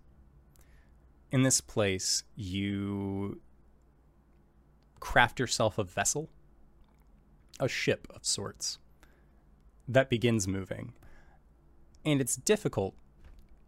In 1.32 1.44
this 1.44 1.62
place, 1.62 2.24
you 2.36 3.40
craft 5.00 5.40
yourself 5.40 5.78
a 5.78 5.84
vessel 5.84 6.30
a 7.60 7.68
ship 7.68 8.08
of 8.14 8.26
sorts 8.26 8.80
that 9.88 10.10
begins 10.10 10.48
moving. 10.48 10.94
And 12.06 12.20
it's 12.20 12.36
difficult 12.36 12.96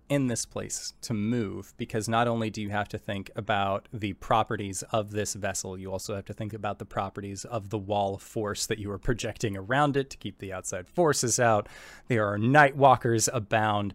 in 0.07 0.27
this 0.27 0.45
place 0.45 0.93
to 1.01 1.13
move 1.13 1.73
because 1.77 2.07
not 2.07 2.27
only 2.27 2.49
do 2.49 2.61
you 2.61 2.69
have 2.69 2.87
to 2.89 2.97
think 2.97 3.31
about 3.35 3.87
the 3.91 4.13
properties 4.13 4.83
of 4.91 5.11
this 5.11 5.33
vessel, 5.33 5.77
you 5.77 5.91
also 5.91 6.15
have 6.15 6.25
to 6.25 6.33
think 6.33 6.53
about 6.53 6.79
the 6.79 6.85
properties 6.85 7.45
of 7.45 7.69
the 7.69 7.77
wall 7.77 8.15
of 8.15 8.21
force 8.21 8.65
that 8.65 8.79
you 8.79 8.91
are 8.91 8.99
projecting 8.99 9.57
around 9.57 9.97
it 9.97 10.09
to 10.09 10.17
keep 10.17 10.37
the 10.39 10.53
outside 10.53 10.87
forces 10.87 11.39
out. 11.39 11.67
There 12.07 12.27
are 12.27 12.37
night 12.37 12.75
walkers 12.75 13.29
abound, 13.33 13.93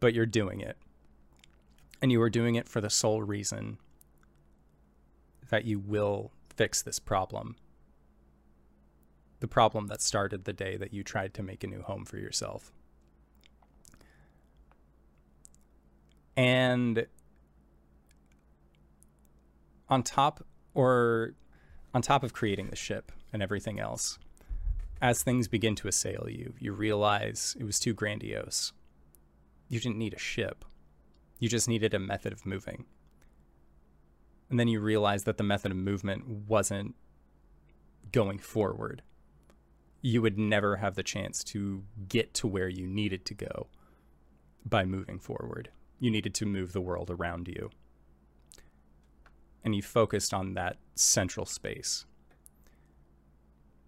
but 0.00 0.14
you're 0.14 0.26
doing 0.26 0.60
it. 0.60 0.76
And 2.00 2.10
you 2.12 2.20
are 2.22 2.30
doing 2.30 2.54
it 2.54 2.68
for 2.68 2.80
the 2.80 2.90
sole 2.90 3.22
reason 3.22 3.78
that 5.50 5.64
you 5.64 5.78
will 5.78 6.30
fix 6.54 6.82
this 6.82 6.98
problem 6.98 7.56
the 9.40 9.48
problem 9.48 9.86
that 9.88 10.00
started 10.00 10.44
the 10.44 10.52
day 10.52 10.76
that 10.76 10.92
you 10.92 11.02
tried 11.02 11.34
to 11.34 11.42
make 11.42 11.62
a 11.62 11.66
new 11.66 11.82
home 11.82 12.04
for 12.04 12.16
yourself. 12.16 12.72
And 16.36 17.06
on 19.88 20.02
top 20.02 20.44
or 20.74 21.34
on 21.94 22.02
top 22.02 22.22
of 22.22 22.32
creating 22.32 22.68
the 22.68 22.76
ship 22.76 23.12
and 23.32 23.42
everything 23.42 23.80
else, 23.80 24.18
as 25.00 25.22
things 25.22 25.48
begin 25.48 25.74
to 25.76 25.88
assail 25.88 26.26
you, 26.28 26.54
you 26.58 26.72
realize 26.72 27.56
it 27.58 27.64
was 27.64 27.78
too 27.78 27.94
grandiose. 27.94 28.72
You 29.68 29.80
didn't 29.80 29.98
need 29.98 30.14
a 30.14 30.18
ship. 30.18 30.64
You 31.38 31.48
just 31.48 31.68
needed 31.68 31.94
a 31.94 31.98
method 31.98 32.32
of 32.32 32.46
moving. 32.46 32.86
And 34.48 34.60
then 34.60 34.68
you 34.68 34.80
realize 34.80 35.24
that 35.24 35.38
the 35.38 35.44
method 35.44 35.72
of 35.72 35.76
movement 35.76 36.26
wasn't 36.28 36.94
going 38.12 38.38
forward 38.38 39.02
you 40.06 40.22
would 40.22 40.38
never 40.38 40.76
have 40.76 40.94
the 40.94 41.02
chance 41.02 41.42
to 41.42 41.82
get 42.08 42.32
to 42.32 42.46
where 42.46 42.68
you 42.68 42.86
needed 42.86 43.24
to 43.26 43.34
go 43.34 43.66
by 44.64 44.84
moving 44.84 45.18
forward. 45.18 45.68
You 45.98 46.10
needed 46.10 46.34
to 46.34 46.46
move 46.46 46.72
the 46.72 46.80
world 46.80 47.10
around 47.10 47.48
you. 47.48 47.70
And 49.64 49.74
you 49.74 49.82
focused 49.82 50.32
on 50.32 50.54
that 50.54 50.76
central 50.94 51.46
space. 51.46 52.04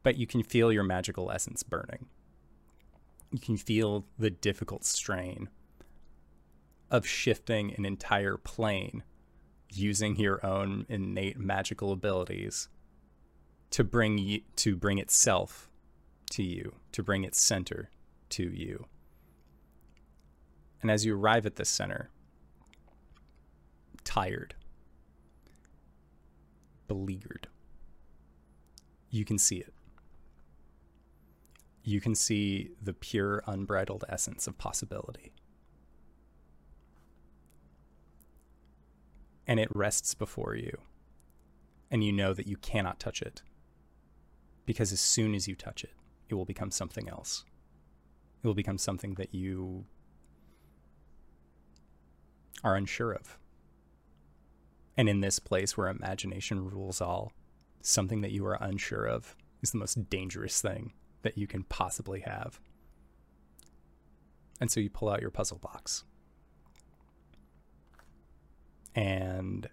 But 0.02 0.16
you 0.16 0.26
can 0.26 0.42
feel 0.42 0.72
your 0.72 0.84
magical 0.84 1.30
essence 1.30 1.62
burning. 1.62 2.06
You 3.30 3.38
can 3.38 3.56
feel 3.56 4.06
the 4.18 4.30
difficult 4.30 4.84
strain 4.84 5.48
of 6.90 7.06
shifting 7.06 7.74
an 7.76 7.84
entire 7.84 8.36
plane 8.36 9.02
using 9.70 10.16
your 10.16 10.44
own 10.44 10.86
innate 10.88 11.38
magical 11.38 11.92
abilities 11.92 12.68
to 13.70 13.84
bring 13.84 14.40
to 14.56 14.76
bring 14.76 14.98
itself 14.98 15.68
to 16.30 16.42
you, 16.42 16.74
to 16.92 17.02
bring 17.02 17.24
its 17.24 17.40
center 17.40 17.90
to 18.30 18.44
you. 18.44 18.86
And 20.81 20.91
as 20.91 21.05
you 21.05 21.16
arrive 21.16 21.45
at 21.47 21.57
this 21.57 21.68
center, 21.68 22.11
tired, 24.05 24.55
beleaguered, 26.87 27.49
you 29.11 29.24
can 29.24 29.39
see 29.39 29.57
it. 29.57 29.72
You 31.83 32.01
can 32.01 32.14
see 32.14 32.70
the 32.83 32.93
pure, 32.93 33.43
unbridled 33.47 34.05
essence 34.09 34.47
of 34.47 34.59
possibility. 34.59 35.33
And 39.47 39.59
it 39.59 39.74
rests 39.74 40.14
before 40.14 40.55
you. 40.55 40.76
And 41.91 42.05
you 42.05 42.12
know 42.12 42.35
that 42.35 42.47
you 42.47 42.59
cannot 42.59 43.01
touch 43.01 43.22
it. 43.22 43.43
Because 44.66 44.93
as 44.93 45.01
soon 45.01 45.35
as 45.35 45.49
you 45.49 45.57
touch 45.57 45.83
it, 45.83 45.95
it 46.29 46.35
will 46.35 46.45
become 46.45 46.70
something 46.70 47.09
else. 47.09 47.45
It 48.43 48.47
will 48.47 48.55
become 48.55 48.76
something 48.76 49.14
that 49.14 49.35
you 49.35 49.87
are 52.64 52.76
unsure 52.76 53.12
of. 53.12 53.38
And 54.96 55.09
in 55.09 55.20
this 55.20 55.38
place 55.38 55.76
where 55.76 55.88
imagination 55.88 56.68
rules 56.68 57.00
all, 57.00 57.32
something 57.80 58.20
that 58.22 58.32
you 58.32 58.44
are 58.46 58.59
unsure 58.61 59.06
of 59.06 59.36
is 59.62 59.70
the 59.70 59.78
most 59.78 60.11
dangerous 60.11 60.61
thing 60.61 60.92
that 61.22 61.38
you 61.38 61.46
can 61.46 61.62
possibly 61.64 62.20
have. 62.20 62.61
And 64.61 64.70
so 64.70 64.80
you 64.80 64.90
pull 64.90 65.09
out 65.09 65.20
your 65.20 65.30
puzzle 65.30 65.59
box. 65.59 66.04
And 68.94 69.68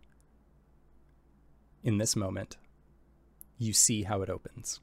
in 1.83 1.97
this 1.97 2.15
moment, 2.15 2.57
you 3.57 3.73
see 3.73 4.03
how 4.03 4.21
it 4.21 4.29
opens. 4.29 4.79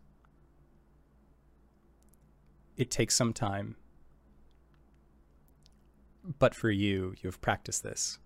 It 2.76 2.90
takes 2.90 3.14
some 3.14 3.32
time, 3.32 3.76
but 6.38 6.54
for 6.54 6.70
you, 6.70 7.14
you 7.20 7.28
have 7.28 7.40
practiced 7.40 7.82
this. 7.82 8.18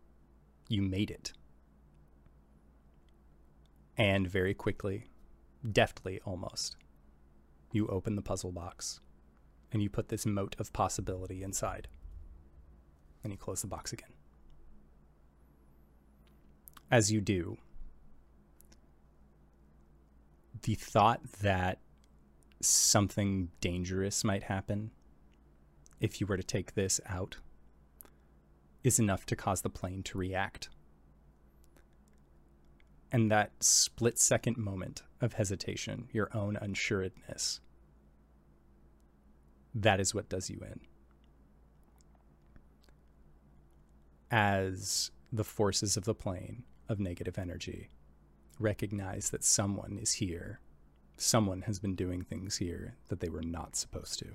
You 0.68 0.82
made 0.82 1.11
it. 1.11 1.32
And 3.97 4.28
very 4.28 4.53
quickly, 4.53 5.07
deftly 5.72 6.20
almost, 6.24 6.76
you 7.72 7.86
open 7.88 8.14
the 8.14 8.22
puzzle 8.22 8.53
box 8.53 9.01
and 9.72 9.82
you 9.82 9.88
put 9.88 10.09
this 10.09 10.26
mote 10.26 10.55
of 10.59 10.72
possibility 10.72 11.42
inside. 11.42 11.88
And 13.24 13.32
you 13.32 13.38
close 13.38 13.62
the 13.62 13.66
box 13.66 13.92
again. 13.92 14.12
As 16.90 17.11
you 17.11 17.20
do, 17.20 17.57
the 20.62 20.74
thought 20.74 21.20
that 21.40 21.80
something 22.61 23.49
dangerous 23.61 24.22
might 24.22 24.44
happen 24.44 24.90
if 26.01 26.20
you 26.20 26.26
were 26.26 26.36
to 26.36 26.42
take 26.42 26.74
this 26.74 27.01
out 27.09 27.38
is 28.87 29.01
enough 29.01 29.26
to 29.26 29.34
cause 29.34 29.62
the 29.62 29.68
plane 29.68 30.01
to 30.01 30.16
react. 30.16 30.68
And 33.11 33.32
that 33.32 33.51
split 33.59 34.16
second 34.16 34.57
moment 34.57 35.03
of 35.20 35.32
hesitation, 35.32 36.09
your 36.12 36.30
own 36.32 36.57
unsuredness, 36.57 37.61
that 39.74 39.99
is 39.99 40.14
what 40.14 40.28
does 40.28 40.49
you 40.49 40.61
in. 40.61 40.80
As 44.30 45.11
the 45.32 45.43
forces 45.43 45.97
of 45.97 46.05
the 46.05 46.14
plane 46.14 46.62
of 46.89 47.01
negative 47.01 47.39
energy 47.39 47.91
recognize 48.61 49.30
that 49.30 49.43
someone 49.43 49.99
is 50.01 50.12
here, 50.12 50.61
someone 51.16 51.62
has 51.62 51.80
been 51.80 51.97
doing 51.97 52.22
things 52.22 52.59
here 52.59 52.95
that 53.09 53.18
they 53.18 53.28
were 53.28 53.43
not 53.43 53.74
supposed 53.74 54.20
to. 54.20 54.26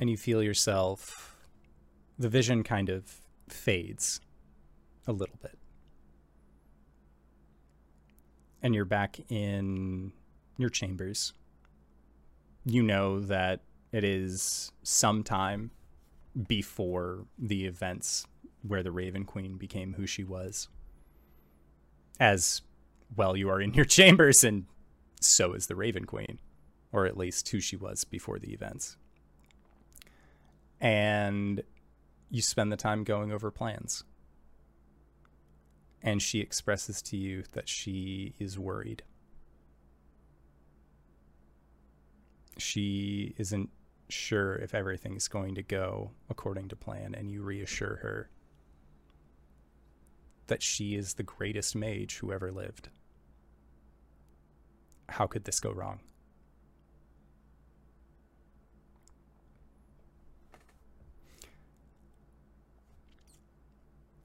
And 0.00 0.08
you 0.08 0.16
feel 0.16 0.42
yourself, 0.42 1.36
the 2.18 2.30
vision 2.30 2.64
kind 2.64 2.88
of 2.88 3.20
fades 3.48 4.20
a 5.06 5.12
little 5.12 5.38
bit. 5.42 5.58
And 8.62 8.74
you're 8.74 8.86
back 8.86 9.18
in 9.28 10.12
your 10.56 10.70
chambers. 10.70 11.34
You 12.64 12.82
know 12.82 13.20
that 13.20 13.60
it 13.92 14.02
is 14.02 14.72
sometime 14.82 15.70
before 16.48 17.26
the 17.38 17.66
events 17.66 18.26
where 18.66 18.82
the 18.82 18.92
Raven 18.92 19.24
Queen 19.24 19.58
became 19.58 19.94
who 19.94 20.06
she 20.06 20.24
was. 20.24 20.68
As 22.18 22.62
well, 23.14 23.36
you 23.36 23.50
are 23.50 23.60
in 23.60 23.74
your 23.74 23.84
chambers, 23.86 24.44
and 24.44 24.64
so 25.20 25.52
is 25.52 25.66
the 25.66 25.76
Raven 25.76 26.04
Queen, 26.04 26.38
or 26.92 27.06
at 27.06 27.16
least 27.16 27.48
who 27.50 27.60
she 27.60 27.76
was 27.76 28.04
before 28.04 28.38
the 28.38 28.52
events. 28.52 28.96
And 30.80 31.62
you 32.30 32.42
spend 32.42 32.72
the 32.72 32.76
time 32.76 33.04
going 33.04 33.32
over 33.32 33.50
plans. 33.50 34.04
And 36.02 36.22
she 36.22 36.40
expresses 36.40 37.02
to 37.02 37.16
you 37.16 37.44
that 37.52 37.68
she 37.68 38.34
is 38.38 38.58
worried. 38.58 39.02
She 42.56 43.34
isn't 43.36 43.70
sure 44.08 44.56
if 44.56 44.74
everything's 44.74 45.28
going 45.28 45.54
to 45.54 45.62
go 45.62 46.12
according 46.28 46.68
to 46.68 46.76
plan, 46.76 47.14
and 47.14 47.30
you 47.30 47.42
reassure 47.42 47.96
her 48.02 48.30
that 50.46 50.62
she 50.62 50.96
is 50.96 51.14
the 51.14 51.22
greatest 51.22 51.76
mage 51.76 52.16
who 52.18 52.32
ever 52.32 52.50
lived. 52.50 52.88
How 55.08 55.26
could 55.26 55.44
this 55.44 55.60
go 55.60 55.70
wrong? 55.70 56.00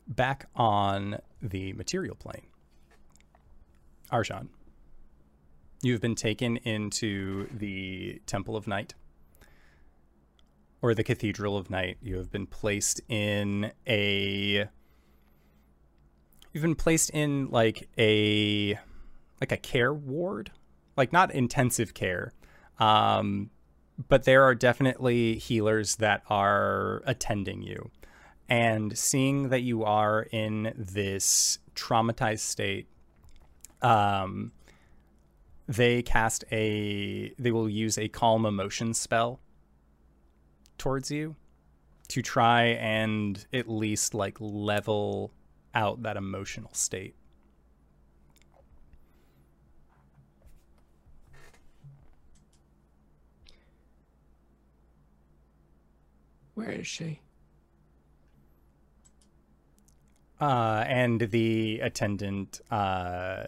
Back 0.07 0.47
on 0.55 1.17
the 1.41 1.73
material 1.73 2.15
plane, 2.15 2.45
Arjan, 4.11 4.49
you've 5.81 6.01
been 6.01 6.15
taken 6.15 6.57
into 6.57 7.47
the 7.51 8.21
Temple 8.25 8.55
of 8.55 8.67
Night 8.67 8.93
or 10.81 10.93
the 10.93 11.03
Cathedral 11.03 11.57
of 11.57 11.69
Night. 11.71 11.97
You 12.01 12.17
have 12.17 12.31
been 12.31 12.45
placed 12.45 13.01
in 13.09 13.71
a 13.87 14.67
you've 16.53 16.61
been 16.61 16.75
placed 16.75 17.09
in 17.09 17.49
like 17.49 17.89
a 17.97 18.77
like 19.41 19.51
a 19.51 19.57
care 19.57 19.93
ward, 19.93 20.51
like 20.95 21.11
not 21.11 21.33
intensive 21.33 21.95
care. 21.95 22.33
Um 22.77 23.49
but 24.09 24.25
there 24.25 24.43
are 24.43 24.53
definitely 24.53 25.37
healers 25.37 25.95
that 25.95 26.21
are 26.29 27.01
attending 27.05 27.61
you. 27.61 27.89
And 28.47 28.97
seeing 28.97 29.49
that 29.49 29.61
you 29.61 29.83
are 29.83 30.27
in 30.31 30.73
this 30.77 31.59
traumatized 31.75 32.39
state, 32.39 32.87
um, 33.81 34.51
they 35.67 36.03
cast 36.03 36.43
a, 36.51 37.33
they 37.39 37.51
will 37.51 37.69
use 37.69 37.97
a 37.97 38.07
calm 38.07 38.45
emotion 38.45 38.93
spell 38.93 39.39
towards 40.77 41.09
you 41.09 41.35
to 42.09 42.21
try 42.21 42.63
and 42.63 43.47
at 43.51 43.67
least 43.67 44.13
like 44.13 44.37
level 44.39 45.31
out 45.73 46.03
that 46.03 46.17
emotional 46.17 46.73
state. 46.73 47.15
Where 56.53 56.71
is 56.71 56.87
she? 56.87 57.19
Uh, 60.39 60.83
and 60.87 61.21
the 61.21 61.79
attendant 61.81 62.61
uh, 62.69 63.43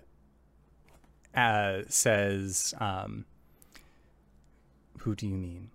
uh, 1.36 1.82
says, 1.88 2.74
um, 2.80 3.26
Who 5.00 5.16
do 5.16 5.28
you 5.28 5.36
mean? 5.36 5.70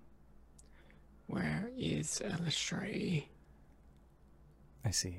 Where 1.27 1.71
is 1.77 2.23
Eilistraee? 2.25 3.25
I 4.85 4.91
see. 4.91 5.19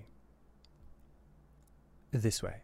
This 2.11 2.43
way. 2.43 2.57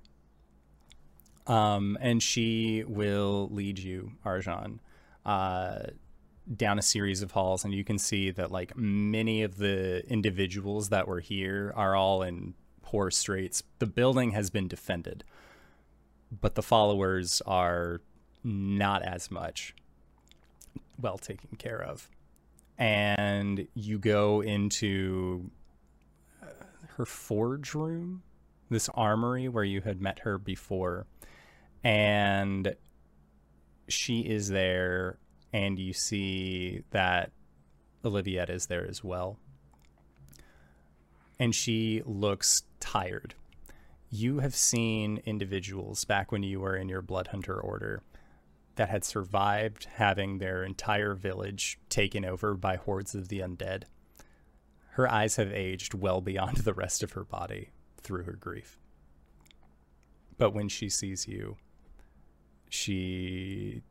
Um, 1.47 1.97
and 1.99 2.21
she 2.21 2.83
will 2.87 3.49
lead 3.51 3.79
you, 3.79 4.11
Arjan, 4.23 4.79
uh, 5.25 5.79
down 6.55 6.77
a 6.77 6.83
series 6.83 7.23
of 7.23 7.31
halls, 7.31 7.63
and 7.63 7.73
you 7.73 7.83
can 7.83 7.97
see 7.97 8.29
that 8.31 8.51
like 8.51 8.77
many 8.77 9.41
of 9.41 9.57
the 9.57 10.03
individuals 10.07 10.89
that 10.89 11.07
were 11.07 11.19
here 11.19 11.73
are 11.75 11.95
all 11.95 12.21
in 12.21 12.53
poor 12.89 13.11
straits. 13.11 13.61
The 13.77 13.85
building 13.85 14.31
has 14.31 14.49
been 14.49 14.67
defended, 14.67 15.23
but 16.41 16.55
the 16.55 16.63
followers 16.63 17.39
are 17.45 18.01
not 18.43 19.03
as 19.03 19.29
much 19.29 19.75
well 20.99 21.19
taken 21.19 21.55
care 21.57 21.79
of. 21.79 22.09
And 22.79 23.67
you 23.75 23.99
go 23.99 24.41
into 24.41 25.51
uh, 26.41 26.47
her 26.95 27.05
forge 27.05 27.75
room, 27.75 28.23
this 28.71 28.89
armory 28.95 29.47
where 29.47 29.63
you 29.63 29.81
had 29.81 30.01
met 30.01 30.19
her 30.19 30.39
before. 30.39 31.05
And 31.83 32.75
she 33.87 34.21
is 34.21 34.49
there, 34.49 35.19
and 35.53 35.77
you 35.77 35.93
see 35.93 36.83
that 36.89 37.31
Oliviette 38.03 38.49
is 38.49 38.65
there 38.65 38.87
as 38.87 39.03
well. 39.03 39.37
And 41.39 41.55
she 41.55 42.01
looks 42.05 42.63
tired. 42.79 43.33
You 44.09 44.39
have 44.39 44.55
seen 44.55 45.21
individuals 45.25 46.03
back 46.03 46.31
when 46.31 46.43
you 46.43 46.59
were 46.59 46.75
in 46.75 46.89
your 46.89 47.01
Blood 47.01 47.27
Hunter 47.27 47.59
order 47.59 48.01
that 48.75 48.89
had 48.89 49.03
survived 49.03 49.85
having 49.95 50.37
their 50.37 50.63
entire 50.63 51.13
village 51.13 51.79
taken 51.89 52.25
over 52.25 52.55
by 52.55 52.75
hordes 52.75 53.13
of 53.13 53.27
the 53.27 53.39
undead. 53.39 53.83
Her 54.91 55.11
eyes 55.11 55.35
have 55.35 55.51
aged 55.51 55.93
well 55.93 56.21
beyond 56.21 56.57
the 56.57 56.73
rest 56.73 57.03
of 57.03 57.11
her 57.11 57.23
body 57.23 57.69
through 58.01 58.23
her 58.23 58.33
grief. 58.33 58.79
But 60.37 60.53
when 60.53 60.69
she 60.69 60.89
sees 60.89 61.27
you, 61.27 61.57
she 62.69 63.81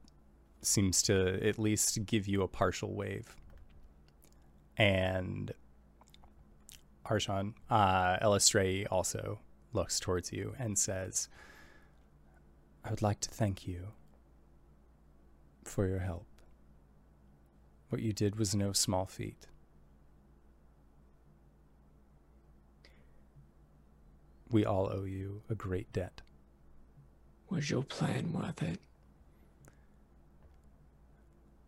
seems 0.62 1.02
to 1.02 1.46
at 1.46 1.58
least 1.58 2.04
give 2.06 2.26
you 2.26 2.42
a 2.42 2.48
partial 2.48 2.94
wave. 2.94 3.36
And 4.76 5.52
Arjan, 7.08 7.54
uh, 7.70 8.18
Eilistraee 8.18 8.86
also 8.90 9.40
looks 9.72 9.98
towards 9.98 10.32
you 10.32 10.54
and 10.58 10.78
says, 10.78 11.28
I 12.84 12.90
would 12.90 13.02
like 13.02 13.20
to 13.20 13.30
thank 13.30 13.66
you 13.66 13.88
for 15.64 15.86
your 15.86 16.00
help. 16.00 16.26
What 17.88 18.02
you 18.02 18.12
did 18.12 18.36
was 18.36 18.54
no 18.54 18.72
small 18.72 19.06
feat. 19.06 19.46
We 24.50 24.64
all 24.64 24.90
owe 24.92 25.04
you 25.04 25.42
a 25.48 25.54
great 25.54 25.92
debt. 25.92 26.22
Was 27.50 27.70
your 27.70 27.82
plan 27.82 28.32
worth 28.32 28.62
it? 28.62 28.80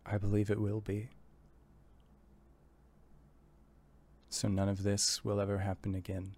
I 0.04 0.18
believe 0.18 0.50
it 0.50 0.60
will 0.60 0.80
be. 0.80 1.08
So 4.32 4.46
none 4.48 4.68
of 4.68 4.84
this 4.84 5.24
will 5.24 5.40
ever 5.40 5.58
happen 5.58 5.94
again. 5.94 6.36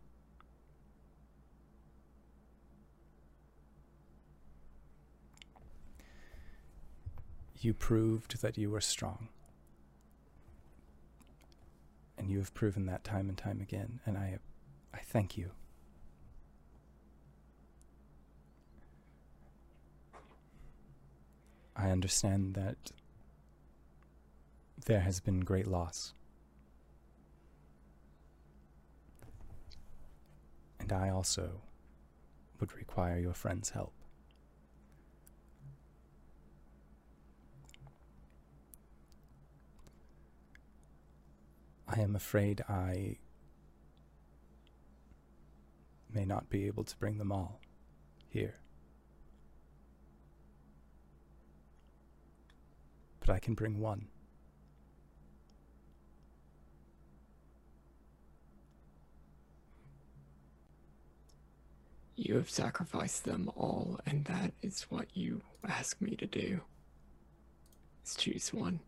You 7.61 7.74
proved 7.74 8.40
that 8.40 8.59
you 8.59 8.70
were 8.70 8.80
strong. 8.80 9.28
And 12.18 12.30
you 12.30 12.38
have 12.38 12.55
proven 12.55 12.86
that 12.86 13.05
time 13.05 13.28
and 13.28 13.36
time 13.36 13.61
again, 13.61 14.01
and 14.07 14.16
I 14.16 14.38
I 14.95 14.99
thank 14.99 15.36
you. 15.36 15.51
I 21.76 21.90
understand 21.90 22.55
that 22.55 22.93
there 24.86 25.01
has 25.01 25.20
been 25.20 25.40
great 25.40 25.66
loss. 25.66 26.14
And 30.83 30.93
I 30.93 31.11
also 31.11 31.62
would 32.59 32.74
require 32.74 33.18
your 33.18 33.35
friend's 33.35 33.70
help. 33.70 33.95
I 41.89 42.01
am 42.01 42.16
afraid 42.16 42.62
I 42.68 43.18
may 46.12 46.24
not 46.24 46.51
be 46.51 46.66
able 46.66 46.85
to 46.85 46.97
bring 46.97 47.18
them 47.18 47.30
all 47.30 47.61
here. 48.28 48.57
But 53.20 53.30
I 53.30 53.39
can 53.39 53.55
bring 53.55 53.78
one. 53.78 54.09
You 62.15 62.37
have 62.37 62.51
sacrificed 62.51 63.25
them 63.25 63.51
all, 63.57 63.99
and 64.07 64.25
that 64.27 64.53
is 64.63 64.83
what 64.91 65.09
you 65.15 65.43
ask 65.67 66.01
me 66.01 66.15
to 66.17 66.27
do. 66.27 66.61
Let's 68.01 68.15
choose 68.17 68.53
one. 68.53 68.81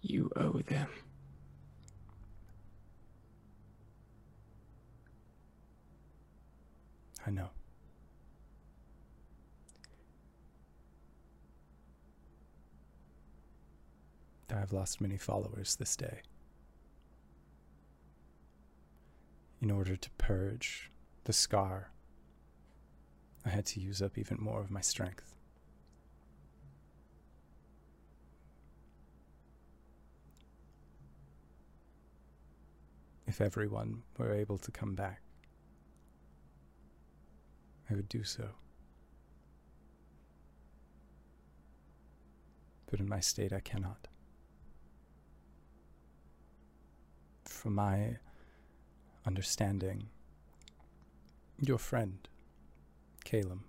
You 0.00 0.30
owe 0.34 0.60
them. 0.66 0.88
I 7.24 7.30
know. 7.30 7.50
I 14.52 14.58
have 14.58 14.72
lost 14.72 15.00
many 15.00 15.16
followers 15.16 15.76
this 15.76 15.96
day. 15.96 16.20
In 19.62 19.70
order 19.70 19.96
to 19.96 20.10
purge 20.18 20.90
the 21.24 21.32
scar, 21.32 21.90
I 23.46 23.48
had 23.48 23.64
to 23.66 23.80
use 23.80 24.02
up 24.02 24.18
even 24.18 24.36
more 24.38 24.60
of 24.60 24.70
my 24.70 24.82
strength. 24.82 25.34
If 33.26 33.40
everyone 33.40 34.02
were 34.18 34.32
able 34.32 34.58
to 34.58 34.70
come 34.70 34.94
back, 34.94 35.22
I 37.88 37.94
would 37.94 38.08
do 38.08 38.24
so. 38.24 38.48
But 42.90 43.00
in 43.00 43.08
my 43.08 43.20
state, 43.20 43.54
I 43.54 43.60
cannot. 43.60 44.08
From 47.62 47.76
my 47.76 48.16
understanding, 49.24 50.08
your 51.60 51.78
friend, 51.78 52.18
Calum, 53.22 53.62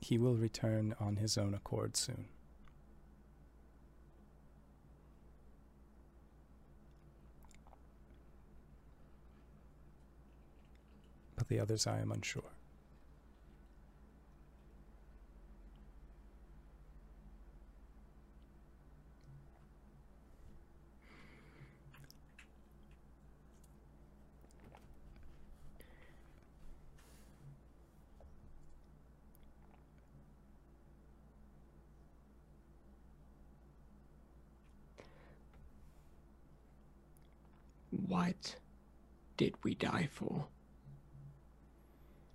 he 0.00 0.16
will 0.16 0.34
return 0.34 0.94
on 0.98 1.16
his 1.16 1.36
own 1.36 1.52
accord 1.52 1.98
soon. 1.98 2.28
But 11.36 11.48
the 11.48 11.60
others 11.60 11.86
I 11.86 11.98
am 11.98 12.10
unsure. 12.10 12.52
What 38.18 38.56
did 39.36 39.54
we 39.62 39.76
die 39.76 40.08
for? 40.10 40.48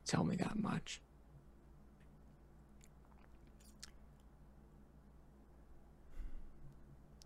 Tell 0.05 0.23
me 0.23 0.37
that 0.37 0.57
much. 0.57 1.01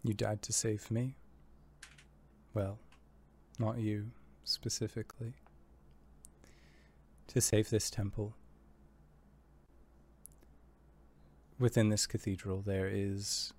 You 0.01 0.15
died 0.15 0.41
to 0.41 0.53
save 0.53 0.89
me? 0.89 1.17
Well, 2.55 2.79
not 3.59 3.77
you 3.77 4.07
specifically. 4.43 5.33
To 7.27 7.39
save 7.39 7.69
this 7.69 7.91
temple. 7.91 8.33
Within 11.59 11.89
this 11.89 12.07
cathedral, 12.07 12.61
there 12.61 12.89
is. 12.91 13.53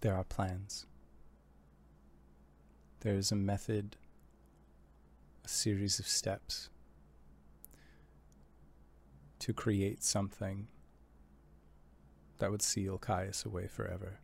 There 0.00 0.14
are 0.14 0.24
plans. 0.24 0.86
There 3.02 3.16
is 3.16 3.32
a 3.32 3.36
method, 3.36 3.96
a 5.44 5.48
series 5.48 5.98
of 5.98 6.06
steps 6.06 6.70
to 9.40 9.52
create 9.52 10.04
something 10.04 10.68
that 12.38 12.52
would 12.52 12.62
seal 12.62 12.98
Caius 12.98 13.44
away 13.44 13.66
forever. 13.66 14.20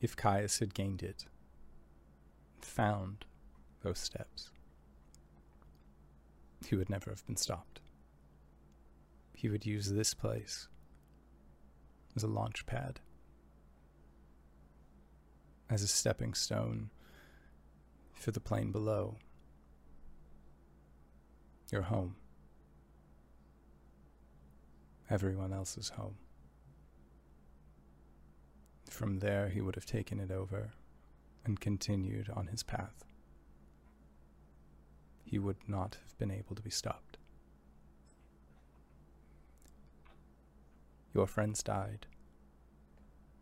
If 0.00 0.16
Caius 0.16 0.60
had 0.60 0.72
gained 0.72 1.02
it, 1.02 1.26
found 2.62 3.26
those 3.82 3.98
steps, 3.98 4.48
he 6.66 6.74
would 6.74 6.88
never 6.88 7.10
have 7.10 7.26
been 7.26 7.36
stopped. 7.36 7.80
He 9.34 9.50
would 9.50 9.66
use 9.66 9.90
this 9.90 10.14
place 10.14 10.68
as 12.16 12.22
a 12.22 12.28
launch 12.28 12.64
pad, 12.64 13.00
as 15.70 15.82
a 15.82 15.88
stepping 15.88 16.34
stone 16.34 16.90
for 18.12 18.30
the 18.30 18.40
plane 18.40 18.72
below, 18.72 19.16
your 21.70 21.82
home 21.82 22.16
everyone 25.10 25.52
else's 25.52 25.90
home. 25.90 26.16
From 28.88 29.18
there, 29.18 29.48
he 29.48 29.60
would 29.60 29.74
have 29.74 29.86
taken 29.86 30.20
it 30.20 30.30
over 30.30 30.72
and 31.44 31.60
continued 31.60 32.30
on 32.34 32.46
his 32.46 32.62
path. 32.62 33.04
He 35.24 35.38
would 35.38 35.68
not 35.68 35.98
have 36.02 36.18
been 36.18 36.30
able 36.30 36.54
to 36.54 36.62
be 36.62 36.70
stopped. 36.70 37.18
Your 41.12 41.26
friends 41.26 41.62
died. 41.62 42.06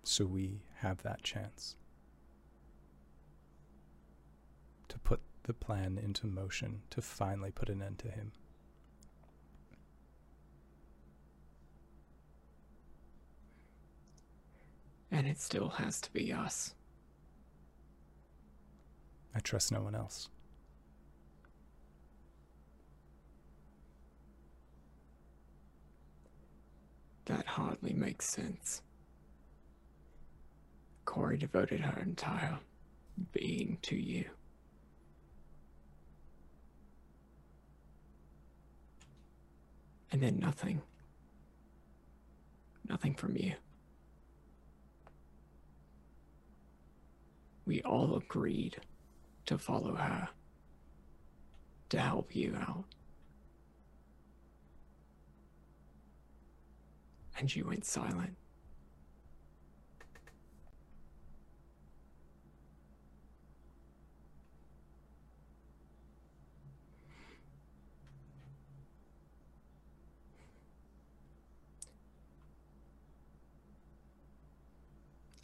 So 0.05 0.27
we 0.27 0.63
have 0.79 1.03
that 1.03 1.23
chance 1.23 1.77
to 4.93 4.99
put 4.99 5.21
the 5.45 5.55
plan 5.55 5.99
into 5.99 6.27
motion 6.27 6.83
to 6.91 7.01
finally 7.01 7.51
put 7.51 7.71
an 7.71 7.81
end 7.81 7.99
to 7.99 8.09
him. 8.09 8.31
And 15.11 15.27
it 15.27 15.41
still 15.41 15.71
has 15.71 15.99
to 16.03 16.13
be 16.13 16.31
us. 16.31 16.75
I 19.35 19.41
trust 19.41 19.73
no 19.73 19.81
one 19.81 19.95
else. 19.95 20.29
That 27.25 27.47
hardly 27.47 27.95
makes 27.95 28.29
sense. 28.29 28.83
Corey 31.07 31.39
devoted 31.39 31.81
her 31.81 31.99
entire 32.03 32.59
being 33.33 33.79
to 33.83 33.97
you. 33.97 34.27
And 40.13 40.23
then 40.23 40.39
nothing. 40.39 40.83
Nothing 42.89 43.15
from 43.15 43.35
you. 43.37 43.55
We 47.65 47.81
all 47.83 48.17
agreed 48.17 48.77
to 49.47 49.57
follow 49.57 49.95
her, 49.95 50.29
to 51.89 51.99
help 51.99 52.37
you 52.37 52.55
out. 52.61 52.85
And 57.39 57.55
you 57.55 57.65
went 57.65 57.87
silent. 57.87 58.37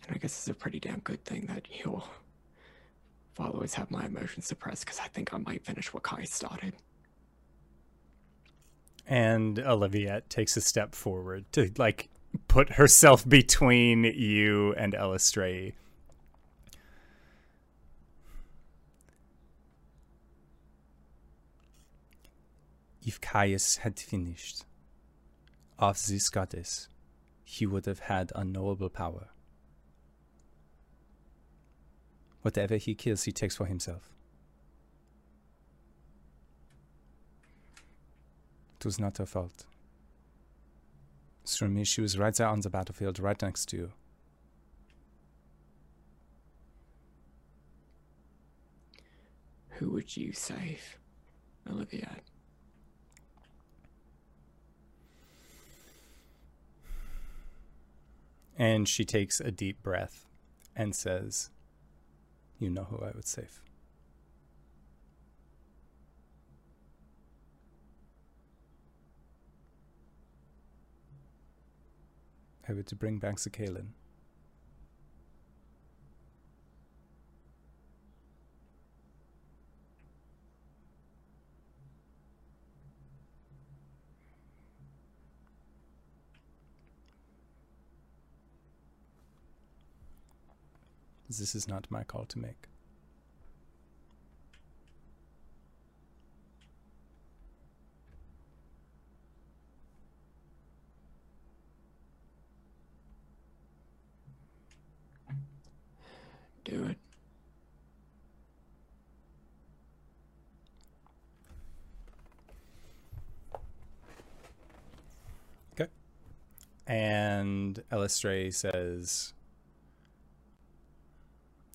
And 0.08 0.16
I 0.16 0.18
guess 0.18 0.32
it's 0.38 0.48
a 0.48 0.54
pretty 0.54 0.80
damn 0.80 1.00
good 1.00 1.22
thing 1.24 1.46
that 1.46 1.66
your 1.84 2.02
followers 3.34 3.74
have 3.74 3.90
my 3.90 4.06
emotions 4.06 4.46
suppressed 4.46 4.86
because 4.86 4.98
I 4.98 5.08
think 5.08 5.34
I 5.34 5.36
might 5.36 5.64
finish 5.64 5.92
what 5.92 6.02
Kai 6.02 6.24
started. 6.24 6.72
And 9.06 9.58
Olivia 9.58 10.22
takes 10.30 10.56
a 10.56 10.62
step 10.62 10.94
forward 10.94 11.44
to 11.52 11.70
like 11.76 12.08
put 12.48 12.72
herself 12.72 13.28
between 13.28 14.04
you 14.04 14.72
and 14.74 14.94
Eilistraee. 14.94 15.74
If 23.02 23.20
Caius 23.20 23.76
had 23.78 23.98
finished 23.98 24.64
off 25.78 26.02
this 26.06 26.28
goddess, 26.28 26.88
he 27.44 27.66
would 27.66 27.86
have 27.86 28.00
had 28.00 28.32
unknowable 28.34 28.90
power. 28.90 29.28
Whatever 32.48 32.78
he 32.78 32.94
kills, 32.94 33.24
he 33.24 33.30
takes 33.30 33.56
for 33.56 33.66
himself. 33.66 34.08
It 38.80 38.86
was 38.86 38.98
not 38.98 39.18
her 39.18 39.26
fault. 39.26 39.66
It's 41.42 41.60
me, 41.60 41.84
she 41.84 42.00
was 42.00 42.16
right 42.18 42.34
there 42.34 42.46
on 42.46 42.60
the 42.60 42.70
battlefield, 42.70 43.18
right 43.18 43.40
next 43.42 43.66
to 43.66 43.76
you. 43.76 43.92
Who 49.72 49.90
would 49.90 50.16
you 50.16 50.32
save, 50.32 50.96
Olivia? 51.70 52.16
And 58.56 58.88
she 58.88 59.04
takes 59.04 59.38
a 59.38 59.50
deep 59.50 59.82
breath 59.82 60.24
and 60.74 60.96
says, 60.96 61.50
You 62.58 62.70
know 62.70 62.84
who 62.84 62.98
I 63.04 63.12
would 63.14 63.26
save. 63.26 63.60
I 72.68 72.72
would 72.72 72.86
to 72.88 72.96
bring 72.96 73.18
back 73.18 73.36
Zakalen. 73.36 73.88
This 91.28 91.54
is 91.54 91.68
not 91.68 91.86
my 91.90 92.04
call 92.04 92.24
to 92.24 92.38
make. 92.38 92.68
Do 106.64 106.84
it. 106.84 106.98
Okay. 115.72 115.90
And 116.86 117.82
Eilistraee 117.92 118.52
says, 118.52 119.34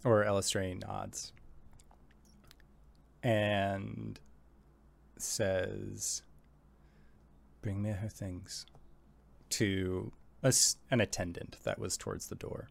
or 0.04 0.24
Eilistraee 0.24 0.82
nods 0.82 1.32
and 3.22 4.20
says, 5.18 6.24
Bring 7.62 7.82
me 7.82 7.92
her 7.92 8.10
things 8.10 8.66
to 9.52 10.12
a 10.42 10.54
an 10.92 11.00
attendant 11.00 11.58
that 11.64 11.80
was 11.80 11.96
towards 11.96 12.28
the 12.28 12.36
door. 12.36 12.68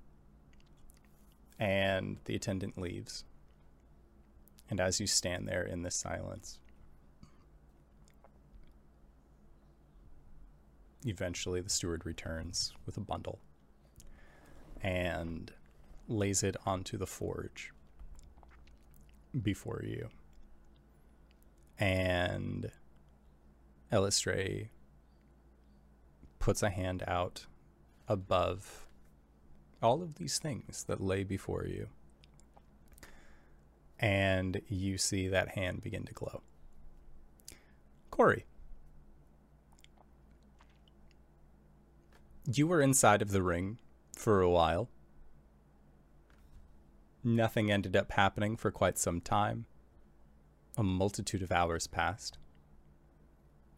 And 1.58 2.18
the 2.24 2.34
attendant 2.34 2.76
leaves. 2.76 3.24
And 4.68 4.80
as 4.80 5.00
you 5.00 5.06
stand 5.06 5.48
there 5.48 5.62
in 5.62 5.82
the 5.82 5.90
silence, 5.90 6.58
eventually 11.06 11.60
the 11.60 11.70
steward 11.70 12.04
returns 12.04 12.72
with 12.84 12.96
a 12.96 13.00
bundle 13.00 13.38
and 14.82 15.52
lays 16.08 16.42
it 16.42 16.56
onto 16.66 16.96
the 16.96 17.06
forge 17.06 17.72
before 19.40 19.82
you. 19.84 20.08
And 21.78 22.70
Eilistraee 23.90 24.68
puts 26.38 26.62
a 26.62 26.70
hand 26.70 27.02
out 27.06 27.46
above 28.08 28.86
all 29.82 30.02
of 30.02 30.16
these 30.16 30.38
things 30.38 30.84
that 30.84 31.00
lay 31.00 31.24
before 31.24 31.66
you. 31.66 31.88
And 33.98 34.60
you 34.68 34.98
see 34.98 35.28
that 35.28 35.50
hand 35.50 35.82
begin 35.82 36.04
to 36.04 36.12
glow. 36.12 36.42
Corey. 38.10 38.44
You 42.52 42.66
were 42.66 42.80
inside 42.80 43.22
of 43.22 43.30
the 43.30 43.42
ring 43.42 43.78
for 44.16 44.40
a 44.40 44.50
while. 44.50 44.88
Nothing 47.24 47.70
ended 47.70 47.96
up 47.96 48.12
happening 48.12 48.56
for 48.56 48.70
quite 48.70 48.98
some 48.98 49.20
time. 49.20 49.66
A 50.76 50.82
multitude 50.82 51.42
of 51.42 51.52
hours 51.52 51.86
passed. 51.86 52.38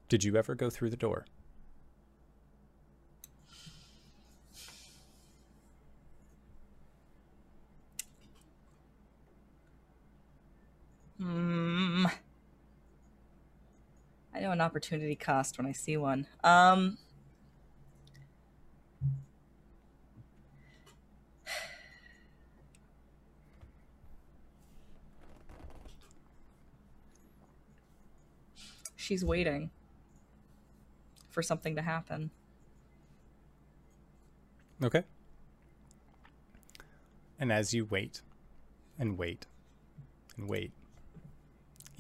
Did 0.09 0.25
you 0.25 0.37
ever 0.37 0.55
go 0.55 0.71
through 0.71 0.91
the 0.91 0.97
door? 0.97 1.27
Hmm. 11.19 12.07
I 14.35 14.41
know 14.41 14.51
an 14.51 14.61
opportunity 14.61 15.15
cost 15.15 15.59
when 15.59 15.66
I 15.66 15.73
see 15.73 15.97
one. 15.97 16.27
Um. 16.43 16.99
She's 29.05 29.23
waiting 29.23 29.71
for 31.29 31.43
something 31.43 31.77
to 31.77 31.83
happen. 31.83 32.31
Okay. 34.83 35.03
And 37.39 37.53
as 37.53 37.75
you 37.75 37.85
wait 37.85 38.23
and 38.99 39.19
wait 39.19 39.45
and 40.39 40.49
wait, 40.49 40.73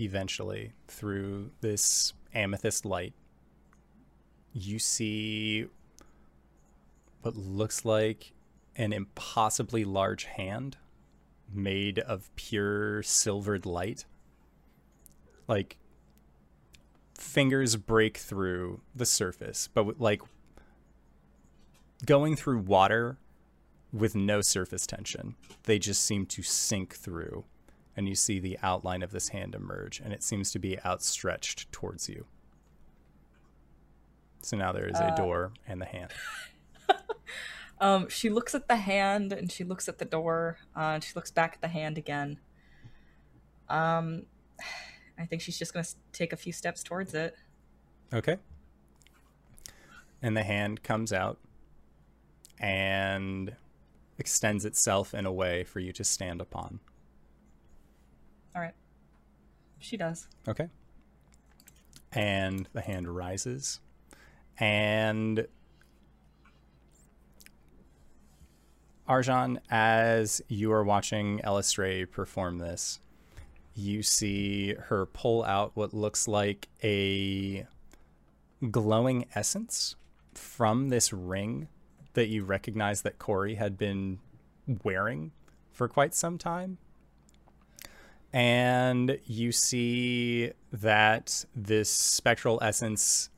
eventually 0.00 0.72
through 0.88 1.50
this 1.60 2.14
amethyst 2.32 2.86
light, 2.86 3.12
you 4.54 4.78
see 4.78 5.66
what 7.20 7.36
looks 7.36 7.84
like 7.84 8.32
an 8.76 8.94
impossibly 8.94 9.84
large 9.84 10.24
hand 10.24 10.78
made 11.52 11.98
of 11.98 12.34
pure 12.34 13.02
silvered 13.02 13.66
light. 13.66 14.06
Like 15.46 15.76
fingers 17.24 17.76
break 17.76 18.18
through 18.18 18.80
the 18.94 19.06
surface, 19.06 19.68
but 19.72 20.00
like 20.00 20.22
going 22.04 22.36
through 22.36 22.58
water 22.58 23.18
with 23.92 24.14
no 24.14 24.40
surface 24.40 24.86
tension. 24.86 25.34
They 25.64 25.78
just 25.78 26.04
seem 26.04 26.26
to 26.26 26.42
sink 26.42 26.94
through, 26.94 27.44
and 27.96 28.08
you 28.08 28.14
see 28.14 28.38
the 28.38 28.58
outline 28.62 29.02
of 29.02 29.12
this 29.12 29.28
hand 29.28 29.54
emerge, 29.54 30.00
and 30.00 30.12
it 30.12 30.22
seems 30.22 30.50
to 30.52 30.58
be 30.58 30.78
outstretched 30.84 31.72
towards 31.72 32.08
you. 32.08 32.26
So 34.42 34.56
now 34.56 34.72
there 34.72 34.86
is 34.86 34.98
a 34.98 35.14
door 35.16 35.52
and 35.66 35.80
the 35.80 35.86
hand. 35.86 36.10
Um, 37.80 38.08
she 38.08 38.30
looks 38.30 38.54
at 38.54 38.68
the 38.68 38.76
hand 38.76 39.32
and 39.32 39.50
she 39.50 39.64
looks 39.64 39.88
at 39.88 39.98
the 39.98 40.04
door. 40.04 40.58
Uh, 40.76 40.94
and 40.94 41.04
she 41.04 41.12
looks 41.14 41.30
back 41.30 41.54
at 41.54 41.60
the 41.60 41.68
hand 41.68 41.98
again. 41.98 42.38
Um, 43.68 44.26
I 45.18 45.26
think 45.26 45.42
she's 45.42 45.58
just 45.58 45.72
gonna 45.72 45.86
take 46.12 46.32
a 46.32 46.36
few 46.36 46.52
steps 46.52 46.82
towards 46.82 47.14
it. 47.14 47.36
Okay. 48.12 48.38
And 50.22 50.36
the 50.36 50.42
hand 50.42 50.82
comes 50.82 51.12
out 51.12 51.38
and 52.58 53.54
extends 54.18 54.64
itself 54.64 55.14
in 55.14 55.26
a 55.26 55.32
way 55.32 55.64
for 55.64 55.80
you 55.80 55.92
to 55.92 56.04
stand 56.04 56.40
upon. 56.40 56.80
All 58.54 58.62
right. 58.62 58.74
She 59.78 59.96
does. 59.96 60.28
Okay. 60.48 60.68
And 62.12 62.68
the 62.72 62.80
hand 62.80 63.08
rises. 63.08 63.80
And 64.58 65.46
Arjan, 69.08 69.58
as 69.68 70.40
you 70.48 70.72
are 70.72 70.84
watching 70.84 71.40
Eilistraee 71.40 72.10
perform 72.10 72.58
this, 72.58 73.00
you 73.74 74.02
see 74.02 74.74
her 74.74 75.06
pull 75.06 75.42
out 75.44 75.72
what 75.74 75.92
looks 75.92 76.28
like 76.28 76.68
a 76.82 77.66
glowing 78.70 79.26
essence 79.34 79.96
from 80.32 80.88
this 80.88 81.12
ring 81.12 81.68
that 82.14 82.28
you 82.28 82.44
recognize 82.44 83.02
that 83.02 83.18
Corey 83.18 83.56
had 83.56 83.76
been 83.76 84.18
wearing 84.82 85.32
for 85.72 85.88
quite 85.88 86.14
some 86.14 86.38
time 86.38 86.78
and 88.34 89.16
you 89.26 89.52
see 89.52 90.50
that 90.72 91.44
this 91.54 91.88
spectral 91.88 92.58
essence 92.60 93.30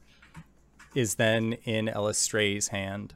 is 0.94 1.16
then 1.16 1.52
in 1.64 1.88
Eilistraee's 1.88 2.68
hand, 2.68 3.12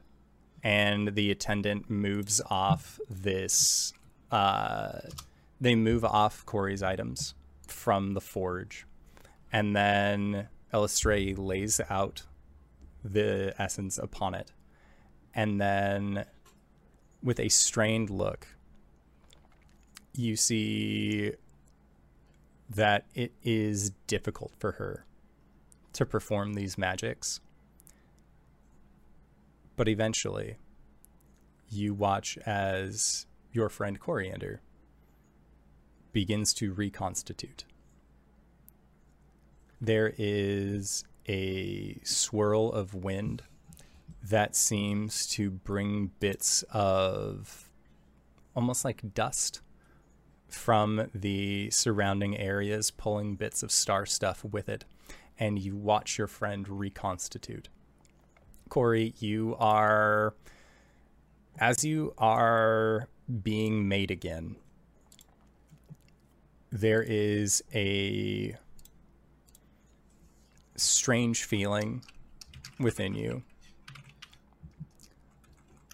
and 0.63 1.15
the 1.15 1.31
attendant 1.31 1.89
moves 1.89 2.39
off 2.51 2.99
this. 3.09 3.93
Uh, 4.31 4.99
they 5.61 5.75
move 5.75 6.03
off 6.03 6.43
Corey's 6.45 6.81
items 6.81 7.35
from 7.67 8.15
the 8.15 8.19
forge, 8.19 8.87
and 9.53 9.75
then 9.75 10.49
Eilistraee 10.73 11.37
lays 11.37 11.79
out 11.87 12.23
the 13.03 13.53
essence 13.59 13.99
upon 13.99 14.33
it, 14.33 14.51
and 15.35 15.61
then 15.61 16.25
with 17.21 17.39
a 17.39 17.49
strained 17.49 18.09
look, 18.09 18.47
you 20.13 20.35
see 20.35 21.33
that 22.67 23.05
it 23.13 23.31
is 23.43 23.91
difficult 24.07 24.53
for 24.57 24.73
her 24.73 25.05
to 25.93 26.05
perform 26.05 26.53
these 26.53 26.77
magics. 26.77 27.39
But 29.75 29.87
eventually, 29.87 30.57
you 31.69 31.93
watch 31.93 32.37
as 32.45 33.25
your 33.51 33.69
friend 33.69 33.99
Coriander 33.99 34.61
begins 36.11 36.53
to 36.55 36.73
reconstitute. 36.73 37.65
There 39.79 40.13
is 40.17 41.03
a 41.27 41.99
swirl 42.03 42.71
of 42.71 42.93
wind 42.93 43.43
that 44.23 44.55
seems 44.55 45.25
to 45.27 45.49
bring 45.49 46.11
bits 46.19 46.63
of 46.71 47.69
almost 48.55 48.85
like 48.85 49.13
dust 49.13 49.61
from 50.47 51.09
the 51.15 51.69
surrounding 51.71 52.37
areas, 52.37 52.91
pulling 52.91 53.35
bits 53.35 53.63
of 53.63 53.71
star 53.71 54.05
stuff 54.05 54.43
with 54.43 54.69
it, 54.69 54.83
and 55.39 55.57
you 55.57 55.75
watch 55.75 56.17
your 56.17 56.27
friend 56.27 56.67
reconstitute. 56.67 57.69
Corey, 58.69 59.13
you 59.19 59.55
are, 59.59 60.35
as 61.57 61.83
you 61.83 62.13
are 62.17 63.07
being 63.41 63.87
made 63.87 64.11
again, 64.11 64.57
there 66.71 67.03
is 67.03 67.63
a 67.73 68.55
strange 70.75 71.43
feeling 71.43 72.03
within 72.79 73.13
you 73.13 73.43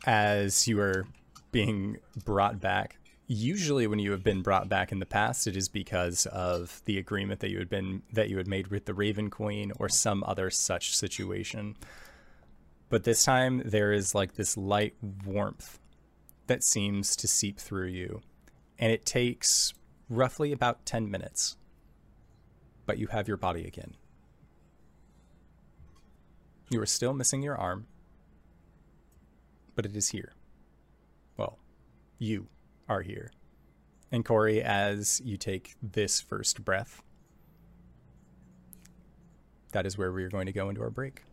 as 0.05 0.67
you 0.67 0.79
are 0.79 1.05
being 1.51 1.97
brought 2.23 2.59
back. 2.59 2.97
Usually 3.27 3.87
when 3.87 3.99
you 3.99 4.11
have 4.11 4.23
been 4.23 4.41
brought 4.41 4.69
back 4.69 4.91
in 4.91 4.99
the 4.99 5.05
past 5.05 5.47
it 5.47 5.57
is 5.57 5.67
because 5.67 6.25
of 6.27 6.81
the 6.85 6.97
agreement 6.97 7.41
that 7.41 7.49
you 7.49 7.57
had 7.57 7.69
been 7.69 8.03
that 8.13 8.29
you 8.29 8.37
had 8.37 8.47
made 8.47 8.67
with 8.67 8.85
the 8.85 8.93
raven 8.93 9.29
queen 9.29 9.73
or 9.79 9.89
some 9.89 10.23
other 10.25 10.49
such 10.49 10.95
situation. 10.95 11.75
But 12.89 13.03
this 13.03 13.23
time 13.23 13.61
there 13.65 13.91
is 13.91 14.15
like 14.15 14.35
this 14.35 14.55
light 14.55 14.95
warmth 15.25 15.79
that 16.45 16.63
seems 16.63 17.15
to 17.17 17.27
seep 17.27 17.59
through 17.59 17.87
you. 17.87 18.21
And 18.79 18.91
it 18.91 19.05
takes 19.05 19.73
roughly 20.09 20.51
about 20.51 20.85
10 20.85 21.09
minutes 21.09 21.57
but 22.85 22.97
you 22.97 23.07
have 23.07 23.27
your 23.27 23.37
body 23.37 23.65
again 23.65 23.95
you 26.69 26.81
are 26.81 26.85
still 26.85 27.13
missing 27.13 27.41
your 27.41 27.57
arm 27.57 27.87
but 29.75 29.85
it 29.85 29.95
is 29.95 30.09
here 30.09 30.33
well 31.35 31.59
you 32.19 32.47
are 32.89 33.01
here. 33.01 33.31
And 34.11 34.23
Corey, 34.23 34.61
as 34.61 35.21
you 35.23 35.37
take 35.37 35.75
this 35.81 36.21
first 36.21 36.63
breath, 36.63 37.01
that 39.73 39.85
is 39.85 39.97
where 39.97 40.11
we're 40.11 40.29
going 40.29 40.45
to 40.45 40.53
go 40.53 40.69
into 40.69 40.81
our 40.81 40.89
break. 40.89 41.23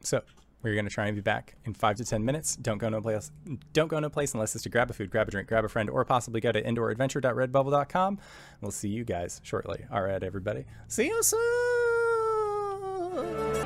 So 0.00 0.22
we're 0.62 0.74
going 0.74 0.84
to 0.84 0.90
try 0.90 1.06
and 1.06 1.14
be 1.16 1.20
back 1.22 1.54
in 1.64 1.74
five 1.74 1.96
to 1.96 2.04
ten 2.04 2.24
minutes. 2.24 2.56
Don't 2.56 2.78
go 2.78 2.88
no 2.88 3.00
place. 3.00 3.30
Don't 3.72 3.88
go 3.88 3.98
no 4.00 4.08
place 4.10 4.32
unless 4.34 4.54
it's 4.54 4.62
to 4.64 4.68
grab 4.68 4.90
a 4.90 4.92
food, 4.92 5.10
grab 5.10 5.28
a 5.28 5.30
drink, 5.30 5.48
grab 5.48 5.64
a 5.64 5.68
friend, 5.68 5.90
or 5.90 6.04
possibly 6.04 6.40
go 6.40 6.52
to 6.52 6.62
indooradventure.redbubble.com. 6.62 8.18
We'll 8.60 8.70
see 8.70 8.88
you 8.88 9.04
guys 9.04 9.40
shortly. 9.44 9.84
All 9.92 10.02
right, 10.02 10.22
everybody. 10.22 10.64
See 10.88 11.06
you 11.08 11.22
soon. 11.22 11.40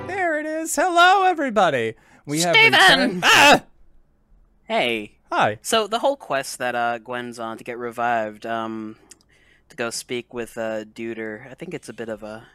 There 0.07 0.39
it 0.41 0.47
is. 0.47 0.75
Hello, 0.75 1.25
everybody. 1.25 1.95
We 2.25 2.41
have 2.41 2.55
Steven! 2.57 2.73
returned- 2.81 3.21
Ah! 3.25 3.63
Hey, 4.65 5.13
Hi. 5.31 5.59
so 5.63 5.87
the 5.87 6.01
whole 6.01 6.17
quest 6.17 6.59
that 6.59 6.75
uh, 6.75 6.99
Gwen's 6.99 7.39
on 7.39 7.57
to 7.59 7.65
get 7.65 7.79
revived, 7.79 8.45
um, 8.47 8.97
to 9.69 9.77
go 9.77 9.91
speak 9.91 10.35
with 10.35 10.59
uh, 10.59 10.85
Deuter, 10.85 11.49
I 11.51 11.55
think 11.55 11.73
it's 11.75 11.89
a 11.89 11.93
bit 11.93 12.09
of 12.09 12.23
a 12.25 12.49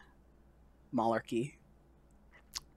malarkey. 0.94 1.54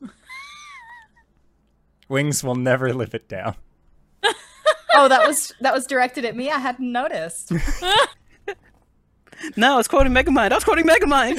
Wings 2.08 2.42
will 2.44 2.54
never 2.54 2.92
live 2.94 3.14
it 3.14 3.28
down. 3.28 3.56
Oh, 4.92 5.06
that 5.08 5.24
was 5.26 5.52
that 5.60 5.72
was 5.72 5.86
directed 5.86 6.24
at 6.26 6.36
me. 6.36 6.50
I 6.50 6.58
hadn't 6.58 6.90
noticed. 6.92 7.52
No, 9.56 9.74
I 9.74 9.76
was 9.78 9.88
quoting 9.88 10.12
Megamind. 10.12 10.52
I 10.52 10.56
was 10.56 10.64
quoting 10.64 10.86
Megamind. 10.86 11.38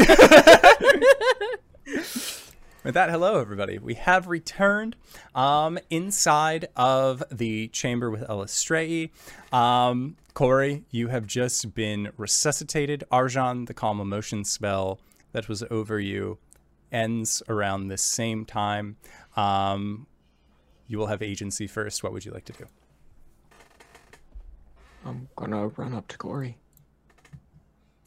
With 2.83 2.95
that, 2.95 3.11
hello 3.11 3.39
everybody. 3.39 3.77
We 3.77 3.93
have 3.93 4.27
returned 4.27 4.95
um, 5.35 5.77
inside 5.91 6.67
of 6.75 7.21
the 7.31 7.67
chamber 7.67 8.09
with 8.09 8.27
Eilistraee. 8.27 9.11
Um, 9.53 10.17
Corey, 10.33 10.83
you 10.89 11.09
have 11.09 11.27
just 11.27 11.75
been 11.75 12.11
resuscitated. 12.17 13.03
Arjan, 13.11 13.67
the 13.67 13.75
calm 13.75 14.01
emotion 14.01 14.43
spell 14.43 14.99
that 15.31 15.47
was 15.47 15.63
over 15.69 15.99
you, 15.99 16.39
ends 16.91 17.43
around 17.47 17.89
this 17.89 18.01
same 18.01 18.45
time. 18.45 18.97
Um, 19.35 20.07
you 20.87 20.97
will 20.97 21.07
have 21.07 21.21
agency 21.21 21.67
first. 21.67 22.01
What 22.01 22.13
would 22.13 22.25
you 22.25 22.31
like 22.31 22.45
to 22.45 22.53
do? 22.53 22.65
I'm 25.05 25.29
gonna 25.35 25.67
run 25.67 25.93
up 25.93 26.07
to 26.07 26.17
Corey. 26.17 26.57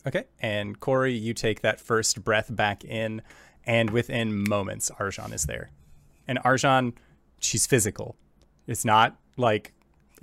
Okay. 0.06 0.24
And 0.40 0.78
Corey, 0.80 1.14
you 1.14 1.32
take 1.32 1.62
that 1.62 1.80
first 1.80 2.24
breath 2.24 2.54
back 2.54 2.84
in, 2.84 3.22
and 3.66 3.90
within 3.90 4.48
moments, 4.48 4.90
Arjan 4.98 5.32
is 5.32 5.44
there. 5.44 5.70
And 6.26 6.38
Arjan, 6.38 6.94
she's 7.38 7.66
physical. 7.66 8.16
It's 8.66 8.84
not 8.84 9.16
like 9.36 9.72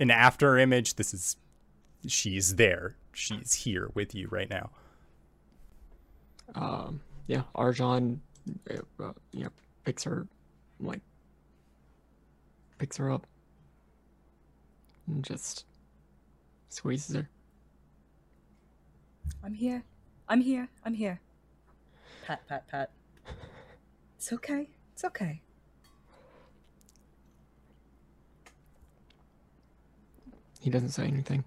an 0.00 0.10
after 0.10 0.58
image. 0.58 0.96
This 0.96 1.14
is, 1.14 1.36
she's 2.06 2.56
there. 2.56 2.96
She's 3.12 3.52
here 3.52 3.90
with 3.94 4.14
you 4.14 4.28
right 4.28 4.48
now. 4.48 4.70
Um, 6.54 7.00
yeah, 7.26 7.42
Arjan, 7.54 8.18
uh, 8.70 9.02
uh, 9.02 9.12
you 9.32 9.44
know, 9.44 9.50
picks 9.84 10.04
her, 10.04 10.26
like, 10.80 11.00
picks 12.78 12.96
her 12.96 13.10
up, 13.10 13.26
and 15.06 15.24
just 15.24 15.64
squeezes 16.68 17.14
her. 17.14 17.28
I'm 19.44 19.54
here. 19.54 19.84
I'm 20.28 20.40
here. 20.40 20.68
I'm 20.84 20.94
here. 20.94 21.20
Pat, 22.26 22.46
pat, 22.48 22.66
pat. 22.68 22.90
It's 24.22 24.32
okay. 24.32 24.68
It's 24.92 25.04
okay. 25.04 25.40
He 30.60 30.70
doesn't 30.70 30.90
say 30.90 31.06
anything. 31.06 31.42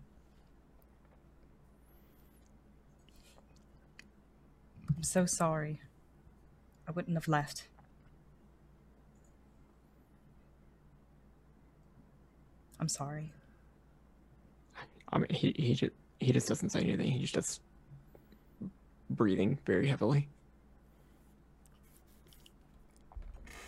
I'm 4.94 5.04
so 5.04 5.26
sorry. 5.26 5.80
I 6.86 6.92
wouldn't 6.92 7.16
have 7.16 7.30
left. 7.30 7.70
I'm 12.82 12.90
sorry. 12.90 13.32
I 15.14 15.20
mean, 15.20 15.30
he 15.30 15.56
he 15.58 15.76
just 15.76 15.94
he 16.20 16.34
just 16.34 16.50
doesn't 16.50 16.72
say 16.72 16.82
anything. 16.82 17.10
He 17.10 17.24
just 17.24 17.62
breathing 19.10 19.60
very 19.66 19.88
heavily. 19.88 20.28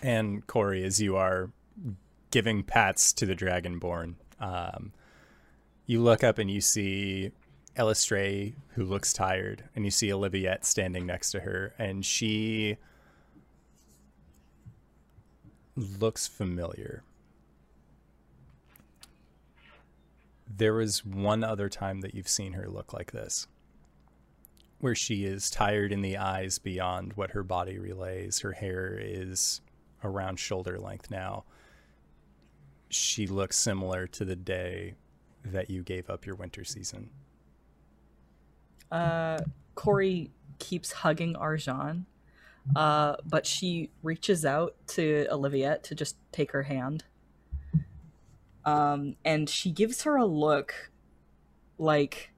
And 0.08 0.48
Corey, 0.48 0.86
as 0.86 1.02
you 1.02 1.18
are 1.18 1.50
giving 2.32 2.64
pats 2.64 3.12
to 3.12 3.26
the 3.26 3.36
Dragonborn, 3.36 4.16
um, 4.40 4.94
you 5.86 6.02
look 6.02 6.24
up 6.24 6.38
and 6.38 6.50
you 6.50 6.62
see 6.62 7.32
Eilistraee, 7.76 8.54
who 8.76 8.86
looks 8.86 9.12
tired, 9.12 9.66
and 9.76 9.84
you 9.84 9.92
see 9.92 10.08
Oliviette 10.08 10.64
standing 10.64 11.06
next 11.06 11.32
to 11.32 11.42
her, 11.42 11.74
and 11.78 12.06
she 12.06 12.78
looks 15.76 16.26
familiar. 16.26 17.04
There 20.50 20.76
was 20.76 21.04
one 21.04 21.44
other 21.44 21.68
time 21.68 22.00
that 22.00 22.16
you've 22.16 22.30
seen 22.30 22.54
her 22.54 22.70
look 22.70 22.94
like 22.94 23.12
this, 23.12 23.46
where 24.80 24.96
she 24.96 25.26
is 25.26 25.50
tired 25.50 25.92
in 25.92 26.02
the 26.02 26.16
eyes 26.16 26.60
beyond 26.60 27.12
what 27.18 27.32
her 27.32 27.44
body 27.44 27.78
relays. 27.78 28.40
Her 28.40 28.54
hair 28.54 28.98
is 28.98 29.60
around 30.04 30.40
shoulder 30.40 30.80
length 30.80 31.10
now. 31.10 31.44
She 32.90 33.28
looks 33.28 33.58
similar 33.58 34.08
to 34.08 34.26
the 34.26 34.36
day 34.36 34.96
that 35.44 35.70
you 35.70 35.84
gave 35.84 36.10
up 36.10 36.26
your 36.26 36.36
winter 36.36 36.64
season. 36.64 37.10
Uh, 38.92 39.40
Corey 39.76 40.32
keeps 40.60 40.92
hugging 40.92 41.36
Arjan, 41.36 42.06
uh, 42.76 43.16
but 43.26 43.46
she 43.46 43.92
reaches 44.04 44.46
out 44.46 44.76
to 44.88 45.28
Olivia 45.30 45.80
to 45.84 45.96
just 45.96 46.18
take 46.32 46.52
her 46.52 46.64
hand. 46.64 47.04
Um, 48.66 49.16
and 49.24 49.50
she 49.50 49.72
gives 49.72 50.04
her 50.04 50.18
a 50.18 50.26
look 50.26 50.92
like 51.78 52.32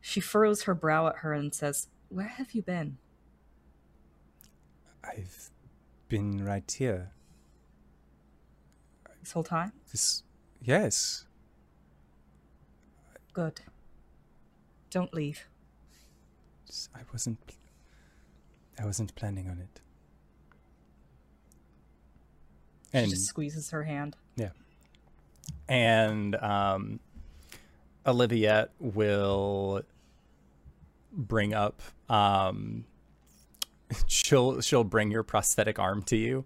she 0.00 0.20
furrows 0.20 0.64
her 0.64 0.74
brow 0.74 1.06
at 1.06 1.18
her 1.18 1.32
and 1.32 1.54
says, 1.54 1.88
Where 2.08 2.26
have 2.26 2.52
you 2.52 2.62
been? 2.62 2.98
I've 5.04 5.50
been 6.08 6.44
right 6.44 6.70
here. 6.70 7.12
This 9.20 9.32
whole 9.32 9.44
time? 9.44 9.72
This, 9.90 10.22
yes. 10.60 11.26
Good. 13.32 13.60
Don't 14.90 15.12
leave. 15.14 15.48
I 16.94 17.00
wasn't. 17.12 17.38
I 18.78 18.84
wasn't 18.84 19.14
planning 19.14 19.48
on 19.48 19.58
it. 19.58 19.80
She 22.90 22.98
And 22.98 23.10
just 23.10 23.26
squeezes 23.26 23.70
her 23.70 23.84
hand. 23.84 24.16
Yeah. 24.36 24.50
And 25.68 26.34
um, 26.36 27.00
Oliviette 28.04 28.68
will 28.78 29.82
bring 31.12 31.54
up. 31.54 31.80
Um, 32.08 32.84
she'll 34.06 34.60
she'll 34.60 34.84
bring 34.84 35.10
your 35.10 35.22
prosthetic 35.22 35.78
arm 35.78 36.02
to 36.04 36.16
you, 36.16 36.44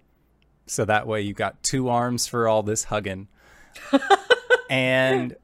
so 0.67 0.85
that 0.85 1.07
way 1.07 1.21
you 1.23 1.35
got 1.35 1.63
two 1.63 1.89
arms 1.89 2.27
for 2.27 2.49
all 2.49 2.63
this 2.63 2.85
hugging. 2.85 3.29
and 4.71 5.37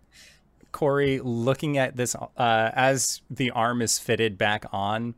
Corey, 0.72 1.20
looking 1.20 1.78
at 1.78 1.96
this 1.96 2.14
uh, 2.14 2.70
as 2.74 3.20
the 3.30 3.50
arm 3.50 3.82
is 3.82 3.98
fitted 3.98 4.38
back 4.38 4.64
on, 4.72 5.14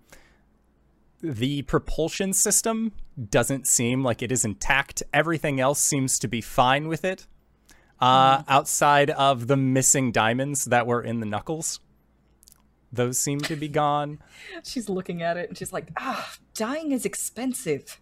the 1.23 1.63
propulsion 1.63 2.33
system 2.33 2.93
doesn't 3.31 3.67
seem 3.67 4.03
like 4.03 4.23
it 4.23 4.33
is 4.33 4.45
intact. 4.45 5.03
Everything 5.13 5.61
else 5.61 5.81
seems 5.81 6.19
to 6.19 6.29
be 6.29 6.41
fine 6.41 6.89
with 6.89 7.05
it 7.05 7.27
uh, 8.01 8.43
outside 8.49 9.11
of 9.11 9.47
the 9.47 9.57
missing 9.57 10.13
diamonds 10.13 10.67
that 10.67 10.87
were 10.87 11.03
in 11.03 11.21
the 11.21 11.27
knuckles. 11.27 11.81
Those 12.95 13.19
seem 13.19 13.41
to 13.41 13.57
be 13.57 13.69
gone. 13.69 14.21
She's 14.65 14.89
looking 14.89 15.23
at 15.23 15.37
it 15.37 15.49
and 15.49 15.59
she's 15.59 15.73
like, 15.73 15.91
Ah, 15.97 16.37
dying 16.55 16.93
is 16.93 17.05
expensive. 17.05 18.01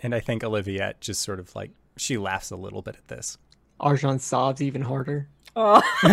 And 0.00 0.14
I 0.14 0.20
think 0.20 0.42
Oliviette 0.42 1.00
just 1.00 1.20
sort 1.20 1.40
of 1.40 1.54
like, 1.54 1.72
she 1.96 2.16
laughs 2.16 2.50
a 2.50 2.56
little 2.56 2.82
bit 2.82 2.96
at 2.96 3.08
this. 3.08 3.36
Arjan 3.80 4.20
sobs 4.20 4.62
even 4.62 4.82
harder. 4.82 5.28
Oh. 5.56 5.82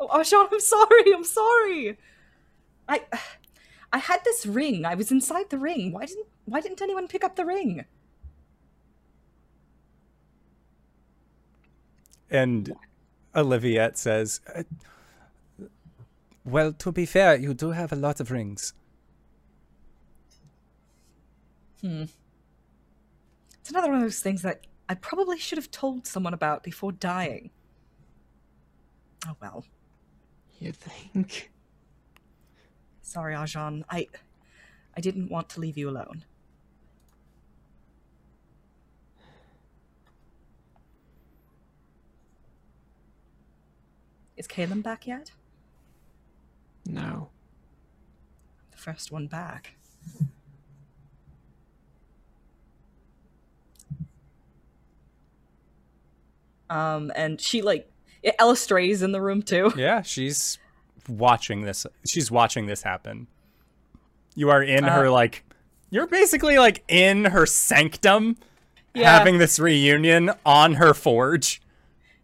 oh, 0.00 0.08
Arjan, 0.08 0.48
I'm 0.50 0.60
sorry. 0.60 1.14
I'm 1.14 1.24
sorry. 1.24 1.98
I 2.88 3.02
I 3.92 3.98
had 3.98 4.24
this 4.24 4.46
ring. 4.46 4.84
I 4.84 4.94
was 4.94 5.10
inside 5.12 5.50
the 5.50 5.58
ring. 5.58 5.92
Why 5.92 6.06
didn't 6.06 6.26
why 6.46 6.60
didn't 6.60 6.82
anyone 6.82 7.06
pick 7.08 7.22
up 7.24 7.36
the 7.36 7.44
ring? 7.44 7.84
And 12.30 12.74
Oliviette 13.34 13.96
says, 13.96 14.40
"Uh, 14.54 14.62
Well, 16.44 16.72
to 16.72 16.90
be 16.92 17.06
fair, 17.06 17.36
you 17.36 17.54
do 17.54 17.70
have 17.70 17.92
a 17.92 17.96
lot 17.96 18.18
of 18.20 18.30
rings. 18.30 18.74
Hmm. 21.80 22.04
It's 23.60 23.70
another 23.70 23.88
one 23.88 23.96
of 23.98 24.02
those 24.02 24.20
things 24.20 24.42
that 24.42 24.66
I 24.88 24.94
probably 24.94 25.38
should 25.38 25.58
have 25.58 25.70
told 25.70 26.06
someone 26.06 26.34
about 26.34 26.62
before 26.64 26.92
dying. 26.92 27.50
Oh 29.26 29.36
well. 29.40 29.64
You 30.58 30.72
think? 30.72 31.50
Sorry, 33.02 33.34
Arjan. 33.34 33.84
I 33.88 34.08
I 34.96 35.00
didn't 35.00 35.30
want 35.30 35.48
to 35.50 35.60
leave 35.60 35.78
you 35.78 35.88
alone. 35.88 36.24
Is 44.42 44.48
Caleb 44.48 44.82
back 44.82 45.06
yet? 45.06 45.30
No. 46.84 47.28
The 48.72 48.76
first 48.76 49.12
one 49.12 49.28
back. 49.28 49.76
Um, 56.70 57.12
and 57.14 57.40
she 57.40 57.62
like 57.62 57.90
Eilistraee's 58.40 59.02
in 59.02 59.12
the 59.12 59.20
room 59.20 59.42
too. 59.42 59.72
Yeah, 59.76 60.02
she's 60.02 60.58
watching 61.08 61.62
this. 61.62 61.86
She's 62.06 62.30
watching 62.30 62.66
this 62.66 62.82
happen. 62.82 63.26
You 64.34 64.50
are 64.50 64.62
in 64.62 64.84
her 64.84 65.06
Uh, 65.06 65.10
like 65.12 65.44
you're 65.90 66.06
basically 66.06 66.58
like 66.58 66.82
in 66.88 67.26
her 67.26 67.44
sanctum 67.44 68.36
Yeah. 68.94 69.16
having 69.18 69.38
this 69.38 69.58
reunion 69.58 70.30
on 70.46 70.74
her 70.74 70.94
forge. 70.94 71.60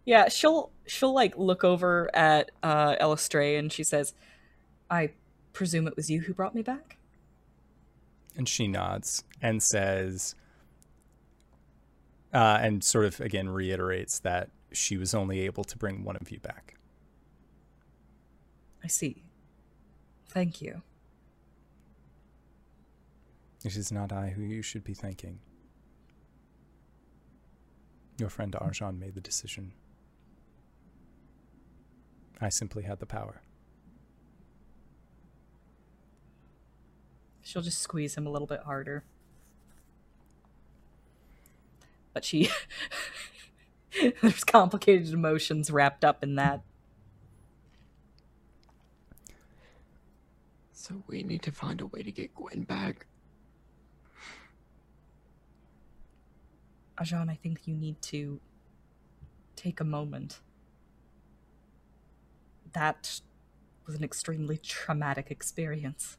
Yeah, 0.05 0.27
she'll 0.29 0.71
she'll 0.89 1.13
like 1.13 1.37
look 1.37 1.63
over 1.63 2.09
at 2.13 2.51
uh 2.63 2.95
Eilistraee 2.95 3.57
and 3.57 3.71
she 3.71 3.83
says, 3.83 4.13
"I 4.89 5.11
presume 5.53 5.87
it 5.87 5.95
was 5.95 6.09
you 6.09 6.21
who 6.21 6.33
brought 6.33 6.55
me 6.55 6.61
back." 6.61 6.97
And 8.35 8.47
she 8.47 8.67
nods 8.67 9.23
and 9.41 9.61
says 9.61 10.35
uh, 12.33 12.59
and 12.61 12.83
sort 12.83 13.05
of 13.05 13.19
again 13.19 13.49
reiterates 13.49 14.19
that 14.19 14.49
she 14.71 14.97
was 14.97 15.13
only 15.13 15.41
able 15.41 15.63
to 15.63 15.77
bring 15.77 16.03
one 16.03 16.15
of 16.15 16.31
you 16.31 16.39
back. 16.39 16.75
I 18.83 18.87
see. 18.87 19.23
Thank 20.27 20.61
you. 20.61 20.81
It 23.65 23.75
is 23.75 23.91
not 23.91 24.13
I 24.13 24.29
who 24.29 24.41
you 24.41 24.61
should 24.61 24.83
be 24.83 24.93
thanking. 24.93 25.39
Your 28.17 28.29
friend 28.29 28.53
Arjan 28.53 28.99
made 28.99 29.15
the 29.15 29.21
decision. 29.21 29.73
I 32.41 32.49
simply 32.49 32.83
had 32.83 32.99
the 32.99 33.05
power. 33.05 33.41
She'll 37.41 37.61
just 37.61 37.79
squeeze 37.79 38.15
him 38.15 38.27
a 38.27 38.29
little 38.29 38.47
bit 38.47 38.61
harder. 38.61 39.03
But 42.13 42.23
she. 42.23 42.49
There's 44.21 44.43
complicated 44.43 45.13
emotions 45.13 45.71
wrapped 45.71 46.05
up 46.05 46.23
in 46.23 46.35
that. 46.35 46.61
So 50.71 51.03
we 51.07 51.23
need 51.23 51.41
to 51.43 51.51
find 51.51 51.81
a 51.81 51.87
way 51.87 52.03
to 52.03 52.11
get 52.11 52.33
Gwen 52.35 52.63
back. 52.63 53.07
Ajan, 56.99 57.29
I 57.29 57.35
think 57.35 57.61
you 57.65 57.75
need 57.75 58.01
to 58.03 58.39
take 59.55 59.79
a 59.79 59.83
moment. 59.83 60.41
That 62.73 63.21
was 63.85 63.95
an 63.95 64.03
extremely 64.03 64.57
traumatic 64.57 65.31
experience. 65.31 66.17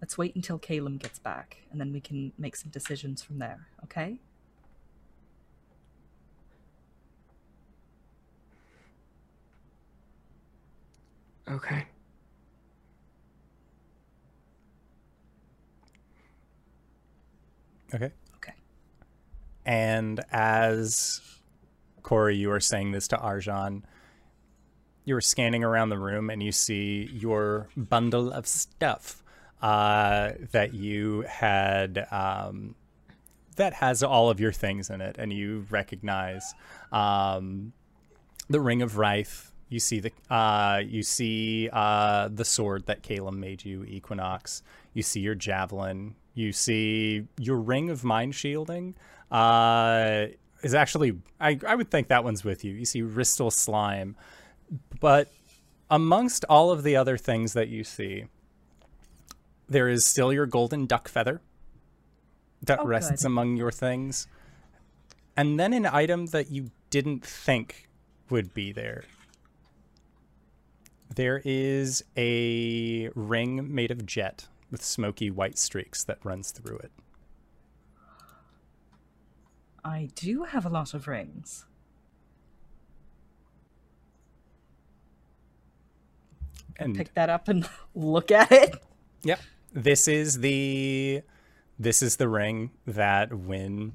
Let's 0.00 0.18
wait 0.18 0.34
until 0.36 0.58
Caleb 0.58 1.00
gets 1.00 1.18
back, 1.18 1.58
and 1.70 1.80
then 1.80 1.92
we 1.92 2.00
can 2.00 2.32
make 2.38 2.56
some 2.56 2.70
decisions 2.70 3.22
from 3.22 3.38
there, 3.38 3.68
okay? 3.84 4.18
Okay. 11.48 11.86
Okay. 17.94 18.10
Okay. 18.36 18.54
And 19.64 20.20
as 20.32 21.20
Corey, 22.04 22.36
you 22.36 22.52
are 22.52 22.60
saying 22.60 22.92
this 22.92 23.08
to 23.08 23.16
Arjan, 23.16 23.82
you 25.04 25.16
are 25.16 25.20
scanning 25.20 25.64
around 25.64 25.88
the 25.88 25.98
room 25.98 26.30
and 26.30 26.40
you 26.42 26.52
see 26.52 27.10
your 27.12 27.68
bundle 27.76 28.30
of 28.30 28.46
stuff 28.46 29.24
uh, 29.60 30.32
that 30.52 30.74
you 30.74 31.22
had 31.22 32.06
um, 32.12 32.74
that 33.56 33.72
has 33.72 34.02
all 34.02 34.28
of 34.28 34.38
your 34.38 34.52
things 34.52 34.90
in 34.90 35.00
it, 35.00 35.16
and 35.18 35.32
you 35.32 35.66
recognize 35.70 36.54
um, 36.92 37.72
the 38.48 38.60
ring 38.60 38.82
of 38.82 38.98
Rife. 38.98 39.52
You 39.70 39.80
see 39.80 40.00
the 40.00 40.12
uh, 40.30 40.82
you 40.84 41.02
see 41.02 41.70
uh, 41.72 42.28
the 42.28 42.44
sword 42.44 42.86
that 42.86 43.02
Caleb 43.02 43.34
made 43.34 43.64
you, 43.64 43.84
Equinox. 43.84 44.62
You 44.92 45.02
see 45.02 45.20
your 45.20 45.34
javelin. 45.34 46.14
You 46.34 46.52
see 46.52 47.26
your 47.38 47.56
ring 47.56 47.88
of 47.88 48.04
mind 48.04 48.34
shielding. 48.34 48.94
Uh, 49.30 50.26
is 50.64 50.74
actually 50.74 51.20
I, 51.40 51.58
I 51.66 51.74
would 51.74 51.90
think 51.90 52.08
that 52.08 52.24
one's 52.24 52.42
with 52.44 52.64
you. 52.64 52.72
You 52.72 52.84
see 52.84 53.02
Ristal 53.02 53.52
slime, 53.52 54.16
but 55.00 55.30
amongst 55.90 56.44
all 56.48 56.70
of 56.70 56.82
the 56.82 56.96
other 56.96 57.16
things 57.16 57.52
that 57.52 57.68
you 57.68 57.84
see, 57.84 58.24
there 59.68 59.88
is 59.88 60.06
still 60.06 60.32
your 60.32 60.46
golden 60.46 60.86
duck 60.86 61.08
feather 61.08 61.40
that 62.62 62.80
Oh, 62.80 62.86
rests 62.86 63.22
good. 63.22 63.26
among 63.26 63.56
your 63.56 63.70
things, 63.70 64.26
and 65.36 65.60
then 65.60 65.72
an 65.72 65.86
item 65.86 66.26
that 66.26 66.50
you 66.50 66.70
didn't 66.90 67.24
think 67.24 67.88
would 68.30 68.54
be 68.54 68.72
there. 68.72 69.04
There 71.14 71.42
is 71.44 72.02
a 72.16 73.10
ring 73.14 73.72
made 73.74 73.90
of 73.90 74.06
jet 74.06 74.46
with 74.70 74.82
smoky 74.82 75.30
white 75.30 75.58
streaks 75.58 76.02
that 76.04 76.18
runs 76.24 76.50
through 76.50 76.78
it. 76.78 76.90
I 79.84 80.08
do 80.14 80.44
have 80.44 80.64
a 80.64 80.68
lot 80.68 80.94
of 80.94 81.06
rings. 81.06 81.66
And 86.76 86.96
Pick 86.96 87.14
that 87.14 87.28
up 87.28 87.48
and 87.48 87.68
look 87.94 88.30
at 88.30 88.50
it. 88.50 88.82
Yep. 89.22 89.40
This 89.72 90.08
is 90.08 90.38
the 90.40 91.22
this 91.78 92.02
is 92.02 92.16
the 92.16 92.28
ring 92.28 92.70
that 92.86 93.32
when 93.34 93.94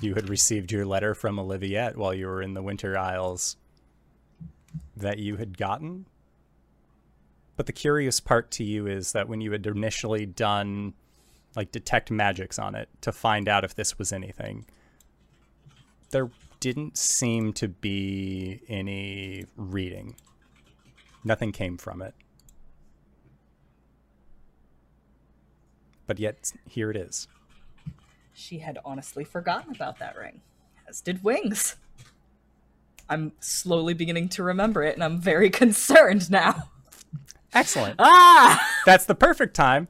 you 0.00 0.14
had 0.14 0.28
received 0.28 0.70
your 0.70 0.86
letter 0.86 1.14
from 1.14 1.36
Oliviette 1.36 1.96
while 1.96 2.14
you 2.14 2.26
were 2.26 2.42
in 2.42 2.54
the 2.54 2.62
Winter 2.62 2.96
Isles 2.96 3.56
that 4.96 5.18
you 5.18 5.36
had 5.36 5.58
gotten. 5.58 6.06
But 7.56 7.66
the 7.66 7.72
curious 7.72 8.20
part 8.20 8.50
to 8.52 8.64
you 8.64 8.86
is 8.86 9.12
that 9.12 9.28
when 9.28 9.40
you 9.40 9.52
had 9.52 9.66
initially 9.66 10.26
done 10.26 10.94
like 11.56 11.70
detect 11.70 12.10
magics 12.10 12.58
on 12.58 12.74
it 12.74 12.88
to 13.00 13.12
find 13.12 13.48
out 13.48 13.64
if 13.64 13.74
this 13.74 13.98
was 13.98 14.12
anything, 14.12 14.66
there 16.14 16.30
didn't 16.60 16.96
seem 16.96 17.52
to 17.52 17.66
be 17.66 18.60
any 18.68 19.46
reading. 19.56 20.14
Nothing 21.24 21.50
came 21.50 21.76
from 21.76 22.00
it. 22.00 22.14
But 26.06 26.20
yet, 26.20 26.52
here 26.68 26.88
it 26.88 26.96
is. 26.96 27.26
She 28.32 28.58
had 28.58 28.78
honestly 28.84 29.24
forgotten 29.24 29.74
about 29.74 29.98
that 29.98 30.16
ring, 30.16 30.40
as 30.88 31.00
did 31.00 31.24
Wings. 31.24 31.74
I'm 33.08 33.32
slowly 33.40 33.92
beginning 33.92 34.28
to 34.30 34.44
remember 34.44 34.84
it, 34.84 34.94
and 34.94 35.02
I'm 35.02 35.20
very 35.20 35.50
concerned 35.62 36.30
now. 36.30 36.70
Excellent. 37.52 37.96
Ah! 37.98 38.64
That's 38.86 39.04
the 39.04 39.16
perfect 39.16 39.56
time 39.56 39.88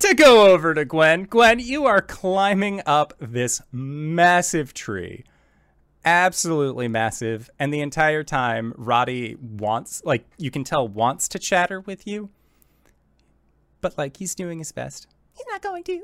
to 0.00 0.14
go 0.14 0.48
over 0.52 0.74
to 0.74 0.84
Gwen. 0.84 1.24
Gwen, 1.26 1.60
you 1.60 1.86
are 1.86 2.02
climbing 2.02 2.82
up 2.86 3.14
this 3.20 3.62
massive 3.70 4.74
tree. 4.74 5.22
Absolutely 6.04 6.88
massive. 6.88 7.50
And 7.58 7.72
the 7.72 7.80
entire 7.80 8.24
time, 8.24 8.72
Roddy 8.76 9.36
wants, 9.40 10.02
like, 10.04 10.24
you 10.38 10.50
can 10.50 10.64
tell, 10.64 10.88
wants 10.88 11.28
to 11.28 11.38
chatter 11.38 11.80
with 11.80 12.06
you. 12.06 12.30
But, 13.80 13.98
like, 13.98 14.16
he's 14.16 14.34
doing 14.34 14.58
his 14.58 14.72
best. 14.72 15.06
He's 15.36 15.46
not 15.50 15.62
going 15.62 15.84
to. 15.84 16.02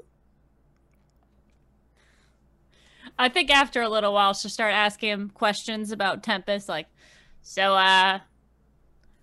I 3.18 3.31
think 3.31 3.51
after 3.51 3.81
a 3.81 3.89
little 3.89 4.12
while, 4.12 4.35
she'll 4.35 4.51
start 4.51 4.74
asking 4.74 5.09
him 5.09 5.31
questions 5.31 5.90
about 5.93 6.23
Tempest, 6.23 6.68
like, 6.68 6.86
so, 7.40 7.74
uh, 7.74 8.18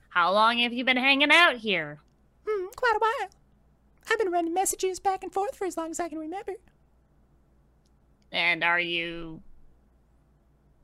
how 0.09 0.33
long 0.33 0.59
have 0.59 0.73
you 0.73 0.85
been 0.85 0.97
hanging 0.97 1.31
out 1.31 1.57
here? 1.57 1.99
Hmm, 2.47 2.67
quite 2.75 2.95
a 2.95 2.99
while. 2.99 3.29
I've 4.09 4.17
been 4.17 4.31
running 4.31 4.53
messages 4.53 4.99
back 4.99 5.23
and 5.23 5.33
forth 5.33 5.55
for 5.55 5.65
as 5.65 5.77
long 5.77 5.91
as 5.91 5.99
I 5.99 6.09
can 6.09 6.17
remember. 6.17 6.53
And 8.31 8.63
are 8.63 8.79
you 8.79 9.41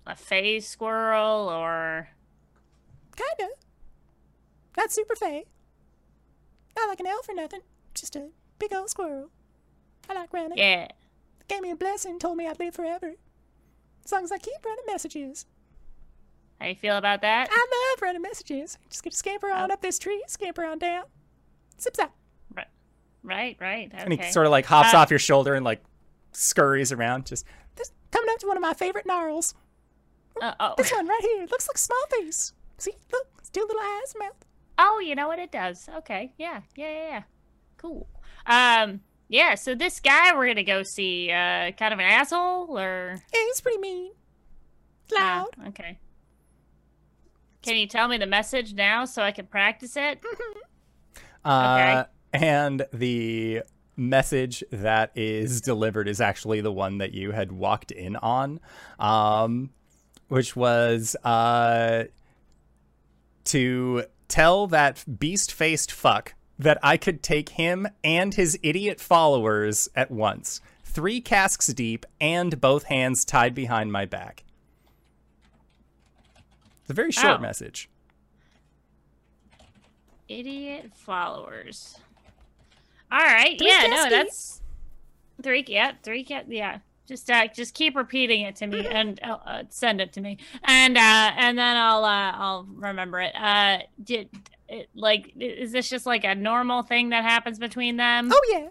a 0.09 0.15
phase 0.15 0.67
squirrel 0.67 1.47
or 1.49 2.09
Kinda. 3.15 3.53
Not 4.77 4.91
super 4.91 5.15
fey. 5.15 5.45
Not 6.75 6.87
like 6.89 6.99
an 6.99 7.07
elf 7.07 7.27
or 7.29 7.35
nothing. 7.35 7.61
Just 7.93 8.15
a 8.15 8.29
big 8.59 8.73
old 8.73 8.89
squirrel. 8.89 9.29
I 10.09 10.13
like 10.13 10.31
running. 10.33 10.57
yeah? 10.57 10.87
Gave 11.47 11.61
me 11.61 11.71
a 11.71 11.75
blessing, 11.75 12.17
told 12.19 12.37
me 12.37 12.47
I'd 12.47 12.59
live 12.59 12.73
forever. 12.75 13.15
As 14.05 14.11
long 14.11 14.23
as 14.23 14.31
I 14.31 14.37
keep 14.37 14.65
running 14.65 14.85
messages. 14.87 15.45
How 16.59 16.67
you 16.67 16.75
feel 16.75 16.97
about 16.97 17.21
that? 17.21 17.49
I 17.51 17.91
love 17.95 18.01
running 18.01 18.21
messages. 18.21 18.77
Just 18.89 19.03
gonna 19.03 19.13
scamper 19.15 19.51
on 19.51 19.71
up 19.71 19.81
this 19.81 19.99
tree, 19.99 20.23
scamper 20.27 20.65
on 20.65 20.79
down. 20.79 21.03
Zip 21.79 21.95
zap. 21.95 22.13
Right, 22.55 22.67
right, 23.23 23.57
right. 23.59 23.91
Okay. 23.93 24.03
And 24.03 24.13
he 24.13 24.31
sort 24.31 24.45
of 24.45 24.51
like 24.51 24.65
hops 24.65 24.93
Uh, 24.93 24.97
off 24.97 25.09
your 25.09 25.19
shoulder 25.19 25.53
and 25.55 25.63
like 25.65 25.83
scurries 26.31 26.91
around. 26.91 27.25
Just 27.25 27.45
this, 27.75 27.91
coming 28.11 28.29
up 28.31 28.39
to 28.39 28.47
one 28.47 28.57
of 28.57 28.61
my 28.61 28.73
favorite 28.73 29.05
gnarls. 29.05 29.53
Uh, 30.41 30.53
oh. 30.59 30.73
This 30.77 30.91
one 30.91 31.07
right 31.07 31.19
here. 31.21 31.41
Looks 31.49 31.67
like 31.67 31.75
a 31.75 31.79
small 31.79 32.03
face. 32.11 32.53
See, 32.77 32.93
look, 33.11 33.27
it's 33.39 33.49
two 33.49 33.61
little 33.61 33.81
eyes, 33.81 34.13
mouth. 34.19 34.45
oh, 34.77 34.99
you 34.99 35.15
know 35.15 35.27
what 35.27 35.39
it 35.39 35.51
does? 35.51 35.89
Okay, 35.97 36.33
yeah, 36.37 36.61
yeah, 36.75 36.89
yeah, 36.89 37.09
yeah. 37.09 37.23
Cool. 37.77 38.07
Um, 38.45 39.01
yeah. 39.27 39.55
So 39.55 39.75
this 39.75 39.99
guy 39.99 40.35
we're 40.35 40.47
gonna 40.47 40.63
go 40.63 40.83
see, 40.83 41.29
uh, 41.31 41.71
kind 41.71 41.93
of 41.93 41.99
an 41.99 42.05
asshole 42.05 42.77
or 42.77 43.15
Yeah, 43.33 43.39
he's 43.47 43.61
pretty 43.61 43.79
mean. 43.79 44.11
Ah, 45.17 45.45
Loud. 45.57 45.67
okay. 45.69 45.99
Can 47.61 47.75
you 47.75 47.87
tell 47.87 48.07
me 48.07 48.17
the 48.17 48.25
message 48.25 48.73
now 48.73 49.03
so 49.05 49.21
I 49.21 49.31
can 49.31 49.45
practice 49.47 49.95
it? 49.97 50.23
Uh, 51.45 52.03
and 52.33 52.85
the 52.91 53.61
message 53.95 54.61
that 54.71 55.09
is 55.15 55.61
delivered 55.61 56.07
is 56.09 56.19
actually 56.19 56.59
the 56.59 56.71
one 56.71 56.97
that 56.97 57.13
you 57.13 57.31
had 57.31 57.51
walked 57.51 57.91
in 57.91 58.17
on, 58.17 58.59
um, 58.99 59.69
which 60.29 60.55
was 60.55 61.15
uh, 61.23 62.05
to 63.45 64.03
tell 64.27 64.67
that 64.67 65.03
beast 65.19 65.51
faced 65.51 65.91
fuck 65.91 66.33
that 66.57 66.77
I 66.83 66.97
could 66.97 67.21
take 67.21 67.49
him 67.49 67.87
and 68.03 68.33
his 68.33 68.57
idiot 68.63 68.99
followers 68.99 69.89
at 69.95 70.11
once, 70.11 70.61
three 70.83 71.21
casks 71.21 71.67
deep 71.67 72.05
and 72.21 72.59
both 72.61 72.83
hands 72.83 73.25
tied 73.25 73.53
behind 73.53 73.91
my 73.91 74.05
back. 74.05 74.43
It's 76.81 76.91
a 76.91 76.93
very 76.93 77.11
short 77.11 77.39
Ow. 77.39 77.41
message. 77.41 77.89
Idiot 80.27 80.91
followers. 80.95 81.97
All 83.11 83.19
right. 83.19 83.57
Three 83.57 83.67
yeah. 83.67 83.87
cats 83.87 83.89
No, 83.89 84.09
that's 84.09 84.61
three. 85.41 85.63
Yeah. 85.67 85.93
Three 86.03 86.23
cat. 86.23 86.45
Yeah. 86.47 86.79
Just 87.09 87.27
uh, 87.31 87.47
just 87.47 87.73
keep 87.73 87.95
repeating 87.95 88.43
it 88.43 88.55
to 88.57 88.67
me 88.67 88.85
and 88.85 89.19
uh, 89.23 89.37
uh, 89.43 89.63
send 89.69 89.99
it 89.99 90.13
to 90.13 90.21
me, 90.21 90.37
and 90.63 90.95
uh, 90.95 91.31
and 91.35 91.57
then 91.57 91.75
I'll 91.75 92.05
uh, 92.05 92.31
I'll 92.35 92.67
remember 92.71 93.19
it. 93.19 93.35
Uh, 93.35 93.79
did 94.03 94.29
it, 94.67 94.89
like 94.93 95.33
is 95.39 95.71
this 95.71 95.89
just 95.89 96.05
like 96.05 96.23
a 96.23 96.35
normal 96.35 96.83
thing 96.83 97.09
that 97.09 97.23
happens 97.23 97.57
between 97.57 97.97
them? 97.97 98.29
Oh 98.31 98.41
yeah. 98.51 98.69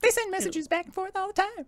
They 0.00 0.10
send 0.10 0.30
messages 0.30 0.68
back 0.68 0.84
and 0.84 0.92
forth 0.92 1.16
all 1.16 1.28
the 1.28 1.32
time. 1.32 1.64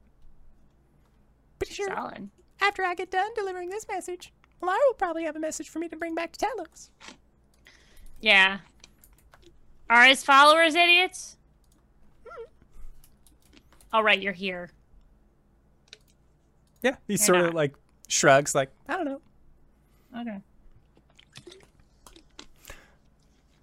Pretty 1.58 1.72
sure 1.72 1.88
Solid. 1.88 2.28
after 2.60 2.84
I 2.84 2.94
get 2.94 3.10
done 3.10 3.30
delivering 3.34 3.70
this 3.70 3.88
message, 3.88 4.34
Lara 4.60 4.78
will 4.88 4.94
probably 4.94 5.24
have 5.24 5.36
a 5.36 5.40
message 5.40 5.70
for 5.70 5.78
me 5.78 5.88
to 5.88 5.96
bring 5.96 6.14
back 6.14 6.32
to 6.32 6.44
Talos. 6.44 6.90
Yeah. 8.20 8.58
Are 9.88 10.04
his 10.04 10.22
followers 10.22 10.74
idiots? 10.74 11.38
All 13.90 14.04
right, 14.04 14.20
you're 14.20 14.34
here. 14.34 14.68
Yeah, 16.86 16.96
he 17.08 17.14
You're 17.14 17.18
sort 17.18 17.40
of 17.46 17.54
like 17.54 17.74
shrugs, 18.06 18.54
like 18.54 18.70
I 18.88 18.96
don't 18.96 19.06
know. 19.06 19.20
Okay. 20.16 20.38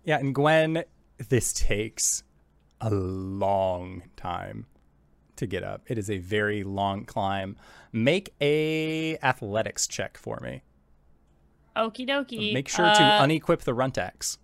Yeah, 0.04 0.18
and 0.18 0.36
Gwen, 0.36 0.84
this 1.30 1.54
takes 1.54 2.24
a 2.82 2.90
long 2.90 4.04
time 4.18 4.66
to 5.38 5.48
get 5.48 5.64
up. 5.64 5.84
It 5.88 5.98
is 5.98 6.10
a 6.10 6.18
very 6.18 6.66
long 6.66 7.06
climb. 7.06 7.56
Make 7.94 8.34
a 8.42 9.18
athletics 9.20 9.88
check 9.88 10.18
for 10.18 10.42
me. 10.42 10.64
Okie 11.78 12.06
dokie. 12.06 12.54
Make 12.54 12.68
sure 12.68 12.86
to 12.86 13.04
Uh, 13.04 13.26
unequip 13.26 13.62
the 13.62 13.74
runtax. 13.74 14.38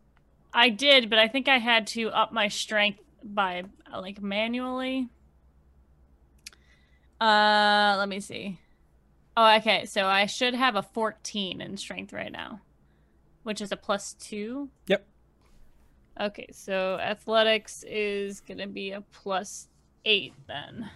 I 0.54 0.70
did, 0.70 1.10
but 1.10 1.20
I 1.20 1.28
think 1.28 1.50
I 1.50 1.58
had 1.58 1.86
to 1.88 2.10
up 2.12 2.32
my 2.32 2.48
strength 2.48 3.02
by 3.22 3.64
like 3.94 4.22
manually. 4.22 5.10
Uh, 7.20 7.96
let 7.98 8.08
me 8.08 8.22
see. 8.22 8.58
Oh, 9.42 9.56
okay. 9.56 9.86
So 9.86 10.06
I 10.06 10.26
should 10.26 10.54
have 10.54 10.76
a 10.76 10.82
14 10.82 11.62
in 11.62 11.78
strength 11.78 12.12
right 12.12 12.30
now, 12.30 12.60
which 13.44 13.62
is 13.62 13.72
a 13.72 13.78
plus 13.78 14.14
two. 14.16 14.68
Yep. 14.88 15.08
Okay, 16.20 16.48
so 16.52 17.00
athletics 17.00 17.86
is 17.88 18.42
gonna 18.42 18.68
be 18.68 18.92
a 18.92 19.00
plus 19.00 19.70
eight 20.04 20.34
then. 20.46 20.90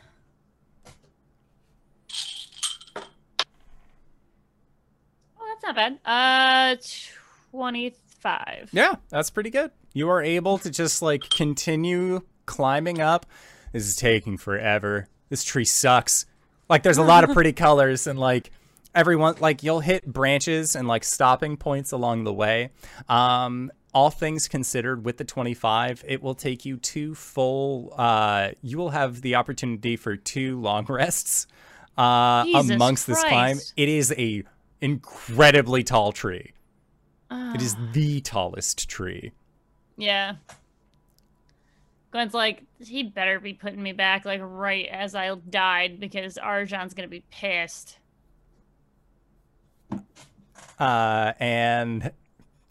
Oh, 5.39 5.47
that's 5.47 5.63
not 5.63 5.75
bad. 5.77 5.99
Uh, 6.03 6.75
25. 7.51 8.71
Yeah, 8.73 8.95
that's 9.07 9.29
pretty 9.29 9.51
good. 9.51 9.71
You 9.93 10.09
are 10.09 10.21
able 10.21 10.57
to 10.57 10.69
just 10.69 11.01
like 11.01 11.29
continue 11.29 12.23
climbing 12.45 12.99
up. 12.99 13.25
This 13.71 13.87
is 13.87 13.95
taking 13.95 14.35
forever. 14.35 15.07
This 15.29 15.45
tree 15.45 15.63
sucks. 15.63 16.25
Like 16.69 16.83
there's 16.83 16.97
a 16.97 17.03
lot 17.03 17.23
of 17.23 17.31
pretty 17.33 17.53
colors 17.53 18.07
and 18.07 18.19
like 18.19 18.51
everyone 18.95 19.35
like 19.39 19.63
you'll 19.63 19.79
hit 19.79 20.05
branches 20.05 20.75
and 20.75 20.87
like 20.87 21.03
stopping 21.03 21.57
points 21.57 21.91
along 21.91 22.23
the 22.23 22.33
way. 22.33 22.69
Um 23.09 23.71
all 23.93 24.09
things 24.09 24.47
considered 24.47 25.05
with 25.05 25.17
the 25.17 25.23
25 25.23 26.03
it 26.07 26.23
will 26.23 26.33
take 26.33 26.65
you 26.65 26.77
two 26.77 27.13
full 27.13 27.93
uh 27.95 28.49
you 28.63 28.75
will 28.75 28.89
have 28.89 29.21
the 29.21 29.35
opportunity 29.35 29.95
for 29.95 30.15
two 30.15 30.59
long 30.59 30.83
rests 30.89 31.45
uh 31.95 32.43
Jesus 32.43 32.71
amongst 32.71 33.05
this 33.05 33.23
climb. 33.23 33.59
It 33.77 33.89
is 33.89 34.11
a 34.17 34.43
incredibly 34.81 35.83
tall 35.83 36.11
tree. 36.11 36.53
It 37.55 37.61
is 37.61 37.75
the 37.93 38.21
tallest 38.21 38.87
tree. 38.89 39.31
Yeah. 39.97 40.35
Gwen's 42.13 42.33
like, 42.35 42.63
he 42.79 43.01
better 43.01 43.39
be 43.39 43.53
putting 43.53 43.81
me 43.81 43.91
back 43.91 44.23
like 44.23 44.39
right 44.43 44.85
as 44.85 45.15
I 45.15 45.33
died 45.49 45.99
because 45.99 46.37
Arjan's 46.37 46.93
gonna 46.93 47.07
be 47.07 47.23
pissed. 47.31 47.97
uh, 50.79 51.33
and 51.39 52.11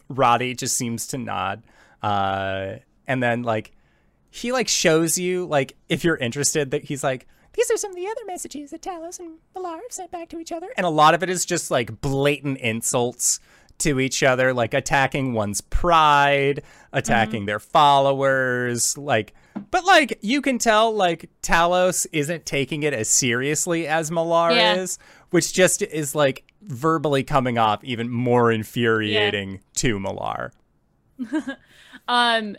Roddy 0.09 0.55
just 0.55 0.77
seems 0.77 1.09
to 1.09 1.19
nod. 1.19 1.65
Uh, 2.03 2.77
and 3.09 3.21
then 3.21 3.43
like 3.43 3.73
he 4.31 4.53
like 4.53 4.69
shows 4.69 5.19
you 5.19 5.47
like 5.47 5.77
if 5.89 6.05
you're 6.05 6.17
interested 6.17 6.71
that 6.71 6.85
he's 6.85 7.03
like 7.03 7.27
these 7.55 7.71
are 7.71 7.77
some 7.77 7.91
of 7.91 7.97
the 7.97 8.07
other 8.07 8.23
messages 8.27 8.71
that 8.71 8.81
Talos 8.81 9.19
and 9.19 9.39
Malar 9.55 9.83
have 9.83 9.91
sent 9.91 10.11
back 10.11 10.29
to 10.31 10.39
each 10.39 10.53
other, 10.53 10.69
and 10.77 10.87
a 10.87 10.91
lot 10.91 11.15
of 11.15 11.23
it 11.23 11.29
is 11.29 11.45
just 11.45 11.71
like 11.71 12.01
blatant 12.01 12.59
insults 12.59 13.41
to 13.83 14.01
each 14.01 14.23
other, 14.23 14.53
like 14.53 14.75
attacking 14.75 15.33
one's 15.33 15.61
pride, 15.61 16.63
attacking 16.93 17.47
their 17.47 17.59
followers, 17.61 18.97
like. 18.99 19.35
But 19.71 19.85
like 19.85 20.19
you 20.23 20.41
can 20.41 20.59
tell, 20.59 20.95
like 20.95 21.29
Talos 21.43 22.07
isn't 22.13 22.47
taking 22.47 22.83
it 22.85 22.95
as 22.95 23.09
seriously 23.09 23.87
as 23.87 24.11
Malar 24.11 24.55
Yeah. 24.55 24.75
is, 24.77 24.99
which 25.31 25.53
just 25.53 25.83
is 25.83 26.15
like 26.15 26.45
verbally 26.63 27.23
coming 27.23 27.59
off 27.59 27.83
even 27.85 28.09
more 28.11 28.51
infuriating 28.51 29.61
to 29.75 29.99
Malar. 29.99 30.53
Um 32.09 32.57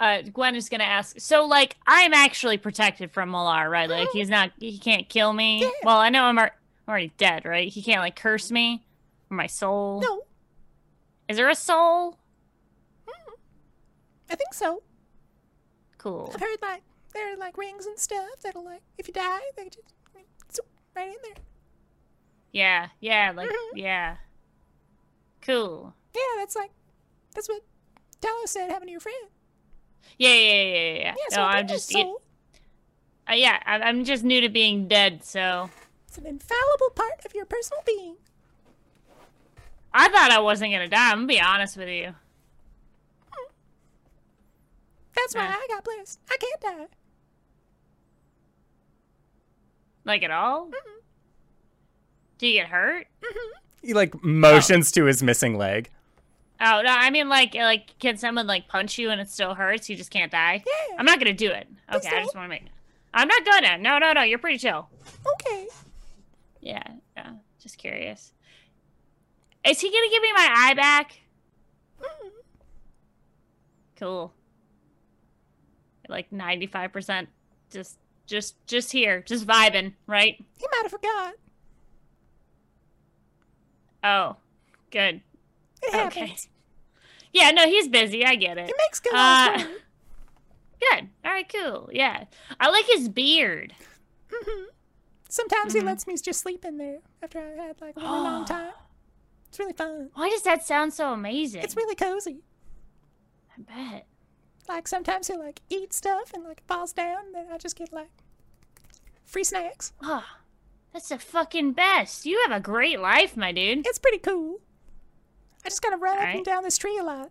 uh 0.00 0.22
Gwen 0.22 0.54
is 0.56 0.68
gonna 0.68 0.84
ask 0.84 1.18
so 1.20 1.44
like 1.46 1.76
I'm 1.86 2.12
actually 2.12 2.58
protected 2.58 3.10
from 3.12 3.30
Malar, 3.30 3.70
right? 3.70 3.88
Like 3.88 4.08
he's 4.12 4.28
not 4.28 4.52
he 4.58 4.78
can't 4.78 5.08
kill 5.08 5.32
me. 5.32 5.70
Well, 5.82 5.96
I 5.98 6.08
know 6.10 6.24
I'm, 6.24 6.38
ar- 6.38 6.54
I'm 6.86 6.90
already 6.90 7.12
dead, 7.16 7.44
right? 7.44 7.68
He 7.68 7.82
can't 7.82 8.00
like 8.00 8.16
curse 8.16 8.50
me 8.50 8.84
my 9.34 9.46
soul. 9.46 10.00
No, 10.00 10.22
Is 11.28 11.36
there 11.36 11.48
a 11.48 11.54
soul? 11.54 12.18
I 14.30 14.36
think 14.36 14.54
so. 14.54 14.82
Cool. 15.98 16.30
I've 16.34 16.40
heard 16.40 16.58
like 16.62 16.82
there 17.12 17.32
are 17.32 17.36
like 17.36 17.56
rings 17.56 17.86
and 17.86 17.98
stuff 17.98 18.26
that'll 18.42 18.64
like 18.64 18.82
if 18.98 19.06
you 19.06 19.14
die 19.14 19.38
they 19.56 19.64
just 19.64 19.86
zoop 20.54 20.66
right 20.96 21.08
in 21.08 21.14
there. 21.22 21.42
Yeah, 22.52 22.88
yeah, 23.00 23.32
like 23.34 23.48
Mhm. 23.50 23.70
yeah. 23.76 24.16
Cool. 25.42 25.94
Yeah, 26.14 26.20
that's 26.38 26.56
like 26.56 26.70
that's 27.34 27.48
what 27.48 27.62
Talos 28.20 28.48
said 28.48 28.70
having 28.70 28.88
your 28.88 29.00
friend. 29.00 29.28
Yeah, 30.18 30.32
yeah, 30.34 30.34
yeah, 30.34 30.62
yeah. 30.62 30.92
yeah. 30.98 31.14
Yeah, 31.16 31.28
so 31.30 31.36
no, 31.36 31.42
I'm 31.46 31.66
just 31.68 31.88
that's 31.92 32.00
it- 32.04 32.16
uh, 33.30 33.34
yeah, 33.34 33.58
I'm 33.66 34.04
just 34.04 34.22
new 34.24 34.40
to 34.42 34.48
being 34.50 34.86
dead, 34.88 35.24
so 35.24 35.70
It's 36.08 36.18
an 36.18 36.26
infallible 36.26 36.90
part 36.94 37.24
of 37.24 37.34
your 37.34 37.46
personal 37.46 37.82
being. 37.86 38.16
I 39.96 40.08
thought 40.08 40.32
I 40.32 40.40
wasn't 40.40 40.72
gonna 40.72 40.88
die. 40.88 41.12
I'm 41.12 41.18
gonna 41.18 41.26
be 41.28 41.40
honest 41.40 41.76
with 41.76 41.88
you. 41.88 42.14
That's 45.16 45.34
why 45.34 45.44
Yeah. 45.44 45.54
I 45.56 45.66
got 45.68 45.84
blessed. 45.84 46.18
I 46.28 46.36
can't 46.36 46.60
die. 46.60 46.86
Like 50.04 50.22
at 50.24 50.30
all? 50.32 50.70
Do 52.38 52.46
you 52.48 52.60
get 52.60 52.68
hurt? 52.68 53.06
Mm-hmm. 53.22 53.50
He 53.86 53.94
like 53.94 54.22
motions 54.24 54.90
to 54.92 55.04
his 55.04 55.22
missing 55.22 55.56
leg. 55.56 55.90
Oh 56.60 56.82
no, 56.82 56.90
I 56.90 57.10
mean 57.10 57.28
like 57.28 57.54
like 57.54 57.98
can 58.00 58.16
someone 58.16 58.46
like 58.46 58.66
punch 58.66 58.98
you 58.98 59.10
and 59.10 59.20
it 59.20 59.30
still 59.30 59.54
hurts? 59.54 59.88
You 59.88 59.96
just 59.96 60.10
can't 60.10 60.32
die. 60.32 60.64
Yeah. 60.66 60.96
I'm 60.98 61.06
not 61.06 61.18
gonna 61.20 61.32
do 61.32 61.50
it. 61.50 61.68
Okay, 61.92 62.08
I 62.08 62.22
just 62.22 62.34
want 62.34 62.46
to 62.46 62.48
make. 62.48 62.64
I'm 63.12 63.28
not 63.28 63.44
gonna. 63.44 63.78
No, 63.78 63.98
no, 63.98 64.12
no. 64.12 64.22
You're 64.22 64.38
pretty 64.38 64.58
chill. 64.58 64.88
Okay. 65.34 65.68
Yeah, 66.60 66.82
yeah. 67.16 67.30
Just 67.60 67.78
curious. 67.78 68.32
Is 69.66 69.80
he 69.80 69.90
gonna 69.90 70.10
give 70.10 70.22
me 70.22 70.32
my 70.32 70.48
eye 70.52 70.74
back? 70.74 71.20
Cool. 73.96 74.32
Like 76.08 76.30
ninety 76.32 76.66
five 76.66 76.92
percent. 76.92 77.28
Just, 77.70 77.96
just, 78.26 78.56
just 78.66 78.90
here, 78.92 79.22
just 79.22 79.46
vibing, 79.46 79.94
right? 80.06 80.34
He 80.58 80.66
might 80.70 80.82
have 80.82 80.90
forgot. 80.90 81.34
Oh, 84.02 84.36
good. 84.90 85.20
It 85.82 85.94
Okay. 86.06 86.20
happens. 86.20 86.48
Yeah, 87.32 87.50
no, 87.52 87.66
he's 87.66 87.88
busy. 87.88 88.24
I 88.24 88.34
get 88.34 88.58
it. 88.58 88.66
He 88.66 88.74
makes 88.78 89.00
good 89.00 89.14
Uh, 89.14 89.18
eyes 89.18 89.62
for 89.62 89.68
you. 89.68 89.78
Good. 90.90 91.08
All 91.24 91.32
right, 91.32 91.48
cool. 91.52 91.88
Yeah, 91.92 92.24
I 92.60 92.68
like 92.70 92.84
his 92.86 93.08
beard. 93.08 93.74
Sometimes 95.28 95.72
Mhm. 95.72 95.76
he 95.78 95.82
lets 95.82 96.06
me 96.06 96.16
just 96.16 96.40
sleep 96.40 96.64
in 96.64 96.78
there 96.78 96.98
after 97.22 97.38
I 97.38 97.62
had 97.66 97.80
like 97.80 97.96
a 97.96 98.00
really 98.00 98.20
long 98.20 98.44
time. 98.46 98.72
It's 99.54 99.60
really 99.60 99.72
fun. 99.72 100.10
Why 100.14 100.30
does 100.30 100.42
that 100.42 100.66
sound 100.66 100.94
so 100.94 101.12
amazing? 101.12 101.62
It's 101.62 101.76
really 101.76 101.94
cozy. 101.94 102.40
I 103.56 103.60
bet. 103.62 104.06
Like 104.68 104.88
sometimes 104.88 105.28
he'll 105.28 105.38
like 105.38 105.60
eat 105.70 105.92
stuff 105.92 106.32
and 106.34 106.42
like 106.42 106.58
it 106.58 106.64
falls 106.66 106.92
down, 106.92 107.26
and 107.26 107.34
then 107.36 107.46
I 107.52 107.58
just 107.58 107.76
get 107.76 107.92
like 107.92 108.10
free 109.24 109.44
snacks. 109.44 109.92
Oh, 110.02 110.24
that's 110.92 111.10
the 111.10 111.20
fucking 111.20 111.74
best. 111.74 112.26
You 112.26 112.42
have 112.42 112.50
a 112.50 112.58
great 112.58 112.98
life, 112.98 113.36
my 113.36 113.52
dude. 113.52 113.86
It's 113.86 114.00
pretty 114.00 114.18
cool. 114.18 114.58
I 115.64 115.68
just 115.68 115.82
gotta 115.82 115.98
run 115.98 116.16
up 116.16 116.18
Alright. 116.18 116.36
and 116.38 116.44
down 116.44 116.64
this 116.64 116.76
tree 116.76 116.98
a 116.98 117.04
lot. 117.04 117.30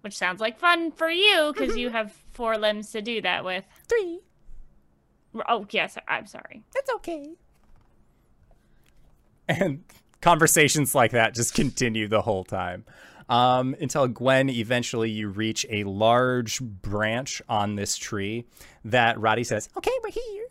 Which 0.00 0.16
sounds 0.16 0.40
like 0.40 0.58
fun 0.58 0.92
for 0.92 1.10
you 1.10 1.52
because 1.52 1.76
you 1.76 1.88
mm-hmm. 1.88 1.96
have 1.96 2.12
four 2.30 2.56
limbs 2.56 2.90
to 2.92 3.02
do 3.02 3.20
that 3.20 3.44
with. 3.44 3.64
Three. 3.86 4.20
Oh, 5.46 5.66
yes. 5.68 5.98
I'm 6.08 6.26
sorry. 6.26 6.62
That's 6.72 6.90
okay. 6.94 7.34
And 9.46 9.84
conversations 10.26 10.92
like 10.92 11.12
that 11.12 11.34
just 11.34 11.54
continue 11.62 12.08
the 12.08 12.20
whole 12.22 12.42
time. 12.44 12.84
Um, 13.28 13.76
until 13.80 14.08
Gwen, 14.08 14.48
eventually 14.50 15.10
you 15.10 15.28
reach 15.28 15.64
a 15.70 15.84
large 15.84 16.60
branch 16.60 17.40
on 17.48 17.76
this 17.76 17.96
tree 17.96 18.44
that 18.84 19.20
Roddy 19.20 19.44
says, 19.44 19.68
Okay, 19.76 19.90
we're 20.02 20.10
here. 20.10 20.46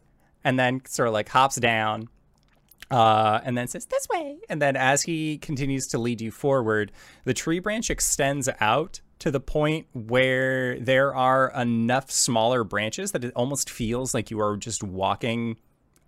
and 0.46 0.58
then 0.58 0.82
sort 0.86 1.08
of 1.10 1.14
like 1.14 1.28
hops 1.30 1.56
down 1.58 2.08
uh, 2.92 3.40
and 3.44 3.58
then 3.58 3.68
says 3.68 3.86
this 3.88 4.08
way 4.10 4.38
and 4.48 4.62
then 4.62 4.76
as 4.76 5.02
he 5.04 5.38
continues 5.40 5.88
to 5.88 5.98
lead 5.98 6.22
you 6.22 6.32
forward 6.32 6.92
the 7.24 7.34
tree 7.34 7.60
branch 7.60 7.90
extends 7.90 8.48
out 8.60 9.02
to 9.18 9.32
the 9.32 9.40
point 9.40 9.88
where 9.94 10.80
there 10.80 11.16
are 11.16 11.52
enough 11.56 12.12
smaller 12.12 12.64
branches 12.64 13.12
that 13.12 13.24
it 13.24 13.34
almost 13.36 13.70
feels 13.72 14.14
like 14.14 14.30
you 14.30 14.40
are 14.40 14.56
just 14.56 14.84
walking 14.84 15.58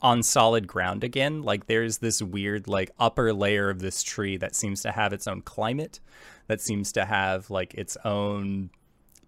on 0.02 0.22
solid 0.22 0.68
ground 0.68 1.04
again 1.04 1.42
like 1.42 1.66
there's 1.66 1.98
this 1.98 2.22
weird 2.22 2.68
like 2.68 2.92
upper 3.00 3.34
layer 3.34 3.70
of 3.70 3.80
this 3.80 4.04
tree 4.04 4.38
that 4.38 4.56
seems 4.56 4.82
to 4.82 4.92
have 4.92 5.12
its 5.12 5.28
own 5.28 5.42
climate 5.42 6.00
that 6.48 6.62
seems 6.62 6.92
to 6.92 7.06
have 7.06 7.50
like 7.50 7.74
its 7.74 7.98
own 8.06 8.70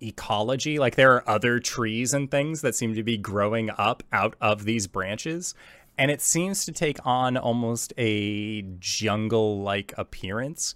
ecology. 0.02 0.80
Like 0.80 0.96
there 0.96 1.14
are 1.14 1.30
other 1.30 1.60
trees 1.60 2.14
and 2.14 2.30
things 2.30 2.62
that 2.62 2.76
seem 2.76 2.96
to 2.96 3.04
be 3.04 3.18
growing 3.18 3.70
up 3.78 4.04
out 4.12 4.36
of 4.42 4.66
these 4.66 4.88
branches. 4.88 5.54
And 5.98 6.10
it 6.10 6.22
seems 6.22 6.66
to 6.66 6.72
take 6.72 7.06
on 7.06 7.38
almost 7.38 7.94
a 7.98 8.62
jungle 8.80 9.62
like 9.62 9.94
appearance. 9.98 10.76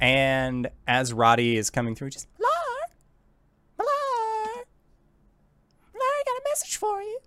And 0.00 0.68
as 0.86 1.12
Roddy 1.12 1.56
is 1.56 1.70
coming 1.70 1.94
through, 1.94 2.10
just, 2.10 2.28
Lar! 2.38 2.50
Lar! 3.78 4.64
Lar, 5.94 6.02
I 6.02 6.22
got 6.26 6.36
a 6.36 6.42
message 6.48 6.76
for 6.76 7.02
you. 7.02 7.18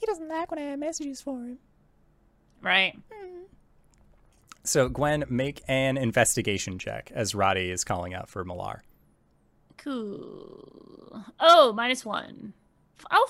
He 0.00 0.06
doesn't 0.06 0.28
like 0.28 0.50
when 0.50 0.58
I 0.58 0.70
have 0.70 0.78
messages 0.78 1.20
for 1.20 1.36
him. 1.38 1.58
Right. 2.62 2.98
So, 4.62 4.88
Gwen, 4.88 5.24
make 5.28 5.62
an 5.68 5.96
investigation 5.96 6.78
check 6.78 7.10
as 7.14 7.34
Roddy 7.34 7.70
is 7.70 7.84
calling 7.84 8.14
out 8.14 8.28
for 8.28 8.44
Malar. 8.44 8.80
Cool. 9.78 11.24
Oh, 11.38 11.72
minus 11.72 12.04
one. 12.04 12.52
Oh, 13.10 13.26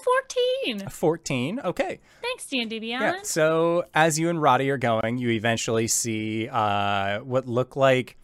14. 0.67 0.89
14. 0.89 1.61
Okay. 1.61 2.01
Thanks, 2.23 2.47
D&D 2.47 2.79
Beyond. 2.81 3.03
Yeah. 3.03 3.23
So 3.23 3.85
as 3.95 4.19
you 4.19 4.29
and 4.29 4.43
Roddy 4.43 4.69
are 4.71 4.79
going, 4.79 5.19
you 5.19 5.31
eventually 5.31 5.87
see 5.87 6.49
uh, 6.49 7.21
what 7.21 7.47
look 7.47 7.77
like 7.77 8.17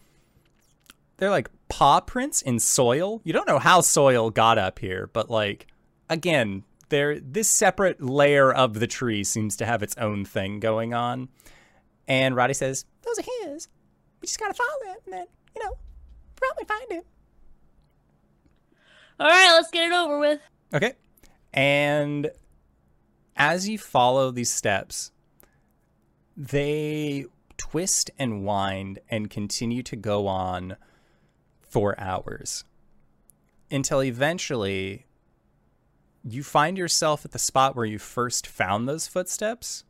they're 1.17 1.29
like 1.29 1.49
paw 1.69 1.99
prints 1.99 2.41
in 2.41 2.59
soil. 2.59 3.21
You 3.23 3.33
don't 3.33 3.47
know 3.47 3.59
how 3.59 3.81
soil 3.81 4.29
got 4.29 4.57
up 4.57 4.79
here, 4.79 5.09
but 5.13 5.29
like 5.29 5.67
again, 6.09 6.63
there 6.89 7.19
this 7.19 7.49
separate 7.49 8.01
layer 8.01 8.51
of 8.51 8.79
the 8.79 8.87
tree 8.87 9.23
seems 9.23 9.55
to 9.57 9.65
have 9.65 9.83
its 9.83 9.97
own 9.97 10.25
thing 10.25 10.59
going 10.59 10.93
on. 10.93 11.29
And 12.07 12.35
Roddy 12.35 12.53
says, 12.53 12.85
"Those 13.01 13.19
are 13.19 13.25
his. 13.43 13.67
We 14.21 14.27
just 14.27 14.39
gotta 14.39 14.53
follow 14.53 14.93
it, 14.93 15.01
and 15.05 15.13
then 15.13 15.27
you 15.55 15.63
know, 15.63 15.73
probably 16.35 16.65
find 16.65 16.91
him." 16.91 17.03
All 19.19 19.27
right, 19.27 19.53
let's 19.55 19.71
get 19.71 19.91
it 19.91 19.93
over 19.93 20.19
with. 20.19 20.39
Okay. 20.73 20.93
And 21.53 22.29
as 23.35 23.67
you 23.67 23.79
follow 23.79 24.29
these 24.29 24.51
steps, 24.51 25.11
they 26.35 27.25
twist 27.57 28.11
and 28.19 28.45
wind 28.45 28.99
and 29.09 29.29
continue 29.29 29.81
to 29.83 29.95
go 29.95 30.27
on 30.27 30.77
for 31.67 31.99
hours 31.99 32.63
until 33.71 34.03
eventually 34.03 35.06
you 36.29 36.43
find 36.43 36.77
yourself 36.77 37.23
at 37.25 37.31
the 37.31 37.39
spot 37.39 37.75
where 37.75 37.85
you 37.85 37.99
first 37.99 38.45
found 38.47 38.87
those 38.87 39.07
footsteps. 39.07 39.83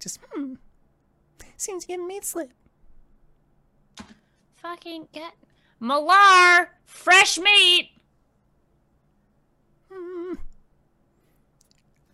Just, 0.00 0.18
hmm, 0.32 0.54
seems 1.56 1.84
me 2.06 2.18
the 2.18 2.26
slip. 2.26 2.50
Fucking 4.56 5.08
get 5.12 5.34
Malar, 5.80 6.68
fresh 6.84 7.38
meat. 7.38 7.90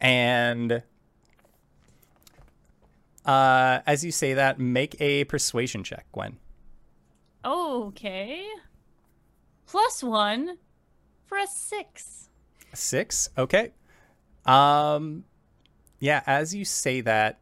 And 0.00 0.82
uh, 3.24 3.80
as 3.86 4.04
you 4.04 4.12
say 4.12 4.34
that, 4.34 4.58
make 4.58 4.98
a 5.00 5.24
persuasion 5.24 5.84
check, 5.84 6.06
Gwen. 6.12 6.38
Okay. 7.44 8.46
Plus 9.66 10.02
one 10.02 10.58
for 11.26 11.38
a 11.38 11.46
six. 11.46 12.27
Six. 12.74 13.30
Okay. 13.36 13.72
Um, 14.44 15.24
yeah. 16.00 16.22
As 16.26 16.54
you 16.54 16.64
say 16.64 17.00
that, 17.02 17.40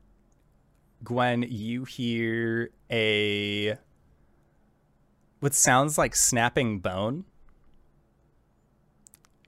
Gwen, 1.05 1.45
you 1.49 1.85
hear 1.85 2.71
a 2.91 3.77
what 5.41 5.55
sounds 5.55 5.99
like 5.99 6.17
snapping 6.17 6.81
bone. 6.81 7.25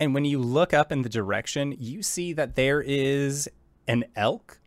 And 0.00 0.14
when 0.14 0.24
you 0.24 0.38
look 0.38 0.72
up 0.72 0.92
in 0.92 1.02
the 1.02 1.08
direction, 1.08 1.74
you 1.78 2.02
see 2.02 2.32
that 2.34 2.54
there 2.54 2.80
is 2.80 3.48
an 3.88 4.04
elk 4.14 4.60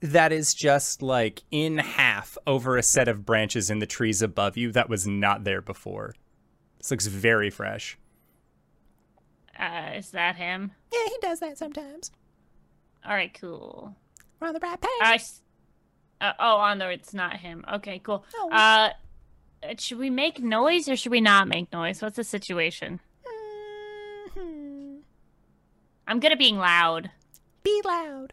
that 0.00 0.32
is 0.32 0.52
just 0.52 1.00
like 1.00 1.42
in 1.50 1.78
half 1.78 2.36
over 2.46 2.76
a 2.76 2.82
set 2.82 3.08
of 3.08 3.24
branches 3.24 3.70
in 3.70 3.78
the 3.78 3.86
trees 3.86 4.20
above 4.20 4.56
you 4.56 4.72
that 4.72 4.88
was 4.88 5.06
not 5.06 5.44
there 5.44 5.62
before. 5.62 6.14
This 6.78 6.90
looks 6.90 7.06
very 7.06 7.50
fresh. 7.50 7.96
Uh, 9.62 9.92
is 9.96 10.10
that 10.10 10.36
him? 10.36 10.72
Yeah, 10.92 11.04
he 11.06 11.16
does 11.22 11.40
that 11.40 11.56
sometimes. 11.58 12.10
All 13.06 13.14
right, 13.14 13.32
cool. 13.40 13.94
We're 14.40 14.48
on 14.48 14.54
the 14.54 14.60
right 14.60 14.78
s- 15.14 15.40
Uh, 16.20 16.32
oh, 16.38 16.56
on 16.56 16.78
the 16.78 16.88
it's 16.90 17.14
not 17.14 17.36
him. 17.36 17.64
Okay, 17.74 18.00
cool. 18.00 18.24
No. 18.36 18.50
Uh, 18.50 18.90
should 19.78 19.98
we 19.98 20.10
make 20.10 20.40
noise 20.40 20.88
or 20.88 20.96
should 20.96 21.12
we 21.12 21.20
not 21.20 21.46
make 21.48 21.72
noise? 21.72 22.02
What's 22.02 22.16
the 22.16 22.24
situation? 22.24 23.00
Mhm. 24.34 25.02
I'm 26.08 26.18
good 26.20 26.32
at 26.32 26.38
being 26.38 26.58
loud. 26.58 27.10
Be 27.62 27.80
loud. 27.84 28.32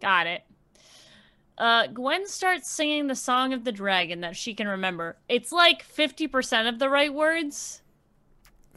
Got 0.00 0.26
it. 0.28 0.44
Uh, 1.58 1.86
Gwen 1.88 2.26
starts 2.28 2.70
singing 2.70 3.06
the 3.06 3.14
song 3.16 3.52
of 3.52 3.64
the 3.64 3.72
dragon 3.72 4.20
that 4.20 4.36
she 4.36 4.54
can 4.54 4.68
remember. 4.68 5.16
It's 5.28 5.50
like 5.52 5.82
50% 5.82 6.68
of 6.68 6.78
the 6.78 6.88
right 6.90 7.12
words. 7.12 7.82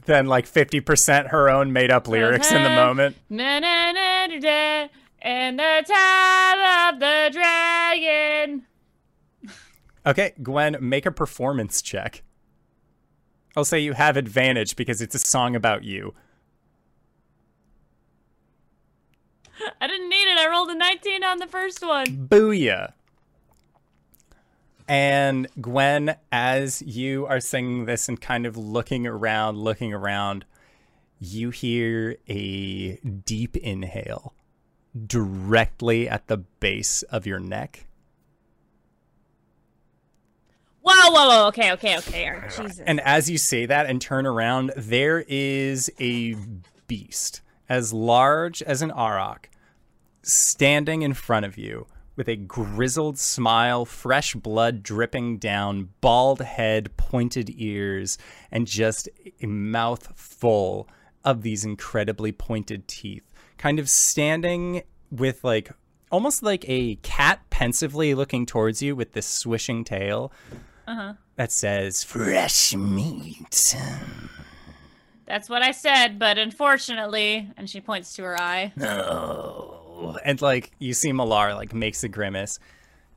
Then 0.06 0.26
like 0.26 0.46
50% 0.46 1.28
her 1.28 1.48
own 1.50 1.72
made 1.72 1.90
up 1.90 2.08
lyrics 2.08 2.50
in 2.50 2.62
the 2.62 2.68
Uh-huh. 2.70 2.86
moment. 2.86 3.16
Na 3.28 3.58
na 3.58 3.92
na 3.92 4.26
da 4.26 4.38
da, 4.38 4.88
and 5.22 5.58
the 5.58 5.84
time 5.86 6.94
of 6.94 7.00
the 7.00 7.30
dragon. 7.32 8.62
Okay, 10.06 10.32
Gwen, 10.42 10.76
make 10.80 11.04
a 11.06 11.10
performance 11.10 11.82
check. 11.82 12.22
I'll 13.56 13.64
say 13.66 13.80
you 13.80 13.92
have 13.92 14.16
advantage 14.16 14.76
because 14.76 15.02
it's 15.02 15.14
a 15.14 15.18
song 15.18 15.54
about 15.54 15.84
you. 15.84 16.14
I 19.80 19.86
didn't 19.86 20.08
need 20.08 20.30
it. 20.32 20.38
I 20.38 20.48
rolled 20.48 20.70
a 20.70 20.74
19 20.74 21.22
on 21.24 21.38
the 21.38 21.46
first 21.46 21.84
one. 21.84 22.06
Booyah. 22.28 22.92
And 24.90 25.46
Gwen, 25.60 26.16
as 26.32 26.82
you 26.82 27.24
are 27.26 27.38
singing 27.38 27.84
this 27.84 28.08
and 28.08 28.20
kind 28.20 28.44
of 28.44 28.56
looking 28.56 29.06
around, 29.06 29.56
looking 29.56 29.94
around, 29.94 30.44
you 31.20 31.50
hear 31.50 32.16
a 32.28 32.96
deep 32.96 33.56
inhale 33.56 34.34
directly 35.06 36.08
at 36.08 36.26
the 36.26 36.38
base 36.38 37.04
of 37.04 37.24
your 37.24 37.38
neck. 37.38 37.86
Whoa, 40.82 41.12
whoa, 41.12 41.28
whoa. 41.28 41.46
Okay, 41.46 41.70
okay, 41.70 41.96
okay. 41.98 42.28
Right. 42.28 42.50
Jesus. 42.50 42.80
And 42.80 42.98
as 43.02 43.30
you 43.30 43.38
say 43.38 43.66
that 43.66 43.86
and 43.86 44.02
turn 44.02 44.26
around, 44.26 44.72
there 44.76 45.24
is 45.28 45.88
a 46.00 46.34
beast 46.88 47.42
as 47.68 47.92
large 47.92 48.60
as 48.60 48.82
an 48.82 48.90
Auroch 48.90 49.44
standing 50.24 51.02
in 51.02 51.14
front 51.14 51.46
of 51.46 51.56
you 51.56 51.86
with 52.16 52.28
a 52.28 52.36
grizzled 52.36 53.18
smile, 53.18 53.84
fresh 53.84 54.34
blood 54.34 54.82
dripping 54.82 55.38
down, 55.38 55.90
bald 56.00 56.40
head, 56.42 56.96
pointed 56.96 57.50
ears, 57.56 58.18
and 58.50 58.66
just 58.66 59.08
a 59.42 59.46
mouth 59.46 60.12
full 60.16 60.88
of 61.24 61.42
these 61.42 61.64
incredibly 61.64 62.32
pointed 62.32 62.86
teeth. 62.88 63.24
Kind 63.58 63.78
of 63.78 63.88
standing 63.88 64.82
with 65.10 65.44
like 65.44 65.70
almost 66.10 66.42
like 66.42 66.64
a 66.68 66.96
cat 66.96 67.40
pensively 67.50 68.14
looking 68.14 68.44
towards 68.46 68.82
you 68.82 68.96
with 68.96 69.12
this 69.12 69.26
swishing 69.26 69.84
tail 69.84 70.32
Uh-huh. 70.86 71.14
that 71.36 71.52
says 71.52 72.02
fresh 72.02 72.74
meat. 72.74 73.76
That's 75.26 75.48
what 75.48 75.62
I 75.62 75.70
said, 75.70 76.18
but 76.18 76.38
unfortunately, 76.38 77.50
and 77.56 77.70
she 77.70 77.80
points 77.80 78.14
to 78.14 78.22
her 78.24 78.40
eye. 78.40 78.72
No. 78.76 79.79
And 80.24 80.40
like 80.42 80.72
you 80.78 80.94
see 80.94 81.12
Malar 81.12 81.54
like 81.54 81.72
makes 81.74 82.02
a 82.04 82.08
grimace 82.08 82.58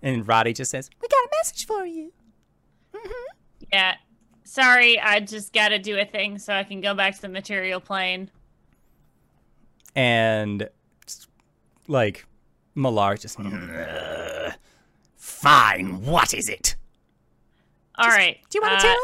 and 0.02 0.28
Roddy 0.28 0.54
just 0.54 0.72
says, 0.72 0.90
We 1.02 1.08
got 1.08 1.18
a 1.18 1.30
message 1.42 1.66
for 1.66 1.86
you. 1.86 2.12
Yeah. 3.72 3.96
Sorry, 4.44 5.00
I 5.00 5.20
just 5.22 5.52
gotta 5.54 5.80
do 5.80 5.98
a 5.98 6.06
thing 6.06 6.38
so 6.38 6.54
I 6.54 6.64
can 6.64 6.80
go 6.82 6.94
back 6.94 7.16
to 7.16 7.22
the 7.22 7.30
material 7.30 7.80
plane. 7.80 8.30
And 9.96 10.70
like 11.88 12.26
Malar 12.76 13.20
just 13.20 13.40
"Ugh. 13.40 14.54
Fine, 15.16 16.06
what 16.06 16.34
is 16.34 16.50
it? 16.50 16.76
All 17.98 18.08
right. 18.10 18.38
Do 18.50 18.58
you 18.58 18.62
want 18.62 18.74
uh, 18.74 18.78
to 18.78 18.82
tell 18.84 18.94
him? 18.96 19.00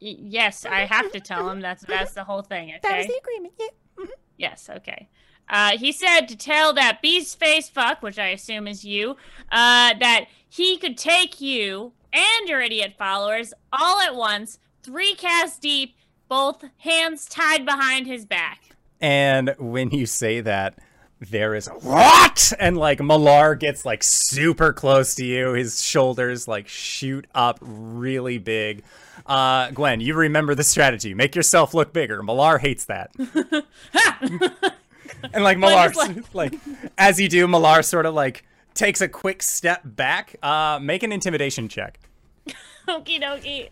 y- 0.00 0.16
yes, 0.28 0.64
I 0.66 0.80
have 0.80 1.12
to 1.12 1.20
tell 1.20 1.48
him. 1.50 1.60
That's 1.60 1.84
that's 1.84 2.14
the 2.14 2.24
whole 2.24 2.42
thing. 2.42 2.68
That 2.82 2.84
Okay. 2.84 2.98
was 2.98 3.06
the 3.06 3.18
agreement. 3.22 3.54
Yeah. 3.58 4.06
Yes. 4.38 4.68
Okay. 4.76 5.08
Uh, 5.48 5.78
he 5.78 5.92
said 5.92 6.22
to 6.28 6.36
tell 6.36 6.72
that 6.74 7.02
beast 7.02 7.38
face 7.38 7.68
fuck, 7.68 8.02
which 8.02 8.18
I 8.18 8.28
assume 8.28 8.66
is 8.66 8.84
you, 8.84 9.16
uh, 9.52 9.94
that 10.00 10.26
he 10.48 10.76
could 10.76 10.98
take 10.98 11.40
you 11.40 11.92
and 12.12 12.48
your 12.48 12.60
idiot 12.60 12.94
followers 12.98 13.52
all 13.72 14.00
at 14.00 14.14
once, 14.14 14.58
three 14.82 15.14
casts 15.14 15.58
deep, 15.58 15.96
both 16.28 16.64
hands 16.78 17.26
tied 17.26 17.64
behind 17.64 18.06
his 18.06 18.24
back. 18.24 18.62
And 19.00 19.54
when 19.58 19.90
you 19.90 20.06
say 20.06 20.40
that, 20.40 20.78
there 21.20 21.54
is 21.54 21.66
a 21.66 21.72
what? 21.72 22.52
And 22.58 22.76
like 22.76 22.98
Malar 22.98 23.58
gets 23.58 23.84
like 23.84 24.02
super 24.02 24.72
close 24.72 25.14
to 25.16 25.24
you. 25.24 25.52
His 25.52 25.82
shoulders 25.82 26.46
like 26.46 26.68
shoot 26.68 27.26
up 27.34 27.58
really 27.60 28.38
big. 28.38 28.82
Uh, 29.24 29.70
Gwen, 29.70 30.00
you 30.00 30.14
remember 30.14 30.54
the 30.54 30.64
strategy. 30.64 31.14
Make 31.14 31.34
yourself 31.34 31.72
look 31.72 31.92
bigger. 31.92 32.22
Malar 32.22 32.58
hates 32.60 32.84
that. 32.86 33.12
and 35.32 35.44
like 35.44 35.58
Malar, 35.58 35.92
just 35.92 36.16
like... 36.34 36.54
as 36.98 37.20
you 37.20 37.28
do, 37.28 37.46
Malar 37.46 37.84
sort 37.84 38.06
of 38.06 38.14
like 38.14 38.44
takes 38.74 39.00
a 39.00 39.08
quick 39.08 39.42
step 39.42 39.82
back. 39.84 40.36
Uh, 40.42 40.78
make 40.80 41.02
an 41.02 41.12
intimidation 41.12 41.68
check. 41.68 41.98
Okie 42.88 43.20
dokie. 43.20 43.68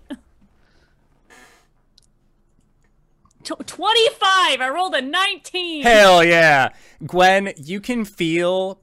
Tw 3.45 3.67
25! 3.67 4.61
I 4.61 4.71
rolled 4.71 4.95
a 4.95 5.03
19! 5.03 5.83
Hell 5.83 6.25
yeah. 6.25 6.71
Gwen, 7.07 7.53
you 7.59 7.79
can 7.79 8.07
feel 8.07 8.81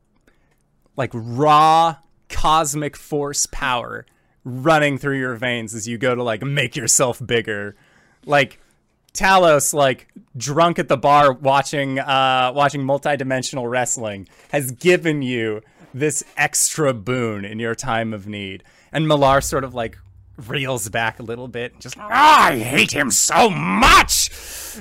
like 0.96 1.10
raw 1.14 1.98
cosmic 2.30 2.96
force 2.96 3.48
power 3.48 4.06
running 4.44 4.98
through 4.98 5.18
your 5.18 5.36
veins 5.36 5.74
as 5.74 5.88
you 5.88 5.98
go 5.98 6.14
to 6.14 6.22
like 6.24 6.44
make 6.44 6.76
yourself 6.76 7.20
bigger. 7.26 7.76
Like 8.26 8.60
Talos, 9.14 9.74
like 9.74 10.08
drunk 10.38 10.80
at 10.80 10.88
the 10.88 10.98
bar 10.98 11.34
watching 11.34 12.00
uh 12.00 12.52
watching 12.56 12.82
multidimensional 12.82 13.70
wrestling, 13.70 14.28
has 14.52 14.72
given 14.72 15.22
you 15.22 15.62
this 15.94 16.24
extra 16.38 16.94
boon 16.94 17.44
in 17.44 17.60
your 17.60 17.76
time 17.76 18.14
of 18.14 18.28
need. 18.28 18.64
And 18.92 19.06
Malar 19.08 19.44
sort 19.44 19.64
of 19.64 19.74
like 19.74 19.98
reels 20.48 20.90
back 20.90 21.20
a 21.20 21.24
little 21.24 21.48
bit, 21.48 21.80
just 21.80 21.98
oh, 21.98 22.08
I 22.10 22.58
hate 22.58 22.92
him 22.92 23.12
so 23.12 23.50
much! 23.50 24.30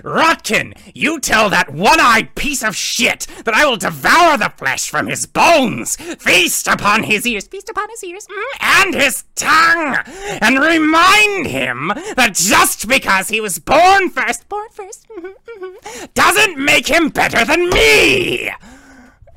Rotkin, 0.02 0.76
you 0.94 1.20
tell 1.20 1.50
that 1.50 1.70
one-eyed 1.72 2.34
piece 2.34 2.62
of 2.62 2.76
shit 2.76 3.26
that 3.44 3.54
I 3.54 3.66
will 3.66 3.76
devour 3.76 4.36
the 4.36 4.52
flesh 4.56 4.88
from 4.88 5.06
his 5.06 5.26
bones, 5.26 5.96
feast 5.96 6.68
upon 6.68 7.04
his 7.04 7.26
ears, 7.26 7.46
feast 7.46 7.68
upon 7.68 7.90
his 7.90 8.04
ears, 8.04 8.26
mm, 8.26 8.42
and 8.60 8.94
his 8.94 9.24
tongue, 9.34 9.96
and 10.40 10.58
remind 10.60 11.46
him 11.46 11.92
that 12.16 12.34
just 12.34 12.88
because 12.88 13.28
he 13.28 13.40
was 13.40 13.58
born 13.58 14.10
first, 14.10 14.48
born 14.48 14.68
1st 14.74 15.06
mhm, 15.18 16.14
doesn't 16.14 16.58
make 16.58 16.88
him 16.88 17.08
better 17.08 17.44
than 17.44 17.68
me! 17.70 18.50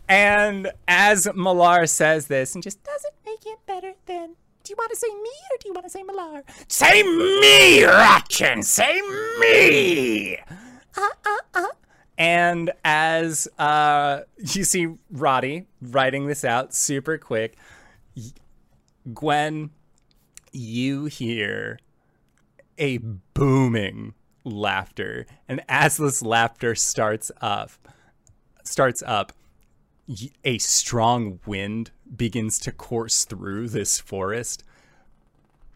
And 0.07 0.71
as 0.87 1.25
Malar 1.27 1.89
says 1.89 2.27
this, 2.27 2.53
and 2.53 2.63
just 2.63 2.83
doesn't 2.83 3.13
make 3.25 3.45
him 3.45 3.57
better 3.65 3.93
than. 4.05 4.35
Do 4.63 4.71
you 4.71 4.75
want 4.77 4.91
to 4.91 4.95
say 4.95 5.09
me 5.09 5.31
or 5.51 5.57
do 5.59 5.67
you 5.67 5.73
want 5.73 5.85
to 5.85 5.89
say 5.89 6.03
Malar? 6.03 6.43
Say 6.69 7.03
me, 7.03 7.81
Rotkin, 7.81 8.63
say 8.63 9.01
me! 9.41 10.37
Uh, 10.95 11.09
uh, 11.25 11.37
uh. 11.53 11.67
And 12.17 12.71
as 12.85 13.49
uh, 13.59 14.21
you 14.37 14.63
see 14.63 14.87
Roddy 15.11 15.67
writing 15.81 16.27
this 16.27 16.45
out 16.45 16.73
super 16.73 17.17
quick, 17.17 17.57
Gwen, 19.13 19.71
you 20.53 21.05
hear 21.05 21.77
a 22.77 22.99
booming 23.33 24.13
laughter, 24.45 25.25
and 25.49 25.61
as 25.67 25.97
this 25.97 26.21
laughter 26.21 26.73
starts 26.73 27.31
up, 27.41 27.71
starts 28.63 29.03
up, 29.05 29.33
a 30.45 30.57
strong 30.57 31.39
wind 31.45 31.91
begins 32.15 32.59
to 32.59 32.71
course 32.71 33.25
through 33.25 33.69
this 33.69 33.99
forest 33.99 34.63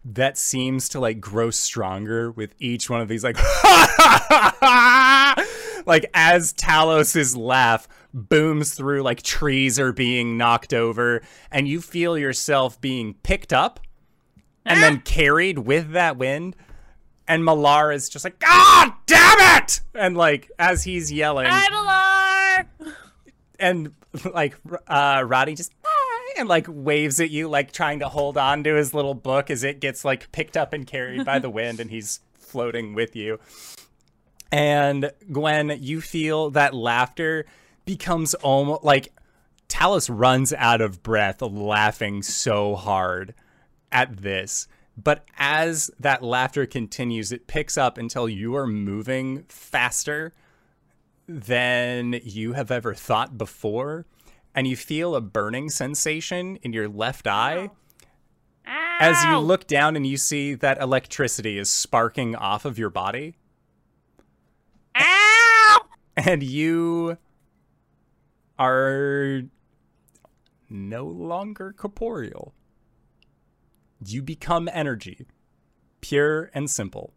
that 0.04 0.38
seems 0.38 0.88
to 0.88 1.00
like 1.00 1.20
grow 1.20 1.50
stronger 1.50 2.30
with 2.30 2.54
each 2.58 2.88
one 2.88 3.00
of 3.00 3.08
these 3.08 3.24
like 3.24 3.36
like 5.86 6.08
as 6.14 6.52
Talos's 6.54 7.36
laugh 7.36 7.88
booms 8.14 8.74
through 8.74 9.02
like 9.02 9.22
trees 9.22 9.78
are 9.78 9.92
being 9.92 10.38
knocked 10.38 10.72
over 10.72 11.22
and 11.50 11.68
you 11.68 11.80
feel 11.80 12.16
yourself 12.16 12.80
being 12.80 13.14
picked 13.22 13.52
up 13.52 13.80
and 14.64 14.82
then 14.82 15.00
carried 15.00 15.58
with 15.58 15.92
that 15.92 16.16
wind 16.16 16.56
and 17.26 17.42
Malar 17.42 17.94
is 17.94 18.08
just 18.08 18.24
like 18.24 18.38
god 18.38 18.92
damn 19.06 19.62
it 19.62 19.80
and 19.94 20.16
like 20.16 20.50
as 20.58 20.84
he's 20.84 21.12
yelling 21.12 21.46
Hi, 21.48 22.64
Malar! 22.78 22.92
and 23.58 23.92
like 24.32 24.56
uh 24.86 25.22
Roddy 25.26 25.54
just 25.54 25.72
"Ah," 25.84 25.97
and 26.36 26.48
like 26.48 26.66
waves 26.68 27.20
at 27.20 27.30
you 27.30 27.48
like 27.48 27.72
trying 27.72 28.00
to 28.00 28.08
hold 28.08 28.36
on 28.36 28.64
to 28.64 28.74
his 28.74 28.92
little 28.92 29.14
book 29.14 29.50
as 29.50 29.64
it 29.64 29.80
gets 29.80 30.04
like 30.04 30.30
picked 30.32 30.56
up 30.56 30.72
and 30.72 30.86
carried 30.86 31.24
by 31.24 31.38
the 31.38 31.50
wind 31.50 31.80
and 31.80 31.90
he's 31.90 32.20
floating 32.34 32.94
with 32.94 33.14
you. 33.14 33.38
And 34.50 35.10
Gwen, 35.30 35.76
you 35.80 36.00
feel 36.00 36.50
that 36.50 36.74
laughter 36.74 37.46
becomes 37.84 38.34
almost 38.34 38.84
like 38.84 39.12
Talos 39.68 40.08
runs 40.12 40.52
out 40.54 40.80
of 40.80 41.02
breath 41.02 41.42
laughing 41.42 42.22
so 42.22 42.74
hard 42.74 43.34
at 43.92 44.18
this. 44.18 44.66
But 44.96 45.24
as 45.38 45.90
that 46.00 46.22
laughter 46.22 46.66
continues, 46.66 47.30
it 47.30 47.46
picks 47.46 47.78
up 47.78 47.98
until 47.98 48.28
you 48.28 48.56
are 48.56 48.66
moving 48.66 49.44
faster 49.48 50.32
than 51.28 52.18
you 52.24 52.54
have 52.54 52.70
ever 52.70 52.94
thought 52.94 53.38
before. 53.38 54.06
And 54.58 54.66
you 54.66 54.74
feel 54.74 55.14
a 55.14 55.20
burning 55.20 55.70
sensation 55.70 56.56
in 56.62 56.72
your 56.72 56.88
left 56.88 57.28
eye 57.28 57.70
as 58.66 59.22
you 59.22 59.38
look 59.38 59.68
down 59.68 59.94
and 59.94 60.04
you 60.04 60.16
see 60.16 60.54
that 60.54 60.82
electricity 60.82 61.58
is 61.58 61.70
sparking 61.70 62.34
off 62.34 62.64
of 62.64 62.76
your 62.76 62.90
body. 62.90 63.36
Ow! 64.96 65.78
And 66.16 66.42
you 66.42 67.18
are 68.58 69.42
no 70.68 71.04
longer 71.04 71.72
corporeal. 71.72 72.52
You 74.04 74.22
become 74.22 74.68
energy, 74.72 75.24
pure 76.00 76.50
and 76.52 76.68
simple. 76.68 77.12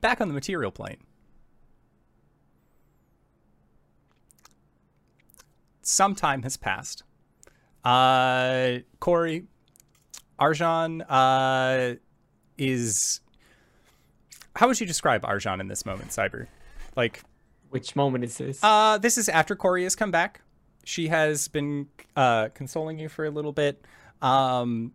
Back 0.00 0.20
on 0.20 0.28
the 0.28 0.34
material 0.34 0.70
plane. 0.70 0.98
Some 5.82 6.14
time 6.14 6.42
has 6.42 6.56
passed. 6.56 7.02
Uh, 7.84 8.78
Corey, 9.00 9.44
Arjan 10.38 11.04
uh, 11.08 11.96
is. 12.56 13.20
How 14.56 14.68
would 14.68 14.78
you 14.80 14.86
describe 14.86 15.22
Arjan 15.22 15.60
in 15.60 15.68
this 15.68 15.84
moment, 15.86 16.10
Cyber? 16.10 16.46
Like, 16.94 17.22
Which 17.70 17.96
moment 17.96 18.22
is 18.24 18.36
this? 18.38 18.62
uh, 18.62 18.98
this 18.98 19.16
is 19.18 19.28
after 19.28 19.56
Corey 19.56 19.82
has 19.84 19.96
come 19.96 20.10
back. 20.10 20.42
She 20.84 21.08
has 21.08 21.48
been 21.48 21.88
uh, 22.16 22.48
consoling 22.54 22.98
you 22.98 23.08
for 23.08 23.24
a 23.24 23.30
little 23.30 23.52
bit. 23.52 23.84
Um, 24.20 24.92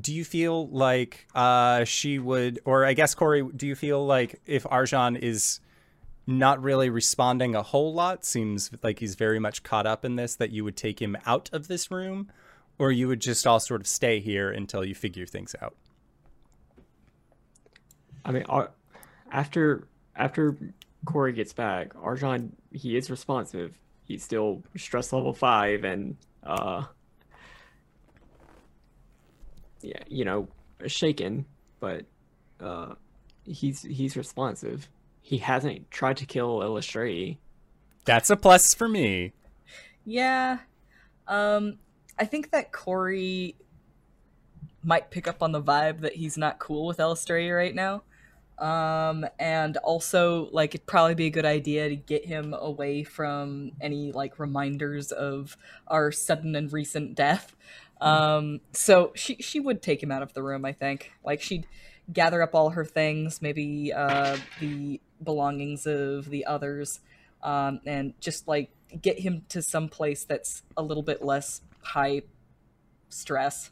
do 0.00 0.14
you 0.14 0.24
feel 0.24 0.68
like 0.68 1.26
uh, 1.34 1.84
she 1.84 2.18
would, 2.18 2.58
or 2.64 2.84
I 2.84 2.94
guess 2.94 3.14
Corey, 3.14 3.42
do 3.54 3.66
you 3.66 3.74
feel 3.74 4.04
like 4.04 4.40
if 4.46 4.64
Arjan 4.64 5.18
is 5.18 5.60
not 6.26 6.62
really 6.62 6.90
responding 6.90 7.54
a 7.54 7.62
whole 7.62 7.94
lot, 7.94 8.24
seems 8.24 8.70
like 8.82 8.98
he's 8.98 9.14
very 9.14 9.38
much 9.38 9.62
caught 9.62 9.86
up 9.86 10.04
in 10.04 10.16
this, 10.16 10.34
that 10.36 10.50
you 10.50 10.64
would 10.64 10.76
take 10.76 11.00
him 11.00 11.16
out 11.24 11.48
of 11.52 11.68
this 11.68 11.90
room, 11.90 12.30
or 12.78 12.90
you 12.90 13.08
would 13.08 13.20
just 13.20 13.46
all 13.46 13.60
sort 13.60 13.80
of 13.80 13.86
stay 13.86 14.18
here 14.20 14.50
until 14.50 14.84
you 14.84 14.94
figure 14.94 15.26
things 15.26 15.54
out? 15.62 15.76
I 18.24 18.32
mean, 18.32 18.44
after 19.30 19.86
after 20.16 20.56
Corey 21.04 21.32
gets 21.32 21.52
back, 21.52 21.94
Arjan 21.94 22.50
he 22.72 22.96
is 22.96 23.08
responsive. 23.08 23.78
He's 24.04 24.24
still 24.24 24.62
stress 24.76 25.12
level 25.12 25.32
five, 25.32 25.84
and 25.84 26.16
uh, 26.42 26.84
yeah, 29.80 30.02
you 30.08 30.24
know, 30.24 30.48
shaken, 30.86 31.46
but 31.78 32.04
uh, 32.60 32.94
he's 33.44 33.82
he's 33.82 34.16
responsive. 34.16 34.88
He 35.26 35.38
hasn't 35.38 35.90
tried 35.90 36.18
to 36.18 36.24
kill 36.24 36.60
Eilistraee. 36.60 37.38
That's 38.04 38.30
a 38.30 38.36
plus 38.36 38.74
for 38.74 38.86
me. 38.88 39.32
Yeah. 40.04 40.58
Um, 41.26 41.78
I 42.16 42.26
think 42.26 42.52
that 42.52 42.70
Corey 42.70 43.56
might 44.84 45.10
pick 45.10 45.26
up 45.26 45.42
on 45.42 45.50
the 45.50 45.60
vibe 45.60 46.02
that 46.02 46.14
he's 46.14 46.38
not 46.38 46.60
cool 46.60 46.86
with 46.86 46.98
Eilistraee 46.98 47.52
right 47.52 47.74
now. 47.74 48.04
Um, 48.60 49.26
and 49.40 49.76
also, 49.78 50.48
like, 50.52 50.76
it'd 50.76 50.86
probably 50.86 51.16
be 51.16 51.26
a 51.26 51.30
good 51.30 51.44
idea 51.44 51.88
to 51.88 51.96
get 51.96 52.24
him 52.24 52.54
away 52.54 53.02
from 53.02 53.72
any, 53.80 54.12
like, 54.12 54.38
reminders 54.38 55.10
of 55.10 55.56
our 55.88 56.12
sudden 56.12 56.54
and 56.54 56.72
recent 56.72 57.16
death. 57.16 57.56
Um, 58.00 58.60
so 58.70 59.10
she, 59.16 59.34
she 59.40 59.58
would 59.58 59.82
take 59.82 60.04
him 60.04 60.12
out 60.12 60.22
of 60.22 60.34
the 60.34 60.42
room, 60.44 60.64
I 60.64 60.72
think. 60.72 61.10
Like, 61.24 61.42
she'd 61.42 61.66
gather 62.12 62.42
up 62.42 62.54
all 62.54 62.70
her 62.70 62.84
things, 62.84 63.42
maybe, 63.42 63.92
uh, 63.92 64.36
the 64.60 65.00
belongings 65.22 65.86
of 65.86 66.30
the 66.30 66.44
others, 66.44 67.00
um, 67.42 67.80
and 67.86 68.14
just 68.20 68.46
like 68.48 68.70
get 69.02 69.20
him 69.20 69.44
to 69.48 69.62
some 69.62 69.88
place 69.88 70.24
that's 70.24 70.62
a 70.76 70.82
little 70.82 71.02
bit 71.02 71.22
less 71.22 71.62
high 71.82 72.22
stress. 73.08 73.70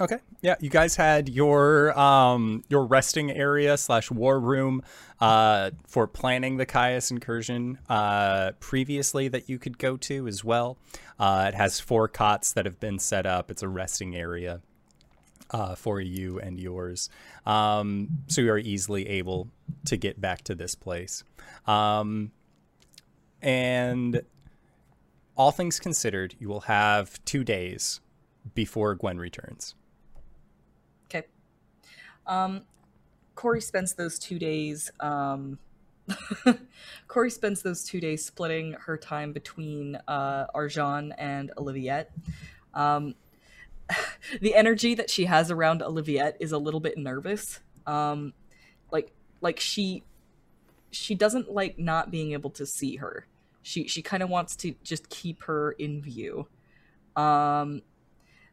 Okay. 0.00 0.18
Yeah, 0.42 0.56
you 0.58 0.70
guys 0.70 0.96
had 0.96 1.28
your 1.28 1.96
um 1.96 2.64
your 2.68 2.84
resting 2.84 3.30
area 3.30 3.76
slash 3.76 4.10
war 4.10 4.40
room 4.40 4.82
uh 5.20 5.70
for 5.86 6.08
planning 6.08 6.56
the 6.56 6.66
Caius 6.66 7.12
incursion 7.12 7.78
uh 7.88 8.52
previously 8.58 9.28
that 9.28 9.48
you 9.48 9.58
could 9.58 9.78
go 9.78 9.96
to 9.98 10.26
as 10.26 10.42
well. 10.42 10.78
Uh 11.16 11.46
it 11.48 11.54
has 11.54 11.78
four 11.78 12.08
cots 12.08 12.52
that 12.54 12.64
have 12.64 12.80
been 12.80 12.98
set 12.98 13.24
up. 13.24 13.52
It's 13.52 13.62
a 13.62 13.68
resting 13.68 14.16
area 14.16 14.60
uh 15.50 15.74
for 15.74 16.00
you 16.00 16.38
and 16.40 16.58
yours. 16.58 17.08
Um 17.46 18.08
so 18.28 18.40
you 18.40 18.50
are 18.50 18.58
easily 18.58 19.08
able 19.08 19.48
to 19.86 19.96
get 19.96 20.20
back 20.20 20.42
to 20.44 20.54
this 20.54 20.74
place. 20.74 21.24
Um 21.66 22.32
and 23.42 24.22
all 25.36 25.50
things 25.50 25.80
considered, 25.80 26.34
you 26.38 26.48
will 26.48 26.60
have 26.60 27.22
2 27.24 27.42
days 27.44 28.00
before 28.54 28.94
Gwen 28.94 29.18
returns. 29.18 29.74
Okay. 31.06 31.26
Um, 32.26 32.62
Corey 33.34 33.60
spends 33.60 33.94
those 33.94 34.18
two 34.18 34.38
days. 34.38 34.90
Um, 35.00 35.58
Corey 37.08 37.30
spends 37.30 37.62
those 37.62 37.84
two 37.84 38.00
days 38.00 38.24
splitting 38.24 38.74
her 38.84 38.96
time 38.96 39.32
between 39.32 39.96
uh, 40.06 40.46
Arjan 40.54 41.12
and 41.18 41.50
Oliviette. 41.56 42.06
Um, 42.74 43.14
the 44.40 44.54
energy 44.54 44.94
that 44.94 45.10
she 45.10 45.26
has 45.26 45.50
around 45.50 45.80
Oliviette 45.80 46.34
is 46.40 46.52
a 46.52 46.58
little 46.58 46.80
bit 46.80 46.96
nervous. 46.96 47.60
Um, 47.86 48.32
like, 48.90 49.12
like 49.40 49.60
she, 49.60 50.02
she 50.90 51.14
doesn't 51.14 51.52
like 51.52 51.78
not 51.78 52.10
being 52.10 52.32
able 52.32 52.50
to 52.50 52.66
see 52.66 52.96
her. 52.96 53.26
She 53.62 53.88
she 53.88 54.02
kind 54.02 54.22
of 54.22 54.28
wants 54.28 54.56
to 54.56 54.74
just 54.84 55.08
keep 55.08 55.44
her 55.44 55.72
in 55.72 56.02
view. 56.02 56.46
Um, 57.16 57.80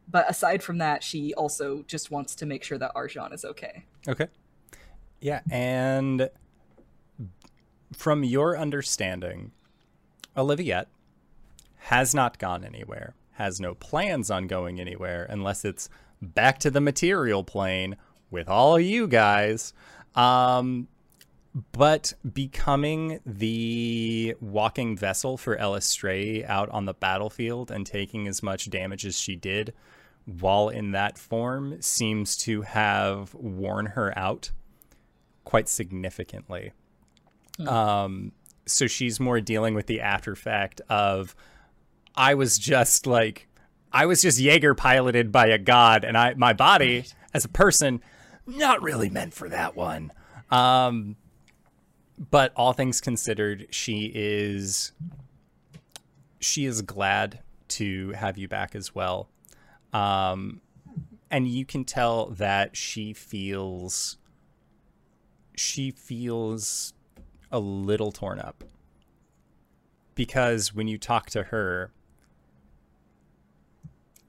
but 0.08 0.28
aside 0.28 0.62
from 0.62 0.78
that, 0.78 1.02
she 1.02 1.34
also 1.34 1.84
just 1.86 2.10
wants 2.10 2.34
to 2.36 2.46
make 2.46 2.64
sure 2.64 2.78
that 2.78 2.94
Arjan 2.94 3.32
is 3.32 3.44
okay. 3.44 3.84
Okay. 4.08 4.28
Yeah, 5.20 5.40
and 5.50 6.30
from 7.92 8.24
your 8.24 8.58
understanding, 8.58 9.52
Oliviette 10.36 10.86
has 11.76 12.14
not 12.14 12.38
gone 12.38 12.64
anywhere, 12.64 13.14
has 13.32 13.60
no 13.60 13.74
plans 13.74 14.30
on 14.30 14.46
going 14.46 14.80
anywhere 14.80 15.26
unless 15.28 15.64
it's 15.64 15.88
back 16.20 16.58
to 16.60 16.70
the 16.70 16.80
material 16.80 17.44
plane 17.44 17.96
with 18.30 18.48
all 18.48 18.76
of 18.76 18.82
you 18.82 19.06
guys. 19.06 19.72
Um, 20.14 20.88
but 21.72 22.14
becoming 22.32 23.20
the 23.26 24.34
walking 24.40 24.96
vessel 24.96 25.36
for 25.36 25.56
Eilistraee 25.56 26.48
out 26.48 26.70
on 26.70 26.86
the 26.86 26.94
battlefield 26.94 27.70
and 27.70 27.86
taking 27.86 28.26
as 28.26 28.42
much 28.42 28.70
damage 28.70 29.04
as 29.04 29.18
she 29.18 29.36
did 29.36 29.74
while 30.24 30.68
in 30.68 30.92
that 30.92 31.18
form 31.18 31.80
seems 31.82 32.36
to 32.36 32.62
have 32.62 33.34
worn 33.34 33.86
her 33.86 34.16
out 34.16 34.50
quite 35.44 35.68
significantly. 35.68 36.72
Um, 37.66 38.32
so 38.64 38.86
she's 38.86 39.20
more 39.20 39.40
dealing 39.40 39.74
with 39.74 39.86
the 39.86 40.00
after 40.00 40.34
fact 40.34 40.80
of 40.88 41.34
I 42.14 42.34
was 42.34 42.58
just 42.58 43.06
like 43.06 43.48
I 43.92 44.06
was 44.06 44.22
just 44.22 44.38
Jaeger 44.38 44.74
piloted 44.74 45.32
by 45.32 45.46
a 45.46 45.58
god, 45.58 46.04
and 46.04 46.16
I 46.16 46.34
my 46.34 46.52
body 46.52 47.06
as 47.34 47.44
a 47.44 47.48
person 47.48 48.02
not 48.46 48.82
really 48.82 49.10
meant 49.10 49.34
for 49.34 49.48
that 49.48 49.76
one. 49.76 50.12
Um, 50.50 51.16
but 52.30 52.52
all 52.56 52.72
things 52.72 53.00
considered, 53.00 53.66
she 53.70 54.10
is 54.14 54.92
she 56.40 56.64
is 56.64 56.82
glad 56.82 57.40
to 57.68 58.10
have 58.10 58.36
you 58.36 58.48
back 58.48 58.74
as 58.74 58.94
well. 58.94 59.28
Um, 59.92 60.60
and 61.30 61.48
you 61.48 61.64
can 61.64 61.84
tell 61.84 62.26
that 62.30 62.76
she 62.76 63.12
feels 63.12 64.18
she 65.56 65.90
feels 65.90 66.94
a 67.50 67.58
little 67.58 68.10
torn 68.12 68.38
up 68.40 68.64
because 70.14 70.74
when 70.74 70.88
you 70.88 70.98
talk 70.98 71.30
to 71.30 71.44
her 71.44 71.92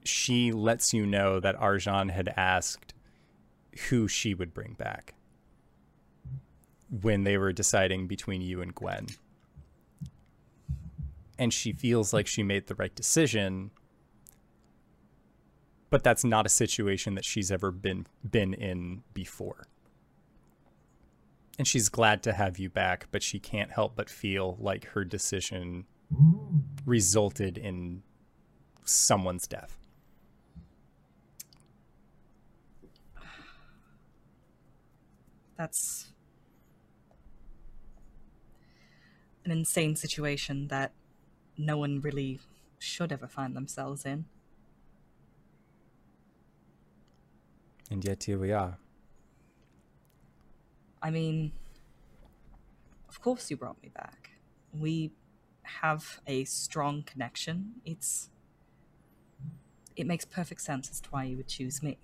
she 0.04 0.52
lets 0.52 0.92
you 0.92 1.06
know 1.06 1.40
that 1.40 1.58
Arjan 1.58 2.10
had 2.10 2.32
asked 2.36 2.94
who 3.88 4.06
she 4.06 4.34
would 4.34 4.54
bring 4.54 4.74
back 4.74 5.14
when 7.02 7.24
they 7.24 7.38
were 7.38 7.52
deciding 7.52 8.06
between 8.06 8.40
you 8.40 8.60
and 8.60 8.74
Gwen. 8.74 9.06
And 11.38 11.52
she 11.52 11.72
feels 11.72 12.12
like 12.12 12.26
she 12.26 12.42
made 12.42 12.68
the 12.68 12.76
right 12.76 12.94
decision, 12.94 13.70
but 15.90 16.04
that's 16.04 16.24
not 16.24 16.46
a 16.46 16.50
situation 16.50 17.14
that 17.16 17.24
she's 17.24 17.50
ever 17.50 17.72
been 17.72 18.06
been 18.28 18.54
in 18.54 19.02
before. 19.12 19.66
And 21.58 21.66
she's 21.66 21.88
glad 21.88 22.22
to 22.24 22.32
have 22.32 22.58
you 22.58 22.68
back, 22.68 23.08
but 23.10 23.22
she 23.22 23.38
can't 23.38 23.70
help 23.70 23.96
but 23.96 24.10
feel 24.10 24.56
like 24.60 24.86
her 24.86 25.04
decision 25.04 25.86
resulted 26.84 27.58
in 27.58 28.02
someone's 28.84 29.46
death. 29.46 29.83
That's 35.56 36.12
an 39.44 39.50
insane 39.50 39.94
situation 39.96 40.68
that 40.68 40.92
no 41.56 41.76
one 41.76 42.00
really 42.00 42.40
should 42.78 43.12
ever 43.12 43.26
find 43.26 43.54
themselves 43.54 44.04
in. 44.04 44.24
And 47.90 48.04
yet 48.04 48.24
here 48.24 48.38
we 48.38 48.50
are. 48.52 48.78
I 51.02 51.10
mean, 51.10 51.52
of 53.08 53.20
course 53.20 53.50
you 53.50 53.56
brought 53.56 53.80
me 53.82 53.90
back. 53.90 54.30
We 54.72 55.12
have 55.62 56.20
a 56.26 56.44
strong 56.44 57.02
connection. 57.02 57.74
It's 57.84 58.30
it 59.96 60.06
makes 60.06 60.24
perfect 60.24 60.60
sense 60.62 60.90
as 60.90 61.00
to 61.02 61.10
why 61.10 61.24
you 61.24 61.36
would 61.36 61.48
choose 61.48 61.82
me. 61.82 61.98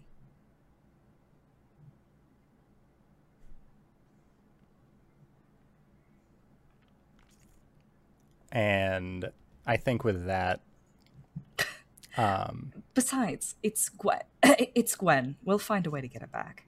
And 8.53 9.31
I 9.67 9.77
think 9.77 10.05
with 10.05 10.27
that, 10.27 10.61
um, 12.17 12.73
Besides, 12.95 13.55
it's 13.63 13.89
Gwen. 13.89 14.21
it's 14.43 14.95
Gwen. 14.97 15.37
We'll 15.45 15.59
find 15.59 15.87
a 15.87 15.91
way 15.91 16.01
to 16.01 16.09
get 16.09 16.23
it 16.23 16.33
back. 16.33 16.65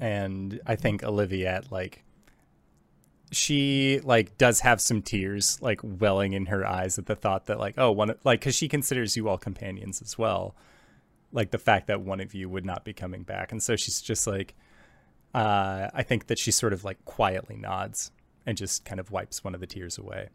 and 0.00 0.60
I 0.66 0.76
think 0.76 1.02
Oliviette 1.02 1.70
like 1.70 2.02
she 3.32 4.00
like 4.02 4.36
does 4.38 4.60
have 4.60 4.80
some 4.80 5.02
tears 5.02 5.58
like 5.62 5.78
welling 5.84 6.32
in 6.32 6.46
her 6.46 6.66
eyes 6.66 6.98
at 6.98 7.06
the 7.06 7.14
thought 7.14 7.46
that 7.46 7.58
like 7.60 7.74
oh 7.78 7.92
one 7.92 8.14
like 8.24 8.40
because 8.40 8.54
she 8.56 8.66
considers 8.68 9.16
you 9.16 9.28
all 9.28 9.38
companions 9.38 10.02
as 10.02 10.18
well 10.18 10.54
like 11.32 11.50
the 11.52 11.58
fact 11.58 11.86
that 11.86 12.00
one 12.00 12.18
of 12.20 12.34
you 12.34 12.48
would 12.48 12.64
not 12.64 12.84
be 12.84 12.92
coming 12.92 13.22
back 13.22 13.52
and 13.52 13.62
so 13.62 13.76
she's 13.76 14.00
just 14.00 14.26
like 14.26 14.54
uh 15.34 15.88
i 15.94 16.02
think 16.02 16.26
that 16.26 16.38
she 16.40 16.50
sort 16.50 16.72
of 16.72 16.82
like 16.82 17.04
quietly 17.04 17.56
nods 17.56 18.10
and 18.46 18.56
just 18.56 18.84
kind 18.84 18.98
of 19.00 19.10
wipes 19.10 19.44
one 19.44 19.54
of 19.54 19.60
the 19.60 19.66
tears 19.66 19.98
away. 19.98 20.28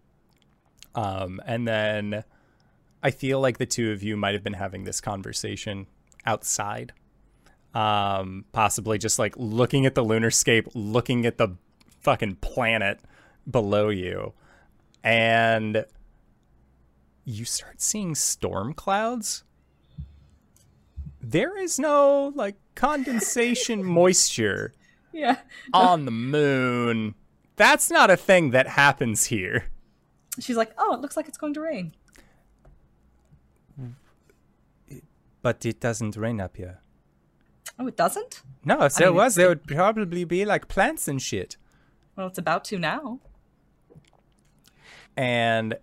Um 0.93 1.41
and 1.45 1.67
then 1.67 2.23
i 3.03 3.11
feel 3.11 3.39
like 3.39 3.57
the 3.57 3.65
two 3.65 3.91
of 3.91 4.01
you 4.01 4.15
might 4.17 4.33
have 4.33 4.43
been 4.43 4.53
having 4.53 4.83
this 4.85 5.01
conversation 5.01 5.87
outside. 6.25 6.93
Um 7.73 8.45
possibly 8.53 8.97
just 8.97 9.19
like 9.19 9.33
looking 9.37 9.85
at 9.85 9.95
the 9.95 10.03
lunarscape 10.03 10.69
looking 10.73 11.25
at 11.25 11.37
the 11.37 11.49
fucking 12.01 12.35
planet 12.37 12.99
below 13.49 13.89
you. 13.89 14.33
And 15.03 15.85
you 17.25 17.43
start 17.45 17.81
seeing 17.81 18.15
storm 18.15 18.73
clouds? 18.73 19.43
There 21.21 21.57
is 21.57 21.79
no 21.79 22.31
like 22.35 22.55
condensation 22.75 23.83
moisture 23.99 24.73
Yeah. 25.11 25.37
on 25.73 26.05
the 26.05 26.11
moon 26.11 27.15
that's 27.55 27.89
not 27.89 28.09
a 28.09 28.17
thing 28.17 28.51
that 28.51 28.67
happens 28.67 29.25
here 29.25 29.65
She's 30.39 30.57
like, 30.57 30.73
"Oh, 30.77 30.93
it 30.93 30.99
looks 30.99 31.15
like 31.15 31.27
it's 31.29 31.37
going 31.37 31.53
to 31.53 31.61
rain." 31.61 31.93
but 35.41 35.63
it 35.65 35.79
doesn't 35.79 36.17
rain 36.17 36.41
up 36.41 36.57
here 36.57 36.79
Oh, 37.77 37.87
it 37.87 37.97
doesn't? 37.97 38.41
no 38.63 38.83
if 38.83 38.95
there 38.95 39.07
mean, 39.07 39.15
was 39.17 39.35
there 39.35 39.49
would 39.49 39.67
probably 39.67 40.23
be 40.23 40.45
like 40.45 40.67
plants 40.67 41.07
and 41.07 41.21
shit 41.21 41.57
Well, 42.15 42.27
it's 42.27 42.37
about 42.37 42.63
to 42.65 42.79
now. 42.79 43.19
and 45.15 45.77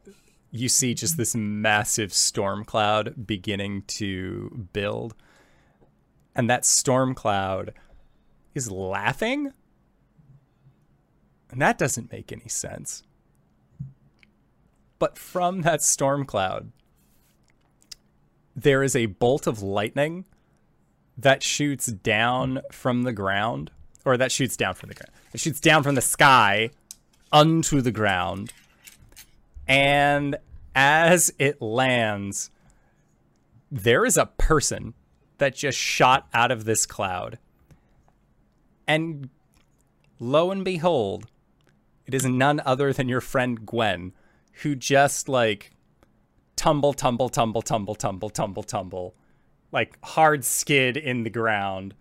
you 0.50 0.68
see 0.68 0.92
just 0.94 1.16
this 1.16 1.34
massive 1.34 2.12
storm 2.12 2.62
cloud 2.64 3.26
beginning 3.26 3.84
to 3.86 4.68
build. 4.74 5.14
And 6.34 6.50
that 6.50 6.66
storm 6.66 7.14
cloud 7.14 7.72
is 8.54 8.70
laughing 8.70 9.52
And 11.52 11.60
that 11.60 11.78
doesn't 11.78 12.10
make 12.10 12.32
any 12.32 12.48
sense. 12.48 13.04
But 14.98 15.18
from 15.18 15.62
that 15.62 15.82
storm 15.82 16.24
cloud, 16.24 16.72
there 18.56 18.82
is 18.82 18.96
a 18.96 19.06
bolt 19.06 19.46
of 19.46 19.62
lightning 19.62 20.24
that 21.18 21.42
shoots 21.42 21.86
down 21.86 22.62
from 22.72 23.02
the 23.02 23.12
ground, 23.12 23.70
or 24.04 24.16
that 24.16 24.32
shoots 24.32 24.56
down 24.56 24.74
from 24.74 24.88
the 24.88 24.94
ground. 24.94 25.12
It 25.34 25.40
shoots 25.40 25.60
down 25.60 25.82
from 25.82 25.94
the 25.94 26.00
sky 26.00 26.70
onto 27.30 27.82
the 27.82 27.92
ground. 27.92 28.52
And 29.68 30.36
as 30.74 31.32
it 31.38 31.60
lands, 31.60 32.50
there 33.70 34.06
is 34.06 34.16
a 34.16 34.26
person 34.26 34.94
that 35.36 35.54
just 35.54 35.78
shot 35.78 36.28
out 36.32 36.50
of 36.50 36.64
this 36.64 36.86
cloud. 36.86 37.38
And 38.86 39.28
lo 40.18 40.50
and 40.50 40.64
behold, 40.64 41.26
it 42.06 42.14
is 42.14 42.24
none 42.24 42.60
other 42.64 42.92
than 42.92 43.08
your 43.08 43.20
friend 43.20 43.64
Gwen, 43.64 44.12
who 44.62 44.74
just 44.74 45.28
like 45.28 45.70
tumble, 46.56 46.92
tumble, 46.92 47.28
tumble, 47.28 47.62
tumble, 47.62 47.94
tumble, 47.94 48.30
tumble, 48.30 48.62
tumble, 48.62 49.14
like 49.70 49.98
hard 50.04 50.44
skid 50.44 50.96
in 50.96 51.22
the 51.22 51.30
ground. 51.30 51.94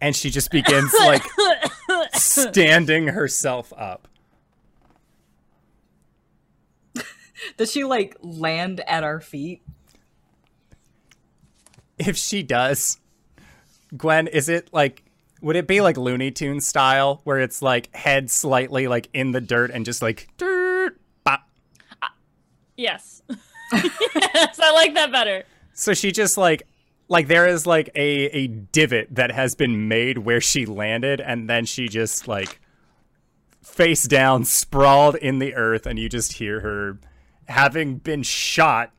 And 0.00 0.16
she 0.16 0.30
just 0.30 0.50
begins 0.50 0.92
like 1.00 1.22
standing 2.14 3.08
herself 3.08 3.72
up. 3.76 4.08
Does 7.56 7.72
she 7.72 7.84
like 7.84 8.16
land 8.20 8.80
at 8.86 9.04
our 9.04 9.20
feet? 9.20 9.62
If 11.98 12.16
she 12.16 12.42
does, 12.42 12.98
Gwen, 13.96 14.26
is 14.26 14.48
it 14.48 14.68
like 14.72 15.01
would 15.42 15.56
it 15.56 15.66
be 15.66 15.80
like 15.80 15.96
Looney 15.96 16.30
Tune 16.30 16.60
style 16.60 17.20
where 17.24 17.40
it's 17.40 17.60
like 17.60 17.94
head 17.94 18.30
slightly 18.30 18.88
like 18.88 19.08
in 19.12 19.32
the 19.32 19.40
dirt 19.40 19.70
and 19.72 19.84
just 19.84 20.00
like 20.00 20.28
dirt 20.38 20.98
bop. 21.24 21.48
Uh, 22.00 22.08
yes. 22.76 23.22
yes, 23.72 24.60
I 24.60 24.72
like 24.72 24.94
that 24.94 25.10
better. 25.10 25.44
So 25.74 25.94
she 25.94 26.12
just 26.12 26.36
like 26.36 26.62
like 27.08 27.28
there 27.28 27.46
is 27.46 27.66
like 27.66 27.90
a 27.94 28.26
a 28.26 28.46
divot 28.46 29.14
that 29.14 29.32
has 29.32 29.54
been 29.54 29.88
made 29.88 30.18
where 30.18 30.40
she 30.40 30.64
landed 30.64 31.20
and 31.20 31.50
then 31.50 31.64
she 31.64 31.88
just 31.88 32.28
like 32.28 32.60
face 33.62 34.04
down 34.04 34.44
sprawled 34.44 35.16
in 35.16 35.38
the 35.38 35.54
earth 35.54 35.86
and 35.86 35.98
you 35.98 36.08
just 36.08 36.34
hear 36.34 36.60
her 36.60 36.98
having 37.48 37.96
been 37.96 38.22
shot 38.22 38.92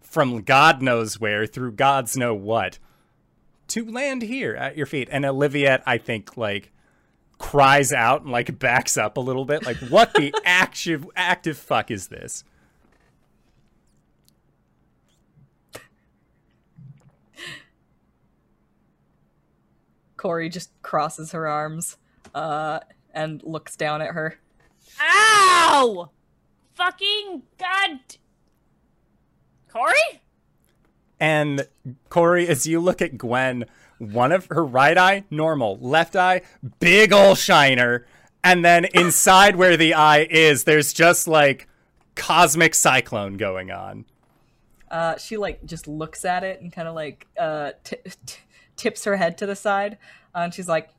from 0.00 0.42
God 0.42 0.82
knows 0.82 1.20
where 1.20 1.46
through 1.46 1.72
God's 1.72 2.16
know 2.16 2.34
what 2.34 2.78
to 3.70 3.84
land 3.84 4.22
here 4.22 4.54
at 4.54 4.76
your 4.76 4.86
feet. 4.86 5.08
And 5.10 5.24
Oliviette, 5.24 5.82
I 5.86 5.98
think, 5.98 6.36
like 6.36 6.72
cries 7.38 7.92
out 7.92 8.22
and 8.22 8.30
like 8.30 8.58
backs 8.58 8.96
up 8.96 9.16
a 9.16 9.20
little 9.20 9.44
bit. 9.44 9.64
Like, 9.64 9.78
what 9.78 10.12
the 10.14 10.34
active 10.44 11.06
active 11.16 11.56
fuck 11.58 11.90
is 11.90 12.08
this? 12.08 12.44
Corey 20.16 20.50
just 20.50 20.70
crosses 20.82 21.32
her 21.32 21.48
arms 21.48 21.96
uh, 22.34 22.80
and 23.14 23.42
looks 23.42 23.74
down 23.74 24.02
at 24.02 24.08
her. 24.08 24.38
Ow! 25.00 26.10
Fucking 26.74 27.42
god. 27.58 28.00
Corey? 29.72 30.20
And 31.20 31.68
Corey, 32.08 32.48
as 32.48 32.66
you 32.66 32.80
look 32.80 33.02
at 33.02 33.18
Gwen, 33.18 33.66
one 33.98 34.32
of 34.32 34.46
her 34.46 34.64
right 34.64 34.96
eye, 34.96 35.24
normal, 35.30 35.78
left 35.78 36.16
eye, 36.16 36.40
big 36.80 37.12
ol' 37.12 37.34
shiner. 37.34 38.06
And 38.42 38.64
then 38.64 38.86
inside 38.94 39.56
where 39.56 39.76
the 39.76 39.92
eye 39.92 40.26
is, 40.30 40.64
there's 40.64 40.94
just 40.94 41.28
like 41.28 41.68
cosmic 42.14 42.74
cyclone 42.74 43.36
going 43.36 43.70
on. 43.70 44.06
Uh, 44.90 45.16
she 45.18 45.36
like 45.36 45.64
just 45.64 45.86
looks 45.86 46.24
at 46.24 46.42
it 46.42 46.60
and 46.60 46.72
kind 46.72 46.88
of 46.88 46.94
like 46.94 47.26
uh, 47.38 47.72
t- 47.84 47.96
t- 48.26 48.38
tips 48.76 49.04
her 49.04 49.16
head 49.16 49.38
to 49.38 49.46
the 49.46 49.54
side, 49.54 49.98
uh, 50.34 50.38
and 50.38 50.52
she's 50.52 50.68
like, 50.68 50.90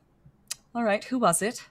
"All 0.74 0.82
right, 0.82 1.04
who 1.04 1.18
was 1.18 1.42
it? 1.42 1.68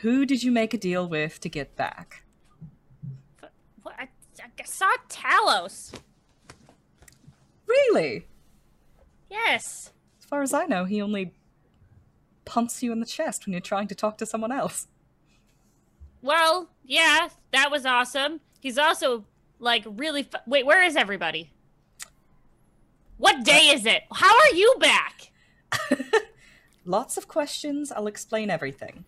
Who 0.00 0.26
did 0.26 0.42
you 0.42 0.50
make 0.50 0.74
a 0.74 0.78
deal 0.78 1.08
with 1.08 1.38
to 1.40 1.48
get 1.48 1.76
back?" 1.76 2.24
I, 4.60 4.64
saw 4.64 4.90
Talos. 5.08 5.92
Really? 7.66 8.26
Yes. 9.30 9.92
As 10.18 10.24
far 10.24 10.42
as 10.42 10.54
I 10.54 10.64
know, 10.66 10.84
he 10.84 11.00
only 11.02 11.34
pumps 12.44 12.82
you 12.82 12.92
in 12.92 13.00
the 13.00 13.06
chest 13.06 13.46
when 13.46 13.52
you're 13.52 13.60
trying 13.60 13.88
to 13.88 13.94
talk 13.94 14.18
to 14.18 14.26
someone 14.26 14.52
else. 14.52 14.88
Well, 16.22 16.70
yeah, 16.84 17.28
that 17.52 17.70
was 17.70 17.86
awesome. 17.86 18.40
He's 18.60 18.78
also 18.78 19.24
like 19.58 19.84
really. 19.86 20.24
Fu- 20.24 20.38
Wait, 20.46 20.66
where 20.66 20.82
is 20.82 20.96
everybody? 20.96 21.52
What 23.18 23.44
day 23.44 23.70
is 23.70 23.84
it? 23.84 24.02
How 24.12 24.34
are 24.34 24.54
you 24.54 24.74
back? 24.80 25.32
Lots 26.84 27.16
of 27.16 27.28
questions. 27.28 27.92
I'll 27.92 28.06
explain 28.06 28.48
everything. 28.48 29.04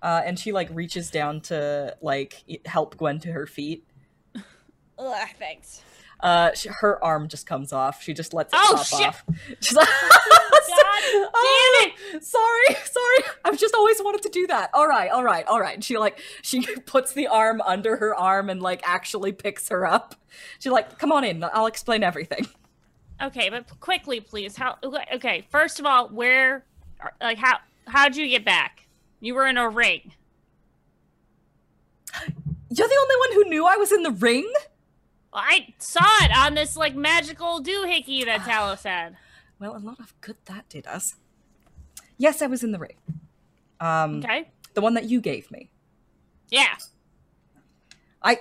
Uh, 0.00 0.22
and 0.24 0.38
she 0.38 0.52
like 0.52 0.68
reaches 0.72 1.10
down 1.10 1.40
to 1.42 1.96
like 2.00 2.44
help 2.66 2.96
Gwen 2.96 3.18
to 3.20 3.32
her 3.32 3.46
feet. 3.46 3.84
Ugh, 4.98 5.28
thanks. 5.38 5.82
Uh, 6.20 6.52
sh 6.52 6.66
her 6.80 7.02
arm 7.04 7.28
just 7.28 7.46
comes 7.46 7.72
off. 7.72 8.02
She 8.02 8.12
just 8.12 8.34
lets 8.34 8.52
it 8.52 8.58
Oh, 8.60 8.74
pop 8.76 8.86
shit. 8.86 9.06
off. 9.06 9.24
She's 9.60 9.76
like, 9.76 9.86
God 10.68 11.02
"Oh, 11.32 11.90
Sorry, 12.20 12.76
sorry. 12.84 13.34
I've 13.44 13.56
just 13.58 13.72
always 13.74 13.98
wanted 14.00 14.22
to 14.22 14.28
do 14.28 14.46
that. 14.48 14.70
All 14.74 14.88
right, 14.88 15.10
all 15.12 15.22
right, 15.22 15.46
all 15.46 15.60
right. 15.60 15.74
And 15.74 15.84
she 15.84 15.96
like 15.96 16.18
she 16.42 16.66
puts 16.86 17.12
the 17.12 17.28
arm 17.28 17.60
under 17.60 17.96
her 17.98 18.16
arm 18.16 18.50
and 18.50 18.60
like 18.60 18.80
actually 18.84 19.30
picks 19.30 19.68
her 19.68 19.86
up. 19.86 20.16
She's 20.58 20.72
like, 20.72 20.98
"Come 20.98 21.12
on 21.12 21.22
in. 21.22 21.44
I'll 21.44 21.66
explain 21.66 22.02
everything." 22.02 22.48
Okay, 23.22 23.48
but 23.48 23.78
quickly, 23.80 24.20
please. 24.20 24.56
How? 24.56 24.76
Okay, 25.14 25.46
first 25.50 25.78
of 25.78 25.86
all, 25.86 26.08
where? 26.08 26.64
Like, 27.20 27.38
how? 27.38 27.58
How'd 27.86 28.16
you 28.16 28.26
get 28.28 28.44
back? 28.44 28.86
You 29.20 29.34
were 29.34 29.46
in 29.46 29.56
a 29.56 29.68
ring. 29.68 30.12
You're 32.70 32.88
the 32.88 32.98
only 33.00 33.16
one 33.16 33.32
who 33.32 33.50
knew 33.50 33.66
I 33.66 33.76
was 33.76 33.92
in 33.92 34.02
the 34.02 34.10
ring. 34.10 34.50
I 35.32 35.74
saw 35.78 36.04
it 36.22 36.30
on 36.36 36.54
this 36.54 36.76
like 36.76 36.94
magical 36.94 37.62
doohickey 37.62 38.24
that 38.24 38.40
Talos 38.48 38.84
had. 38.84 39.16
Well, 39.58 39.76
a 39.76 39.78
lot 39.78 40.00
of 40.00 40.18
good 40.20 40.36
that 40.46 40.68
did 40.68 40.86
us. 40.86 41.16
Yes, 42.16 42.42
I 42.42 42.46
was 42.46 42.62
in 42.64 42.72
the 42.72 42.78
ring. 42.78 42.96
Um, 43.80 44.18
Okay. 44.18 44.50
the 44.74 44.80
one 44.80 44.94
that 44.94 45.04
you 45.04 45.20
gave 45.20 45.50
me. 45.50 45.70
Yeah. 46.50 46.76
I 48.22 48.38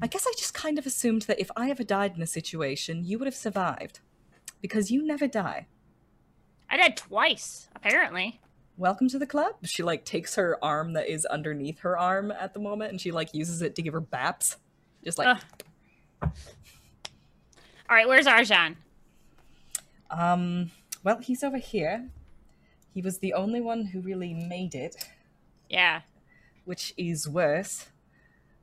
I 0.00 0.06
guess 0.06 0.26
I 0.26 0.32
just 0.38 0.54
kind 0.54 0.78
of 0.78 0.86
assumed 0.86 1.22
that 1.22 1.40
if 1.40 1.50
I 1.56 1.70
ever 1.70 1.82
died 1.82 2.14
in 2.16 2.22
a 2.22 2.26
situation, 2.26 3.04
you 3.04 3.18
would 3.18 3.26
have 3.26 3.34
survived. 3.34 4.00
Because 4.60 4.90
you 4.90 5.02
never 5.06 5.26
die. 5.26 5.66
I 6.70 6.76
died 6.76 6.96
twice, 6.96 7.68
apparently. 7.74 8.40
Welcome 8.76 9.08
to 9.08 9.18
the 9.18 9.26
club. 9.26 9.54
She 9.64 9.82
like 9.82 10.04
takes 10.04 10.34
her 10.36 10.58
arm 10.62 10.92
that 10.92 11.08
is 11.08 11.24
underneath 11.26 11.80
her 11.80 11.98
arm 11.98 12.30
at 12.30 12.54
the 12.54 12.60
moment 12.60 12.90
and 12.90 13.00
she 13.00 13.10
like 13.10 13.34
uses 13.34 13.62
it 13.62 13.74
to 13.76 13.82
give 13.82 13.92
her 13.94 14.00
baps. 14.00 14.56
Just 15.04 15.18
like 15.18 15.28
Ugh. 15.28 15.42
All 16.22 16.32
right, 17.90 18.08
where's 18.08 18.26
Arjan? 18.26 18.76
um 20.10 20.70
well, 21.04 21.18
he's 21.18 21.44
over 21.44 21.58
here. 21.58 22.08
He 22.94 23.02
was 23.02 23.18
the 23.18 23.34
only 23.34 23.60
one 23.60 23.84
who 23.86 24.00
really 24.00 24.34
made 24.34 24.74
it, 24.74 24.96
Yeah. 25.68 26.00
which 26.64 26.92
is 26.96 27.28
worse. 27.28 27.86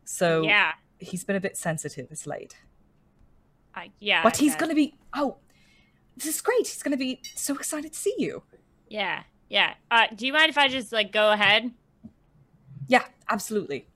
So 0.03 0.41
Yeah. 0.43 0.73
he's 0.99 1.23
been 1.23 1.35
a 1.35 1.39
bit 1.39 1.55
sensitive 1.55 2.09
this 2.09 2.25
late. 2.27 2.57
I, 3.73 3.91
yeah. 3.99 4.23
But 4.23 4.35
I 4.35 4.39
he's 4.39 4.51
bet. 4.53 4.59
gonna 4.59 4.75
be 4.75 4.95
oh 5.13 5.37
this 6.17 6.27
is 6.27 6.41
great. 6.41 6.67
He's 6.67 6.81
gonna 6.83 6.97
be 6.97 7.21
so 7.35 7.55
excited 7.55 7.93
to 7.93 7.99
see 7.99 8.15
you. 8.17 8.43
Yeah. 8.89 9.23
Yeah. 9.49 9.75
Uh, 9.91 10.07
do 10.15 10.25
you 10.25 10.33
mind 10.33 10.49
if 10.49 10.57
I 10.57 10.67
just 10.67 10.91
like 10.91 11.11
go 11.11 11.31
ahead? 11.31 11.71
Yeah, 12.87 13.05
absolutely. 13.29 13.87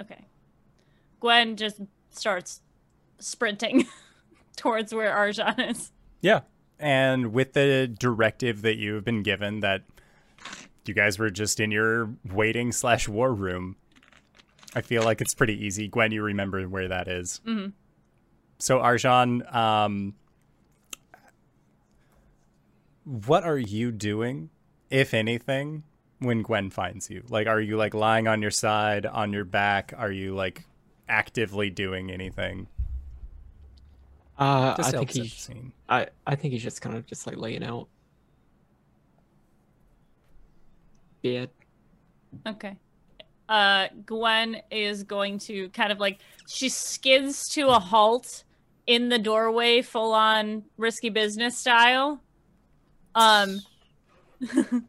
Okay. 0.00 0.24
Gwen 1.20 1.56
just 1.56 1.80
starts 2.10 2.60
sprinting 3.18 3.86
towards 4.56 4.94
where 4.94 5.12
Arjan 5.14 5.70
is. 5.70 5.92
Yeah. 6.20 6.40
And 6.78 7.32
with 7.32 7.54
the 7.54 7.86
directive 7.88 8.62
that 8.62 8.76
you've 8.76 9.04
been 9.04 9.22
given 9.22 9.60
that 9.60 9.82
you 10.84 10.94
guys 10.94 11.18
were 11.18 11.30
just 11.30 11.58
in 11.58 11.70
your 11.70 12.10
waiting 12.30 12.70
slash 12.72 13.08
war 13.08 13.32
room, 13.32 13.76
I 14.74 14.82
feel 14.82 15.02
like 15.02 15.20
it's 15.20 15.34
pretty 15.34 15.64
easy. 15.64 15.88
Gwen, 15.88 16.12
you 16.12 16.22
remember 16.22 16.62
where 16.68 16.88
that 16.88 17.08
is. 17.08 17.40
Mhm. 17.46 17.72
So 18.58 18.78
Arjan, 18.78 19.54
um, 19.54 20.14
what 23.04 23.44
are 23.44 23.58
you 23.58 23.92
doing, 23.92 24.50
if 24.90 25.14
anything, 25.14 25.84
when 26.18 26.42
Gwen 26.42 26.70
finds 26.70 27.08
you? 27.10 27.22
Like, 27.28 27.46
are 27.46 27.60
you 27.60 27.76
like 27.76 27.94
lying 27.94 28.26
on 28.28 28.42
your 28.42 28.50
side, 28.50 29.06
on 29.06 29.32
your 29.32 29.44
back? 29.44 29.92
Are 29.96 30.10
you 30.12 30.34
like 30.34 30.64
actively 31.08 31.70
doing 31.70 32.10
anything? 32.10 32.68
Uh, 34.38 34.74
I 34.78 34.90
think 34.90 35.10
set 35.10 35.22
he's. 35.22 35.32
scene. 35.32 35.72
I 35.88 36.08
I 36.26 36.34
think 36.34 36.52
he's 36.52 36.62
just 36.62 36.80
kind 36.80 36.96
of 36.96 37.06
just 37.06 37.26
like 37.26 37.36
laying 37.36 37.64
out. 37.64 37.88
Bed. 41.22 41.50
Okay. 42.46 42.76
Uh, 43.48 43.86
Gwen 44.04 44.56
is 44.70 45.04
going 45.04 45.38
to 45.40 45.68
kind 45.70 45.92
of 45.92 46.00
like 46.00 46.18
she 46.48 46.68
skids 46.68 47.48
to 47.50 47.68
a 47.68 47.78
halt 47.78 48.44
in 48.86 49.08
the 49.08 49.18
doorway, 49.18 49.82
full 49.82 50.12
on 50.12 50.64
risky 50.76 51.08
business 51.08 51.56
style. 51.56 52.20
Um, 53.14 53.60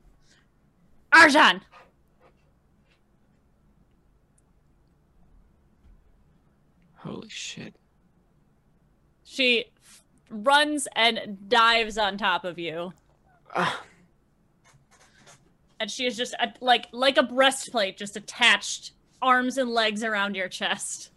Arjan, 1.14 1.62
Holy 6.96 7.30
shit. 7.30 7.74
She 9.38 9.66
f- 9.84 10.04
runs 10.32 10.88
and 10.96 11.38
dives 11.48 11.98
on 12.00 12.18
top 12.18 12.44
of 12.44 12.58
you, 12.58 12.92
Ah, 13.56 13.84
and 15.80 15.92
she 15.92 16.06
is 16.08 16.18
just 16.18 16.34
uh, 16.40 16.48
like 16.60 16.88
like 16.92 17.18
a 17.18 17.24
breastplate, 17.24 17.98
just 17.98 18.18
attached, 18.18 18.94
arms 19.22 19.58
and 19.60 19.70
legs 19.70 20.04
around 20.04 20.36
your 20.36 20.48
chest. 20.50 21.12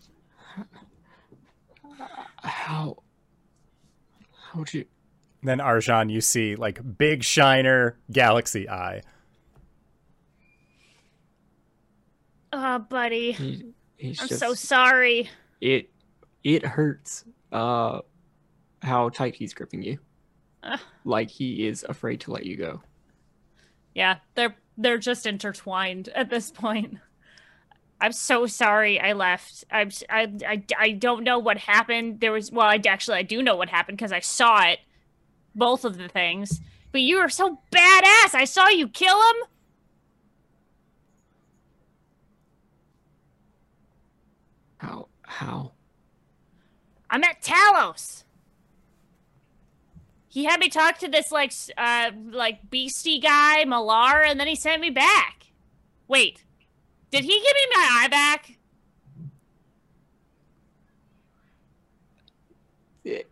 how? 2.42 2.96
How'd 4.52 4.74
you? 4.74 4.84
Then 5.42 5.58
Arjan, 5.58 6.10
you 6.10 6.20
see 6.20 6.56
like 6.56 6.98
big 6.98 7.24
shiner 7.24 7.98
galaxy 8.12 8.68
eye. 8.68 9.00
Oh, 12.52 12.80
buddy, 12.80 13.32
He, 13.32 13.72
he's 13.96 14.20
I'm 14.20 14.28
just. 14.28 14.40
so 14.40 14.54
sorry. 14.54 15.30
It 15.60 15.90
it 16.42 16.64
hurts. 16.64 17.24
Uh, 17.52 18.00
how 18.82 19.08
tight 19.08 19.34
he's 19.34 19.54
gripping 19.54 19.82
you. 19.82 19.98
Ugh. 20.62 20.80
Like 21.04 21.30
he 21.30 21.66
is 21.66 21.84
afraid 21.88 22.20
to 22.22 22.32
let 22.32 22.46
you 22.46 22.56
go. 22.56 22.82
Yeah, 23.94 24.16
they're 24.34 24.56
they're 24.76 24.98
just 24.98 25.26
intertwined 25.26 26.08
at 26.14 26.30
this 26.30 26.50
point. 26.50 26.98
I'm 28.00 28.12
so 28.12 28.46
sorry 28.46 28.98
I 28.98 29.12
left. 29.12 29.64
I'm 29.70 29.90
i 30.08 30.62
i 30.78 30.90
don't 30.92 31.24
know 31.24 31.38
what 31.38 31.58
happened. 31.58 32.20
There 32.20 32.32
was 32.32 32.50
well, 32.50 32.66
I 32.66 32.80
actually 32.86 33.18
I 33.18 33.22
do 33.22 33.42
know 33.42 33.56
what 33.56 33.68
happened 33.68 33.98
because 33.98 34.12
I 34.12 34.20
saw 34.20 34.64
it, 34.64 34.80
both 35.54 35.84
of 35.84 35.98
the 35.98 36.08
things. 36.08 36.60
But 36.92 37.02
you 37.02 37.18
were 37.18 37.28
so 37.28 37.60
badass. 37.70 38.34
I 38.34 38.44
saw 38.46 38.68
you 38.68 38.88
kill 38.88 39.16
him. 39.16 39.36
How? 44.78 45.08
How? 45.22 45.72
I'm 47.10 47.22
at 47.22 47.42
Talos. 47.42 48.24
He 50.30 50.44
had 50.44 50.60
me 50.60 50.68
talk 50.68 50.98
to 50.98 51.08
this 51.08 51.32
like 51.32 51.52
uh 51.76 52.12
like 52.30 52.70
beastie 52.70 53.18
guy 53.18 53.64
Malar, 53.64 54.24
and 54.24 54.38
then 54.38 54.46
he 54.46 54.54
sent 54.54 54.80
me 54.80 54.88
back. 54.88 55.48
Wait, 56.06 56.44
did 57.10 57.24
he 57.24 57.32
give 57.32 57.42
me 57.42 57.74
my 57.74 57.88
eye 57.90 58.08
back? 58.08 58.56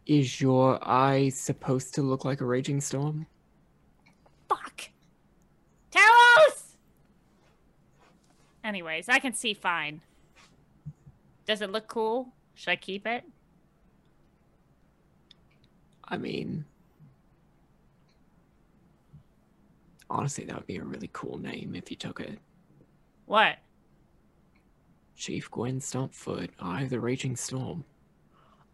Is 0.06 0.40
your 0.40 0.78
eye 0.82 1.28
supposed 1.28 1.94
to 1.94 2.02
look 2.02 2.24
like 2.24 2.40
a 2.40 2.44
raging 2.44 2.80
storm? 2.80 3.26
Fuck. 4.48 4.88
Talos! 5.92 6.74
Anyways, 8.64 9.08
I 9.08 9.20
can 9.20 9.34
see 9.34 9.54
fine. 9.54 10.00
Does 11.46 11.60
it 11.62 11.70
look 11.70 11.86
cool? 11.86 12.32
Should 12.54 12.70
I 12.70 12.76
keep 12.76 13.06
it? 13.06 13.24
I 16.04 16.16
mean, 16.16 16.64
honestly, 20.10 20.44
that 20.44 20.56
would 20.56 20.66
be 20.66 20.76
a 20.76 20.84
really 20.84 21.10
cool 21.12 21.38
name 21.38 21.74
if 21.74 21.90
you 21.90 21.96
took 21.96 22.20
it. 22.20 22.38
What? 23.26 23.56
Chief 25.16 25.50
Gwen 25.50 25.80
Stompfoot, 25.80 26.50
Eye 26.60 26.82
of 26.82 26.90
the 26.90 27.00
Raging 27.00 27.36
Storm. 27.36 27.84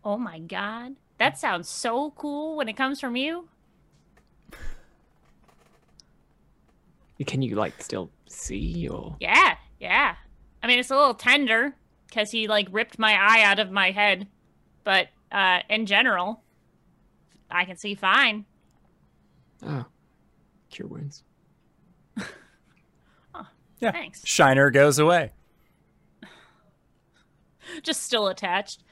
Oh 0.05 0.19
my 0.19 0.39
god. 0.39 0.97
That 1.19 1.39
sounds 1.39 1.69
so 1.69 2.13
cool 2.17 2.57
when 2.57 2.69
it 2.69 2.77
comes 2.77 3.01
from 3.01 3.17
you. 3.17 3.49
Can 7.27 7.43
you 7.43 7.55
like 7.55 7.81
still 7.83 8.11
see 8.29 8.89
or? 8.89 9.17
Yeah, 9.21 9.57
yeah. 9.81 10.17
I 10.63 10.67
mean, 10.67 10.79
it's 10.79 10.91
a 10.91 10.97
little 10.97 11.15
tender 11.15 11.75
because 12.07 12.31
he 12.31 12.49
like 12.49 12.69
ripped 12.71 12.99
my 12.99 13.13
eye 13.15 13.43
out 13.43 13.59
of 13.59 13.71
my 13.71 13.93
head, 13.93 14.27
but 14.83 15.09
uh, 15.33 15.61
in 15.71 15.87
general, 15.87 16.43
I 17.51 17.65
can 17.65 17.77
see 17.77 17.95
fine. 17.95 18.45
Oh, 19.65 19.87
cure 20.75 20.89
wounds. 20.89 21.23
Yeah. 23.81 23.93
Thanks. 23.93 24.23
Shiner 24.25 24.71
goes 24.71 24.99
away. 24.99 25.33
Just 27.83 28.03
still 28.03 28.29
attached. 28.29 28.83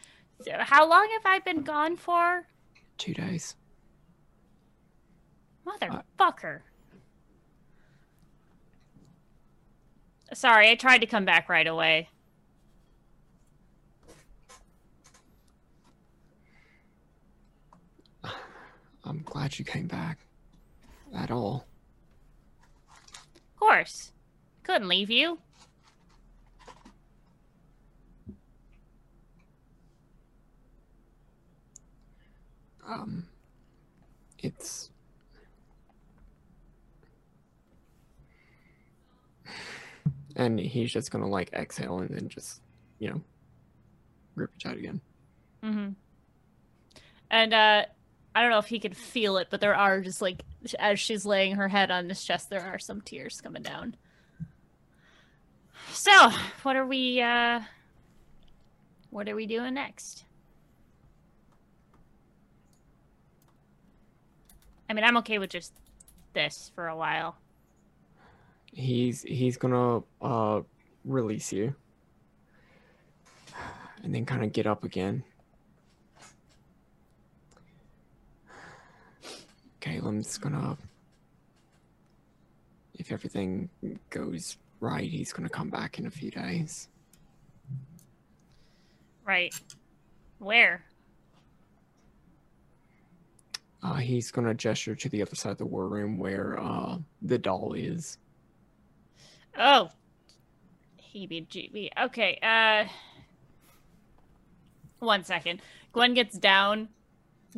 So 0.42 0.52
How 0.58 0.86
long 0.86 1.08
have 1.12 1.22
I 1.24 1.38
been 1.38 1.62
gone 1.62 1.96
for? 1.96 2.46
Two 2.98 3.14
days. 3.14 3.54
Motherfucker. 5.66 6.60
Sorry, 10.34 10.70
I 10.70 10.74
tried 10.74 10.98
to 10.98 11.06
come 11.06 11.24
back 11.24 11.48
right 11.48 11.66
away. 11.66 12.08
I'm 19.04 19.22
glad 19.24 19.58
you 19.58 19.64
came 19.64 19.86
back. 19.86 20.18
At 21.14 21.30
all. 21.30 21.66
Of 23.62 23.68
course. 23.68 24.10
Couldn't 24.64 24.88
leave 24.88 25.08
you. 25.08 25.38
Um, 32.84 33.28
it's. 34.40 34.90
And 40.34 40.58
he's 40.58 40.92
just 40.92 41.12
gonna 41.12 41.28
like 41.28 41.52
exhale 41.52 42.00
and 42.00 42.10
then 42.10 42.28
just, 42.28 42.62
you 42.98 43.10
know, 43.10 43.20
rip 44.34 44.50
it 44.58 44.66
out 44.66 44.76
again. 44.76 45.00
Mm-hmm. 45.62 45.90
And 47.30 47.54
uh 47.54 47.84
I 48.34 48.40
don't 48.40 48.50
know 48.50 48.58
if 48.58 48.66
he 48.66 48.78
can 48.78 48.94
feel 48.94 49.36
it, 49.36 49.48
but 49.50 49.60
there 49.60 49.74
are 49.74 50.00
just 50.00 50.22
like 50.22 50.42
as 50.78 50.98
she's 50.98 51.26
laying 51.26 51.56
her 51.56 51.68
head 51.68 51.90
on 51.90 52.08
his 52.08 52.24
chest, 52.24 52.50
there 52.50 52.62
are 52.64 52.78
some 52.78 53.00
tears 53.00 53.40
coming 53.40 53.62
down. 53.62 53.96
So, 55.92 56.30
what 56.62 56.76
are 56.76 56.86
we 56.86 57.20
uh 57.20 57.60
what 59.10 59.28
are 59.28 59.34
we 59.34 59.46
doing 59.46 59.74
next? 59.74 60.24
I 64.88 64.94
mean, 64.94 65.04
I'm 65.04 65.18
okay 65.18 65.38
with 65.38 65.50
just 65.50 65.72
this 66.32 66.70
for 66.74 66.88
a 66.88 66.96
while. 66.96 67.36
He's 68.72 69.22
he's 69.22 69.58
gonna 69.58 70.02
uh 70.22 70.62
release 71.04 71.52
you. 71.52 71.74
And 74.02 74.14
then 74.14 74.24
kind 74.24 74.42
of 74.42 74.52
get 74.52 74.66
up 74.66 74.82
again. 74.82 75.22
Caleb's 79.82 80.38
gonna 80.38 80.78
if 82.94 83.10
everything 83.10 83.68
goes 84.10 84.56
right, 84.78 85.10
he's 85.10 85.32
gonna 85.32 85.48
come 85.48 85.70
back 85.70 85.98
in 85.98 86.06
a 86.06 86.10
few 86.10 86.30
days. 86.30 86.88
Right. 89.26 89.52
Where? 90.38 90.84
Uh, 93.82 93.94
he's 93.94 94.30
gonna 94.30 94.54
gesture 94.54 94.94
to 94.94 95.08
the 95.08 95.20
other 95.20 95.34
side 95.34 95.50
of 95.50 95.58
the 95.58 95.66
war 95.66 95.88
room 95.88 96.16
where 96.16 96.60
uh 96.60 96.98
the 97.20 97.38
doll 97.38 97.72
is. 97.72 98.18
Oh. 99.58 99.90
Heebie 101.12 101.48
jeebie. 101.48 101.90
Okay, 102.00 102.38
uh 102.40 102.88
one 105.00 105.24
second. 105.24 105.60
Gwen 105.92 106.14
gets 106.14 106.38
down, 106.38 106.88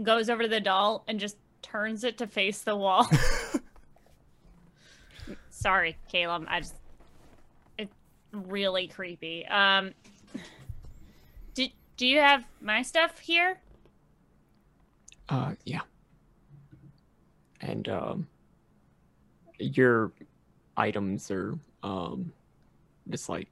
goes 0.02 0.30
over 0.30 0.44
to 0.44 0.48
the 0.48 0.60
doll, 0.60 1.04
and 1.06 1.20
just 1.20 1.36
turns 1.64 2.04
it 2.04 2.18
to 2.18 2.26
face 2.26 2.60
the 2.60 2.76
wall. 2.76 3.08
Sorry, 5.50 5.96
Caleb. 6.10 6.44
I 6.48 6.60
just 6.60 6.74
it's 7.78 7.94
really 8.32 8.86
creepy. 8.86 9.46
Um 9.46 9.94
do, 11.54 11.68
do 11.96 12.06
you 12.06 12.20
have 12.20 12.44
my 12.60 12.82
stuff 12.82 13.18
here? 13.18 13.58
Uh, 15.28 15.52
yeah. 15.64 15.80
And 17.60 17.88
um, 17.88 18.26
your 19.58 20.12
items 20.76 21.30
are 21.30 21.58
um, 21.82 22.32
just 23.08 23.28
like 23.28 23.48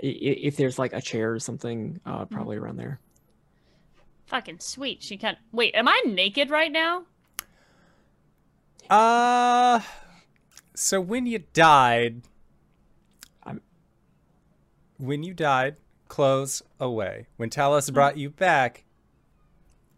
if 0.00 0.56
there's 0.56 0.78
like 0.78 0.92
a 0.92 1.00
chair 1.00 1.32
or 1.32 1.40
something, 1.40 2.00
uh, 2.06 2.24
probably 2.26 2.56
around 2.56 2.76
there. 2.76 3.00
Fucking 4.28 4.60
sweet. 4.60 5.02
She 5.02 5.16
can't. 5.16 5.38
Wait, 5.52 5.74
am 5.74 5.88
I 5.88 6.00
naked 6.06 6.50
right 6.50 6.70
now? 6.70 7.04
Uh, 8.90 9.80
so 10.74 11.00
when 11.00 11.26
you 11.26 11.40
died, 11.52 12.22
I'm- 13.42 13.62
when 14.98 15.22
you 15.22 15.34
died, 15.34 15.76
clothes 16.08 16.62
away. 16.80 17.26
When 17.36 17.50
Talos 17.50 17.92
brought 17.92 18.16
you 18.16 18.30
back, 18.30 18.84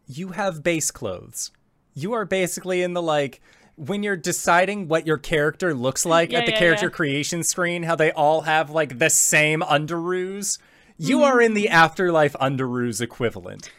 you 0.07 0.28
have 0.28 0.62
base 0.62 0.90
clothes. 0.90 1.51
You 1.94 2.12
are 2.12 2.24
basically 2.24 2.82
in 2.82 2.94
the 2.94 3.02
like 3.02 3.40
when 3.77 4.02
you're 4.02 4.16
deciding 4.16 4.89
what 4.89 5.07
your 5.07 5.19
character 5.19 5.73
looks 5.74 6.05
like 6.15 6.32
Yeah, 6.32 6.40
at 6.40 6.47
the 6.47 6.52
yeah, 6.52 6.59
character 6.59 6.86
yeah. 6.86 6.90
creation 6.90 7.43
screen, 7.43 7.82
how 7.85 7.97
they 7.97 8.12
all 8.12 8.43
have 8.43 8.70
like 8.70 8.98
the 8.98 9.11
same 9.11 9.61
underoos. 9.61 10.59
You 10.98 11.23
are 11.23 11.40
in 11.40 11.55
the 11.55 11.69
afterlife 11.70 12.35
underoos 12.35 13.01
equivalent. 13.01 13.70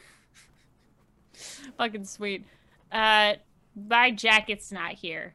Fucking 1.82 2.06
sweet. 2.06 2.46
Uh 2.92 3.34
my 3.76 4.12
jacket's 4.12 4.72
not 4.72 4.92
here. 4.92 5.34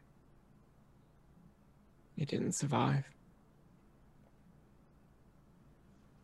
It 2.17 2.29
didn't 2.29 2.53
survive. 2.53 3.03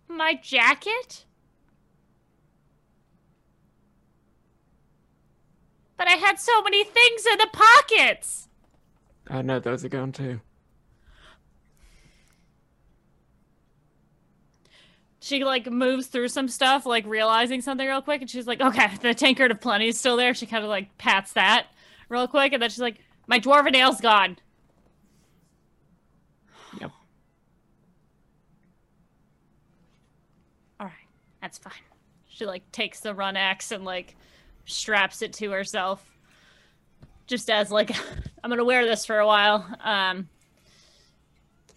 My 0.07 0.35
jacket? 0.35 1.25
But 5.97 6.07
I 6.07 6.13
had 6.13 6.39
so 6.39 6.63
many 6.63 6.85
things 6.85 7.27
in 7.27 7.39
the 7.39 7.49
pockets. 7.53 8.47
I 9.27 9.43
know 9.43 9.59
those 9.59 9.85
are 9.85 9.89
gone 9.89 10.13
too. 10.13 10.41
She 15.23 15.45
like 15.45 15.71
moves 15.71 16.09
through 16.09 16.29
some 16.29 16.49
stuff, 16.49 16.85
like 16.85 17.07
realizing 17.07 17.61
something 17.61 17.87
real 17.87 18.03
quick, 18.03 18.23
and 18.23 18.29
she's 18.29 18.49
like, 18.49 18.61
"Okay, 18.61 18.89
the 19.03 19.15
tankard 19.15 19.53
of 19.53 19.61
plenty 19.61 19.87
is 19.87 19.97
still 19.97 20.17
there." 20.17 20.35
She 20.35 20.47
kind 20.47 20.65
of 20.65 20.69
like 20.69 20.99
pats 20.99 21.35
that 21.35 21.69
real 22.09 22.27
quick, 22.27 22.53
and 22.53 22.61
then 22.61 22.69
she's 22.71 22.81
like, 22.81 22.99
"My 23.29 23.39
dwarven 23.39 23.77
ale's 23.77 24.01
gone." 24.01 24.37
Yep. 26.81 26.91
All 30.81 30.87
right, 30.89 31.09
that's 31.41 31.59
fine. 31.59 31.73
She 32.27 32.45
like 32.45 32.73
takes 32.73 32.99
the 32.99 33.15
run 33.15 33.37
axe 33.37 33.71
and 33.71 33.85
like 33.85 34.17
straps 34.65 35.23
it 35.23 35.33
to 35.35 35.53
herself, 35.53 36.05
just 37.29 37.49
as 37.49 37.71
like, 37.71 37.93
"I'm 38.43 38.51
gonna 38.51 38.65
wear 38.65 38.85
this 38.85 39.07
for 39.07 39.21
a 39.21 39.27
while." 39.27 39.65
Um. 39.85 40.29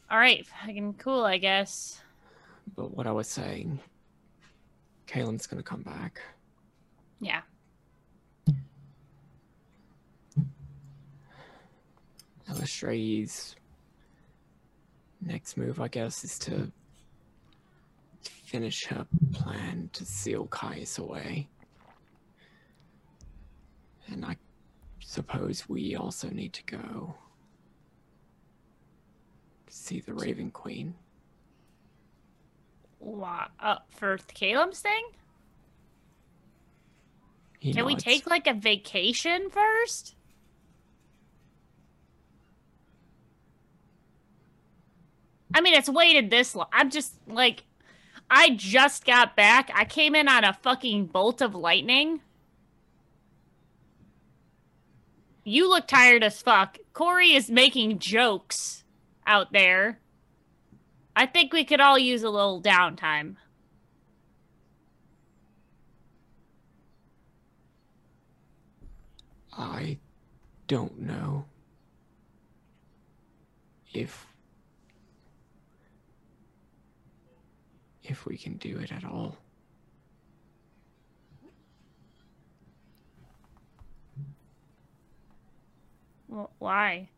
All 0.09 0.17
right, 0.17 0.47
fucking 0.47 0.95
cool, 0.95 1.23
I 1.23 1.37
guess. 1.37 2.01
But 2.75 2.95
what 2.95 3.07
I 3.07 3.11
was 3.11 3.27
saying, 3.27 3.79
Kalen's 5.07 5.47
gonna 5.47 5.63
come 5.63 5.81
back. 5.81 6.21
Yeah. 7.19 7.41
Eilistraee's 12.49 13.55
next 15.21 15.57
move, 15.57 15.79
I 15.79 15.87
guess, 15.87 16.23
is 16.23 16.37
to 16.39 16.71
finish 18.21 18.85
her 18.85 19.07
plan 19.33 19.89
to 19.93 20.05
seal 20.05 20.45
Caius 20.47 20.97
away. 20.97 21.47
And 24.07 24.23
I 24.23 24.37
suppose 24.99 25.67
we 25.67 25.95
also 25.95 26.29
need 26.29 26.53
to 26.53 26.63
go 26.77 27.15
see 29.67 29.99
the 29.99 30.13
Raven 30.13 30.51
Queen. 30.51 30.93
Uh, 33.59 33.77
for 33.89 34.17
Caleb's 34.33 34.79
thing? 34.79 35.03
He 37.59 37.73
Can 37.73 37.85
we 37.85 37.95
take 37.95 38.29
like 38.29 38.47
a 38.47 38.53
vacation 38.53 39.49
first? 39.49 40.15
I 45.53 45.61
mean, 45.61 45.73
it's 45.73 45.89
waited 45.89 46.29
this 46.29 46.53
long. 46.53 46.67
I'm 46.73 46.89
just 46.89 47.13
like, 47.27 47.63
I 48.29 48.49
just 48.51 49.05
got 49.05 49.35
back. 49.35 49.71
I 49.73 49.85
came 49.85 50.13
in 50.13 50.27
on 50.27 50.43
a 50.43 50.53
fucking 50.53 51.07
bolt 51.07 51.41
of 51.41 51.55
lightning. 51.55 52.21
You 55.43 55.69
look 55.69 55.87
tired 55.87 56.23
as 56.23 56.41
fuck. 56.41 56.77
Corey 56.93 57.33
is 57.33 57.49
making 57.49 57.99
jokes 57.99 58.83
out 59.25 59.53
there. 59.53 59.99
I 61.15 61.25
think 61.25 61.53
we 61.53 61.63
could 61.63 61.79
all 61.79 61.97
use 61.97 62.23
a 62.23 62.29
little 62.29 62.61
downtime. 62.61 63.35
I 69.57 69.97
don't 70.67 70.99
know 70.99 71.45
if 73.93 74.25
if 78.03 78.25
we 78.25 78.37
can 78.37 78.57
do 78.57 78.77
it 78.79 78.91
at 78.91 79.03
all. 79.05 79.37
Wh- 86.29 86.45
Why? 86.59 87.09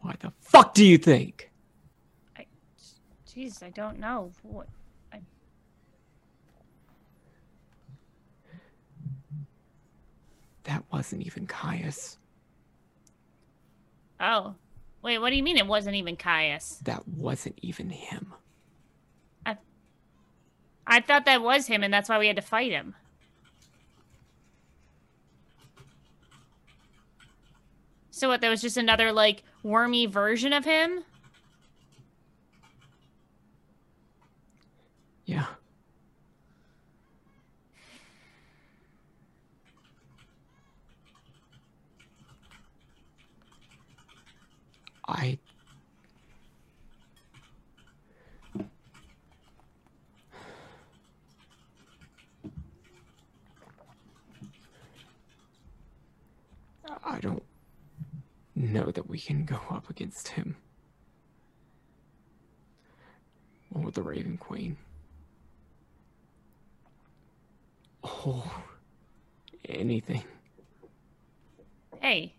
Why 0.00 0.14
the 0.20 0.32
fuck 0.40 0.74
do 0.74 0.84
you 0.84 0.98
think? 0.98 1.50
Jeez, 3.36 3.62
I 3.62 3.70
don't 3.70 3.98
know. 3.98 4.30
What? 4.42 4.68
That 10.64 10.82
wasn't 10.90 11.22
even 11.22 11.46
Caius. 11.46 12.18
Oh, 14.18 14.54
wait. 15.02 15.18
What 15.18 15.30
do 15.30 15.36
you 15.36 15.42
mean 15.42 15.58
it 15.58 15.66
wasn't 15.66 15.96
even 15.96 16.16
Caius? 16.16 16.80
That 16.84 17.06
wasn't 17.06 17.58
even 17.60 17.90
him. 17.90 18.32
I 19.44 19.58
I 20.86 21.00
thought 21.00 21.26
that 21.26 21.42
was 21.42 21.66
him, 21.66 21.82
and 21.82 21.92
that's 21.92 22.08
why 22.08 22.18
we 22.18 22.26
had 22.26 22.36
to 22.36 22.42
fight 22.42 22.72
him. 22.72 22.94
So 28.10 28.28
what? 28.28 28.40
There 28.40 28.50
was 28.50 28.62
just 28.62 28.78
another 28.78 29.12
like 29.12 29.42
wormy 29.62 30.06
version 30.06 30.54
of 30.54 30.64
him. 30.64 31.04
Yeah. 35.26 35.46
I 45.06 45.38
I 57.04 57.20
don't 57.20 57.42
know 58.54 58.90
that 58.90 59.08
we 59.08 59.18
can 59.18 59.44
go 59.44 59.58
up 59.70 59.90
against 59.90 60.28
him. 60.28 60.56
Or 63.74 63.90
the 63.90 64.02
Raven 64.02 64.38
Queen. 64.38 64.76
Oh, 68.04 68.44
anything. 69.66 70.22
Hey, 72.00 72.34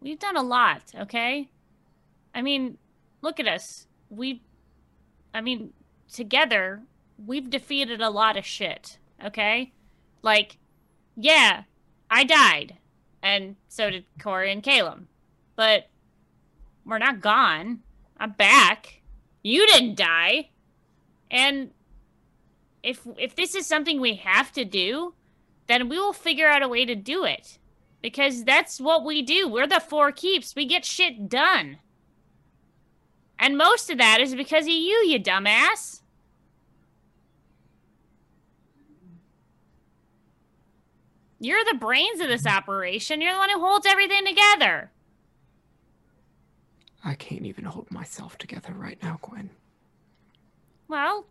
we've 0.00 0.18
done 0.18 0.36
a 0.36 0.42
lot, 0.42 0.82
okay? 0.94 1.48
I 2.34 2.42
mean, 2.42 2.76
look 3.22 3.40
at 3.40 3.48
us. 3.48 3.86
We, 4.10 4.42
I 5.32 5.40
mean, 5.40 5.72
together, 6.12 6.82
we've 7.24 7.48
defeated 7.48 8.02
a 8.02 8.10
lot 8.10 8.36
of 8.36 8.44
shit, 8.44 8.98
okay? 9.24 9.72
Like, 10.20 10.58
yeah, 11.16 11.62
I 12.10 12.24
died, 12.24 12.76
and 13.22 13.56
so 13.68 13.88
did 13.88 14.04
Corey 14.20 14.52
and 14.52 14.62
Caleb. 14.62 15.06
But 15.56 15.88
we're 16.84 16.98
not 16.98 17.22
gone. 17.22 17.80
I'm 18.18 18.32
back. 18.32 19.00
You 19.42 19.66
didn't 19.66 19.96
die. 19.96 20.50
And 21.30 21.70
if 22.82 23.06
if 23.18 23.34
this 23.34 23.54
is 23.54 23.66
something 23.66 24.00
we 24.00 24.16
have 24.16 24.52
to 24.52 24.64
do, 24.64 25.14
then 25.66 25.88
we 25.88 25.98
will 25.98 26.12
figure 26.12 26.48
out 26.48 26.62
a 26.62 26.68
way 26.68 26.84
to 26.84 26.94
do 26.94 27.24
it. 27.24 27.58
Because 28.00 28.44
that's 28.44 28.80
what 28.80 29.04
we 29.04 29.22
do. 29.22 29.48
We're 29.48 29.68
the 29.68 29.78
four 29.78 30.10
keeps. 30.10 30.56
We 30.56 30.66
get 30.66 30.84
shit 30.84 31.28
done. 31.28 31.78
And 33.38 33.56
most 33.56 33.90
of 33.90 33.98
that 33.98 34.20
is 34.20 34.34
because 34.34 34.64
of 34.64 34.72
you, 34.72 35.04
you 35.06 35.20
dumbass. 35.20 36.00
You're 41.38 41.64
the 41.64 41.78
brains 41.78 42.20
of 42.20 42.28
this 42.28 42.46
operation. 42.46 43.20
You're 43.20 43.32
the 43.32 43.38
one 43.38 43.50
who 43.50 43.60
holds 43.60 43.84
everything 43.84 44.24
together. 44.24 44.92
I 47.04 47.14
can't 47.14 47.44
even 47.46 47.64
hold 47.64 47.90
myself 47.90 48.38
together 48.38 48.72
right 48.72 49.02
now, 49.02 49.18
Gwen. 49.22 49.50
Well, 50.86 51.26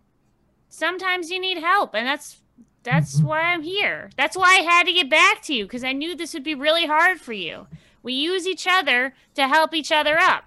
sometimes 0.72 1.30
you 1.30 1.40
need 1.40 1.60
help, 1.60 1.94
and 1.94 2.08
that's 2.08 2.38
that's 2.84 3.20
why 3.22 3.42
I'm 3.42 3.62
here. 3.62 4.10
That's 4.18 4.36
why 4.36 4.58
I 4.58 4.64
had 4.64 4.86
to 4.88 4.94
get 4.94 5.10
back 5.10 5.44
to 5.44 5.54
you 5.54 5.66
because 5.66 5.84
I 5.84 5.92
knew 5.92 6.16
this 6.16 6.34
would 6.34 6.44
be 6.44 6.56
really 6.56 6.88
hard 6.88 7.22
for 7.22 7.34
you. 7.34 7.68
We 8.02 8.14
use 8.14 8.48
each 8.48 8.66
other 8.68 9.14
to 9.36 9.48
help 9.48 9.76
each 9.76 9.92
other 9.92 10.18
up, 10.18 10.46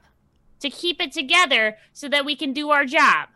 to 0.58 0.68
keep 0.68 1.00
it 1.00 1.12
together 1.12 1.76
so 1.92 2.08
that 2.08 2.24
we 2.24 2.34
can 2.34 2.52
do 2.52 2.70
our 2.70 2.84
job. 2.84 3.28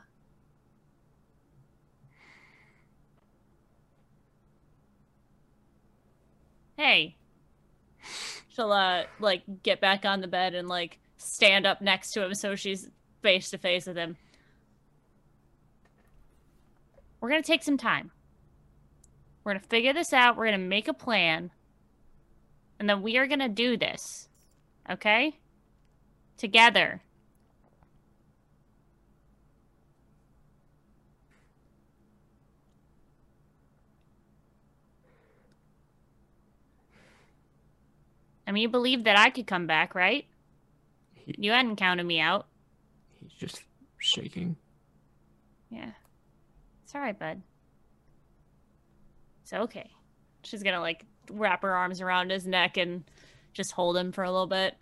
Hey. 6.77 7.17
She'll 8.49 8.73
uh 8.73 9.05
like 9.21 9.43
get 9.63 9.81
back 9.81 10.05
on 10.05 10.21
the 10.21 10.27
bed 10.27 10.55
and 10.55 10.69
like 10.69 10.99
stand 11.19 11.67
up 11.67 11.81
next 11.81 12.13
to 12.13 12.25
him 12.25 12.35
so 12.35 12.57
she's 12.57 12.89
face 13.23 13.51
to 13.51 13.59
face 13.59 13.87
with 13.87 13.97
him. 13.97 14.17
We're 17.21 17.29
gonna 17.31 17.43
take 17.43 17.63
some 17.63 17.77
time. 17.79 18.11
We're 19.45 19.53
gonna 19.55 19.65
figure 19.69 19.93
this 19.93 20.13
out. 20.13 20.37
We're 20.37 20.47
gonna 20.47 20.59
make 20.59 20.89
a 20.89 20.95
plan. 20.95 21.51
And 22.79 22.89
then 22.89 23.03
we 23.03 23.17
are 23.19 23.27
gonna 23.27 23.49
do 23.49 23.77
this. 23.77 24.29
Okay? 24.89 25.39
Together. 26.37 27.03
I 38.47 38.53
mean, 38.53 38.63
you 38.63 38.69
believed 38.69 39.05
that 39.05 39.19
I 39.19 39.31
could 39.31 39.47
come 39.47 39.67
back, 39.67 39.95
right? 39.95 40.25
He, 41.15 41.35
You 41.39 41.51
hadn't 41.53 41.77
counted 41.77 42.05
me 42.05 42.21
out. 42.21 42.47
he's 43.21 43.33
just 43.33 43.63
shaking. 43.99 44.57
Yeah. 45.71 45.91
It's 46.89 46.95
alright, 46.95 47.19
bud. 47.19 47.43
It's 49.43 49.53
okay. 49.53 49.91
She's 50.43 50.63
gonna 50.63 50.81
like 50.81 51.05
wrap 51.31 51.61
her 51.61 51.77
arms 51.77 52.01
around 52.01 52.31
his 52.31 52.47
neck 52.47 52.79
and 52.79 53.05
just 53.53 53.73
hold 53.73 53.95
him 53.95 54.11
for 54.11 54.25
a 54.25 54.31
little 54.33 54.47
bit. 54.47 54.75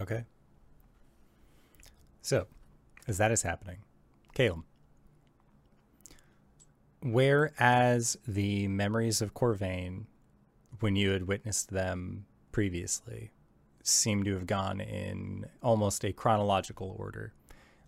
Okay. 0.00 0.24
So, 2.22 2.46
as 3.06 3.18
that 3.18 3.30
is 3.30 3.42
happening, 3.42 3.80
Caleb, 4.32 4.64
whereas 7.02 8.16
the 8.26 8.66
memories 8.68 9.20
of 9.20 9.34
Corvain, 9.34 10.06
when 10.80 10.96
you 10.96 11.10
had 11.10 11.26
witnessed 11.26 11.70
them 11.70 12.26
previously, 12.52 13.30
seem 13.82 14.24
to 14.24 14.34
have 14.34 14.46
gone 14.46 14.80
in 14.80 15.46
almost 15.62 16.04
a 16.04 16.12
chronological 16.12 16.94
order, 16.98 17.32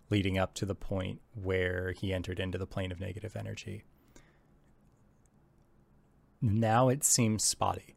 leading 0.09 0.37
up 0.37 0.53
to 0.55 0.65
the 0.65 0.75
point 0.75 1.21
where 1.33 1.91
he 1.91 2.13
entered 2.13 2.39
into 2.39 2.57
the 2.57 2.67
plane 2.67 2.91
of 2.91 2.99
negative 2.99 3.35
energy. 3.35 3.83
Now 6.41 6.89
it 6.89 7.03
seems 7.03 7.43
spotty 7.43 7.95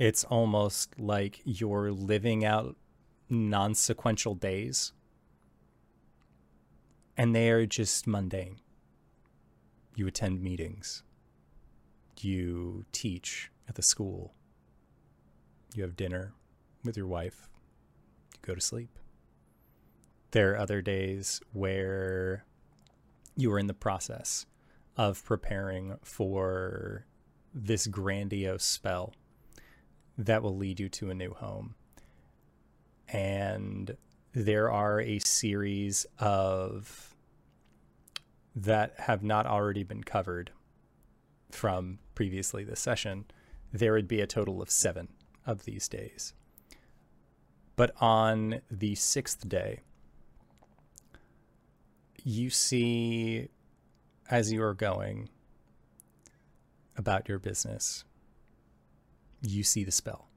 it's 0.00 0.24
almost 0.24 0.98
like 0.98 1.42
you're 1.44 1.92
living 1.92 2.42
out 2.42 2.74
non 3.28 3.74
sequential 3.74 4.34
days. 4.34 4.92
And 7.18 7.34
they 7.34 7.50
are 7.50 7.66
just 7.66 8.06
mundane. 8.06 8.60
You 9.94 10.06
attend 10.06 10.42
meetings, 10.42 11.02
you 12.24 12.84
teach 12.92 13.50
at 13.68 13.74
the 13.74 13.82
school, 13.82 14.34
you 15.74 15.82
have 15.82 15.96
dinner 15.96 16.34
with 16.84 16.96
your 16.96 17.06
wife, 17.06 17.48
you 18.32 18.38
go 18.42 18.54
to 18.54 18.60
sleep. 18.60 18.98
There 20.32 20.52
are 20.52 20.58
other 20.58 20.80
days 20.80 21.40
where 21.52 22.44
you 23.36 23.52
are 23.52 23.58
in 23.58 23.66
the 23.66 23.74
process 23.74 24.46
of 24.96 25.24
preparing 25.24 25.96
for 26.02 27.06
this 27.54 27.86
grandiose 27.86 28.64
spell 28.64 29.12
that 30.16 30.42
will 30.42 30.56
lead 30.56 30.78
you 30.78 30.88
to 30.88 31.10
a 31.10 31.14
new 31.14 31.32
home. 31.32 31.74
And 33.08 33.96
there 34.32 34.70
are 34.70 35.00
a 35.00 35.18
series 35.20 36.06
of 36.18 37.14
that 38.54 38.94
have 38.98 39.22
not 39.22 39.46
already 39.46 39.82
been 39.82 40.04
covered 40.04 40.52
from 41.54 41.98
previously 42.14 42.64
this 42.64 42.80
session. 42.80 43.24
There 43.72 43.92
would 43.92 44.08
be 44.08 44.20
a 44.20 44.26
total 44.26 44.60
of 44.60 44.70
seven 44.70 45.08
of 45.46 45.64
these 45.64 45.88
days. 45.88 46.34
But 47.76 47.92
on 48.00 48.60
the 48.70 48.94
sixth 48.94 49.48
day, 49.48 49.80
you 52.22 52.50
see, 52.50 53.48
as 54.30 54.52
you 54.52 54.62
are 54.62 54.74
going 54.74 55.30
about 56.96 57.28
your 57.28 57.38
business, 57.38 58.04
you 59.40 59.62
see 59.62 59.84
the 59.84 59.92
spell. 59.92 60.28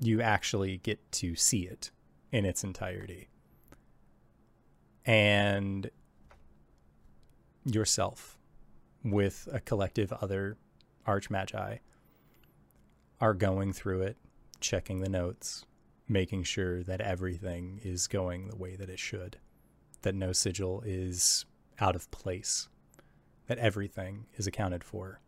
You 0.00 0.20
actually 0.20 0.78
get 0.78 1.12
to 1.12 1.36
see 1.36 1.62
it 1.62 1.90
in 2.32 2.44
its 2.44 2.64
entirety. 2.64 3.28
And 5.04 5.90
yourself, 7.64 8.35
with 9.10 9.48
a 9.52 9.60
collective 9.60 10.12
other 10.12 10.56
archmagi, 11.06 11.78
are 13.20 13.34
going 13.34 13.72
through 13.72 14.02
it, 14.02 14.16
checking 14.60 15.00
the 15.00 15.08
notes, 15.08 15.64
making 16.08 16.42
sure 16.42 16.82
that 16.82 17.00
everything 17.00 17.80
is 17.82 18.06
going 18.06 18.48
the 18.48 18.56
way 18.56 18.76
that 18.76 18.90
it 18.90 18.98
should, 18.98 19.38
that 20.02 20.14
no 20.14 20.32
sigil 20.32 20.82
is 20.84 21.46
out 21.80 21.96
of 21.96 22.10
place, 22.10 22.68
that 23.46 23.58
everything 23.58 24.26
is 24.34 24.46
accounted 24.46 24.84
for. 24.84 25.20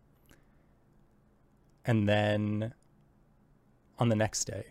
And 1.85 2.09
then 2.09 2.75
on 3.99 4.09
the 4.09 4.17
next 4.17 4.45
day, 4.45 4.67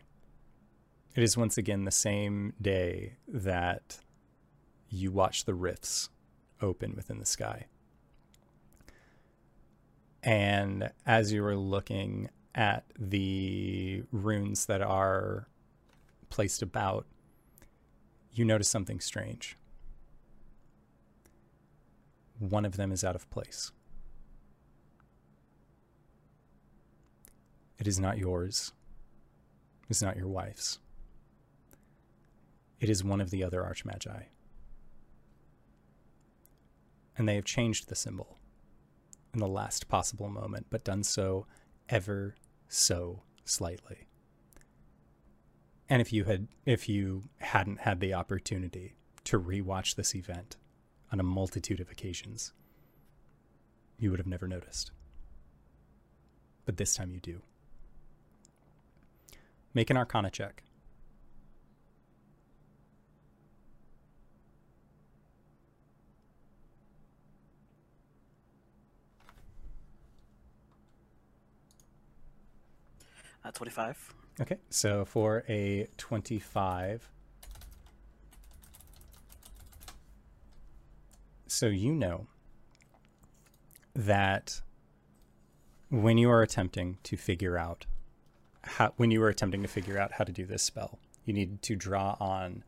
it 1.16 1.24
is 1.24 1.36
once 1.36 1.58
again 1.58 1.86
the 1.86 1.92
same 1.92 2.54
day 2.62 3.18
that 3.28 4.00
you 4.90 5.12
watch 5.12 5.46
the 5.46 5.56
rifts 5.56 6.10
open 6.62 6.96
within 6.96 7.18
the 7.20 7.26
sky. 7.26 7.66
And 10.28 10.92
as 11.06 11.32
you 11.32 11.42
are 11.46 11.56
looking 11.56 12.30
at 12.54 12.84
the 13.00 14.04
runes 14.12 14.66
that 14.66 14.82
are 14.82 15.48
placed 16.30 16.62
about, 16.62 17.06
you 18.34 18.44
notice 18.44 18.68
something 18.68 19.00
strange. 19.00 19.56
One 22.40 22.66
of 22.66 22.76
them 22.76 22.92
is 22.92 23.06
out 23.06 23.16
of 23.16 23.30
place. 23.30 23.72
It 27.80 27.88
is 27.88 27.98
not 27.98 28.18
yours. 28.18 28.74
It 29.84 29.92
is 29.92 30.04
not 30.04 30.18
your 30.18 30.28
wife's. 30.28 30.80
It 32.82 32.90
is 32.90 33.02
one 33.02 33.22
of 33.22 33.30
the 33.30 33.46
other 33.46 33.62
archmagi. 33.62 34.24
And 37.18 37.30
they 37.30 37.36
have 37.36 37.46
changed 37.46 37.88
the 37.88 37.96
symbol 37.96 38.37
in 39.34 39.40
the 39.40 39.48
last 39.48 39.88
possible 39.88 40.30
moment, 40.30 40.68
but 40.70 40.84
done 40.84 41.04
so 41.04 41.46
ever 41.90 42.36
so 42.68 43.22
slightly. 43.46 44.08
And 45.90 46.02
if 46.02 46.12
you 46.12 46.26
had 46.26 46.48
if 46.66 46.90
you 46.90 47.24
hadn't 47.40 47.82
had 47.82 48.00
the 48.00 48.14
opportunity 48.14 48.96
to 49.24 49.40
rewatch 49.40 49.96
this 49.96 50.16
event 50.16 50.58
on 51.12 51.20
a 51.20 51.24
multitude 51.24 51.80
of 51.80 51.90
occasions, 51.90 52.54
you 53.98 54.10
would 54.10 54.20
have 54.20 54.28
never 54.28 54.48
noticed. 54.48 54.92
But 56.66 56.78
this 56.78 56.96
time 56.96 57.12
you 57.12 57.20
do. 57.20 57.42
Make 59.74 59.90
an 59.90 59.98
arcana 59.98 60.30
check. 60.30 60.64
Uh, 73.48 73.52
25. 73.52 74.14
Okay, 74.42 74.58
so 74.70 75.06
for 75.06 75.46
a 75.48 75.88
25. 75.96 77.10
So 81.48 81.68
you 81.68 81.94
know 81.94 82.28
that 83.94 84.62
when 85.90 86.18
you 86.18 86.30
are 86.30 86.42
attempting 86.42 86.98
to 87.04 87.16
figure 87.16 87.58
out 87.58 87.86
how, 88.64 88.92
when 88.98 89.12
you 89.12 89.22
were 89.22 89.30
attempting 89.30 89.62
to 89.62 89.70
figure 89.70 89.98
out 89.98 90.12
how 90.14 90.26
to 90.26 90.34
do 90.34 90.46
this 90.46 90.62
spell, 90.62 91.00
you 91.24 91.34
need 91.34 91.62
to 91.62 91.76
draw 91.78 92.18
on 92.20 92.66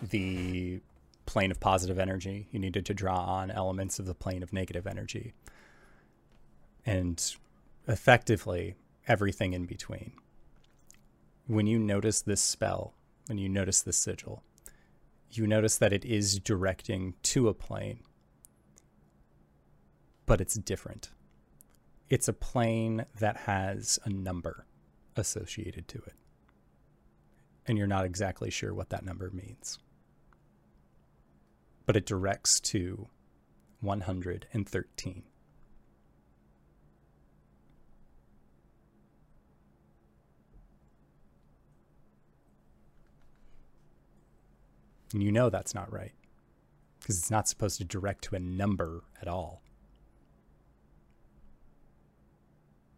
the 0.00 0.80
plane 1.26 1.50
of 1.50 1.60
positive 1.60 1.98
energy. 1.98 2.48
You 2.50 2.58
needed 2.58 2.86
to 2.86 2.94
draw 2.94 3.18
on 3.18 3.50
elements 3.50 3.98
of 3.98 4.06
the 4.06 4.14
plane 4.14 4.42
of 4.42 4.50
negative 4.50 4.86
energy. 4.86 5.34
And 6.86 7.22
effectively, 7.86 8.76
everything 9.06 9.52
in 9.52 9.66
between. 9.66 10.12
When 11.52 11.66
you 11.66 11.78
notice 11.78 12.22
this 12.22 12.40
spell, 12.40 12.94
when 13.26 13.36
you 13.36 13.46
notice 13.46 13.82
this 13.82 13.98
sigil, 13.98 14.42
you 15.30 15.46
notice 15.46 15.76
that 15.76 15.92
it 15.92 16.02
is 16.02 16.38
directing 16.38 17.12
to 17.24 17.46
a 17.48 17.52
plane, 17.52 17.98
but 20.24 20.40
it's 20.40 20.54
different. 20.54 21.10
It's 22.08 22.26
a 22.26 22.32
plane 22.32 23.04
that 23.18 23.36
has 23.36 23.98
a 24.02 24.08
number 24.08 24.64
associated 25.14 25.88
to 25.88 25.98
it. 25.98 26.14
And 27.66 27.76
you're 27.76 27.86
not 27.86 28.06
exactly 28.06 28.48
sure 28.48 28.72
what 28.72 28.88
that 28.88 29.04
number 29.04 29.30
means. 29.30 29.78
But 31.84 31.98
it 31.98 32.06
directs 32.06 32.60
to 32.60 33.08
113. 33.82 35.22
And 45.12 45.22
you 45.22 45.32
know 45.32 45.50
that's 45.50 45.74
not 45.74 45.92
right. 45.92 46.12
Because 47.00 47.18
it's 47.18 47.30
not 47.30 47.48
supposed 47.48 47.78
to 47.78 47.84
direct 47.84 48.24
to 48.24 48.36
a 48.36 48.40
number 48.40 49.02
at 49.20 49.28
all. 49.28 49.62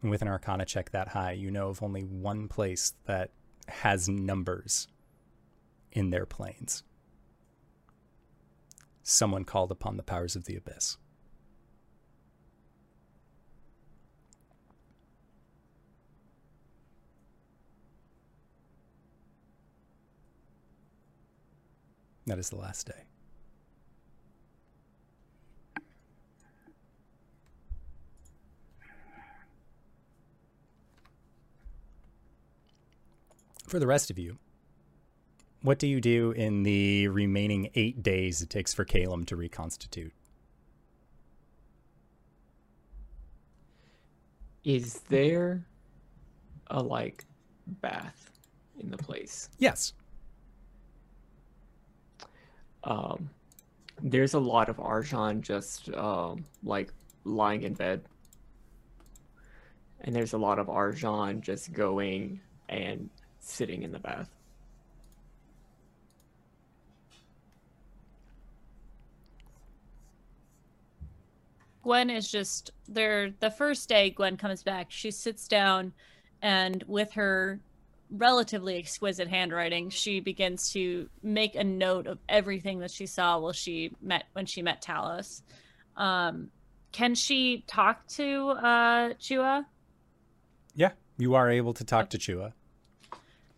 And 0.03 0.11
with 0.11 0.21
an 0.21 0.29
arcana 0.29 0.67
check 0.67 0.91
that 0.91 1.09
high, 1.09 1.33
you 1.33 1.51
know 1.51 1.69
of 1.69 1.83
only 1.83 2.03
one 2.03 2.47
place 2.47 2.93
that 3.07 3.31
has 3.69 4.09
numbers 4.09 4.87
in 5.93 6.11
their 6.11 6.27
planes. 6.27 6.83
Someone 9.03 9.45
called 9.45 9.71
upon 9.71 9.97
the 9.97 10.03
powers 10.03 10.37
of 10.37 10.45
the 10.45 10.57
abyss. 10.57 10.99
That 22.27 22.39
is 22.39 22.51
the 22.51 22.57
last 22.57 22.87
day. 22.87 23.05
For 33.67 33.79
the 33.79 33.87
rest 33.87 34.11
of 34.11 34.19
you, 34.19 34.39
what 35.63 35.79
do 35.79 35.87
you 35.87 36.01
do 36.01 36.33
in 36.33 36.63
the 36.63 37.09
remaining 37.09 37.71
eight 37.75 38.03
days 38.03 38.41
it 38.43 38.51
takes 38.51 38.73
for 38.73 38.85
Calum 38.85 39.25
to 39.25 39.37
reconstitute? 39.37 40.13
Is 44.63 45.01
there 45.09 45.67
a 46.69 46.83
like 46.83 47.25
bath 47.67 48.31
in 48.79 48.91
the 48.91 48.97
place? 48.97 49.49
Yes. 49.59 49.93
Um, 52.85 53.31
there's 54.03 54.35
a 54.35 54.39
lot 54.39 54.69
of 54.69 54.77
Arjan 54.77 55.41
just 55.41 55.93
um, 55.95 56.45
like 56.63 56.93
lying 57.25 57.63
in 57.63 57.75
bed, 57.75 58.03
and 60.03 60.15
there's 60.15 60.35
a 60.35 60.39
lot 60.39 60.59
of 60.59 60.67
Arjan 60.67 61.41
just 61.41 61.73
going 61.73 62.41
and 62.69 63.09
sitting 63.41 63.83
in 63.83 63.93
the 63.93 63.99
bath. 63.99 64.29
Gwen 71.83 72.09
is 72.09 72.31
just 72.31 72.71
there. 72.89 73.31
The 73.41 73.51
first 73.51 73.89
day 73.91 74.11
Gwen 74.11 74.39
comes 74.39 74.63
back, 74.63 74.87
she 74.91 75.11
sits 75.11 75.47
down 75.47 75.93
and 76.41 76.83
with 76.87 77.13
her 77.13 77.61
relatively 78.11 78.79
exquisite 78.79 79.29
handwriting, 79.29 79.91
she 79.91 80.21
begins 80.21 80.71
to 80.73 81.09
make 81.23 81.55
a 81.55 81.65
note 81.65 82.07
of 82.07 82.19
everything 82.29 82.81
that 82.81 82.91
she 82.91 83.07
saw 83.07 83.39
while 83.39 83.53
she 83.53 83.93
met 84.01 84.25
when 84.33 84.47
she 84.47 84.63
met 84.63 84.83
Talos. 84.83 85.43
Um, 85.97 86.51
can 86.93 87.15
she 87.15 87.65
talk 87.67 88.07
to 88.09 88.51
uh, 88.51 89.15
Chua? 89.15 89.67
Yeah, 90.75 90.93
you 91.19 91.35
are 91.35 91.51
able 91.51 91.75
to 91.75 91.85
talk 91.85 92.11
to 92.11 92.19
Chua. 92.19 92.53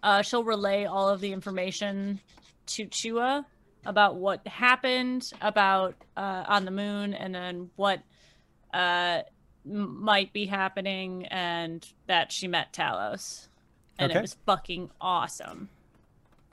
Uh, 0.03 0.23
she'll 0.23 0.45
relay 0.45 0.85
all 0.85 1.09
of 1.09 1.21
the 1.21 1.33
information 1.33 2.21
to 2.67 2.87
Chua 2.87 3.45
about 3.85 4.17
what 4.17 4.47
happened 4.47 5.31
about 5.41 5.95
uh, 6.17 6.45
on 6.49 6.65
the 6.65 6.71
moon 6.71 7.15
and 7.15 7.35
then 7.35 7.71
what 7.77 8.01
uh, 8.75 9.23
m- 9.65 10.03
might 10.03 10.33
be 10.33 10.47
happening 10.47 11.27
and 11.27 11.87
that 12.07 12.33
she 12.33 12.49
met 12.49 12.73
Talos. 12.73 13.49
And 13.99 14.11
Okay. 14.13 14.19
it 14.19 14.23
was 14.23 14.37
fucking 14.47 14.91
awesome. 15.01 15.69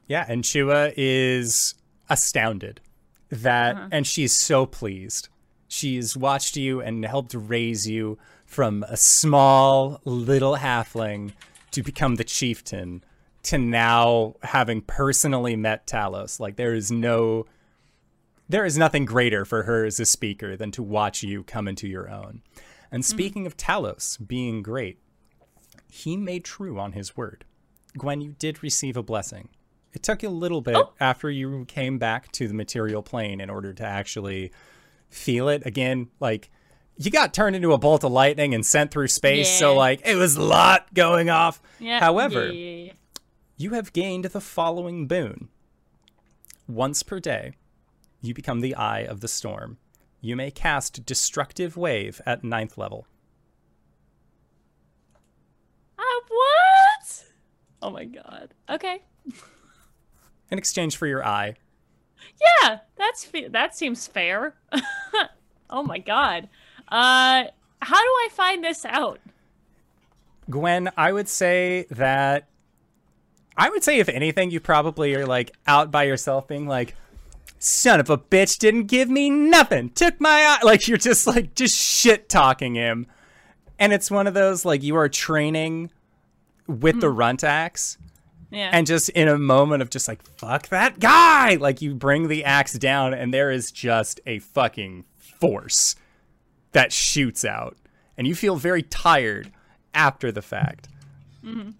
Yeah, 0.07 0.25
and 0.27 0.43
Chua 0.43 0.93
is 0.95 1.75
astounded 2.09 2.81
that, 3.29 3.75
Uh-huh. 3.75 3.87
and 3.91 4.05
she's 4.07 4.33
so 4.35 4.65
pleased. 4.65 5.29
She's 5.67 6.15
watched 6.15 6.55
you 6.55 6.81
and 6.81 7.03
helped 7.05 7.33
raise 7.33 7.87
you 7.89 8.17
from 8.45 8.83
a 8.87 8.95
small 8.97 9.99
little 10.05 10.57
halfling 10.57 11.31
to 11.71 11.81
become 11.81 12.15
the 12.15 12.23
chieftain 12.23 13.03
to 13.43 13.57
now 13.57 14.35
having 14.43 14.81
personally 14.81 15.55
met 15.55 15.87
Talos. 15.87 16.39
Like, 16.39 16.55
there 16.55 16.73
is 16.75 16.91
no, 16.91 17.45
there 18.47 18.65
is 18.65 18.77
nothing 18.77 19.05
greater 19.05 19.43
for 19.45 19.63
her 19.63 19.83
as 19.83 19.99
a 19.99 20.05
speaker 20.05 20.55
than 20.55 20.71
to 20.71 20.83
watch 20.83 21.23
you 21.23 21.43
come 21.43 21.67
into 21.67 21.87
your 21.87 22.09
own. 22.09 22.41
And 22.91 23.03
speaking 23.03 23.47
of 23.47 23.57
Talos 23.57 24.17
being 24.25 24.61
great, 24.61 24.99
he 25.93 26.17
made 26.17 26.43
true 26.43 26.79
on 26.79 26.93
his 26.93 27.15
word. 27.15 27.45
Gwen, 27.97 28.19
you 28.19 28.35
did 28.39 28.63
receive 28.63 28.97
a 28.97 29.03
blessing. 29.03 29.49
It 29.93 30.01
took 30.01 30.23
you 30.23 30.29
a 30.29 30.31
little 30.31 30.61
bit 30.61 30.75
Oh. 30.75 30.93
after 30.99 31.29
you 31.29 31.65
came 31.65 31.99
back 31.99 32.31
to 32.31 32.47
the 32.47 32.53
material 32.55 33.03
plane 33.03 33.39
in 33.39 33.51
order 33.51 33.73
to 33.73 33.83
actually 33.85 34.51
feel 35.09 35.47
it 35.49 35.63
again. 35.67 36.09
Like, 36.19 36.49
you 36.97 37.11
got 37.11 37.31
turned 37.31 37.55
into 37.55 37.73
a 37.73 37.77
bolt 37.77 38.03
of 38.03 38.11
lightning 38.11 38.55
and 38.55 38.65
sent 38.65 38.89
through 38.89 39.09
space, 39.09 39.47
so 39.49 39.75
like 39.75 40.01
it 40.03 40.15
was 40.15 40.35
a 40.35 40.41
lot 40.41 40.91
going 40.95 41.29
off. 41.29 41.61
Yeah. 41.79 41.99
However, 41.99 42.47
yeah, 42.47 42.51
yeah, 42.51 42.85
yeah. 42.85 42.93
you 43.57 43.69
have 43.71 43.93
gained 43.93 44.25
the 44.25 44.41
following 44.41 45.05
boon. 45.07 45.49
Once 46.67 47.03
per 47.03 47.19
day, 47.19 47.51
you 48.21 48.33
become 48.33 48.61
the 48.61 48.73
Eye 48.75 49.01
of 49.01 49.19
the 49.21 49.27
Storm. 49.27 49.77
You 50.21 50.35
may 50.35 50.49
cast 50.49 51.05
Destructive 51.05 51.77
Wave 51.77 52.19
at 52.25 52.43
ninth 52.43 52.77
level. 52.79 53.05
Ah, 56.23 56.29
what? 56.29 57.25
Oh 57.81 57.89
my 57.89 58.05
god. 58.05 58.53
Okay. 58.69 59.01
In 60.51 60.57
exchange 60.57 60.97
for 60.97 61.07
your 61.07 61.25
eye, 61.25 61.55
Yeah, 62.61 62.79
that's 62.97 63.29
that 63.49 63.75
seems 63.75 64.07
fair. 64.07 64.55
oh 65.69 65.83
my 65.83 65.97
god. 65.97 66.49
Uh, 66.87 67.45
how 67.81 67.99
do 68.01 68.07
I 68.07 68.29
find 68.31 68.63
this 68.63 68.85
out? 68.85 69.19
Gwen, 70.49 70.91
I 70.97 71.11
would 71.11 71.27
say 71.27 71.87
that 71.91 72.47
I 73.57 73.69
would 73.69 73.83
say 73.83 73.99
if 73.99 74.09
anything, 74.09 74.51
you 74.51 74.59
probably 74.59 75.15
are 75.15 75.25
like 75.25 75.51
out 75.67 75.91
by 75.91 76.03
yourself 76.03 76.47
being 76.47 76.67
like, 76.67 76.95
son 77.59 77.99
of 77.99 78.09
a 78.09 78.17
bitch 78.17 78.59
didn't 78.59 78.87
give 78.87 79.09
me 79.09 79.29
nothing. 79.29 79.89
Took 79.89 80.19
my 80.19 80.29
eye 80.29 80.59
like 80.65 80.87
you're 80.87 80.97
just 80.97 81.27
like 81.27 81.55
just 81.55 81.75
shit 81.75 82.29
talking 82.29 82.75
him. 82.75 83.07
And 83.79 83.91
it's 83.91 84.11
one 84.11 84.27
of 84.27 84.33
those 84.33 84.65
like 84.65 84.83
you 84.83 84.95
are 84.95 85.09
training 85.09 85.91
with 86.67 87.01
the 87.01 87.09
hmm. 87.09 87.17
runt 87.17 87.43
axe 87.43 87.97
Yeah. 88.51 88.69
and 88.71 88.87
just 88.87 89.09
in 89.09 89.27
a 89.27 89.37
moment 89.37 89.81
of 89.81 89.89
just 89.89 90.07
like 90.07 90.23
fuck 90.37 90.69
that 90.69 90.99
guy! 90.99 91.55
Like 91.55 91.81
you 91.81 91.93
bring 91.95 92.27
the 92.27 92.43
axe 92.43 92.73
down 92.73 93.13
and 93.13 93.33
there 93.33 93.51
is 93.51 93.71
just 93.71 94.19
a 94.25 94.39
fucking 94.39 95.05
force 95.15 95.95
that 96.71 96.91
shoots 96.91 97.45
out. 97.45 97.77
And 98.17 98.27
you 98.27 98.35
feel 98.35 98.55
very 98.55 98.83
tired 98.83 99.51
after 99.93 100.31
the 100.31 100.41
fact. 100.41 100.87
Mm-hmm. 101.43 101.71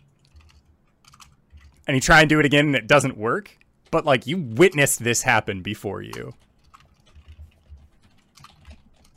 And 1.86 1.96
you 1.96 2.02
try 2.02 2.22
and 2.22 2.30
do 2.30 2.40
it 2.40 2.46
again 2.46 2.68
and 2.68 2.76
it 2.76 2.88
doesn't 2.88 3.18
work 3.18 3.58
but 3.94 4.06
like 4.06 4.26
you 4.26 4.38
witnessed 4.38 5.04
this 5.04 5.22
happen 5.22 5.62
before 5.62 6.02
you. 6.02 6.34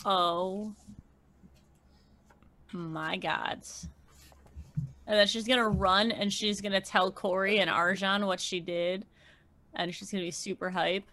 Oh 0.05 0.75
my 2.75 3.17
gods. 3.17 3.89
And 5.07 5.19
then 5.19 5.27
she's 5.27 5.47
gonna 5.47 5.69
run 5.69 6.11
and 6.11 6.33
she's 6.33 6.61
gonna 6.61 6.81
tell 6.81 7.13
Corey 7.13 7.59
and 7.59 7.71
Arjan 7.71 8.27
what 8.27 8.41
she 8.41 8.61
did. 8.61 9.07
And 9.75 9.95
she's 9.95 10.11
gonna 10.11 10.25
be 10.25 10.31
super 10.31 10.71
hype. 10.71 11.05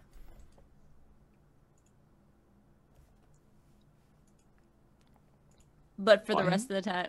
But 5.98 6.26
for 6.26 6.34
the 6.34 6.44
rest 6.44 6.70
of 6.70 6.82
the 6.82 6.82
time, 6.82 7.08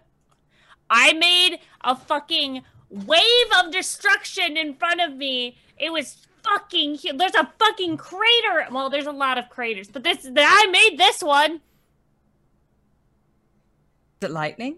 I 0.89 1.13
made 1.13 1.59
a 1.83 1.95
fucking 1.95 2.61
wave 2.89 3.47
of 3.59 3.71
destruction 3.71 4.57
in 4.57 4.75
front 4.75 5.01
of 5.01 5.15
me. 5.15 5.57
It 5.77 5.91
was 5.91 6.27
fucking 6.43 6.95
huge. 6.95 7.17
There's 7.17 7.35
a 7.35 7.51
fucking 7.59 7.97
crater. 7.97 8.67
Well, 8.71 8.89
there's 8.89 9.07
a 9.07 9.11
lot 9.11 9.37
of 9.37 9.49
craters, 9.49 9.89
but 9.89 10.03
this 10.03 10.29
I 10.35 10.67
made 10.67 10.97
this 10.99 11.21
one. 11.21 11.55
Is 14.21 14.29
it 14.29 14.31
lightning? 14.31 14.77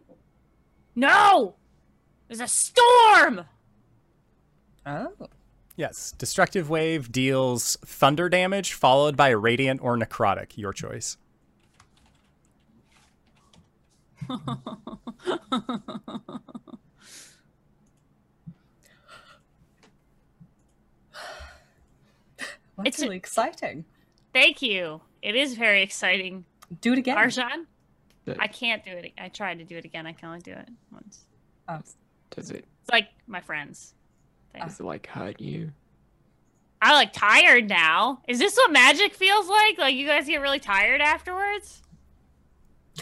No, 0.96 1.56
There's 2.28 2.40
a 2.42 2.48
storm! 2.48 3.46
Oh. 4.86 5.12
Yes, 5.76 6.12
destructive 6.18 6.70
wave 6.70 7.12
deals 7.12 7.78
thunder 7.86 8.30
damage 8.30 8.74
followed 8.74 9.16
by 9.16 9.30
radiant 9.30 9.82
or 9.84 9.98
necrotic, 9.98 10.58
your 10.58 10.74
choice. 10.74 11.18
That's 22.78 22.90
It's 22.90 23.00
a- 23.02 23.06
really 23.06 23.18
exciting. 23.18 23.86
Thank 24.34 24.62
you. 24.62 25.02
It 25.22 25.36
is 25.36 25.56
very 25.56 25.82
exciting. 25.82 26.46
Do 26.82 26.94
it 26.94 27.00
again. 27.00 27.18
Arjan? 27.18 27.66
I 28.40 28.48
can't 28.48 28.84
do 28.84 28.92
it. 28.92 29.14
I 29.18 29.30
tried 29.30 29.60
to 29.60 29.64
do 29.64 29.78
it 29.78 29.86
again. 29.86 30.06
I 30.06 30.12
can 30.12 30.28
only 30.28 30.42
do 30.42 30.52
it 30.52 30.68
once. 30.92 31.26
Oh. 31.70 31.80
Does 32.32 32.52
it 32.52 32.66
It's 32.82 32.92
like 32.92 33.10
my 33.28 33.42
friends. 33.42 33.94
does 34.60 34.80
it 34.80 34.84
like 34.86 35.08
hurt 35.08 35.40
you? 35.40 35.72
I'm 36.82 36.94
like 36.94 37.12
tired 37.14 37.68
now. 37.70 38.22
Is 38.28 38.38
this 38.40 38.56
what 38.56 38.72
magic 38.72 39.14
feels 39.16 39.48
like? 39.50 39.78
Like 39.80 39.96
you 39.96 40.06
guys 40.08 40.28
get 40.28 40.42
really 40.42 40.60
tired 40.60 41.02
afterwards? 41.02 41.82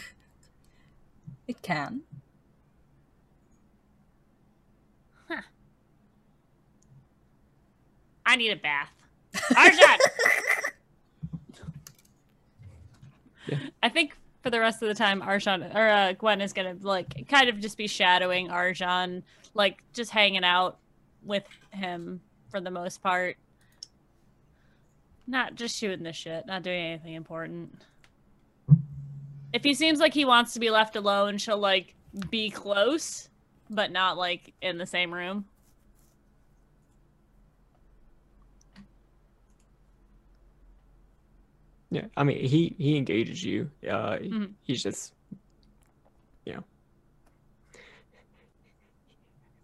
It 1.47 1.61
can. 1.61 2.01
Huh. 5.27 5.41
I 8.25 8.35
need 8.35 8.49
a 8.49 8.55
bath. 8.55 8.89
Arjan! 9.53 9.97
Yeah. 13.47 13.57
I 13.83 13.89
think 13.89 14.17
for 14.45 14.51
the 14.51 14.59
rest 14.59 14.83
of 14.83 14.87
the 14.87 14.93
time, 14.93 15.21
Arjan 15.21 15.73
or 15.73 15.89
uh, 15.89 16.13
Gwen 16.13 16.39
is 16.39 16.53
gonna 16.53 16.75
like 16.81 17.27
kind 17.27 17.49
of 17.49 17.59
just 17.59 17.77
be 17.77 17.87
shadowing 17.87 18.49
Arjan, 18.49 19.23
like 19.55 19.81
just 19.91 20.11
hanging 20.11 20.43
out 20.43 20.77
with 21.23 21.45
him 21.71 22.21
for 22.51 22.61
the 22.61 22.69
most 22.69 23.01
part. 23.01 23.37
Not 25.25 25.55
just 25.55 25.75
shooting 25.75 26.03
the 26.03 26.13
shit, 26.13 26.45
not 26.45 26.61
doing 26.61 26.79
anything 26.79 27.15
important. 27.15 27.81
If 29.51 29.63
he 29.63 29.73
seems 29.73 29.99
like 29.99 30.13
he 30.13 30.25
wants 30.25 30.53
to 30.53 30.59
be 30.59 30.69
left 30.69 30.95
alone, 30.95 31.39
she'll 31.39 31.57
like 31.57 31.95
be 32.29 32.51
close, 32.51 33.29
but 33.71 33.91
not 33.91 34.15
like 34.15 34.53
in 34.61 34.77
the 34.77 34.85
same 34.85 35.11
room. 35.11 35.45
Yeah, 41.95 42.07
I 42.17 42.23
mean 42.23 42.45
he 42.45 42.75
he 42.77 42.97
engages 42.97 43.43
you. 43.43 43.71
Uh, 43.89 44.17
Mhm. 44.19 44.53
he's 44.63 44.83
just, 44.83 45.13
you 46.45 46.53
know. 46.55 46.63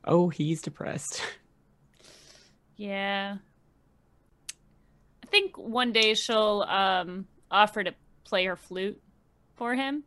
Oh, 0.05 0.29
he's 0.29 0.61
depressed. 0.61 1.21
Yeah. 2.77 3.37
I 5.23 5.27
think 5.27 5.55
one 5.55 5.91
day 5.91 6.15
she'll 6.15 6.63
um 6.67 7.27
offer 7.51 7.83
to 7.83 7.93
play 8.23 8.45
her 8.45 8.55
flute 8.55 8.99
for 9.55 9.75
him 9.75 10.03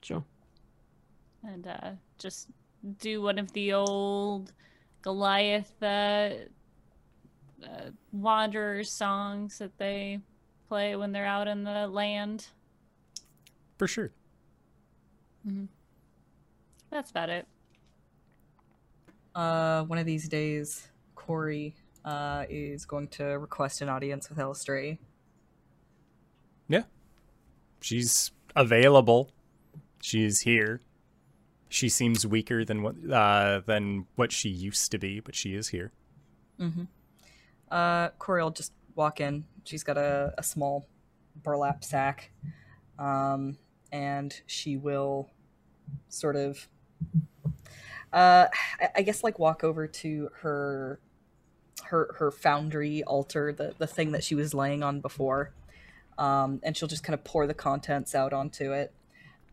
Sure. 0.00 0.22
and 1.42 1.66
uh 1.66 1.90
just 2.18 2.46
do 3.00 3.20
one 3.20 3.38
of 3.40 3.52
the 3.52 3.72
old 3.72 4.52
Goliath 5.02 5.72
uh, 5.82 6.30
uh 7.64 7.90
wanderers 8.12 8.92
songs 8.92 9.58
that 9.58 9.76
they 9.78 10.20
play 10.68 10.96
when 10.96 11.12
they're 11.12 11.26
out 11.26 11.48
in 11.48 11.64
the 11.64 11.86
land. 11.86 12.48
For 13.78 13.86
sure. 13.86 14.10
That's 16.90 17.10
about 17.10 17.30
it. 17.30 17.46
Uh, 19.34 19.84
one 19.84 19.98
of 19.98 20.06
these 20.06 20.28
days, 20.28 20.88
Corey 21.14 21.74
uh, 22.04 22.44
is 22.48 22.84
going 22.84 23.08
to 23.08 23.24
request 23.24 23.80
an 23.82 23.88
audience 23.88 24.28
with 24.28 24.38
Eilistraee. 24.38 24.98
Yeah. 26.68 26.82
She's 27.80 28.30
available. 28.56 29.30
She's 30.02 30.40
here. 30.40 30.80
She 31.68 31.88
seems 31.88 32.26
weaker 32.26 32.64
than 32.64 32.82
what 32.82 32.94
uh, 33.10 33.60
than 33.66 34.06
what 34.16 34.32
she 34.32 34.48
used 34.48 34.90
to 34.92 34.98
be, 34.98 35.20
but 35.20 35.34
she 35.34 35.54
is 35.54 35.68
here. 35.68 35.92
Mm-hmm. 36.58 36.84
Uh, 37.70 38.08
Corey 38.18 38.42
will 38.42 38.50
just 38.50 38.72
walk 38.94 39.20
in. 39.20 39.44
She's 39.68 39.84
got 39.84 39.98
a, 39.98 40.32
a 40.38 40.42
small 40.42 40.88
burlap 41.42 41.84
sack, 41.84 42.32
um, 42.98 43.58
and 43.92 44.34
she 44.46 44.76
will 44.76 45.28
sort 46.08 46.36
of, 46.36 46.66
uh, 48.12 48.46
I, 48.80 48.88
I 48.96 49.02
guess, 49.02 49.22
like 49.22 49.38
walk 49.38 49.62
over 49.62 49.86
to 49.86 50.30
her 50.40 51.00
her 51.84 52.14
her 52.18 52.30
foundry 52.30 53.02
altar, 53.04 53.52
the 53.52 53.74
the 53.78 53.86
thing 53.86 54.12
that 54.12 54.24
she 54.24 54.34
was 54.34 54.54
laying 54.54 54.82
on 54.82 55.00
before, 55.00 55.52
um, 56.16 56.60
and 56.62 56.74
she'll 56.74 56.88
just 56.88 57.04
kind 57.04 57.14
of 57.14 57.22
pour 57.24 57.46
the 57.46 57.54
contents 57.54 58.14
out 58.14 58.32
onto 58.32 58.72
it. 58.72 58.94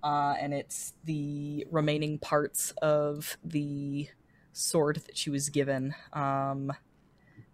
Uh, 0.02 0.36
and 0.40 0.54
it's 0.54 0.94
the 1.04 1.66
remaining 1.72 2.20
parts 2.20 2.72
of 2.82 3.38
the 3.44 4.08
sword 4.54 5.02
that 5.08 5.18
she 5.18 5.30
was 5.30 5.50
given. 5.50 5.96
Um, 6.14 6.72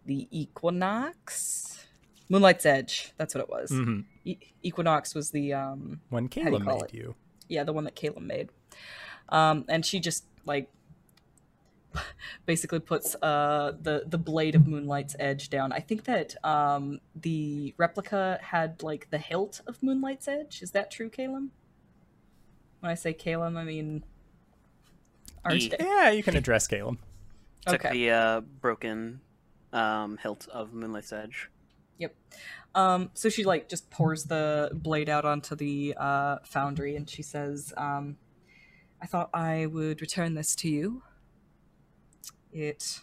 the 0.06 0.28
Equinox, 0.32 1.88
Moonlight's 2.32 2.66
Edge. 2.66 3.12
That's 3.18 3.36
what 3.36 3.44
it 3.44 3.50
was. 3.50 3.70
hmm 3.72 4.02
E- 4.24 4.38
Equinox 4.64 5.14
was 5.14 5.32
the 5.32 5.54
um, 5.54 6.00
When 6.10 6.28
do 6.28 6.40
you 6.40 6.46
Caleb 6.46 6.64
call 6.64 6.76
made 6.80 6.86
it? 6.86 6.94
you. 6.94 7.16
yeah, 7.50 7.64
the 7.64 7.74
one 7.74 7.84
that 7.84 7.96
Caleb 7.96 8.24
made. 8.24 8.50
Um, 9.30 9.66
and 9.68 9.86
she 9.86 10.00
just 10.00 10.26
like 10.46 10.70
basically 12.46 12.80
puts 12.80 13.16
uh 13.22 13.74
the 13.82 14.04
the 14.08 14.18
blade 14.18 14.56
of 14.56 14.66
Moonlight's 14.66 15.14
Edge 15.20 15.50
down. 15.50 15.74
I 15.74 15.80
think 15.82 16.06
that 16.06 16.36
um 16.46 17.02
the 17.16 17.74
replica 17.78 18.40
had 18.42 18.82
like 18.82 19.10
the 19.10 19.18
hilt 19.18 19.62
of 19.68 19.84
Moonlight's 19.84 20.28
Edge. 20.28 20.62
Is 20.62 20.72
that 20.72 20.90
true, 20.90 21.10
Caleb? 21.10 21.50
When 22.80 22.90
I 22.92 22.96
say 22.96 23.12
Caleb, 23.14 23.58
I 23.58 23.64
mean 23.66 24.04
RJ. 25.46 25.76
Yeah, 25.80 26.12
you 26.12 26.24
can 26.24 26.38
address 26.38 26.66
Caleb. 26.68 26.98
Took 27.68 27.86
Okay. 27.86 27.92
the 27.94 28.10
uh, 28.12 28.42
broken 28.62 29.20
um, 29.74 30.18
hilt 30.18 30.48
of 30.52 30.74
Moonlight's 30.74 31.12
Edge. 31.12 31.50
Yep. 32.02 32.16
Um, 32.74 33.12
so 33.14 33.30
she 33.30 33.44
like 33.44 33.70
just 33.70 33.92
pours 33.92 34.24
the 34.24 34.72
blade 34.74 35.08
out 35.08 35.24
onto 35.24 35.56
the 35.56 35.94
uh, 35.98 36.38
foundry, 36.44 36.96
and 36.96 37.08
she 37.08 37.22
says, 37.22 37.74
um, 37.78 38.18
"I 39.00 39.06
thought 39.06 39.30
I 39.36 39.68
would 39.68 40.02
return 40.02 40.34
this 40.34 40.56
to 40.58 40.70
you. 40.70 41.04
It 42.52 43.02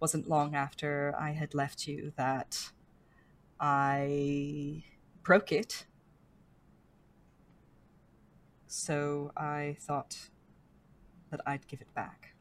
wasn't 0.00 0.28
long 0.28 0.54
after 0.54 1.14
I 1.18 1.30
had 1.30 1.54
left 1.54 1.86
you 1.88 2.12
that 2.16 2.72
I 3.58 4.84
broke 5.22 5.50
it. 5.50 5.86
So 8.66 9.32
I 9.34 9.78
thought 9.80 10.28
that 11.30 11.40
I'd 11.46 11.66
give 11.68 11.80
it 11.80 11.94
back." 11.94 12.34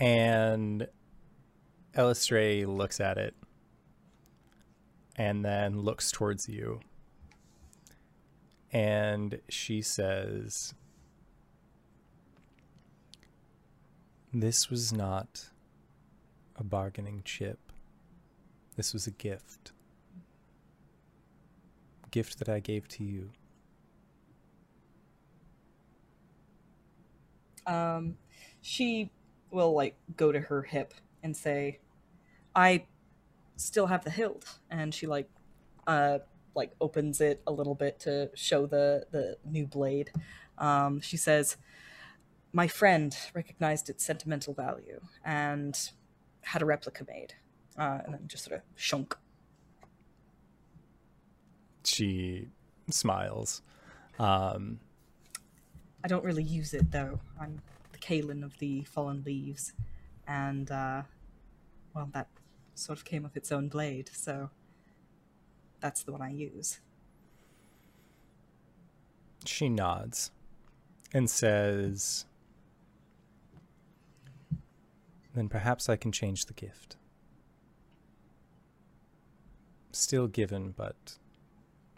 And 0.00 0.88
Eilistraee 1.98 2.66
looks 2.66 3.00
at 3.00 3.18
it 3.18 3.34
and 5.16 5.44
then 5.44 5.80
looks 5.80 6.10
towards 6.10 6.48
you. 6.48 6.80
And 8.72 9.40
she 9.48 9.82
says, 9.82 10.74
This 14.32 14.70
was 14.70 14.92
not 14.92 15.48
a 16.56 16.62
bargaining 16.62 17.22
chip. 17.24 17.58
This 18.76 18.92
was 18.92 19.06
a 19.06 19.10
gift. 19.10 19.72
Gift 22.10 22.38
that 22.38 22.48
I 22.48 22.60
gave 22.60 22.86
to 22.88 23.04
you. 23.04 23.30
um, 27.68 28.16
she 28.62 29.10
will 29.50 29.74
like 29.74 29.94
go 30.16 30.32
to 30.32 30.40
her 30.40 30.62
hip 30.62 30.94
and 31.22 31.36
say, 31.36 31.78
"I 32.58 32.86
still 33.56 33.86
have 33.86 34.02
the 34.02 34.10
hilt," 34.10 34.58
and 34.68 34.92
she 34.92 35.06
like, 35.06 35.30
uh, 35.86 36.18
like 36.56 36.72
opens 36.80 37.20
it 37.20 37.40
a 37.46 37.52
little 37.52 37.76
bit 37.76 38.00
to 38.00 38.30
show 38.34 38.66
the 38.66 39.06
the 39.12 39.38
new 39.44 39.64
blade. 39.66 40.10
Um, 40.58 41.00
she 41.00 41.16
says, 41.16 41.56
"My 42.52 42.66
friend 42.66 43.16
recognized 43.32 43.88
its 43.88 44.04
sentimental 44.04 44.54
value 44.54 45.00
and 45.24 45.78
had 46.40 46.60
a 46.60 46.64
replica 46.64 47.04
made," 47.06 47.34
uh, 47.78 48.00
and 48.04 48.14
then 48.14 48.24
just 48.26 48.44
sort 48.44 48.56
of 48.56 48.62
shunk. 48.74 49.16
She 51.84 52.48
smiles. 52.90 53.62
Um, 54.18 54.80
I 56.02 56.08
don't 56.08 56.24
really 56.24 56.42
use 56.42 56.74
it 56.74 56.90
though. 56.90 57.20
I'm 57.40 57.62
the 57.92 57.98
Kalin 57.98 58.42
of 58.44 58.58
the 58.58 58.82
Fallen 58.82 59.22
Leaves, 59.24 59.74
and 60.26 60.68
uh, 60.72 61.02
well, 61.94 62.10
that 62.12 62.26
sort 62.78 62.98
of 62.98 63.04
came 63.04 63.22
with 63.22 63.36
its 63.36 63.50
own 63.52 63.68
blade, 63.68 64.10
so 64.12 64.50
that's 65.80 66.02
the 66.02 66.12
one 66.12 66.22
I 66.22 66.30
use. 66.30 66.80
She 69.44 69.68
nods. 69.68 70.30
and 71.14 71.30
says, 71.30 72.26
Then 75.34 75.48
perhaps 75.48 75.88
I 75.88 75.96
can 75.96 76.12
change 76.12 76.44
the 76.44 76.52
gift. 76.52 76.96
Still 79.92 80.26
given, 80.26 80.72
but 80.76 81.16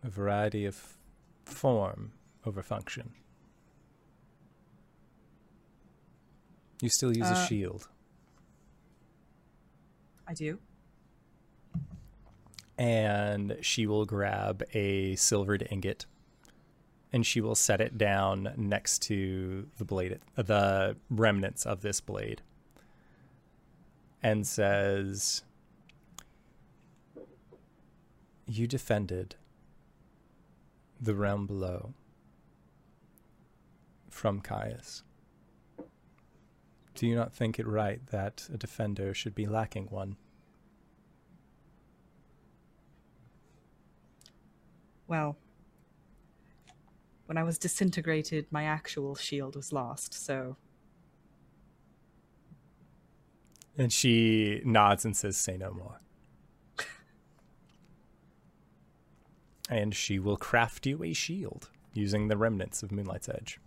a 0.04 0.08
variety 0.10 0.64
of 0.64 0.96
form 1.44 2.12
over 2.46 2.62
function. 2.62 3.14
You 6.80 6.88
still 6.88 7.14
use 7.16 7.26
a 7.26 7.32
Uh, 7.32 7.46
shield. 7.46 7.88
I 10.28 10.34
do. 10.34 10.60
And 12.80 13.58
she 13.60 13.86
will 13.86 14.06
grab 14.06 14.62
a 14.72 15.14
silvered 15.16 15.68
ingot 15.70 16.06
and 17.12 17.26
she 17.26 17.42
will 17.42 17.54
set 17.54 17.78
it 17.78 17.98
down 17.98 18.54
next 18.56 19.02
to 19.02 19.68
the 19.76 19.84
blade 19.84 20.18
the 20.36 20.96
remnants 21.10 21.66
of 21.66 21.82
this 21.82 22.00
blade 22.00 22.40
and 24.22 24.46
says 24.46 25.42
you 28.46 28.66
defended 28.66 29.36
the 30.98 31.14
realm 31.14 31.46
below 31.46 31.92
from 34.08 34.40
Caius. 34.40 35.02
Do 36.94 37.06
you 37.06 37.14
not 37.14 37.32
think 37.32 37.58
it 37.58 37.66
right 37.66 38.04
that 38.06 38.48
a 38.52 38.56
defender 38.56 39.12
should 39.12 39.34
be 39.34 39.46
lacking 39.46 39.86
one? 39.86 40.16
Well, 45.10 45.36
when 47.26 47.36
I 47.36 47.42
was 47.42 47.58
disintegrated, 47.58 48.46
my 48.52 48.62
actual 48.64 49.16
shield 49.16 49.56
was 49.56 49.72
lost, 49.72 50.14
so 50.14 50.56
And 53.76 53.92
she 53.92 54.60
nods 54.64 55.04
and 55.04 55.16
says, 55.16 55.36
Say 55.36 55.56
no 55.56 55.72
more. 55.72 56.00
and 59.68 59.94
she 59.94 60.18
will 60.20 60.36
craft 60.36 60.86
you 60.86 61.02
a 61.02 61.12
shield 61.12 61.70
using 61.92 62.28
the 62.28 62.36
remnants 62.36 62.82
of 62.84 62.92
Moonlight's 62.92 63.28
Edge. 63.28 63.58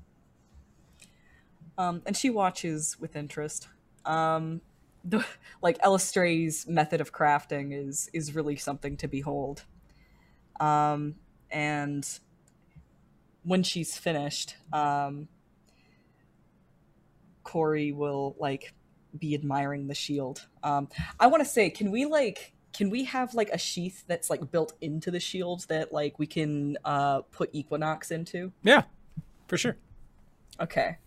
um 1.77 2.01
and 2.05 2.15
she 2.15 2.30
watches 2.30 2.97
with 3.01 3.15
interest. 3.17 3.67
Um 4.05 4.61
the 5.03 5.25
like 5.61 5.77
Eilistraee's 5.81 6.67
method 6.67 7.01
of 7.01 7.11
crafting 7.11 7.73
is 7.73 8.09
is 8.13 8.33
really 8.33 8.55
something 8.55 8.95
to 8.97 9.07
behold. 9.09 9.65
Um 10.61 11.15
and 11.53 12.06
when 13.43 13.64
she's 13.64 13.98
finished, 13.98 14.56
um 14.73 15.27
Corey 17.43 17.91
will 17.91 18.35
like 18.40 18.73
be 19.17 19.35
admiring 19.35 19.88
the 19.88 19.93
shield. 19.95 20.48
Um 20.64 20.90
I 21.19 21.27
want 21.27 21.43
to 21.43 21.49
say 21.49 21.69
can 21.69 21.91
we 21.91 22.06
like 22.06 22.53
can 22.73 22.90
we 22.90 23.03
have 23.03 23.33
like 23.35 23.49
a 23.49 23.57
sheath 23.57 24.03
that's 24.07 24.30
like 24.30 24.51
built 24.51 24.73
into 24.82 25.11
the 25.11 25.19
shield 25.19 25.65
that 25.69 25.93
like 25.93 26.17
we 26.17 26.25
can 26.25 26.77
uh 26.83 27.22
put 27.32 27.49
Equinox 27.53 28.11
into? 28.11 28.51
Yeah, 28.64 28.83
for 29.48 29.57
sure. 29.57 29.77
Okay. 30.59 30.98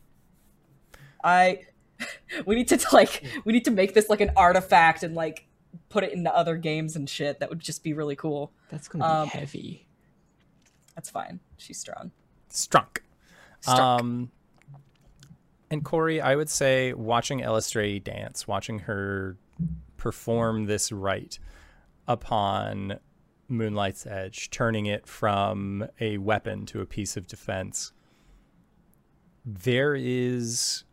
I 1.25 1.63
we 2.47 2.55
need 2.55 2.69
to 2.69 2.79
like 2.93 3.25
we 3.45 3.53
need 3.53 3.65
to 3.65 3.71
make 3.71 3.95
this 3.95 4.09
like 4.09 4.21
an 4.21 4.31
artifact 4.37 5.03
and 5.03 5.15
like 5.15 5.49
put 5.89 6.05
it 6.05 6.13
into 6.13 6.33
other 6.35 6.57
games 6.57 6.95
and 6.97 7.09
shit. 7.09 7.41
That 7.41 7.49
would 7.49 7.61
just 7.61 7.83
be 7.83 7.93
really 7.95 8.17
cool. 8.17 8.53
That's 8.69 8.87
gonna 8.89 9.05
be 9.05 9.09
Um, 9.11 9.29
heavy. 9.29 9.86
That's 10.97 11.11
fine. 11.11 11.39
She's 11.57 11.79
strong. 11.79 12.11
Strunk. 12.51 12.99
Um, 13.69 14.33
and 15.71 15.85
Corey, 15.85 16.21
I 16.21 16.35
would 16.35 16.51
say 16.51 16.93
watching 16.93 17.41
Eilistraee 17.41 18.03
dance, 18.03 18.49
watching 18.49 18.81
her 18.81 19.37
perform 19.97 20.67
this 20.67 20.91
rite 20.91 21.39
upon 22.09 22.99
Moonlight's 23.49 24.07
Edge, 24.07 24.51
turning 24.51 24.87
it 24.87 25.07
from 25.07 25.87
a 26.01 26.19
weapon 26.19 26.67
to 26.67 26.81
a 26.81 26.87
piece 26.87 27.17
of 27.17 27.27
defense, 27.27 27.93
there 29.45 29.95
is 29.95 30.85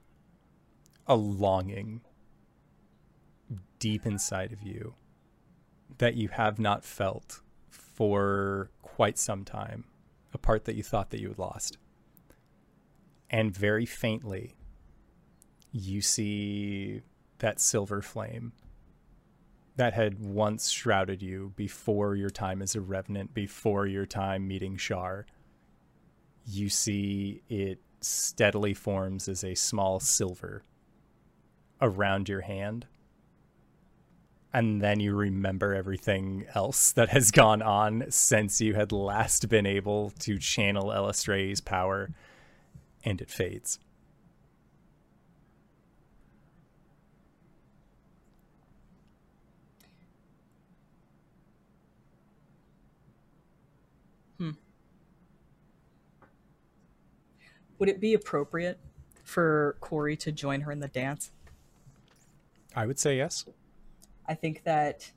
a 1.08 1.16
longing 1.16 2.02
deep 3.80 4.06
inside 4.06 4.52
of 4.52 4.62
you 4.62 4.96
that 5.98 6.16
you 6.16 6.30
have 6.30 6.60
not 6.60 6.84
felt 6.84 7.42
for 7.70 8.70
quite 8.82 9.18
some 9.18 9.44
time, 9.44 9.84
a 10.34 10.38
part 10.38 10.66
that 10.66 10.76
you 10.76 10.84
thought 10.84 11.10
that 11.12 11.20
you 11.20 11.30
had 11.30 11.40
lost. 11.40 11.78
And 13.30 13.56
very 13.56 13.86
faintly, 13.86 14.56
you 15.72 16.02
see 16.02 17.02
that 17.40 17.60
silver 17.60 18.02
flame 18.02 18.54
that 19.76 19.94
had 19.94 20.20
once 20.20 20.70
shrouded 20.70 21.22
you 21.22 21.52
before 21.56 22.16
your 22.16 22.30
time 22.30 22.62
as 22.62 22.76
a 22.76 22.82
revenant, 22.82 23.34
before 23.34 23.88
your 23.88 24.06
time 24.06 24.48
meeting 24.48 24.78
Shar. 24.78 25.26
You 26.46 26.70
see 26.70 27.42
it 27.50 27.80
steadily 28.02 28.74
forms 28.74 29.28
as 29.28 29.44
a 29.44 29.56
small 29.56 30.00
silver 30.00 30.64
around 31.82 32.30
your 32.30 32.42
hand. 32.42 32.86
And 34.54 34.82
then 34.82 35.00
you 35.00 35.16
remember 35.16 35.74
everything 35.74 36.46
else 36.54 36.92
that 36.92 37.10
has 37.10 37.32
gone 37.32 37.64
on 37.64 38.06
since 38.10 38.62
you 38.62 38.76
had 38.76 38.92
last 38.92 39.50
been 39.50 39.66
able 39.66 40.12
to 40.20 40.38
channel 40.38 40.90
Eilistraee's 40.90 41.60
power, 41.60 42.12
and 43.04 43.20
it 43.20 43.32
fades. 43.32 43.80
Hmm. 54.38 54.52
Would 57.80 57.90
it 57.90 58.00
be 58.00 58.14
appropriate 58.14 58.80
for 59.24 59.78
Corey 59.80 60.16
to 60.18 60.32
join 60.32 60.62
her 60.62 60.72
in 60.72 60.80
the 60.80 60.88
dance? 60.88 61.32
I 62.76 62.86
would 62.86 63.00
say 63.00 63.18
yes. 63.18 63.46
I 64.28 64.36
think 64.36 64.64
that 64.64 65.12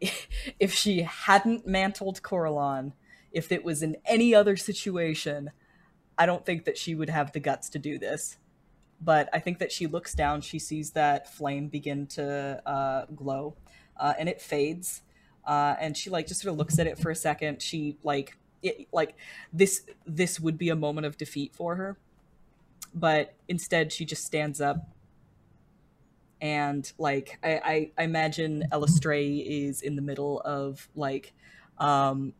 if 0.60 0.74
she 0.74 1.02
hadn't 1.02 1.66
mantled 1.66 2.22
Coralon, 2.22 2.92
if 3.32 3.50
it 3.50 3.64
was 3.64 3.82
in 3.82 3.96
any 4.06 4.34
other 4.34 4.56
situation, 4.56 5.50
I 6.16 6.26
don't 6.26 6.46
think 6.46 6.64
that 6.64 6.78
she 6.78 6.94
would 6.94 7.10
have 7.10 7.32
the 7.32 7.40
guts 7.40 7.68
to 7.70 7.78
do 7.78 7.98
this. 7.98 8.38
But 9.00 9.28
I 9.32 9.40
think 9.40 9.58
that 9.58 9.72
she 9.72 9.86
looks 9.86 10.14
down, 10.14 10.40
she 10.40 10.58
sees 10.58 10.92
that 10.92 11.32
flame 11.34 11.68
begin 11.68 12.06
to 12.08 12.62
uh, 12.64 13.06
glow, 13.14 13.56
uh, 13.98 14.14
and 14.18 14.28
it 14.28 14.40
fades. 14.40 15.02
Uh, 15.44 15.74
and 15.78 15.96
she 15.96 16.08
like 16.10 16.26
just 16.26 16.40
sort 16.40 16.52
of 16.52 16.58
looks 16.58 16.78
at 16.78 16.86
it 16.86 16.98
for 16.98 17.10
a 17.10 17.14
second. 17.14 17.60
She 17.60 17.98
like 18.02 18.38
it, 18.62 18.86
like 18.92 19.14
this 19.52 19.82
this 20.06 20.40
would 20.40 20.56
be 20.56 20.70
a 20.70 20.76
moment 20.76 21.06
of 21.06 21.18
defeat 21.18 21.54
for 21.54 21.76
her, 21.76 21.98
but 22.94 23.34
instead 23.48 23.92
she 23.92 24.06
just 24.06 24.24
stands 24.24 24.60
up 24.60 24.88
and 26.44 26.92
like 26.98 27.38
I, 27.42 27.52
I, 27.54 27.90
I 27.96 28.02
imagine 28.04 28.64
Eilistraee 28.70 29.44
is 29.46 29.80
in 29.80 29.96
the 29.96 30.02
middle 30.02 30.42
of 30.42 30.88
like 30.94 31.32
um 31.78 32.34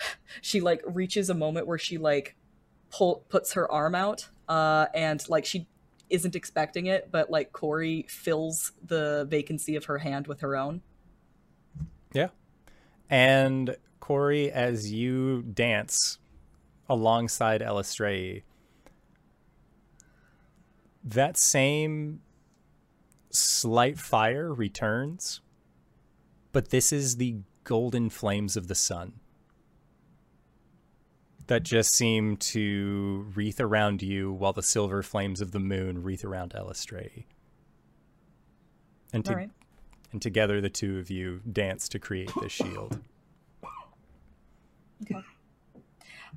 she 0.40 0.60
like 0.60 0.82
reaches 0.86 1.28
a 1.28 1.34
moment 1.34 1.66
where 1.66 1.76
she 1.76 1.98
like 1.98 2.36
pull 2.90 3.24
puts 3.28 3.54
her 3.54 3.70
arm 3.70 3.96
out 3.96 4.28
uh 4.48 4.86
and 4.94 5.28
like 5.28 5.44
she 5.44 5.66
isn't 6.08 6.36
expecting 6.36 6.86
it 6.86 7.08
but 7.10 7.28
like 7.28 7.52
Corey 7.52 8.06
fills 8.08 8.70
the 8.86 9.26
vacancy 9.28 9.74
of 9.74 9.86
her 9.86 9.98
hand 9.98 10.28
with 10.28 10.40
her 10.40 10.56
own 10.56 10.80
Yeah. 12.12 12.28
And 13.10 13.76
Corey, 13.98 14.52
as 14.52 14.92
you 14.92 15.42
dance 15.42 16.18
alongside 16.88 17.60
Eilistraee, 17.62 18.42
that 21.02 21.36
same 21.36 22.20
slight 23.34 23.98
fire 23.98 24.52
returns, 24.52 25.40
but 26.52 26.70
this 26.70 26.92
is 26.92 27.16
the 27.16 27.38
golden 27.64 28.10
flames 28.10 28.56
of 28.56 28.68
the 28.68 28.74
sun 28.74 29.14
that 31.46 31.62
just 31.62 31.94
seem 31.94 32.36
to 32.36 33.30
wreath 33.34 33.60
around 33.60 34.02
you 34.02 34.32
while 34.32 34.52
the 34.52 34.62
silver 34.62 35.02
flames 35.02 35.40
of 35.40 35.52
the 35.52 35.60
moon 35.60 36.02
wreath 36.02 36.24
around 36.24 36.52
Eilistraee. 36.52 37.24
And, 39.12 39.24
to, 39.26 39.34
right 39.34 39.50
and 40.14 40.22
together 40.22 40.60
the 40.60 40.70
two 40.70 40.98
of 41.00 41.10
you 41.10 41.40
dance 41.52 41.88
to 41.88 41.98
create 41.98 42.30
this 42.40 42.52
shield. 42.52 43.00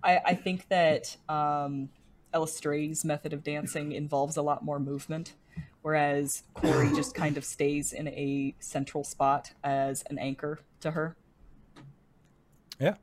I, 0.03 0.19
I 0.26 0.34
think 0.34 0.67
that 0.69 1.16
um, 1.30 1.90
Eilistraee's 2.34 3.06
method 3.06 3.34
of 3.34 3.43
dancing 3.43 3.92
involves 3.92 4.35
a 4.35 4.42
lot 4.42 4.66
more 4.66 4.80
movement, 4.80 5.35
whereas 5.82 6.44
Corey 6.53 6.90
just 6.95 7.16
kind 7.16 7.38
of 7.38 7.45
stays 7.45 7.94
in 7.94 8.08
a 8.10 8.56
central 8.60 9.03
spot 9.03 9.53
as 9.64 10.03
an 10.10 10.18
anchor 10.19 10.60
to 10.82 10.92
her. 10.92 11.16
Yeah. 12.80 12.95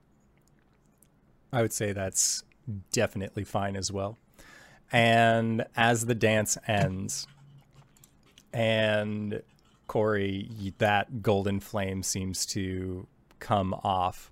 I 1.52 1.62
would 1.62 1.72
say 1.72 1.92
that's 1.92 2.42
definitely 2.92 3.44
fine 3.44 3.76
as 3.76 3.90
well. 3.90 4.18
And 4.92 5.64
as 5.76 6.06
the 6.06 6.14
dance 6.14 6.58
ends, 6.68 7.26
and 8.52 9.42
Corey, 9.86 10.72
that 10.78 11.22
golden 11.22 11.60
flame 11.60 12.02
seems 12.02 12.46
to 12.46 13.06
come 13.38 13.74
off. 13.82 14.30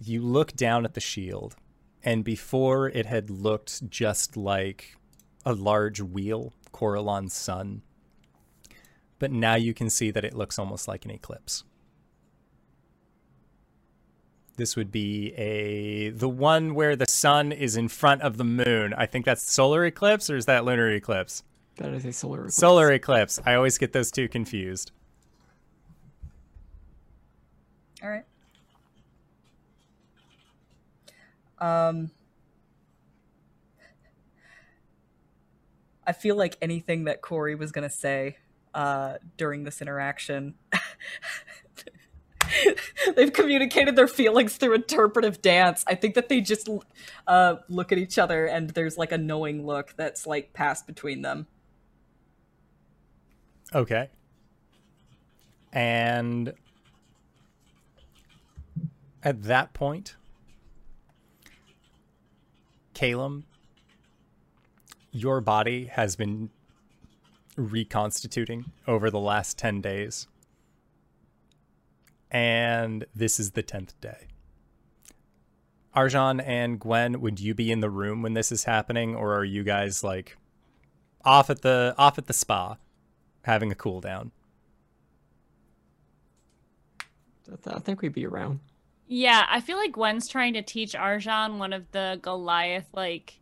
You 0.00 0.22
look 0.22 0.54
down 0.54 0.84
at 0.84 0.94
the 0.94 1.00
shield, 1.00 1.56
and 2.02 2.24
before 2.24 2.88
it 2.88 3.06
had 3.06 3.30
looked 3.30 3.88
just 3.88 4.36
like 4.36 4.96
a 5.44 5.54
large 5.54 6.00
wheel, 6.00 6.52
Coralon's 6.78 7.34
sun, 7.34 7.82
but 9.18 9.32
now 9.32 9.56
you 9.56 9.74
can 9.74 9.90
see 9.90 10.12
that 10.12 10.24
it 10.24 10.32
looks 10.32 10.60
almost 10.60 10.86
like 10.86 11.04
an 11.04 11.10
eclipse. 11.10 11.64
This 14.56 14.76
would 14.76 14.92
be 14.92 15.32
a 15.34 16.10
the 16.10 16.28
one 16.28 16.74
where 16.76 16.94
the 16.94 17.08
sun 17.08 17.50
is 17.50 17.76
in 17.76 17.88
front 17.88 18.22
of 18.22 18.36
the 18.36 18.44
moon. 18.44 18.94
I 18.96 19.06
think 19.06 19.24
that's 19.24 19.50
solar 19.50 19.84
eclipse 19.86 20.30
or 20.30 20.36
is 20.36 20.46
that 20.46 20.64
lunar 20.64 20.88
eclipse? 20.92 21.42
That 21.78 21.92
is 21.94 22.04
a 22.04 22.12
solar 22.12 22.40
eclipse. 22.42 22.56
Solar 22.56 22.92
eclipse. 22.92 23.40
I 23.44 23.54
always 23.54 23.76
get 23.76 23.92
those 23.92 24.12
two 24.12 24.28
confused. 24.28 24.92
All 28.04 28.08
right. 28.08 28.24
Um, 31.58 32.12
I 36.08 36.12
feel 36.12 36.36
like 36.36 36.56
anything 36.62 37.04
that 37.04 37.20
Corey 37.20 37.54
was 37.54 37.70
gonna 37.70 37.90
say 37.90 38.38
uh, 38.74 39.18
during 39.36 39.64
this 39.64 39.82
interaction, 39.82 40.54
they've 43.14 43.32
communicated 43.32 43.94
their 43.94 44.08
feelings 44.08 44.56
through 44.56 44.74
interpretive 44.74 45.42
dance. 45.42 45.84
I 45.86 45.94
think 45.94 46.14
that 46.14 46.30
they 46.30 46.40
just 46.40 46.66
uh, 47.26 47.56
look 47.68 47.92
at 47.92 47.98
each 47.98 48.18
other 48.18 48.46
and 48.46 48.70
there's 48.70 48.96
like 48.96 49.12
a 49.12 49.18
knowing 49.18 49.66
look 49.66 49.92
that's 49.96 50.26
like 50.26 50.54
passed 50.54 50.86
between 50.86 51.20
them. 51.20 51.46
Okay. 53.74 54.08
And 55.74 56.54
at 59.22 59.42
that 59.42 59.74
point, 59.74 60.16
Calum, 62.94 63.44
your 65.10 65.40
body 65.40 65.86
has 65.86 66.16
been 66.16 66.50
reconstituting 67.56 68.66
over 68.86 69.10
the 69.10 69.18
last 69.18 69.58
10 69.58 69.80
days. 69.80 70.26
And 72.30 73.06
this 73.14 73.40
is 73.40 73.52
the 73.52 73.62
10th 73.62 73.94
day. 74.00 74.28
Arjan 75.96 76.42
and 76.46 76.78
Gwen, 76.78 77.20
would 77.20 77.40
you 77.40 77.54
be 77.54 77.72
in 77.72 77.80
the 77.80 77.90
room 77.90 78.22
when 78.22 78.34
this 78.34 78.52
is 78.52 78.64
happening 78.64 79.16
or 79.16 79.34
are 79.34 79.44
you 79.44 79.64
guys 79.64 80.04
like 80.04 80.36
off 81.24 81.50
at 81.50 81.62
the 81.62 81.94
off 81.98 82.18
at 82.18 82.26
the 82.26 82.32
spa 82.32 82.76
having 83.42 83.72
a 83.72 83.74
cool 83.74 84.00
down? 84.00 84.30
I 87.50 87.76
I 87.76 87.78
think 87.80 88.02
we'd 88.02 88.12
be 88.12 88.26
around. 88.26 88.60
Yeah, 89.06 89.46
I 89.48 89.60
feel 89.60 89.78
like 89.78 89.92
Gwen's 89.92 90.28
trying 90.28 90.52
to 90.52 90.62
teach 90.62 90.92
Arjan 90.92 91.56
one 91.58 91.72
of 91.72 91.90
the 91.92 92.18
Goliath 92.20 92.88
like 92.92 93.40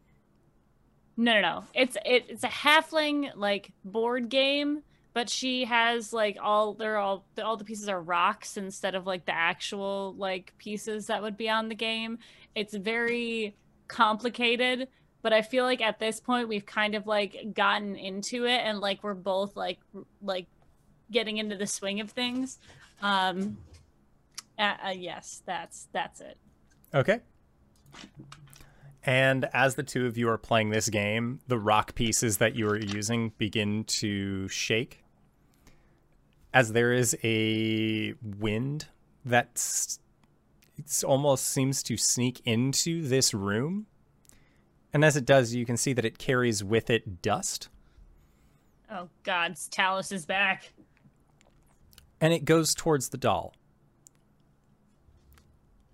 No, 1.17 1.35
no, 1.35 1.41
no. 1.41 1.65
It's 1.75 1.97
it, 2.05 2.27
it's 2.28 2.45
a 2.45 2.49
halfling 2.49 3.31
like 3.36 3.73
board 3.85 4.28
game, 4.28 4.83
but 5.15 5.31
she 5.31 5.65
has 5.65 6.12
like 6.12 6.36
all 6.41 6.75
they're 6.75 6.99
all 6.99 7.25
all 7.43 7.57
the 7.57 7.65
pieces 7.65 7.89
are 7.89 8.01
rocks 8.01 8.57
instead 8.57 8.95
of 8.95 9.07
like 9.07 9.25
the 9.25 9.35
actual 9.35 10.15
like 10.19 10.53
pieces 10.59 11.07
that 11.07 11.23
would 11.23 11.36
be 11.36 11.49
on 11.49 11.69
the 11.69 11.75
game. 11.75 12.19
It's 12.55 12.75
very 12.75 13.57
complicated, 13.89 14.89
but 15.23 15.33
I 15.33 15.43
feel 15.43 15.65
like 15.65 15.81
at 15.81 15.99
this 15.99 16.20
point 16.20 16.49
we've 16.49 16.67
kind 16.67 16.95
of 16.95 17.07
like 17.07 17.55
gotten 17.55 17.97
into 17.97 18.45
it 18.45 18.61
and 18.65 18.81
like 18.81 19.03
we're 19.03 19.15
both 19.15 19.57
like 19.57 19.78
like 20.23 20.47
getting 21.11 21.39
into 21.39 21.57
the 21.57 21.67
swing 21.67 22.01
of 22.01 22.11
things. 22.11 22.59
Um 23.01 23.57
uh, 24.59 24.75
uh, 24.86 24.91
yes, 24.91 25.43
that's 25.47 25.89
that's 25.93 26.20
it. 26.20 26.36
Okay. 26.95 27.20
And 29.07 29.49
as 29.55 29.76
the 29.76 29.85
two 29.85 30.07
of 30.07 30.18
you 30.18 30.28
are 30.28 30.36
playing 30.36 30.70
this 30.70 30.89
game, 30.89 31.39
the 31.47 31.59
rock 31.59 31.94
pieces 31.94 32.39
that 32.39 32.57
you 32.57 32.68
are 32.68 32.76
using 32.76 33.33
begin 33.39 33.85
to 33.85 34.49
shake. 34.49 35.05
As 36.52 36.73
there 36.73 36.93
is 36.93 37.17
a 37.23 38.15
wind 38.20 38.89
that 39.25 39.99
it's 40.76 41.05
almost 41.05 41.47
seems 41.47 41.85
to 41.85 41.97
sneak 41.97 42.41
into 42.44 43.07
this 43.07 43.33
room. 43.33 43.86
And 44.93 45.05
as 45.05 45.17
it 45.17 45.25
does, 45.25 45.55
you 45.55 45.65
can 45.65 45.76
see 45.76 45.93
that 45.93 46.05
it 46.05 46.18
carries 46.18 46.65
with 46.65 46.91
it 46.91 47.23
dust. 47.23 47.68
Oh 48.91 49.09
God, 49.23 49.52
Talos 49.55 50.10
is 50.12 50.26
back. 50.26 50.73
and 52.20 52.33
it 52.33 52.44
goes 52.44 52.75
towards 52.75 53.10
the 53.10 53.18
doll. 53.18 53.55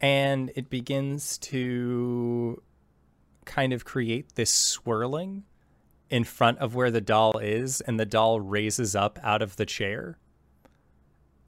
And 0.00 0.50
it 0.56 0.70
begins 0.70 1.36
to 1.38 2.62
kind 3.44 3.72
of 3.72 3.84
create 3.84 4.34
this 4.34 4.52
swirling 4.52 5.44
in 6.10 6.24
front 6.24 6.58
of 6.58 6.74
where 6.74 6.90
the 6.90 7.00
doll 7.00 7.38
is, 7.38 7.80
and 7.80 7.98
the 7.98 8.06
doll 8.06 8.40
raises 8.40 8.94
up 8.94 9.18
out 9.22 9.40
of 9.42 9.56
the 9.56 9.66
chair. 9.66 10.18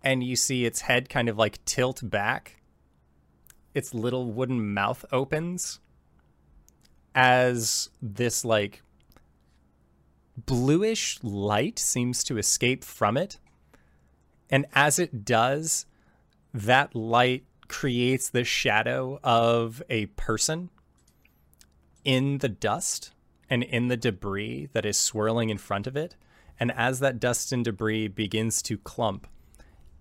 And 0.02 0.22
you 0.22 0.36
see 0.36 0.64
its 0.64 0.82
head 0.82 1.08
kind 1.08 1.28
of 1.28 1.36
like 1.36 1.64
tilt 1.64 2.08
back. 2.08 2.62
Its 3.74 3.92
little 3.92 4.32
wooden 4.32 4.72
mouth 4.72 5.04
opens 5.12 5.80
as 7.14 7.90
this 8.00 8.44
like 8.44 8.82
bluish 10.36 11.18
light 11.22 11.78
seems 11.78 12.24
to 12.24 12.38
escape 12.38 12.84
from 12.84 13.16
it. 13.16 13.38
And 14.50 14.66
as 14.74 14.98
it 14.98 15.24
does, 15.24 15.86
that 16.52 16.94
light 16.94 17.44
creates 17.68 18.28
the 18.28 18.44
shadow 18.44 19.18
of 19.22 19.82
a 19.88 20.06
person 20.06 20.70
in 22.04 22.38
the 22.38 22.48
dust 22.48 23.12
and 23.50 23.62
in 23.62 23.88
the 23.88 23.96
debris 23.96 24.68
that 24.72 24.86
is 24.86 24.96
swirling 24.96 25.50
in 25.50 25.58
front 25.58 25.86
of 25.86 25.96
it. 25.96 26.16
And 26.60 26.70
as 26.72 27.00
that 27.00 27.18
dust 27.18 27.52
and 27.52 27.64
debris 27.64 28.08
begins 28.08 28.62
to 28.62 28.78
clump, 28.78 29.26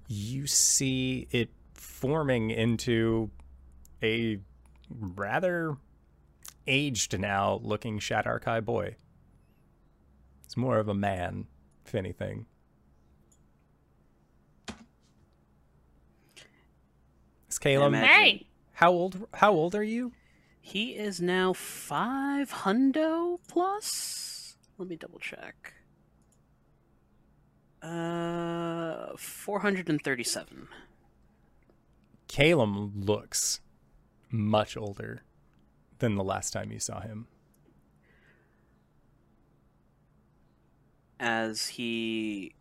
you 0.07 0.45
see 0.45 1.27
it 1.31 1.49
forming 1.73 2.51
into 2.51 3.31
a 4.01 4.39
rather 4.89 5.77
aged 6.67 7.19
now 7.19 7.59
looking 7.63 7.99
Shadar-kai 7.99 8.59
boy. 8.59 8.95
It's 10.45 10.55
more 10.55 10.77
of 10.77 10.87
a 10.87 10.93
man, 10.93 11.47
if 11.85 11.95
anything. 11.95 12.45
It's 17.47 17.57
Caleb. 17.59 17.93
Hey, 17.93 18.45
How 18.73 18.91
old? 18.91 19.27
How 19.35 19.51
old 19.53 19.75
are 19.75 19.83
you? 19.83 20.11
He 20.65 20.91
is 20.91 21.19
now 21.19 21.51
five 21.51 22.49
hundo 22.49 23.37
plus. 23.49 24.55
Let 24.77 24.87
me 24.87 24.95
double 24.95 25.19
check. 25.19 25.73
Uh, 27.81 29.09
four 29.17 29.59
hundred 29.59 29.89
and 29.89 30.01
thirty-seven. 30.01 30.69
Caleb 32.29 32.95
looks 32.95 33.59
much 34.31 34.77
older 34.77 35.23
than 35.99 36.15
the 36.15 36.23
last 36.23 36.51
time 36.51 36.71
you 36.71 36.79
saw 36.79 37.01
him. 37.01 37.27
As 41.19 41.67
he 41.67 42.55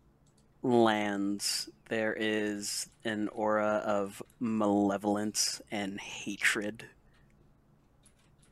lands, 0.61 1.71
there 1.89 2.17
is 2.19 2.91
an 3.05 3.29
aura 3.29 3.81
of 3.87 4.21
malevolence 4.41 5.63
and 5.71 6.01
hatred. 6.01 6.87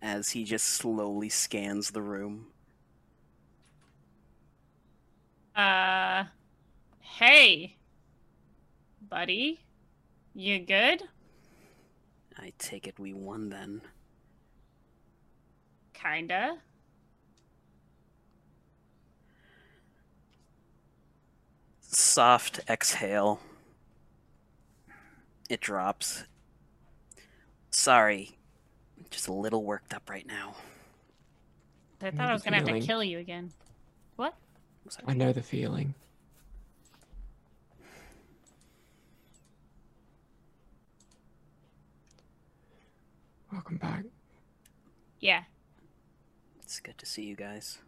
As 0.02 0.30
he 0.30 0.44
just 0.44 0.66
slowly 0.66 1.28
scans 1.28 1.90
the 1.90 2.02
room. 2.02 2.46
uh, 5.56 6.24
hey, 7.00 7.76
buddy, 9.08 9.60
you 10.34 10.60
good? 10.60 11.02
I 12.38 12.52
take 12.58 12.86
it 12.86 12.98
we 12.98 13.12
won 13.12 13.50
then. 13.50 13.82
Kinda. 15.92 16.58
soft 21.92 22.60
exhale. 22.68 23.40
It 25.48 25.60
drops. 25.60 26.24
Sorry, 27.70 28.38
just 29.10 29.28
a 29.28 29.32
little 29.32 29.64
worked 29.64 29.92
up 29.92 30.08
right 30.08 30.26
now. 30.26 30.54
I 32.02 32.10
thought 32.10 32.20
I 32.20 32.26
the 32.28 32.32
was 32.32 32.42
gonna 32.42 32.56
have 32.56 32.66
to 32.66 32.80
kill 32.80 33.04
you 33.04 33.18
again. 33.18 33.50
What? 34.16 34.34
I 35.06 35.14
know 35.14 35.32
the 35.32 35.42
feeling. 35.42 35.94
Welcome 43.52 43.76
back. 43.76 44.04
Yeah. 45.18 45.42
It's 46.62 46.80
good 46.80 46.96
to 46.98 47.06
see 47.06 47.24
you 47.24 47.34
guys. 47.36 47.78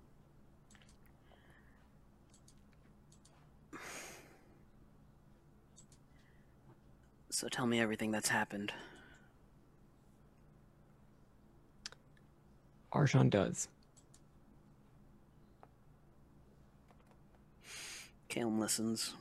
So 7.30 7.48
tell 7.48 7.66
me 7.66 7.80
everything 7.80 8.10
that's 8.10 8.28
happened. 8.28 8.72
Arjan 12.92 13.30
does. 13.30 13.68
Caleb 18.28 18.58
listens. 18.58 19.14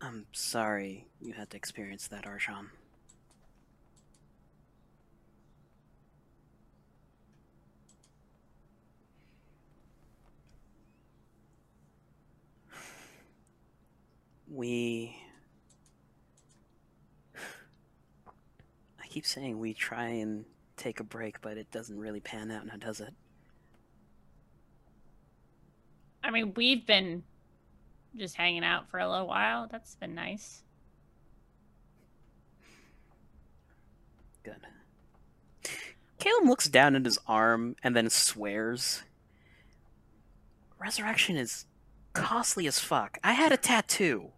I'm 0.00 0.26
sorry 0.32 1.06
you 1.20 1.32
had 1.32 1.50
to 1.50 1.56
experience 1.56 2.08
that, 2.08 2.24
Arshan. 2.24 2.66
We. 14.50 15.16
I 17.34 17.40
keep 19.12 19.26
saying 19.26 19.58
we 19.58 19.74
try 19.74 20.06
and 20.06 20.46
take 20.78 20.98
a 20.98 21.04
break, 21.04 21.42
but 21.42 21.58
it 21.58 21.70
doesn't 21.70 21.98
really 21.98 22.20
pan 22.20 22.50
out 22.50 22.64
now, 22.64 22.76
does 22.78 22.98
it? 22.98 23.12
I 26.24 26.30
mean, 26.30 26.54
we've 26.56 26.86
been 26.86 27.22
just 28.16 28.36
hanging 28.36 28.64
out 28.64 28.88
for 28.88 28.98
a 28.98 29.10
little 29.10 29.26
while. 29.26 29.68
That's 29.70 29.96
been 29.96 30.14
nice. 30.14 30.62
Good. 34.42 34.66
Caleb 36.18 36.48
looks 36.48 36.68
down 36.68 36.96
at 36.96 37.04
his 37.04 37.18
arm 37.26 37.76
and 37.82 37.94
then 37.94 38.08
swears. 38.08 39.02
Resurrection 40.78 41.36
is 41.36 41.66
costly 42.14 42.66
as 42.66 42.78
fuck. 42.78 43.18
I 43.22 43.32
had 43.32 43.52
a 43.52 43.58
tattoo. 43.58 44.30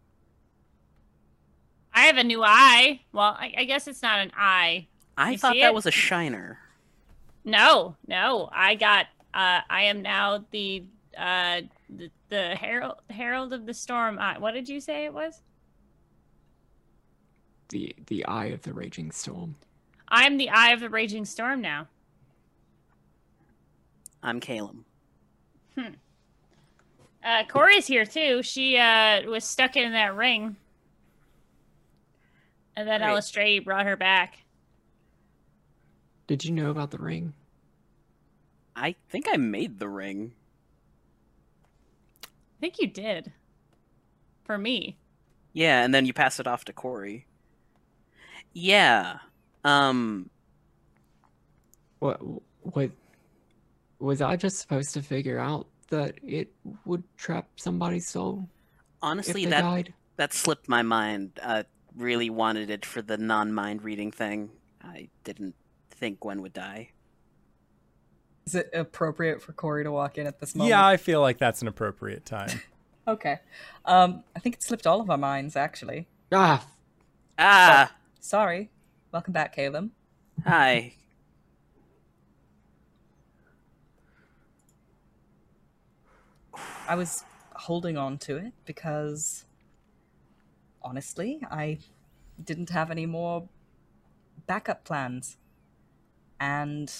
I 1.94 2.02
have 2.06 2.16
a 2.16 2.24
new 2.24 2.42
eye. 2.42 3.00
Well, 3.12 3.36
I, 3.38 3.52
I 3.58 3.64
guess 3.64 3.86
it's 3.86 4.02
not 4.02 4.18
an 4.18 4.32
eye. 4.36 4.86
I 5.16 5.32
You 5.32 5.38
thought 5.38 5.54
that 5.54 5.68
it? 5.68 5.74
was 5.74 5.86
a 5.86 5.90
shiner. 5.92 6.58
No, 7.44 7.96
no. 8.06 8.48
I 8.52 8.74
got. 8.74 9.06
Uh, 9.32 9.60
I 9.68 9.82
am 9.84 10.02
now 10.02 10.44
the 10.50 10.84
uh 11.16 11.60
the, 11.88 12.10
the 12.28 12.56
herald 12.56 12.96
herald 13.10 13.52
of 13.52 13.66
the 13.66 13.74
storm. 13.74 14.18
Eye. 14.18 14.38
What 14.38 14.54
did 14.54 14.68
you 14.68 14.80
say 14.80 15.04
it 15.04 15.14
was? 15.14 15.40
The 17.68 17.94
the 18.06 18.24
eye 18.26 18.46
of 18.46 18.62
the 18.62 18.72
raging 18.72 19.10
storm. 19.12 19.54
I'm 20.08 20.36
the 20.36 20.50
eye 20.50 20.70
of 20.72 20.80
the 20.80 20.90
raging 20.90 21.24
storm 21.24 21.60
now. 21.60 21.86
I'm 24.22 24.40
Caleb. 24.40 24.78
Hmm. 25.76 25.94
Uh, 27.24 27.44
Corey's 27.48 27.86
here 27.86 28.04
too. 28.06 28.42
She 28.42 28.76
uh 28.78 29.22
was 29.28 29.44
stuck 29.44 29.76
in 29.76 29.92
that 29.92 30.14
ring, 30.16 30.56
and 32.76 32.88
then 32.88 33.00
Great. 33.00 33.10
Eilistraee 33.10 33.64
brought 33.64 33.86
her 33.86 33.96
back. 33.96 34.38
Did 36.26 36.44
you 36.44 36.52
know 36.52 36.70
about 36.70 36.90
the 36.90 36.98
ring? 36.98 37.34
I 38.76 38.94
think 39.08 39.26
I 39.30 39.36
made 39.36 39.78
the 39.78 39.88
ring. 39.88 40.32
I 42.24 42.60
think 42.60 42.80
you 42.80 42.86
did. 42.86 43.32
For 44.44 44.58
me. 44.58 44.96
Yeah, 45.52 45.84
and 45.84 45.94
then 45.94 46.06
you 46.06 46.12
pass 46.12 46.40
it 46.40 46.46
off 46.46 46.64
to 46.66 46.72
Corey. 46.72 47.26
Yeah. 48.52 49.18
Um 49.64 50.30
What 51.98 52.20
what 52.62 52.90
was 53.98 54.20
I 54.20 54.36
just 54.36 54.58
supposed 54.58 54.92
to 54.94 55.02
figure 55.02 55.38
out 55.38 55.66
that 55.90 56.14
it 56.22 56.52
would 56.84 57.04
trap 57.16 57.46
somebody's 57.56 58.08
soul 58.08 58.48
honestly 59.02 59.44
if 59.44 59.50
they 59.50 59.56
that 59.56 59.62
died? 59.62 59.94
that 60.16 60.32
slipped 60.32 60.68
my 60.68 60.82
mind. 60.82 61.38
I 61.42 61.64
really 61.96 62.30
wanted 62.30 62.70
it 62.70 62.84
for 62.84 63.02
the 63.02 63.16
non-mind 63.16 63.82
reading 63.82 64.10
thing. 64.10 64.50
I 64.82 65.08
didn't 65.24 65.54
think 65.90 66.20
Gwen 66.20 66.42
would 66.42 66.52
die. 66.52 66.90
Is 68.46 68.54
it 68.54 68.68
appropriate 68.74 69.40
for 69.40 69.52
Corey 69.52 69.84
to 69.84 69.90
walk 69.92 70.18
in 70.18 70.26
at 70.26 70.38
this 70.40 70.54
moment? 70.54 70.68
Yeah, 70.70 70.86
I 70.86 70.96
feel 70.98 71.20
like 71.20 71.38
that's 71.38 71.62
an 71.62 71.68
appropriate 71.68 72.24
time. 72.24 72.60
Okay. 73.06 73.38
Um, 73.84 74.24
I 74.34 74.38
think 74.38 74.54
it 74.54 74.62
slipped 74.62 74.86
all 74.86 74.98
of 74.98 75.10
our 75.10 75.18
minds, 75.18 75.56
actually. 75.56 76.06
Ah, 76.32 76.66
Ah, 77.38 77.92
Sorry. 78.18 78.70
Welcome 79.12 79.34
back, 79.34 79.54
Caleb. 79.54 79.90
hi. 80.42 80.94
I 86.88 86.94
was 86.94 87.24
holding 87.54 87.96
on 87.96 88.18
to 88.18 88.36
it 88.36 88.52
because, 88.64 89.44
honestly, 90.84 91.40
I 91.50 91.78
didn't 92.42 92.70
have 92.70 92.90
any 92.90 93.06
more 93.06 93.48
backup 94.46 94.84
plans. 94.84 95.36
And 96.40 96.92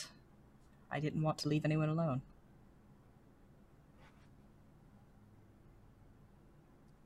I 0.90 1.00
didn't 1.00 1.22
want 1.22 1.38
to 1.38 1.48
leave 1.48 1.64
anyone 1.64 1.88
alone. 1.88 2.22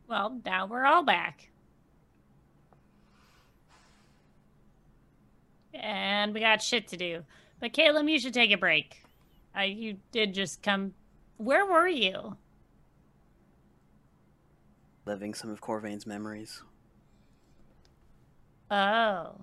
Well, 0.06 0.40
now 0.44 0.66
we're 0.66 0.86
all 0.86 1.02
back. 1.02 1.50
And 5.74 6.32
we 6.32 6.40
got 6.40 6.62
shit 6.62 6.88
to 6.88 6.96
do. 6.96 7.24
But 7.60 7.72
Caleb, 7.72 8.08
you 8.08 8.18
should 8.18 8.34
take 8.34 8.52
a 8.52 8.56
break. 8.56 9.02
Uh, 9.56 9.62
you 9.62 9.98
did 10.12 10.32
just 10.32 10.62
come. 10.62 10.94
Where 11.36 11.66
were 11.66 11.88
you? 11.88 12.36
Living 15.04 15.34
some 15.34 15.50
of 15.50 15.60
Corvain's 15.60 16.06
memories. 16.06 16.62
Oh. 18.70 19.34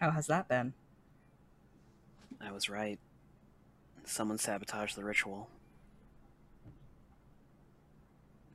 How 0.00 0.10
has 0.10 0.26
that 0.28 0.48
been? 0.48 0.74
I 2.40 2.52
was 2.52 2.68
right. 2.68 2.98
Someone 4.04 4.38
sabotaged 4.38 4.96
the 4.96 5.04
ritual. 5.04 5.48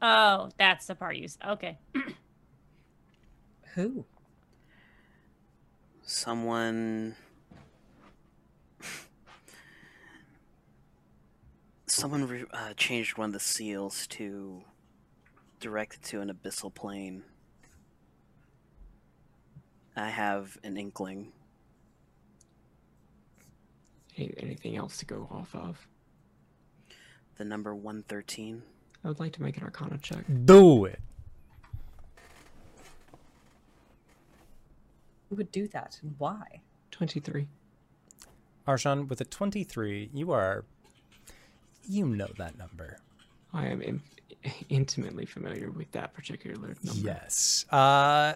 Oh, 0.01 0.49
that's 0.57 0.87
the 0.87 0.95
part 0.95 1.15
you. 1.17 1.25
s- 1.25 1.37
Okay. 1.47 1.77
Who? 3.75 4.05
Someone. 6.01 7.15
Someone 11.87 12.27
re- 12.27 12.45
uh, 12.51 12.73
changed 12.75 13.17
one 13.17 13.27
of 13.29 13.33
the 13.33 13.39
seals 13.39 14.07
to 14.07 14.63
direct 15.59 15.95
it 15.95 16.03
to 16.03 16.21
an 16.21 16.29
abyssal 16.31 16.73
plane. 16.73 17.23
I 19.95 20.09
have 20.09 20.57
an 20.63 20.77
inkling. 20.77 21.31
any- 24.15 24.33
anything 24.37 24.75
else 24.75 24.97
to 24.97 25.05
go 25.05 25.27
off 25.31 25.55
of? 25.55 25.87
The 27.37 27.43
number 27.45 27.73
113. 27.73 28.61
I 29.03 29.07
would 29.07 29.19
like 29.19 29.33
to 29.33 29.41
make 29.41 29.57
an 29.57 29.63
Arcana 29.63 29.97
check. 29.97 30.23
Do 30.45 30.85
it. 30.85 30.99
Who 35.29 35.35
would 35.35 35.51
do 35.51 35.67
that 35.69 35.99
and 36.03 36.15
why? 36.19 36.61
Twenty-three. 36.91 37.47
Arshan, 38.67 39.07
with 39.09 39.19
a 39.19 39.25
23, 39.25 40.09
you 40.13 40.31
are. 40.31 40.63
You 41.89 42.05
know 42.05 42.29
that 42.37 42.57
number. 42.57 42.97
I 43.51 43.65
am 43.67 43.81
in- 43.81 44.03
intimately 44.69 45.25
familiar 45.25 45.69
with 45.71 45.91
that 45.93 46.13
particular 46.13 46.55
number. 46.83 47.01
Yes. 47.01 47.65
Uh, 47.71 48.35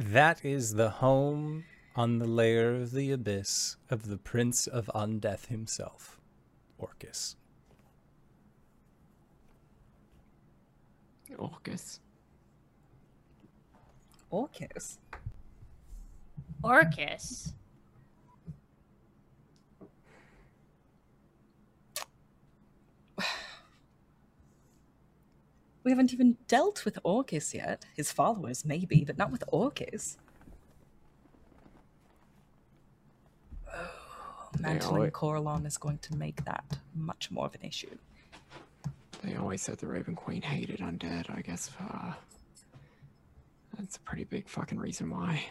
that 0.00 0.44
is 0.44 0.74
the 0.74 0.90
home 0.90 1.64
on 1.94 2.18
the 2.18 2.26
layer 2.26 2.74
of 2.74 2.92
the 2.92 3.12
abyss 3.12 3.76
of 3.90 4.08
the 4.08 4.16
Prince 4.16 4.66
of 4.66 4.90
Undeath 4.94 5.46
himself, 5.46 6.18
Orcus. 6.78 7.36
Orcus. 11.36 12.00
Orcus. 14.30 14.98
Orcus. 16.62 17.52
We 25.82 25.90
haven't 25.90 26.12
even 26.12 26.36
dealt 26.46 26.84
with 26.84 26.98
Orcus 27.04 27.54
yet. 27.54 27.84
His 27.94 28.12
followers, 28.12 28.64
maybe, 28.64 29.04
but 29.04 29.16
not 29.16 29.32
with 29.32 29.44
Orcus. 29.48 30.18
Oh, 33.72 34.50
Mantling 34.58 34.94
always- 34.94 35.12
Coralon 35.12 35.66
is 35.66 35.78
going 35.78 35.98
to 35.98 36.16
make 36.16 36.44
that 36.44 36.64
much 36.94 37.30
more 37.30 37.46
of 37.46 37.54
an 37.54 37.62
issue. 37.62 37.96
They 39.22 39.36
always 39.36 39.62
said 39.62 39.78
the 39.78 39.86
Raven 39.86 40.14
Queen 40.14 40.42
hated 40.42 40.80
undead. 40.80 41.34
I 41.34 41.40
guess 41.42 41.70
uh, 41.80 42.12
That's 43.78 43.96
a 43.96 44.00
pretty 44.00 44.24
big 44.24 44.48
fucking 44.48 44.78
reason 44.78 45.10
why. 45.10 45.44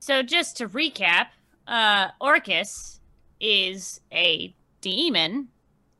So 0.00 0.22
just 0.22 0.56
to 0.58 0.68
recap, 0.68 1.28
uh, 1.66 2.08
Orcus 2.20 3.00
is 3.40 4.00
a 4.12 4.54
demon 4.84 5.48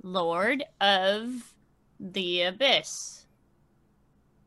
lord 0.02 0.62
of 0.78 1.54
the 1.98 2.42
abyss. 2.42 3.24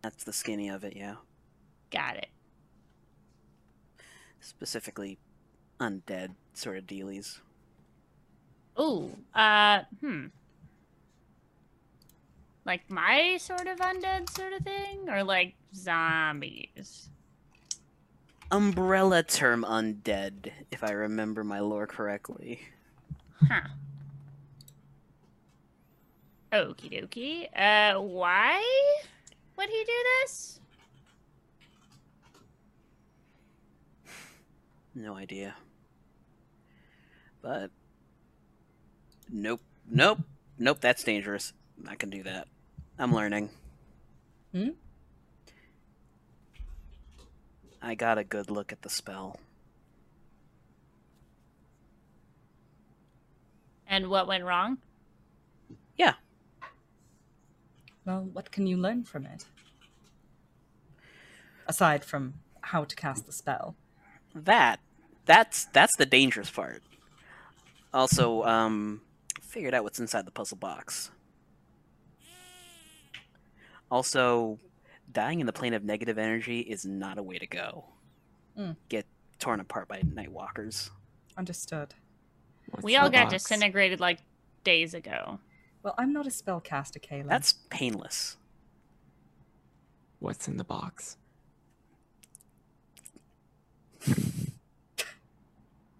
That's 0.03 0.23
the 0.23 0.31
skinny 0.31 0.69
of 0.69 0.83
it, 0.83 0.95
yeah. 0.95 1.15
Got 1.91 2.17
it. 2.17 2.27
Specifically, 4.39 5.17
undead 5.79 6.35
sort 6.53 6.77
of 6.77 6.85
dealies. 6.85 7.39
Ooh, 8.79 9.09
uh, 9.33 9.79
hmm. 10.01 10.27
Like 12.63 12.87
my 12.91 13.37
sort 13.39 13.65
of 13.65 13.79
undead 13.79 14.29
sort 14.29 14.53
of 14.53 14.61
thing? 14.61 15.09
Or 15.09 15.23
like 15.23 15.55
zombies? 15.73 17.09
Umbrella 18.51 19.23
term 19.23 19.65
undead, 19.67 20.51
if 20.71 20.83
I 20.83 20.91
remember 20.91 21.43
my 21.43 21.59
lore 21.59 21.87
correctly. 21.87 22.61
Huh. 23.49 23.61
Okie 26.57 26.89
dokie. 26.89 27.47
Uh, 27.55 28.01
why 28.01 28.63
would 29.55 29.69
he 29.69 29.83
do 29.85 29.93
this? 30.21 30.59
No 34.95 35.15
idea. 35.15 35.53
But 37.43 37.69
nope, 39.29 39.61
nope, 39.87 40.19
nope. 40.57 40.79
That's 40.81 41.03
dangerous. 41.03 41.53
I 41.87 41.93
can 41.93 42.09
do 42.09 42.23
that. 42.23 42.47
I'm 42.97 43.13
learning. 43.13 43.51
Hmm? 44.51 44.69
I 47.83 47.93
got 47.93 48.17
a 48.17 48.23
good 48.23 48.49
look 48.49 48.71
at 48.71 48.81
the 48.81 48.89
spell. 48.89 49.39
And 53.87 54.07
what 54.07 54.27
went 54.27 54.43
wrong? 54.43 54.79
Yeah, 55.95 56.15
Well, 58.07 58.29
what 58.31 58.51
can 58.51 58.65
you 58.65 58.77
learn 58.77 59.03
from 59.03 59.25
it? 59.25 59.43
Aside 61.67 62.05
from 62.05 62.35
how 62.61 62.85
to 62.85 62.95
cast 62.95 63.25
the 63.25 63.33
spell. 63.33 63.75
that 64.33 64.79
that's 65.25 65.65
that's 65.73 65.97
the 65.97 66.05
dangerous 66.05 66.49
part. 66.49 66.81
Also, 67.93 68.43
um, 68.43 69.01
figured 69.41 69.73
out 69.73 69.83
what's 69.83 69.99
inside 69.99 70.25
the 70.25 70.31
puzzle 70.31 70.57
box. 70.57 71.11
Also, 73.91 74.57
dying 75.11 75.41
in 75.41 75.45
the 75.45 75.53
plane 75.53 75.73
of 75.73 75.83
negative 75.83 76.17
energy 76.17 76.61
is 76.61 76.85
not 76.85 77.17
a 77.17 77.23
way 77.23 77.37
to 77.37 77.47
go. 77.47 77.83
Mm. 78.57 78.77
Get 78.87 79.05
torn 79.37 79.59
apart 79.59 79.89
by 79.89 80.01
night 80.13 80.31
walkers. 80.31 80.91
Understood. 81.37 81.93
What's 82.69 82.85
we 82.85 82.95
all 82.95 83.09
got 83.09 83.29
box? 83.29 83.43
disintegrated 83.43 83.99
like 83.99 84.19
days 84.63 84.93
ago. 84.93 85.39
Well, 85.83 85.93
I'm 85.97 86.11
not 86.13 86.25
a 86.25 86.29
spellcaster, 86.29 86.99
Kayla. 86.99 87.29
That's 87.29 87.53
painless. 87.69 88.37
What's 90.19 90.47
in 90.47 90.57
the 90.57 90.63
box? 90.63 91.17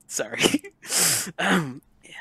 Sorry. 0.08 0.64
um, 1.40 1.82
yeah. 2.04 2.12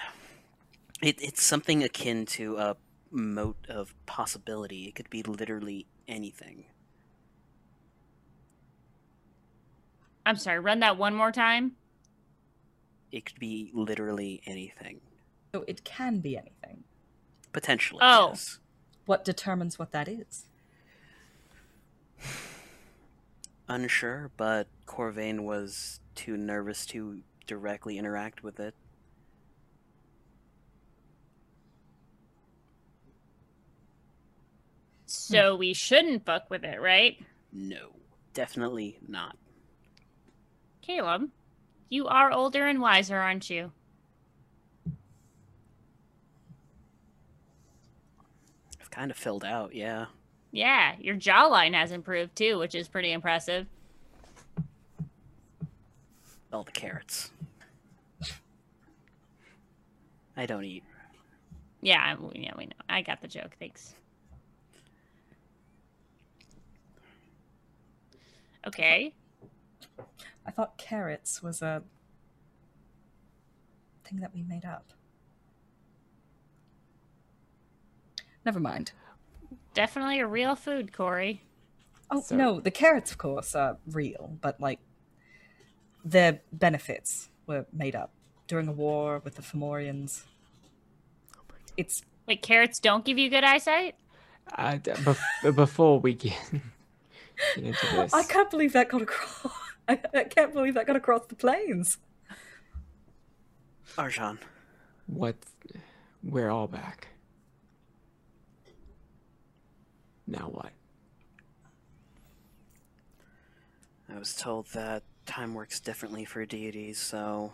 It, 1.02 1.20
it's 1.22 1.42
something 1.42 1.82
akin 1.82 2.26
to 2.26 2.56
a 2.58 2.76
mote 3.10 3.66
of 3.68 3.94
possibility. 4.06 4.84
It 4.84 4.94
could 4.94 5.10
be 5.10 5.22
literally 5.22 5.86
anything. 6.06 6.64
I'm 10.26 10.36
sorry, 10.36 10.58
run 10.58 10.80
that 10.80 10.98
one 10.98 11.14
more 11.14 11.30
time. 11.30 11.76
It 13.12 13.24
could 13.24 13.38
be 13.38 13.70
literally 13.72 14.42
anything. 14.44 15.00
So 15.54 15.64
it 15.68 15.84
can 15.84 16.18
be 16.18 16.36
anything. 16.36 16.82
Potentially. 17.56 18.00
Oh. 18.02 18.28
Yes. 18.32 18.58
What 19.06 19.24
determines 19.24 19.78
what 19.78 19.90
that 19.92 20.08
is? 20.08 20.44
Unsure, 23.66 24.30
but 24.36 24.68
Corvain 24.84 25.40
was 25.40 26.00
too 26.14 26.36
nervous 26.36 26.84
to 26.86 27.22
directly 27.46 27.96
interact 27.96 28.42
with 28.42 28.60
it. 28.60 28.74
So 35.06 35.54
hmm. 35.54 35.60
we 35.60 35.72
shouldn't 35.72 36.26
fuck 36.26 36.50
with 36.50 36.62
it, 36.62 36.78
right? 36.78 37.16
No. 37.54 37.92
Definitely 38.34 38.98
not. 39.08 39.38
Caleb, 40.82 41.30
you 41.88 42.06
are 42.06 42.30
older 42.30 42.66
and 42.66 42.82
wiser, 42.82 43.16
aren't 43.16 43.48
you? 43.48 43.72
Kind 48.96 49.10
of 49.10 49.16
filled 49.16 49.44
out, 49.44 49.74
yeah. 49.74 50.06
Yeah, 50.52 50.94
your 50.98 51.16
jawline 51.16 51.74
has 51.74 51.92
improved 51.92 52.34
too, 52.34 52.58
which 52.58 52.74
is 52.74 52.88
pretty 52.88 53.12
impressive. 53.12 53.66
All 56.50 56.64
the 56.64 56.72
carrots. 56.72 57.30
I 60.34 60.46
don't 60.46 60.64
eat. 60.64 60.82
Yeah, 61.82 62.16
yeah, 62.34 62.52
we 62.56 62.66
know. 62.66 62.72
I 62.88 63.02
got 63.02 63.20
the 63.20 63.28
joke. 63.28 63.54
Thanks. 63.58 63.94
Okay. 68.66 69.12
I 70.46 70.50
thought 70.50 70.78
carrots 70.78 71.42
was 71.42 71.60
a 71.60 71.82
thing 74.04 74.20
that 74.20 74.34
we 74.34 74.42
made 74.42 74.64
up. 74.64 74.92
Never 78.46 78.60
mind. 78.60 78.92
Definitely 79.74 80.20
a 80.20 80.26
real 80.26 80.54
food, 80.56 80.92
Corey. 80.92 81.42
Oh 82.10 82.20
So- 82.22 82.36
no, 82.36 82.60
the 82.60 82.70
carrots, 82.70 83.10
of 83.10 83.18
course, 83.18 83.54
are 83.56 83.76
real, 83.86 84.38
but 84.40 84.60
like 84.60 84.78
their 86.04 86.40
benefits 86.52 87.28
were 87.46 87.66
made 87.72 87.96
up 87.96 88.12
during 88.46 88.68
a 88.68 88.72
war 88.72 89.20
with 89.24 89.34
the 89.34 89.42
Fomorians. 89.42 90.22
It's 91.76 92.02
Wait, 92.26 92.40
carrots 92.42 92.78
don't 92.80 93.04
give 93.04 93.18
you 93.18 93.28
good 93.28 93.44
eyesight? 93.44 93.96
Uh, 94.56 94.76
d- 94.76 94.92
bef- 94.92 95.54
before 95.56 95.98
we 96.00 96.14
get, 96.14 96.38
get 96.52 96.62
into 97.64 97.86
this, 97.96 98.14
I 98.14 98.22
can't 98.22 98.50
believe 98.50 98.72
that 98.74 98.88
got 98.88 99.02
across. 99.02 99.52
I, 99.88 100.00
I 100.14 100.24
can't 100.24 100.52
believe 100.54 100.74
that 100.74 100.86
got 100.86 100.94
across 100.96 101.26
the 101.26 101.34
plains. 101.34 101.98
Arjan. 103.98 104.38
what? 105.06 105.36
We're 106.22 106.50
all 106.50 106.66
back. 106.66 107.08
Now 110.26 110.48
what? 110.50 110.72
I 114.12 114.18
was 114.18 114.34
told 114.34 114.66
that 114.72 115.02
time 115.24 115.54
works 115.54 115.80
differently 115.80 116.24
for 116.24 116.44
deities, 116.46 116.98
so. 116.98 117.52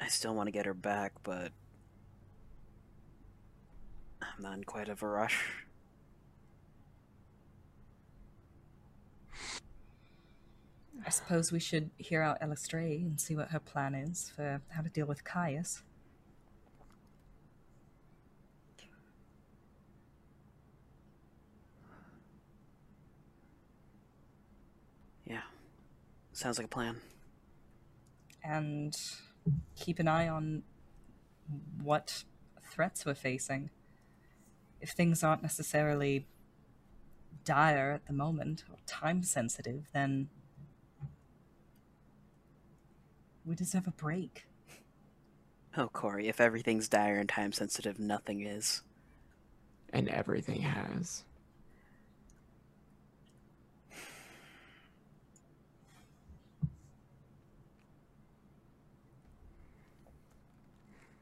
I 0.00 0.08
still 0.08 0.34
want 0.34 0.48
to 0.48 0.52
get 0.52 0.66
her 0.66 0.74
back, 0.74 1.12
but. 1.22 1.52
I'm 4.22 4.42
not 4.42 4.54
in 4.54 4.64
quite 4.64 4.88
of 4.88 5.02
a 5.02 5.06
rush. 5.06 5.64
I 11.06 11.10
suppose 11.10 11.52
we 11.52 11.60
should 11.60 11.90
hear 11.98 12.22
out 12.22 12.40
Eilistraee 12.40 13.02
and 13.02 13.20
see 13.20 13.36
what 13.36 13.50
her 13.50 13.60
plan 13.60 13.94
is 13.94 14.32
for 14.34 14.62
how 14.70 14.80
to 14.82 14.88
deal 14.88 15.06
with 15.06 15.22
Caius. 15.22 15.82
Yeah. 25.26 25.42
Sounds 26.34 26.58
like 26.58 26.66
a 26.66 26.68
plan. 26.68 27.00
and 28.44 28.94
keep 29.74 29.98
an 29.98 30.06
eye 30.06 30.28
on 30.28 30.62
what 31.82 32.24
threats 32.62 33.06
we're 33.06 33.14
facing. 33.14 33.70
If 34.80 34.90
things 34.90 35.22
aren't 35.24 35.42
necessarily 35.42 36.26
dire 37.44 37.90
at 37.92 38.06
the 38.06 38.12
moment 38.12 38.64
or 38.70 38.76
time 38.86 39.22
sensitive, 39.22 39.84
then 39.94 40.28
we 43.46 43.54
deserve 43.54 43.86
a 43.86 43.92
break. 43.92 44.46
Oh, 45.76 45.88
Corey, 45.88 46.28
if 46.28 46.40
everything's 46.40 46.88
dire 46.88 47.16
and 47.18 47.28
time 47.28 47.52
sensitive, 47.52 47.98
nothing 47.98 48.42
is. 48.46 48.82
And 49.92 50.08
everything 50.08 50.60
has. 50.62 51.24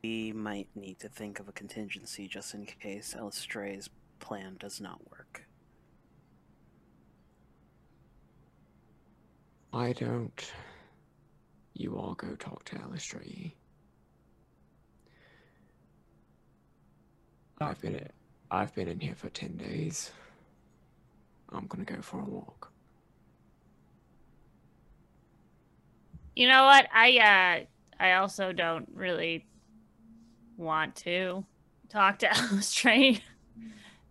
We 0.02 0.32
might 0.32 0.66
need 0.74 0.98
to 0.98 1.08
think 1.08 1.38
of 1.38 1.46
a 1.48 1.52
contingency 1.52 2.26
just 2.26 2.54
in 2.54 2.66
case 2.66 3.14
Eilistraee's 3.16 3.88
plan 4.18 4.56
does 4.58 4.80
not 4.80 4.98
work. 5.12 5.44
I 9.72 9.92
don't. 9.92 10.52
You 11.74 11.96
all 11.96 12.14
go 12.14 12.34
talk 12.34 12.64
to 12.64 12.76
Elistray. 12.76 13.52
I've 17.60 17.80
been 17.80 17.94
in, 17.94 18.08
I've 18.50 18.74
been 18.74 18.88
in 18.88 18.98
here 18.98 19.14
for 19.14 19.28
ten 19.28 19.56
days. 19.56 20.10
I'm 21.52 21.68
gonna 21.68 21.84
go 21.84 22.02
for 22.02 22.20
a 22.20 22.24
walk. 22.24 22.72
You 26.34 26.48
know 26.48 26.64
what? 26.64 26.88
I 26.92 27.18
uh 28.00 28.02
I 28.02 28.14
also 28.14 28.52
don't 28.52 28.88
really 28.92 29.46
want 30.62 30.96
to 30.96 31.44
talk 31.88 32.20
to 32.20 32.26
Eilistraee. 32.28 33.20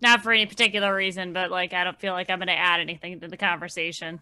Not 0.01 0.23
for 0.23 0.31
any 0.31 0.45
particular 0.45 0.93
reason, 0.95 1.33
but 1.33 1.51
like 1.51 1.73
I 1.73 1.83
don't 1.83 1.99
feel 1.99 2.13
like 2.13 2.29
I'm 2.29 2.39
going 2.39 2.47
to 2.47 2.57
add 2.57 2.79
anything 2.79 3.19
to 3.19 3.27
the 3.27 3.37
conversation. 3.37 4.19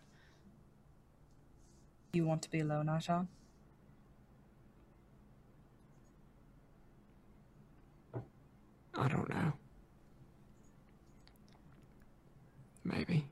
You 2.11 2.25
want 2.25 2.41
to 2.43 2.51
be 2.51 2.59
alone, 2.59 2.87
Aisha? 2.87 3.27
I 8.95 9.07
don't 9.07 9.29
know. 9.29 9.53
Maybe. 12.83 13.25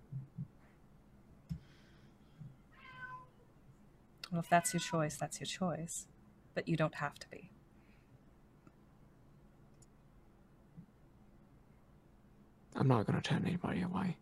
Well, 4.31 4.39
if 4.39 4.49
that's 4.49 4.73
your 4.73 4.79
choice, 4.79 5.17
that's 5.17 5.39
your 5.39 5.47
choice. 5.47 6.07
But 6.53 6.67
you 6.67 6.77
don't 6.77 6.95
have 6.95 7.17
to 7.19 7.29
be. 7.29 7.46
I'm 12.77 12.87
not 12.87 13.07
going 13.07 13.19
to 13.19 13.27
turn 13.27 13.43
anybody 13.45 13.81
away. 13.81 14.15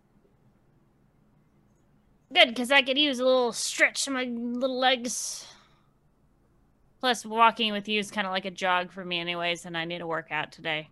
Good, 2.34 2.50
because 2.50 2.72
I 2.72 2.82
could 2.82 2.98
use 2.98 3.20
a 3.20 3.26
little 3.26 3.52
stretch 3.52 4.06
to 4.06 4.12
my 4.12 4.24
little 4.24 4.80
legs. 4.80 5.46
Plus, 7.02 7.26
walking 7.26 7.74
with 7.74 7.88
you 7.88 8.00
is 8.00 8.10
kind 8.10 8.26
of 8.26 8.32
like 8.32 8.46
a 8.46 8.52
jog 8.52 8.92
for 8.92 9.04
me, 9.04 9.20
anyways, 9.20 9.66
and 9.66 9.78
I 9.78 9.86
need 9.86 10.00
to 10.00 10.08
work 10.08 10.32
out 10.32 10.52
today. 10.52 10.90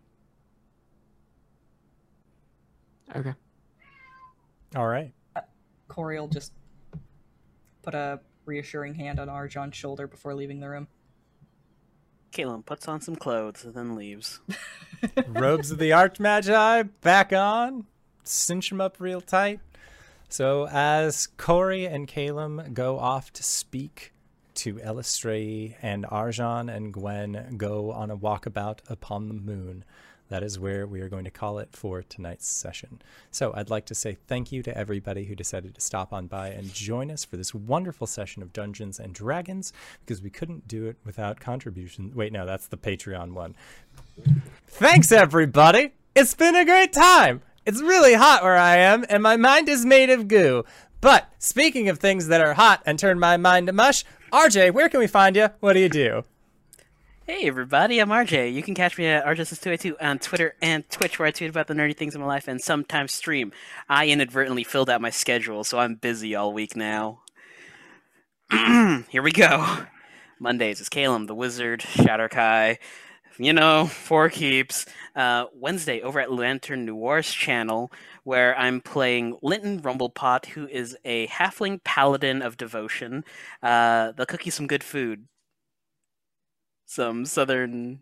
Okay. 3.16 3.34
All 4.76 4.88
right. 4.88 5.12
Uh, 5.36 5.42
Corey 5.88 6.20
will 6.20 6.28
just 6.28 6.52
put 7.82 7.94
a 7.94 8.20
reassuring 8.46 8.94
hand 8.94 9.20
on 9.20 9.30
Arjun's 9.30 9.76
shoulder 9.76 10.06
before 10.06 10.36
leaving 10.36 10.60
the 10.60 10.70
room. 10.70 10.88
Caitlin 12.34 12.66
puts 12.66 12.88
on 12.88 13.00
some 13.00 13.16
clothes 13.16 13.64
and 13.64 13.76
then 13.76 13.96
leaves. 13.96 14.40
Robes 15.28 15.70
of 15.72 15.78
the 15.78 15.92
Archmagi 15.92 16.90
back 17.02 17.32
on, 17.32 17.86
cinch 18.24 18.70
them 18.70 18.82
up 18.82 18.98
real 19.00 19.22
tight. 19.22 19.60
So 20.30 20.68
as 20.68 21.28
Corey 21.38 21.86
and 21.86 22.08
Calum 22.08 22.74
go 22.74 22.98
off 22.98 23.32
to 23.34 23.44
speak 23.44 24.14
to 24.56 24.76
Eilistraee 24.76 25.76
and 25.82 26.06
Arjan 26.06 26.76
and 26.76 26.92
Gwen 26.92 27.56
go 27.58 27.92
on 27.92 28.10
a 28.10 28.18
walkabout 28.18 28.80
upon 28.88 29.28
the 29.28 29.34
moon, 29.36 29.86
that 30.34 30.42
is 30.42 30.58
where 30.58 30.88
we 30.88 31.00
are 31.00 31.10
going 31.10 31.26
to 31.26 31.30
call 31.30 31.60
it 31.60 31.70
for 31.74 32.02
tonight's 32.02 32.48
session. 32.48 33.00
So 33.30 33.54
I'd 33.56 33.70
like 33.70 33.86
to 33.86 33.94
say 33.94 34.18
thank 34.26 34.52
you 34.52 34.64
to 34.64 34.76
everybody 34.76 35.26
who 35.26 35.36
decided 35.36 35.76
to 35.76 35.80
stop 35.80 36.12
on 36.12 36.26
by 36.26 36.48
and 36.48 36.74
join 36.74 37.12
us 37.12 37.24
for 37.24 37.38
this 37.38 37.54
wonderful 37.54 38.08
session 38.08 38.42
of 38.42 38.52
Dungeons 38.52 39.00
and 39.00 39.14
Dragons 39.14 39.74
because 40.04 40.24
we 40.24 40.32
couldn't 40.32 40.68
do 40.68 40.88
it 40.88 40.98
without 41.06 41.40
contributions. 41.40 42.16
Wait, 42.16 42.34
no, 42.34 42.48
that's 42.48 42.66
the 42.66 42.78
Patreon 42.78 43.34
one. 43.34 43.56
Thanks, 44.66 45.12
everybody. 45.12 45.94
It's 46.16 46.34
been 46.34 46.56
a 46.56 46.66
great 46.66 46.94
time. 46.94 47.44
It's 47.68 47.84
really 47.84 48.16
hot 48.16 48.42
where 48.42 48.58
I 48.58 48.78
am, 48.78 49.06
and 49.10 49.22
my 49.22 49.38
mind 49.38 49.70
is 49.70 49.86
made 49.86 50.10
of 50.10 50.28
goo. 50.28 50.66
But 51.00 51.32
speaking 51.38 51.90
of 51.90 52.00
things 52.00 52.26
that 52.30 52.42
are 52.42 52.56
hot 52.56 52.82
and 52.88 52.98
turn 52.98 53.20
my 53.20 53.38
mind 53.38 53.68
to 53.68 53.74
mush, 53.74 54.04
RJ, 54.32 54.74
where 54.74 54.90
can 54.90 55.00
we 55.00 55.06
find 55.06 55.36
you? 55.36 55.50
What 55.60 55.74
do 55.74 55.80
you 55.80 55.90
do? 55.90 56.24
Hey 57.26 57.48
everybody, 57.48 58.00
I'm 58.00 58.10
RJ. 58.10 58.52
You 58.54 58.62
can 58.62 58.76
catch 58.76 58.98
me 58.98 59.06
at 59.06 59.24
RJustice282 59.26 59.94
on 60.02 60.20
Twitter 60.20 60.56
and 60.62 60.84
Twitch, 60.90 61.18
where 61.18 61.26
I 61.26 61.32
tweet 61.32 61.50
about 61.50 61.68
the 61.68 61.74
nerdy 61.74 61.96
things 61.96 62.16
in 62.16 62.20
my 62.20 62.28
life 62.28 62.50
and 62.50 62.60
sometimes 62.60 63.14
stream. 63.14 63.54
I 63.88 64.10
inadvertently 64.10 64.66
filled 64.66 64.90
out 64.90 65.00
my 65.00 65.10
schedule, 65.10 65.64
so 65.64 65.80
I'm 65.80 65.96
busy 65.96 66.36
all 66.36 66.52
week 66.52 66.76
now. 66.76 67.22
Here 68.52 69.22
we 69.22 69.32
go. 69.32 69.86
Mondays 70.38 70.82
is 70.82 70.90
Calum, 70.90 71.28
the 71.28 71.34
Wizard, 71.34 71.80
Shadar-kai, 71.80 72.78
you 73.38 73.54
know, 73.54 73.86
Four 73.86 74.30
Keeps. 74.30 74.86
Uh, 75.16 75.46
Wednesday 75.56 76.02
over 76.02 76.20
at 76.20 76.30
Lantern 76.30 76.84
Noir's 76.84 77.32
channel, 77.32 77.90
where 78.26 78.54
I'm 78.60 78.82
playing 78.82 79.38
Linton 79.42 79.82
Rumblepot, 79.82 80.48
who 80.48 80.68
is 80.68 80.98
a 81.06 81.28
halfling 81.28 81.82
paladin 81.86 82.42
of 82.42 82.58
devotion. 82.58 83.24
Uh, 83.62 84.12
they'll 84.12 84.26
cook 84.26 84.46
you 84.46 84.52
some 84.52 84.68
good 84.68 84.84
food 84.84 85.26
some 86.94 87.26
southern 87.26 88.00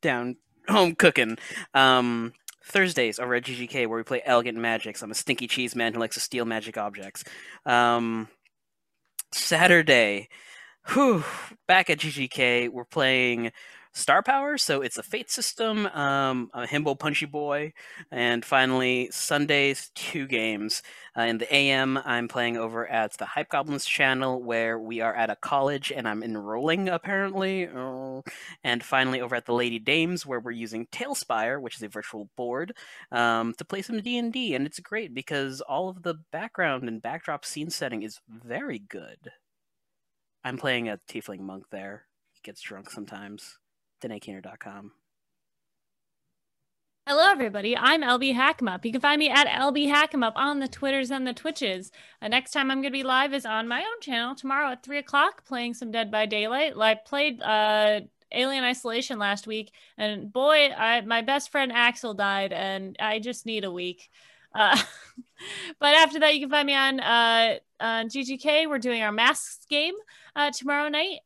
down 0.00 0.36
home 0.68 0.94
cooking. 0.94 1.36
Um, 1.74 2.32
Thursdays 2.64 3.18
over 3.18 3.34
at 3.34 3.44
GGK 3.44 3.86
where 3.86 3.98
we 3.98 4.04
play 4.04 4.22
Elegant 4.24 4.56
Magics. 4.56 5.02
I'm 5.02 5.10
a 5.10 5.14
stinky 5.14 5.48
cheese 5.48 5.74
man 5.74 5.92
who 5.92 6.00
likes 6.00 6.14
to 6.14 6.20
steal 6.20 6.44
magic 6.44 6.78
objects. 6.78 7.24
Um, 7.66 8.28
Saturday, 9.32 10.28
whew, 10.88 11.24
back 11.66 11.90
at 11.90 11.98
GGK, 11.98 12.68
we're 12.68 12.84
playing 12.84 13.52
star 13.92 14.22
power. 14.22 14.56
So 14.56 14.80
it's 14.80 14.98
a 14.98 15.02
fate 15.02 15.30
system, 15.30 15.86
um, 15.86 16.50
a 16.54 16.66
himbo 16.66 16.98
punchy 16.98 17.26
boy, 17.26 17.72
and 18.10 18.44
finally 18.44 19.08
Sundays 19.12 19.90
two 19.94 20.26
games. 20.26 20.82
Uh, 21.16 21.22
in 21.22 21.38
the 21.38 21.54
AM, 21.54 21.98
I'm 21.98 22.26
playing 22.26 22.56
over 22.56 22.86
at 22.86 23.16
the 23.18 23.26
Hype 23.26 23.50
Goblins 23.50 23.84
channel 23.84 24.42
where 24.42 24.78
we 24.78 25.00
are 25.00 25.14
at 25.14 25.28
a 25.28 25.36
college 25.36 25.92
and 25.94 26.08
I'm 26.08 26.22
enrolling 26.22 26.88
apparently. 26.88 27.68
Oh. 27.68 28.22
And 28.64 28.82
finally 28.82 29.20
over 29.20 29.36
at 29.36 29.44
the 29.46 29.54
Lady 29.54 29.78
Dames 29.78 30.24
where 30.24 30.40
we're 30.40 30.52
using 30.52 30.86
TaleSpire, 30.86 31.60
which 31.60 31.76
is 31.76 31.82
a 31.82 31.88
virtual 31.88 32.30
board, 32.36 32.74
um, 33.10 33.54
to 33.58 33.64
play 33.64 33.82
some 33.82 34.00
D 34.00 34.16
and 34.16 34.32
D, 34.32 34.54
and 34.54 34.66
it's 34.66 34.80
great 34.80 35.12
because 35.12 35.60
all 35.60 35.88
of 35.88 36.02
the 36.02 36.14
background 36.32 36.88
and 36.88 37.02
backdrop 37.02 37.44
scene 37.44 37.70
setting 37.70 38.02
is 38.02 38.20
very 38.28 38.78
good. 38.78 39.30
I'm 40.44 40.56
playing 40.56 40.88
a 40.88 40.98
tiefling 41.08 41.40
monk 41.40 41.66
there. 41.70 42.06
He 42.32 42.40
gets 42.42 42.62
drunk 42.62 42.90
sometimes 42.90 43.58
thenakeener.com. 44.02 44.92
Hello, 47.04 47.28
everybody. 47.28 47.76
I'm 47.76 48.02
LB 48.02 48.32
Hackemup. 48.32 48.84
You 48.84 48.92
can 48.92 49.00
find 49.00 49.18
me 49.18 49.28
at 49.28 49.48
LB 49.48 49.88
Hackemup 49.88 50.34
on 50.36 50.60
the 50.60 50.68
Twitters 50.68 51.10
and 51.10 51.26
the 51.26 51.32
Twitches. 51.32 51.90
The 52.20 52.28
next 52.28 52.52
time 52.52 52.70
I'm 52.70 52.76
going 52.80 52.92
to 52.92 52.96
be 52.96 53.02
live 53.02 53.34
is 53.34 53.44
on 53.44 53.66
my 53.66 53.80
own 53.80 54.00
channel 54.00 54.36
tomorrow 54.36 54.70
at 54.70 54.84
3 54.84 54.98
o'clock 54.98 55.44
playing 55.44 55.74
some 55.74 55.90
Dead 55.90 56.12
by 56.12 56.26
Daylight. 56.26 56.74
I 56.78 56.94
played 56.94 57.42
uh, 57.42 58.02
Alien 58.30 58.62
Isolation 58.62 59.18
last 59.18 59.48
week, 59.48 59.72
and 59.98 60.32
boy, 60.32 60.70
I, 60.70 61.00
my 61.00 61.22
best 61.22 61.50
friend 61.50 61.72
Axel 61.72 62.14
died, 62.14 62.52
and 62.52 62.96
I 63.00 63.18
just 63.18 63.46
need 63.46 63.64
a 63.64 63.72
week. 63.72 64.08
Uh, 64.54 64.80
but 65.80 65.94
after 65.96 66.20
that, 66.20 66.34
you 66.34 66.40
can 66.40 66.50
find 66.50 66.66
me 66.68 66.74
on, 66.74 67.00
uh, 67.00 67.58
on 67.80 68.10
GGK. 68.10 68.68
We're 68.68 68.78
doing 68.78 69.02
our 69.02 69.12
masks 69.12 69.66
game 69.68 69.94
uh, 70.36 70.52
tomorrow 70.52 70.88
night 70.88 71.18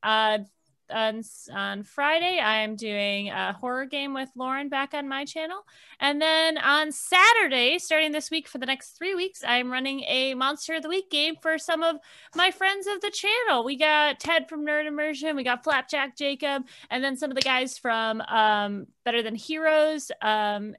on, 0.90 1.23
on 1.52 1.82
Friday, 1.82 2.39
I 2.39 2.58
am 2.58 2.76
doing 2.76 3.31
a 3.31 3.52
horror 3.52 3.86
game 3.86 4.15
with 4.15 4.31
Lauren 4.34 4.68
back 4.68 4.94
on 4.94 5.08
my 5.08 5.24
channel. 5.24 5.65
And 6.00 6.20
then 6.20 6.58
on 6.58 6.92
Saturday, 6.92 7.78
starting 7.78 8.12
this 8.12 8.31
week 8.31 8.48
for 8.48 8.58
the 8.58 8.66
next 8.66 8.98
three 8.98 9.15
weeks, 9.15 9.42
I'm 9.47 9.70
running 9.70 10.00
a 10.08 10.34
Monster 10.34 10.74
of 10.74 10.82
the 10.82 10.89
Week 10.89 11.10
game 11.10 11.36
for 11.40 11.58
some 11.58 11.82
of 11.82 11.97
my 12.34 12.50
friends 12.50 12.86
of 12.86 13.00
the 13.00 13.10
channel. 13.10 13.65
We 13.65 13.76
got 13.76 14.20
Ted 14.20 14.48
from 14.48 14.66
Nerd 14.66 14.86
Immersion, 14.86 15.36
we 15.36 15.44
got 15.44 15.65
Flapjack 15.65 16.16
Jacob, 16.16 16.66
and 16.90 17.02
then 17.02 17.16
some 17.16 17.31
of 17.31 17.36
the 17.36 17.42
guys 17.42 17.78
from 17.78 18.20
um, 18.23 18.86
Better 19.05 19.23
Than 19.23 19.34
Heroes 19.34 20.10
um, 20.23 20.74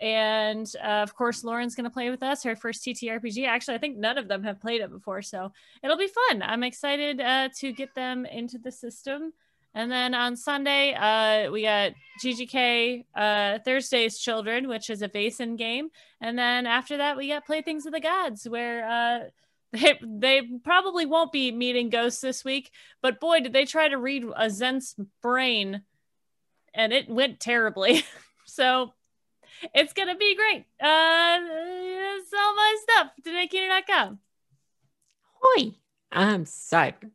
and 0.00 0.70
uh, 0.82 1.02
of 1.02 1.14
course, 1.14 1.42
Lauren's 1.42 1.74
going 1.74 1.84
to 1.84 1.90
play 1.90 2.10
with 2.10 2.22
us 2.22 2.42
her 2.42 2.54
first 2.54 2.84
TTRPG. 2.84 3.46
Actually, 3.46 3.76
I 3.76 3.78
think 3.78 3.96
none 3.96 4.18
of 4.18 4.28
them 4.28 4.44
have 4.44 4.60
played 4.60 4.82
it 4.82 4.90
before, 4.90 5.22
so 5.22 5.52
it'll 5.82 5.96
be 5.96 6.10
fun. 6.28 6.42
I'm 6.42 6.62
excited 6.62 7.20
uh, 7.20 7.48
to 7.58 7.72
get 7.72 7.94
them 7.94 8.26
into 8.26 8.58
the 8.58 8.72
system. 8.72 9.32
And 9.76 9.92
then 9.92 10.14
on 10.14 10.36
Sunday, 10.36 10.94
uh, 10.94 11.50
we 11.50 11.62
got 11.62 11.92
GGK 12.24 13.04
uh, 13.14 13.58
Thursday's 13.58 14.18
Children, 14.18 14.68
which 14.68 14.88
is 14.88 15.02
a 15.02 15.08
Basin 15.08 15.56
game. 15.56 15.90
And 16.20 16.38
then 16.38 16.66
after 16.66 16.96
that, 16.96 17.18
we 17.18 17.28
got 17.28 17.44
Playthings 17.44 17.84
of 17.84 17.92
the 17.92 18.00
Gods, 18.00 18.48
where 18.48 18.88
uh, 18.88 19.18
they, 19.72 20.00
they 20.02 20.42
probably 20.64 21.04
won't 21.04 21.30
be 21.30 21.52
meeting 21.52 21.90
ghosts 21.90 22.22
this 22.22 22.42
week. 22.42 22.70
But 23.02 23.20
boy, 23.20 23.40
did 23.40 23.52
they 23.52 23.66
try 23.66 23.88
to 23.88 23.98
read 23.98 24.24
a 24.34 24.48
Zen's 24.48 24.94
brain, 25.22 25.82
and 26.72 26.92
it 26.92 27.08
went 27.08 27.40
terribly. 27.40 28.02
so 28.46 28.94
it's 29.74 29.92
gonna 29.92 30.16
be 30.16 30.36
great. 30.36 30.64
Uh, 30.80 31.38
it's 32.18 32.32
all 32.32 32.54
my 32.54 32.76
stuff. 32.82 33.12
DanaeKeener.com. 33.22 34.18
Hoi. 35.40 35.72
I'm 36.12 36.44
cyber. 36.44 37.10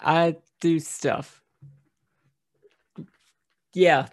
I 0.00 0.36
do 0.60 0.80
stuff. 0.80 1.42
Yeah. 3.74 4.08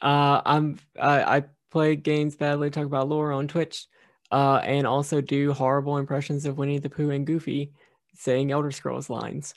Uh, 0.00 0.40
I'm. 0.44 0.78
I, 1.00 1.36
I 1.36 1.44
play 1.70 1.96
games 1.96 2.36
badly. 2.36 2.70
Talk 2.70 2.86
about 2.86 3.08
lore 3.08 3.32
on 3.32 3.48
Twitch. 3.48 3.86
Uh, 4.30 4.60
and 4.64 4.86
also 4.86 5.20
do 5.20 5.52
horrible 5.52 5.98
impressions 5.98 6.46
of 6.46 6.58
Winnie 6.58 6.78
the 6.78 6.90
Pooh 6.90 7.10
and 7.10 7.26
Goofy 7.26 7.72
saying 8.14 8.50
Elder 8.50 8.70
Scrolls 8.70 9.10
lines. 9.10 9.54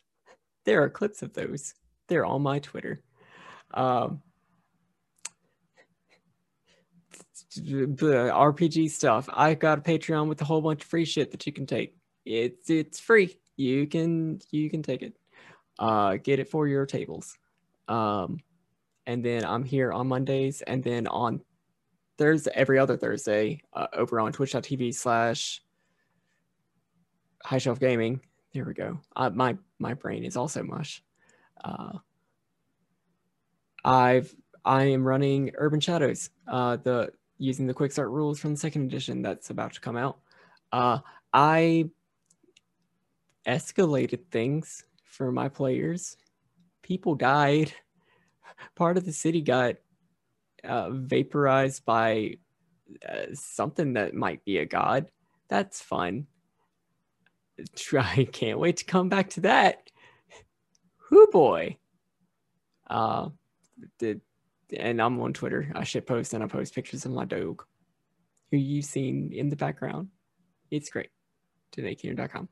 There 0.65 0.83
are 0.83 0.89
clips 0.89 1.21
of 1.21 1.33
those. 1.33 1.73
They're 2.07 2.25
on 2.25 2.41
my 2.41 2.59
Twitter. 2.59 3.01
Um, 3.73 4.21
RPG 7.61 8.89
stuff. 8.91 9.29
I 9.31 9.53
got 9.53 9.79
a 9.79 9.81
Patreon 9.81 10.27
with 10.27 10.41
a 10.41 10.45
whole 10.45 10.61
bunch 10.61 10.83
of 10.83 10.89
free 10.89 11.05
shit 11.05 11.31
that 11.31 11.45
you 11.45 11.53
can 11.53 11.65
take. 11.65 11.95
It's 12.25 12.69
it's 12.69 12.99
free. 12.99 13.39
You 13.55 13.87
can 13.87 14.39
you 14.51 14.69
can 14.69 14.83
take 14.83 15.01
it. 15.01 15.17
Uh, 15.79 16.17
get 16.17 16.39
it 16.39 16.49
for 16.49 16.67
your 16.67 16.85
tables. 16.85 17.37
Um, 17.87 18.39
and 19.05 19.23
then 19.23 19.45
I'm 19.45 19.63
here 19.63 19.91
on 19.93 20.07
Mondays, 20.07 20.61
and 20.61 20.83
then 20.83 21.07
on 21.07 21.41
Thursday, 22.17 22.51
every 22.53 22.79
other 22.79 22.97
Thursday, 22.97 23.61
uh, 23.73 23.87
over 23.93 24.19
on 24.19 24.33
Twitch.tv 24.33 24.93
slash 24.93 25.61
High 27.43 27.59
Shelf 27.59 27.79
Gaming. 27.79 28.19
There 28.53 28.65
we 28.65 28.73
go. 28.73 28.99
Uh, 29.15 29.29
my 29.29 29.57
my 29.79 29.93
brain 29.93 30.25
is 30.25 30.35
also 30.35 30.63
mush. 30.63 31.03
Uh, 31.63 31.99
I've 33.85 34.35
I 34.65 34.85
am 34.85 35.07
running 35.07 35.51
Urban 35.55 35.79
Shadows. 35.79 36.29
Uh, 36.47 36.75
the 36.75 37.11
using 37.37 37.67
the 37.67 37.73
quick 37.73 37.91
start 37.91 38.09
rules 38.09 38.39
from 38.39 38.51
the 38.51 38.59
second 38.59 38.83
edition 38.83 39.21
that's 39.21 39.49
about 39.49 39.73
to 39.73 39.81
come 39.81 39.97
out. 39.97 40.19
Uh, 40.71 40.99
I 41.33 41.89
escalated 43.47 44.25
things 44.31 44.83
for 45.03 45.31
my 45.31 45.49
players. 45.49 46.17
People 46.81 47.15
died. 47.15 47.73
Part 48.75 48.97
of 48.97 49.05
the 49.05 49.13
city 49.13 49.41
got 49.41 49.75
uh, 50.63 50.89
vaporized 50.91 51.85
by 51.85 52.37
uh, 53.07 53.25
something 53.33 53.93
that 53.93 54.13
might 54.13 54.43
be 54.45 54.57
a 54.57 54.65
god. 54.65 55.07
That's 55.49 55.81
fun. 55.81 56.27
I 57.93 58.27
can't 58.31 58.59
wait 58.59 58.77
to 58.77 58.85
come 58.85 59.09
back 59.09 59.29
to 59.31 59.41
that. 59.41 59.89
Whoo 61.09 61.27
boy. 61.27 61.77
Uh, 62.89 63.29
the 63.99 64.19
and 64.75 65.01
I'm 65.01 65.19
on 65.21 65.33
Twitter. 65.33 65.71
I 65.75 65.83
shit 65.83 66.07
post 66.07 66.33
and 66.33 66.43
I 66.43 66.47
post 66.47 66.75
pictures 66.75 67.05
of 67.05 67.11
my 67.11 67.25
dog, 67.25 67.63
who 68.51 68.57
you've 68.57 68.85
seen 68.85 69.31
in 69.33 69.49
the 69.49 69.55
background. 69.55 70.09
It's 70.71 70.89
great. 70.89 71.09
DanaeKeener.com. 71.75 72.49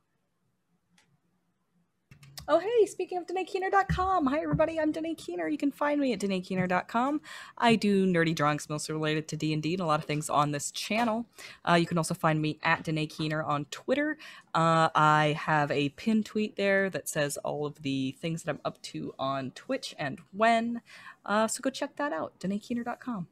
Oh, 2.48 2.60
hey, 2.60 2.86
speaking 2.86 3.18
of 3.18 3.26
DanaeKeener.com. 3.26 4.28
Hi, 4.28 4.40
everybody. 4.40 4.80
I'm 4.80 4.92
Danae 4.92 5.16
Keener. 5.16 5.48
You 5.48 5.58
can 5.58 5.72
find 5.72 6.00
me 6.00 6.14
at 6.14 6.20
DanaeKeener.com. 6.20 7.22
I 7.58 7.76
do 7.76 8.06
nerdy 8.06 8.36
drawings 8.36 8.70
mostly 8.70 8.94
related 8.94 9.28
to 9.30 9.36
D&D 9.36 9.74
and 9.74 9.82
a 9.82 9.86
lot 9.86 10.00
of 10.00 10.06
things 10.06 10.30
on 10.30 10.52
this 10.52 10.70
channel. 10.70 11.26
Uh, 11.68 11.74
you 11.74 11.88
can 11.88 11.98
also 11.98 12.14
find 12.14 12.40
me 12.40 12.60
at 12.62 12.84
Danae 12.84 13.08
Keener 13.08 13.42
on 13.42 13.66
Twitter. 13.72 14.20
Uh, 14.54 14.90
I 14.94 15.36
have 15.40 15.72
a 15.72 15.90
pin 15.90 16.24
tweet 16.24 16.56
there 16.56 16.88
that 16.92 17.10
says 17.10 17.38
all 17.38 17.66
of 17.66 17.82
the 17.82 18.12
things 18.20 18.44
that 18.44 18.52
I'm 18.52 18.62
up 18.64 18.80
to 18.84 19.16
on 19.18 19.50
Twitch 19.52 19.96
and 19.98 20.20
when. 20.32 20.82
Uh, 21.26 21.48
so 21.48 21.62
go 21.62 21.72
check 21.72 21.96
that 21.96 22.14
out, 22.14 22.40
DanaeKeener.com. 22.40 23.28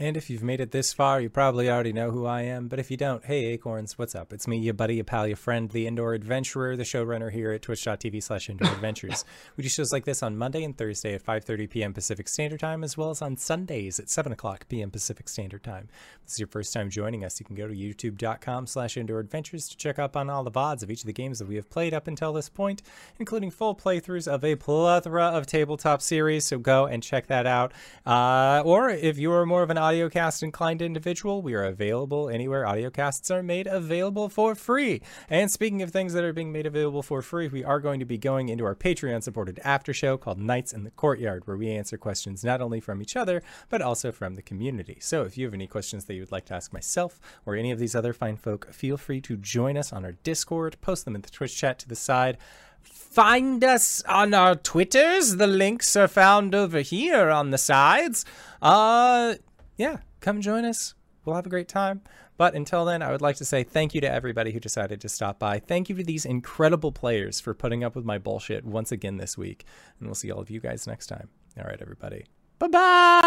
And 0.00 0.16
if 0.16 0.30
you've 0.30 0.42
made 0.42 0.62
it 0.62 0.70
this 0.70 0.94
far, 0.94 1.20
you 1.20 1.28
probably 1.28 1.68
already 1.68 1.92
know 1.92 2.10
who 2.10 2.24
I 2.24 2.40
am. 2.40 2.68
But 2.68 2.78
if 2.78 2.90
you 2.90 2.96
don't, 2.96 3.22
hey 3.22 3.44
Acorns, 3.48 3.98
what's 3.98 4.14
up? 4.14 4.32
It's 4.32 4.48
me, 4.48 4.56
your 4.56 4.72
buddy, 4.72 4.94
your 4.94 5.04
pal, 5.04 5.26
your 5.26 5.36
friend, 5.36 5.68
the 5.68 5.86
Indoor 5.86 6.14
Adventurer, 6.14 6.74
the 6.74 6.84
showrunner 6.84 7.30
here 7.30 7.52
at 7.52 7.60
twitch.tv 7.60 8.22
slash 8.22 8.48
indoor 8.48 8.72
adventures. 8.72 9.26
we 9.58 9.62
do 9.62 9.68
shows 9.68 9.92
like 9.92 10.06
this 10.06 10.22
on 10.22 10.38
Monday 10.38 10.64
and 10.64 10.74
Thursday 10.74 11.12
at 11.12 11.22
5.30 11.22 11.68
p.m. 11.68 11.92
Pacific 11.92 12.28
Standard 12.28 12.60
Time, 12.60 12.82
as 12.82 12.96
well 12.96 13.10
as 13.10 13.20
on 13.20 13.36
Sundays 13.36 14.00
at 14.00 14.08
7 14.08 14.32
o'clock 14.32 14.66
p.m. 14.70 14.90
Pacific 14.90 15.28
Standard 15.28 15.62
Time. 15.62 15.88
If 16.14 16.22
this 16.24 16.32
is 16.32 16.40
your 16.40 16.48
first 16.48 16.72
time 16.72 16.88
joining 16.88 17.22
us, 17.22 17.38
you 17.38 17.44
can 17.44 17.54
go 17.54 17.68
to 17.68 17.74
youtube.com 17.74 18.68
slash 18.68 18.96
indoor 18.96 19.20
adventures 19.20 19.68
to 19.68 19.76
check 19.76 19.98
up 19.98 20.16
on 20.16 20.30
all 20.30 20.44
the 20.44 20.50
VODs 20.50 20.82
of 20.82 20.90
each 20.90 21.02
of 21.02 21.08
the 21.08 21.12
games 21.12 21.40
that 21.40 21.48
we 21.48 21.56
have 21.56 21.68
played 21.68 21.92
up 21.92 22.08
until 22.08 22.32
this 22.32 22.48
point, 22.48 22.80
including 23.18 23.50
full 23.50 23.74
playthroughs 23.74 24.26
of 24.26 24.44
a 24.44 24.56
plethora 24.56 25.26
of 25.26 25.44
tabletop 25.44 26.00
series. 26.00 26.46
So 26.46 26.58
go 26.58 26.86
and 26.86 27.02
check 27.02 27.26
that 27.26 27.46
out. 27.46 27.74
Uh, 28.06 28.62
or 28.64 28.88
if 28.88 29.18
you 29.18 29.30
are 29.32 29.44
more 29.44 29.62
of 29.62 29.68
an 29.68 29.89
audiocast 29.90 30.44
inclined 30.44 30.80
individual, 30.80 31.42
we 31.42 31.52
are 31.54 31.64
available 31.64 32.28
anywhere 32.28 32.64
audiocasts 32.64 33.28
are 33.28 33.42
made 33.42 33.66
available 33.66 34.28
for 34.28 34.54
free. 34.54 35.02
And 35.28 35.50
speaking 35.50 35.82
of 35.82 35.90
things 35.90 36.12
that 36.12 36.22
are 36.22 36.32
being 36.32 36.52
made 36.52 36.66
available 36.66 37.02
for 37.02 37.22
free, 37.22 37.48
we 37.48 37.64
are 37.64 37.80
going 37.80 37.98
to 37.98 38.06
be 38.06 38.18
going 38.18 38.48
into 38.48 38.64
our 38.64 38.76
Patreon 38.76 39.24
supported 39.24 39.58
after 39.64 39.92
show 39.92 40.16
called 40.16 40.38
Nights 40.38 40.72
in 40.72 40.84
the 40.84 40.92
Courtyard, 40.92 41.46
where 41.46 41.56
we 41.56 41.70
answer 41.70 41.98
questions 41.98 42.44
not 42.44 42.60
only 42.60 42.78
from 42.78 43.02
each 43.02 43.16
other, 43.16 43.42
but 43.68 43.82
also 43.82 44.12
from 44.12 44.36
the 44.36 44.42
community. 44.42 44.98
So 45.00 45.22
if 45.24 45.36
you 45.36 45.44
have 45.46 45.54
any 45.54 45.66
questions 45.66 46.04
that 46.04 46.14
you 46.14 46.20
would 46.20 46.32
like 46.32 46.44
to 46.46 46.54
ask 46.54 46.72
myself 46.72 47.18
or 47.44 47.56
any 47.56 47.72
of 47.72 47.80
these 47.80 47.96
other 47.96 48.12
fine 48.12 48.36
folk, 48.36 48.72
feel 48.72 48.96
free 48.96 49.20
to 49.22 49.36
join 49.36 49.76
us 49.76 49.92
on 49.92 50.04
our 50.04 50.12
Discord, 50.12 50.80
post 50.80 51.04
them 51.04 51.16
in 51.16 51.22
the 51.22 51.30
Twitch 51.30 51.56
chat 51.56 51.80
to 51.80 51.88
the 51.88 51.96
side. 51.96 52.38
Find 52.82 53.62
us 53.64 54.02
on 54.08 54.32
our 54.34 54.54
Twitters. 54.54 55.36
The 55.36 55.46
links 55.46 55.96
are 55.96 56.08
found 56.08 56.54
over 56.54 56.80
here 56.80 57.28
on 57.28 57.50
the 57.50 57.58
sides. 57.58 58.24
Uh, 58.62 59.34
yeah, 59.80 59.96
come 60.20 60.42
join 60.42 60.66
us. 60.66 60.94
We'll 61.24 61.36
have 61.36 61.46
a 61.46 61.50
great 61.50 61.68
time. 61.68 62.02
But 62.36 62.54
until 62.54 62.84
then, 62.84 63.00
I 63.00 63.10
would 63.12 63.22
like 63.22 63.36
to 63.36 63.46
say 63.46 63.64
thank 63.64 63.94
you 63.94 64.02
to 64.02 64.12
everybody 64.12 64.52
who 64.52 64.60
decided 64.60 65.00
to 65.00 65.08
stop 65.08 65.38
by. 65.38 65.58
Thank 65.58 65.88
you 65.88 65.96
to 65.96 66.04
these 66.04 66.26
incredible 66.26 66.92
players 66.92 67.40
for 67.40 67.54
putting 67.54 67.82
up 67.82 67.96
with 67.96 68.04
my 68.04 68.18
bullshit 68.18 68.66
once 68.66 68.92
again 68.92 69.16
this 69.16 69.38
week. 69.38 69.64
And 69.98 70.06
we'll 70.06 70.14
see 70.14 70.30
all 70.30 70.40
of 70.40 70.50
you 70.50 70.60
guys 70.60 70.86
next 70.86 71.06
time. 71.06 71.30
All 71.58 71.64
right, 71.64 71.80
everybody. 71.80 72.26
Bye 72.58 72.68
bye. 72.68 73.20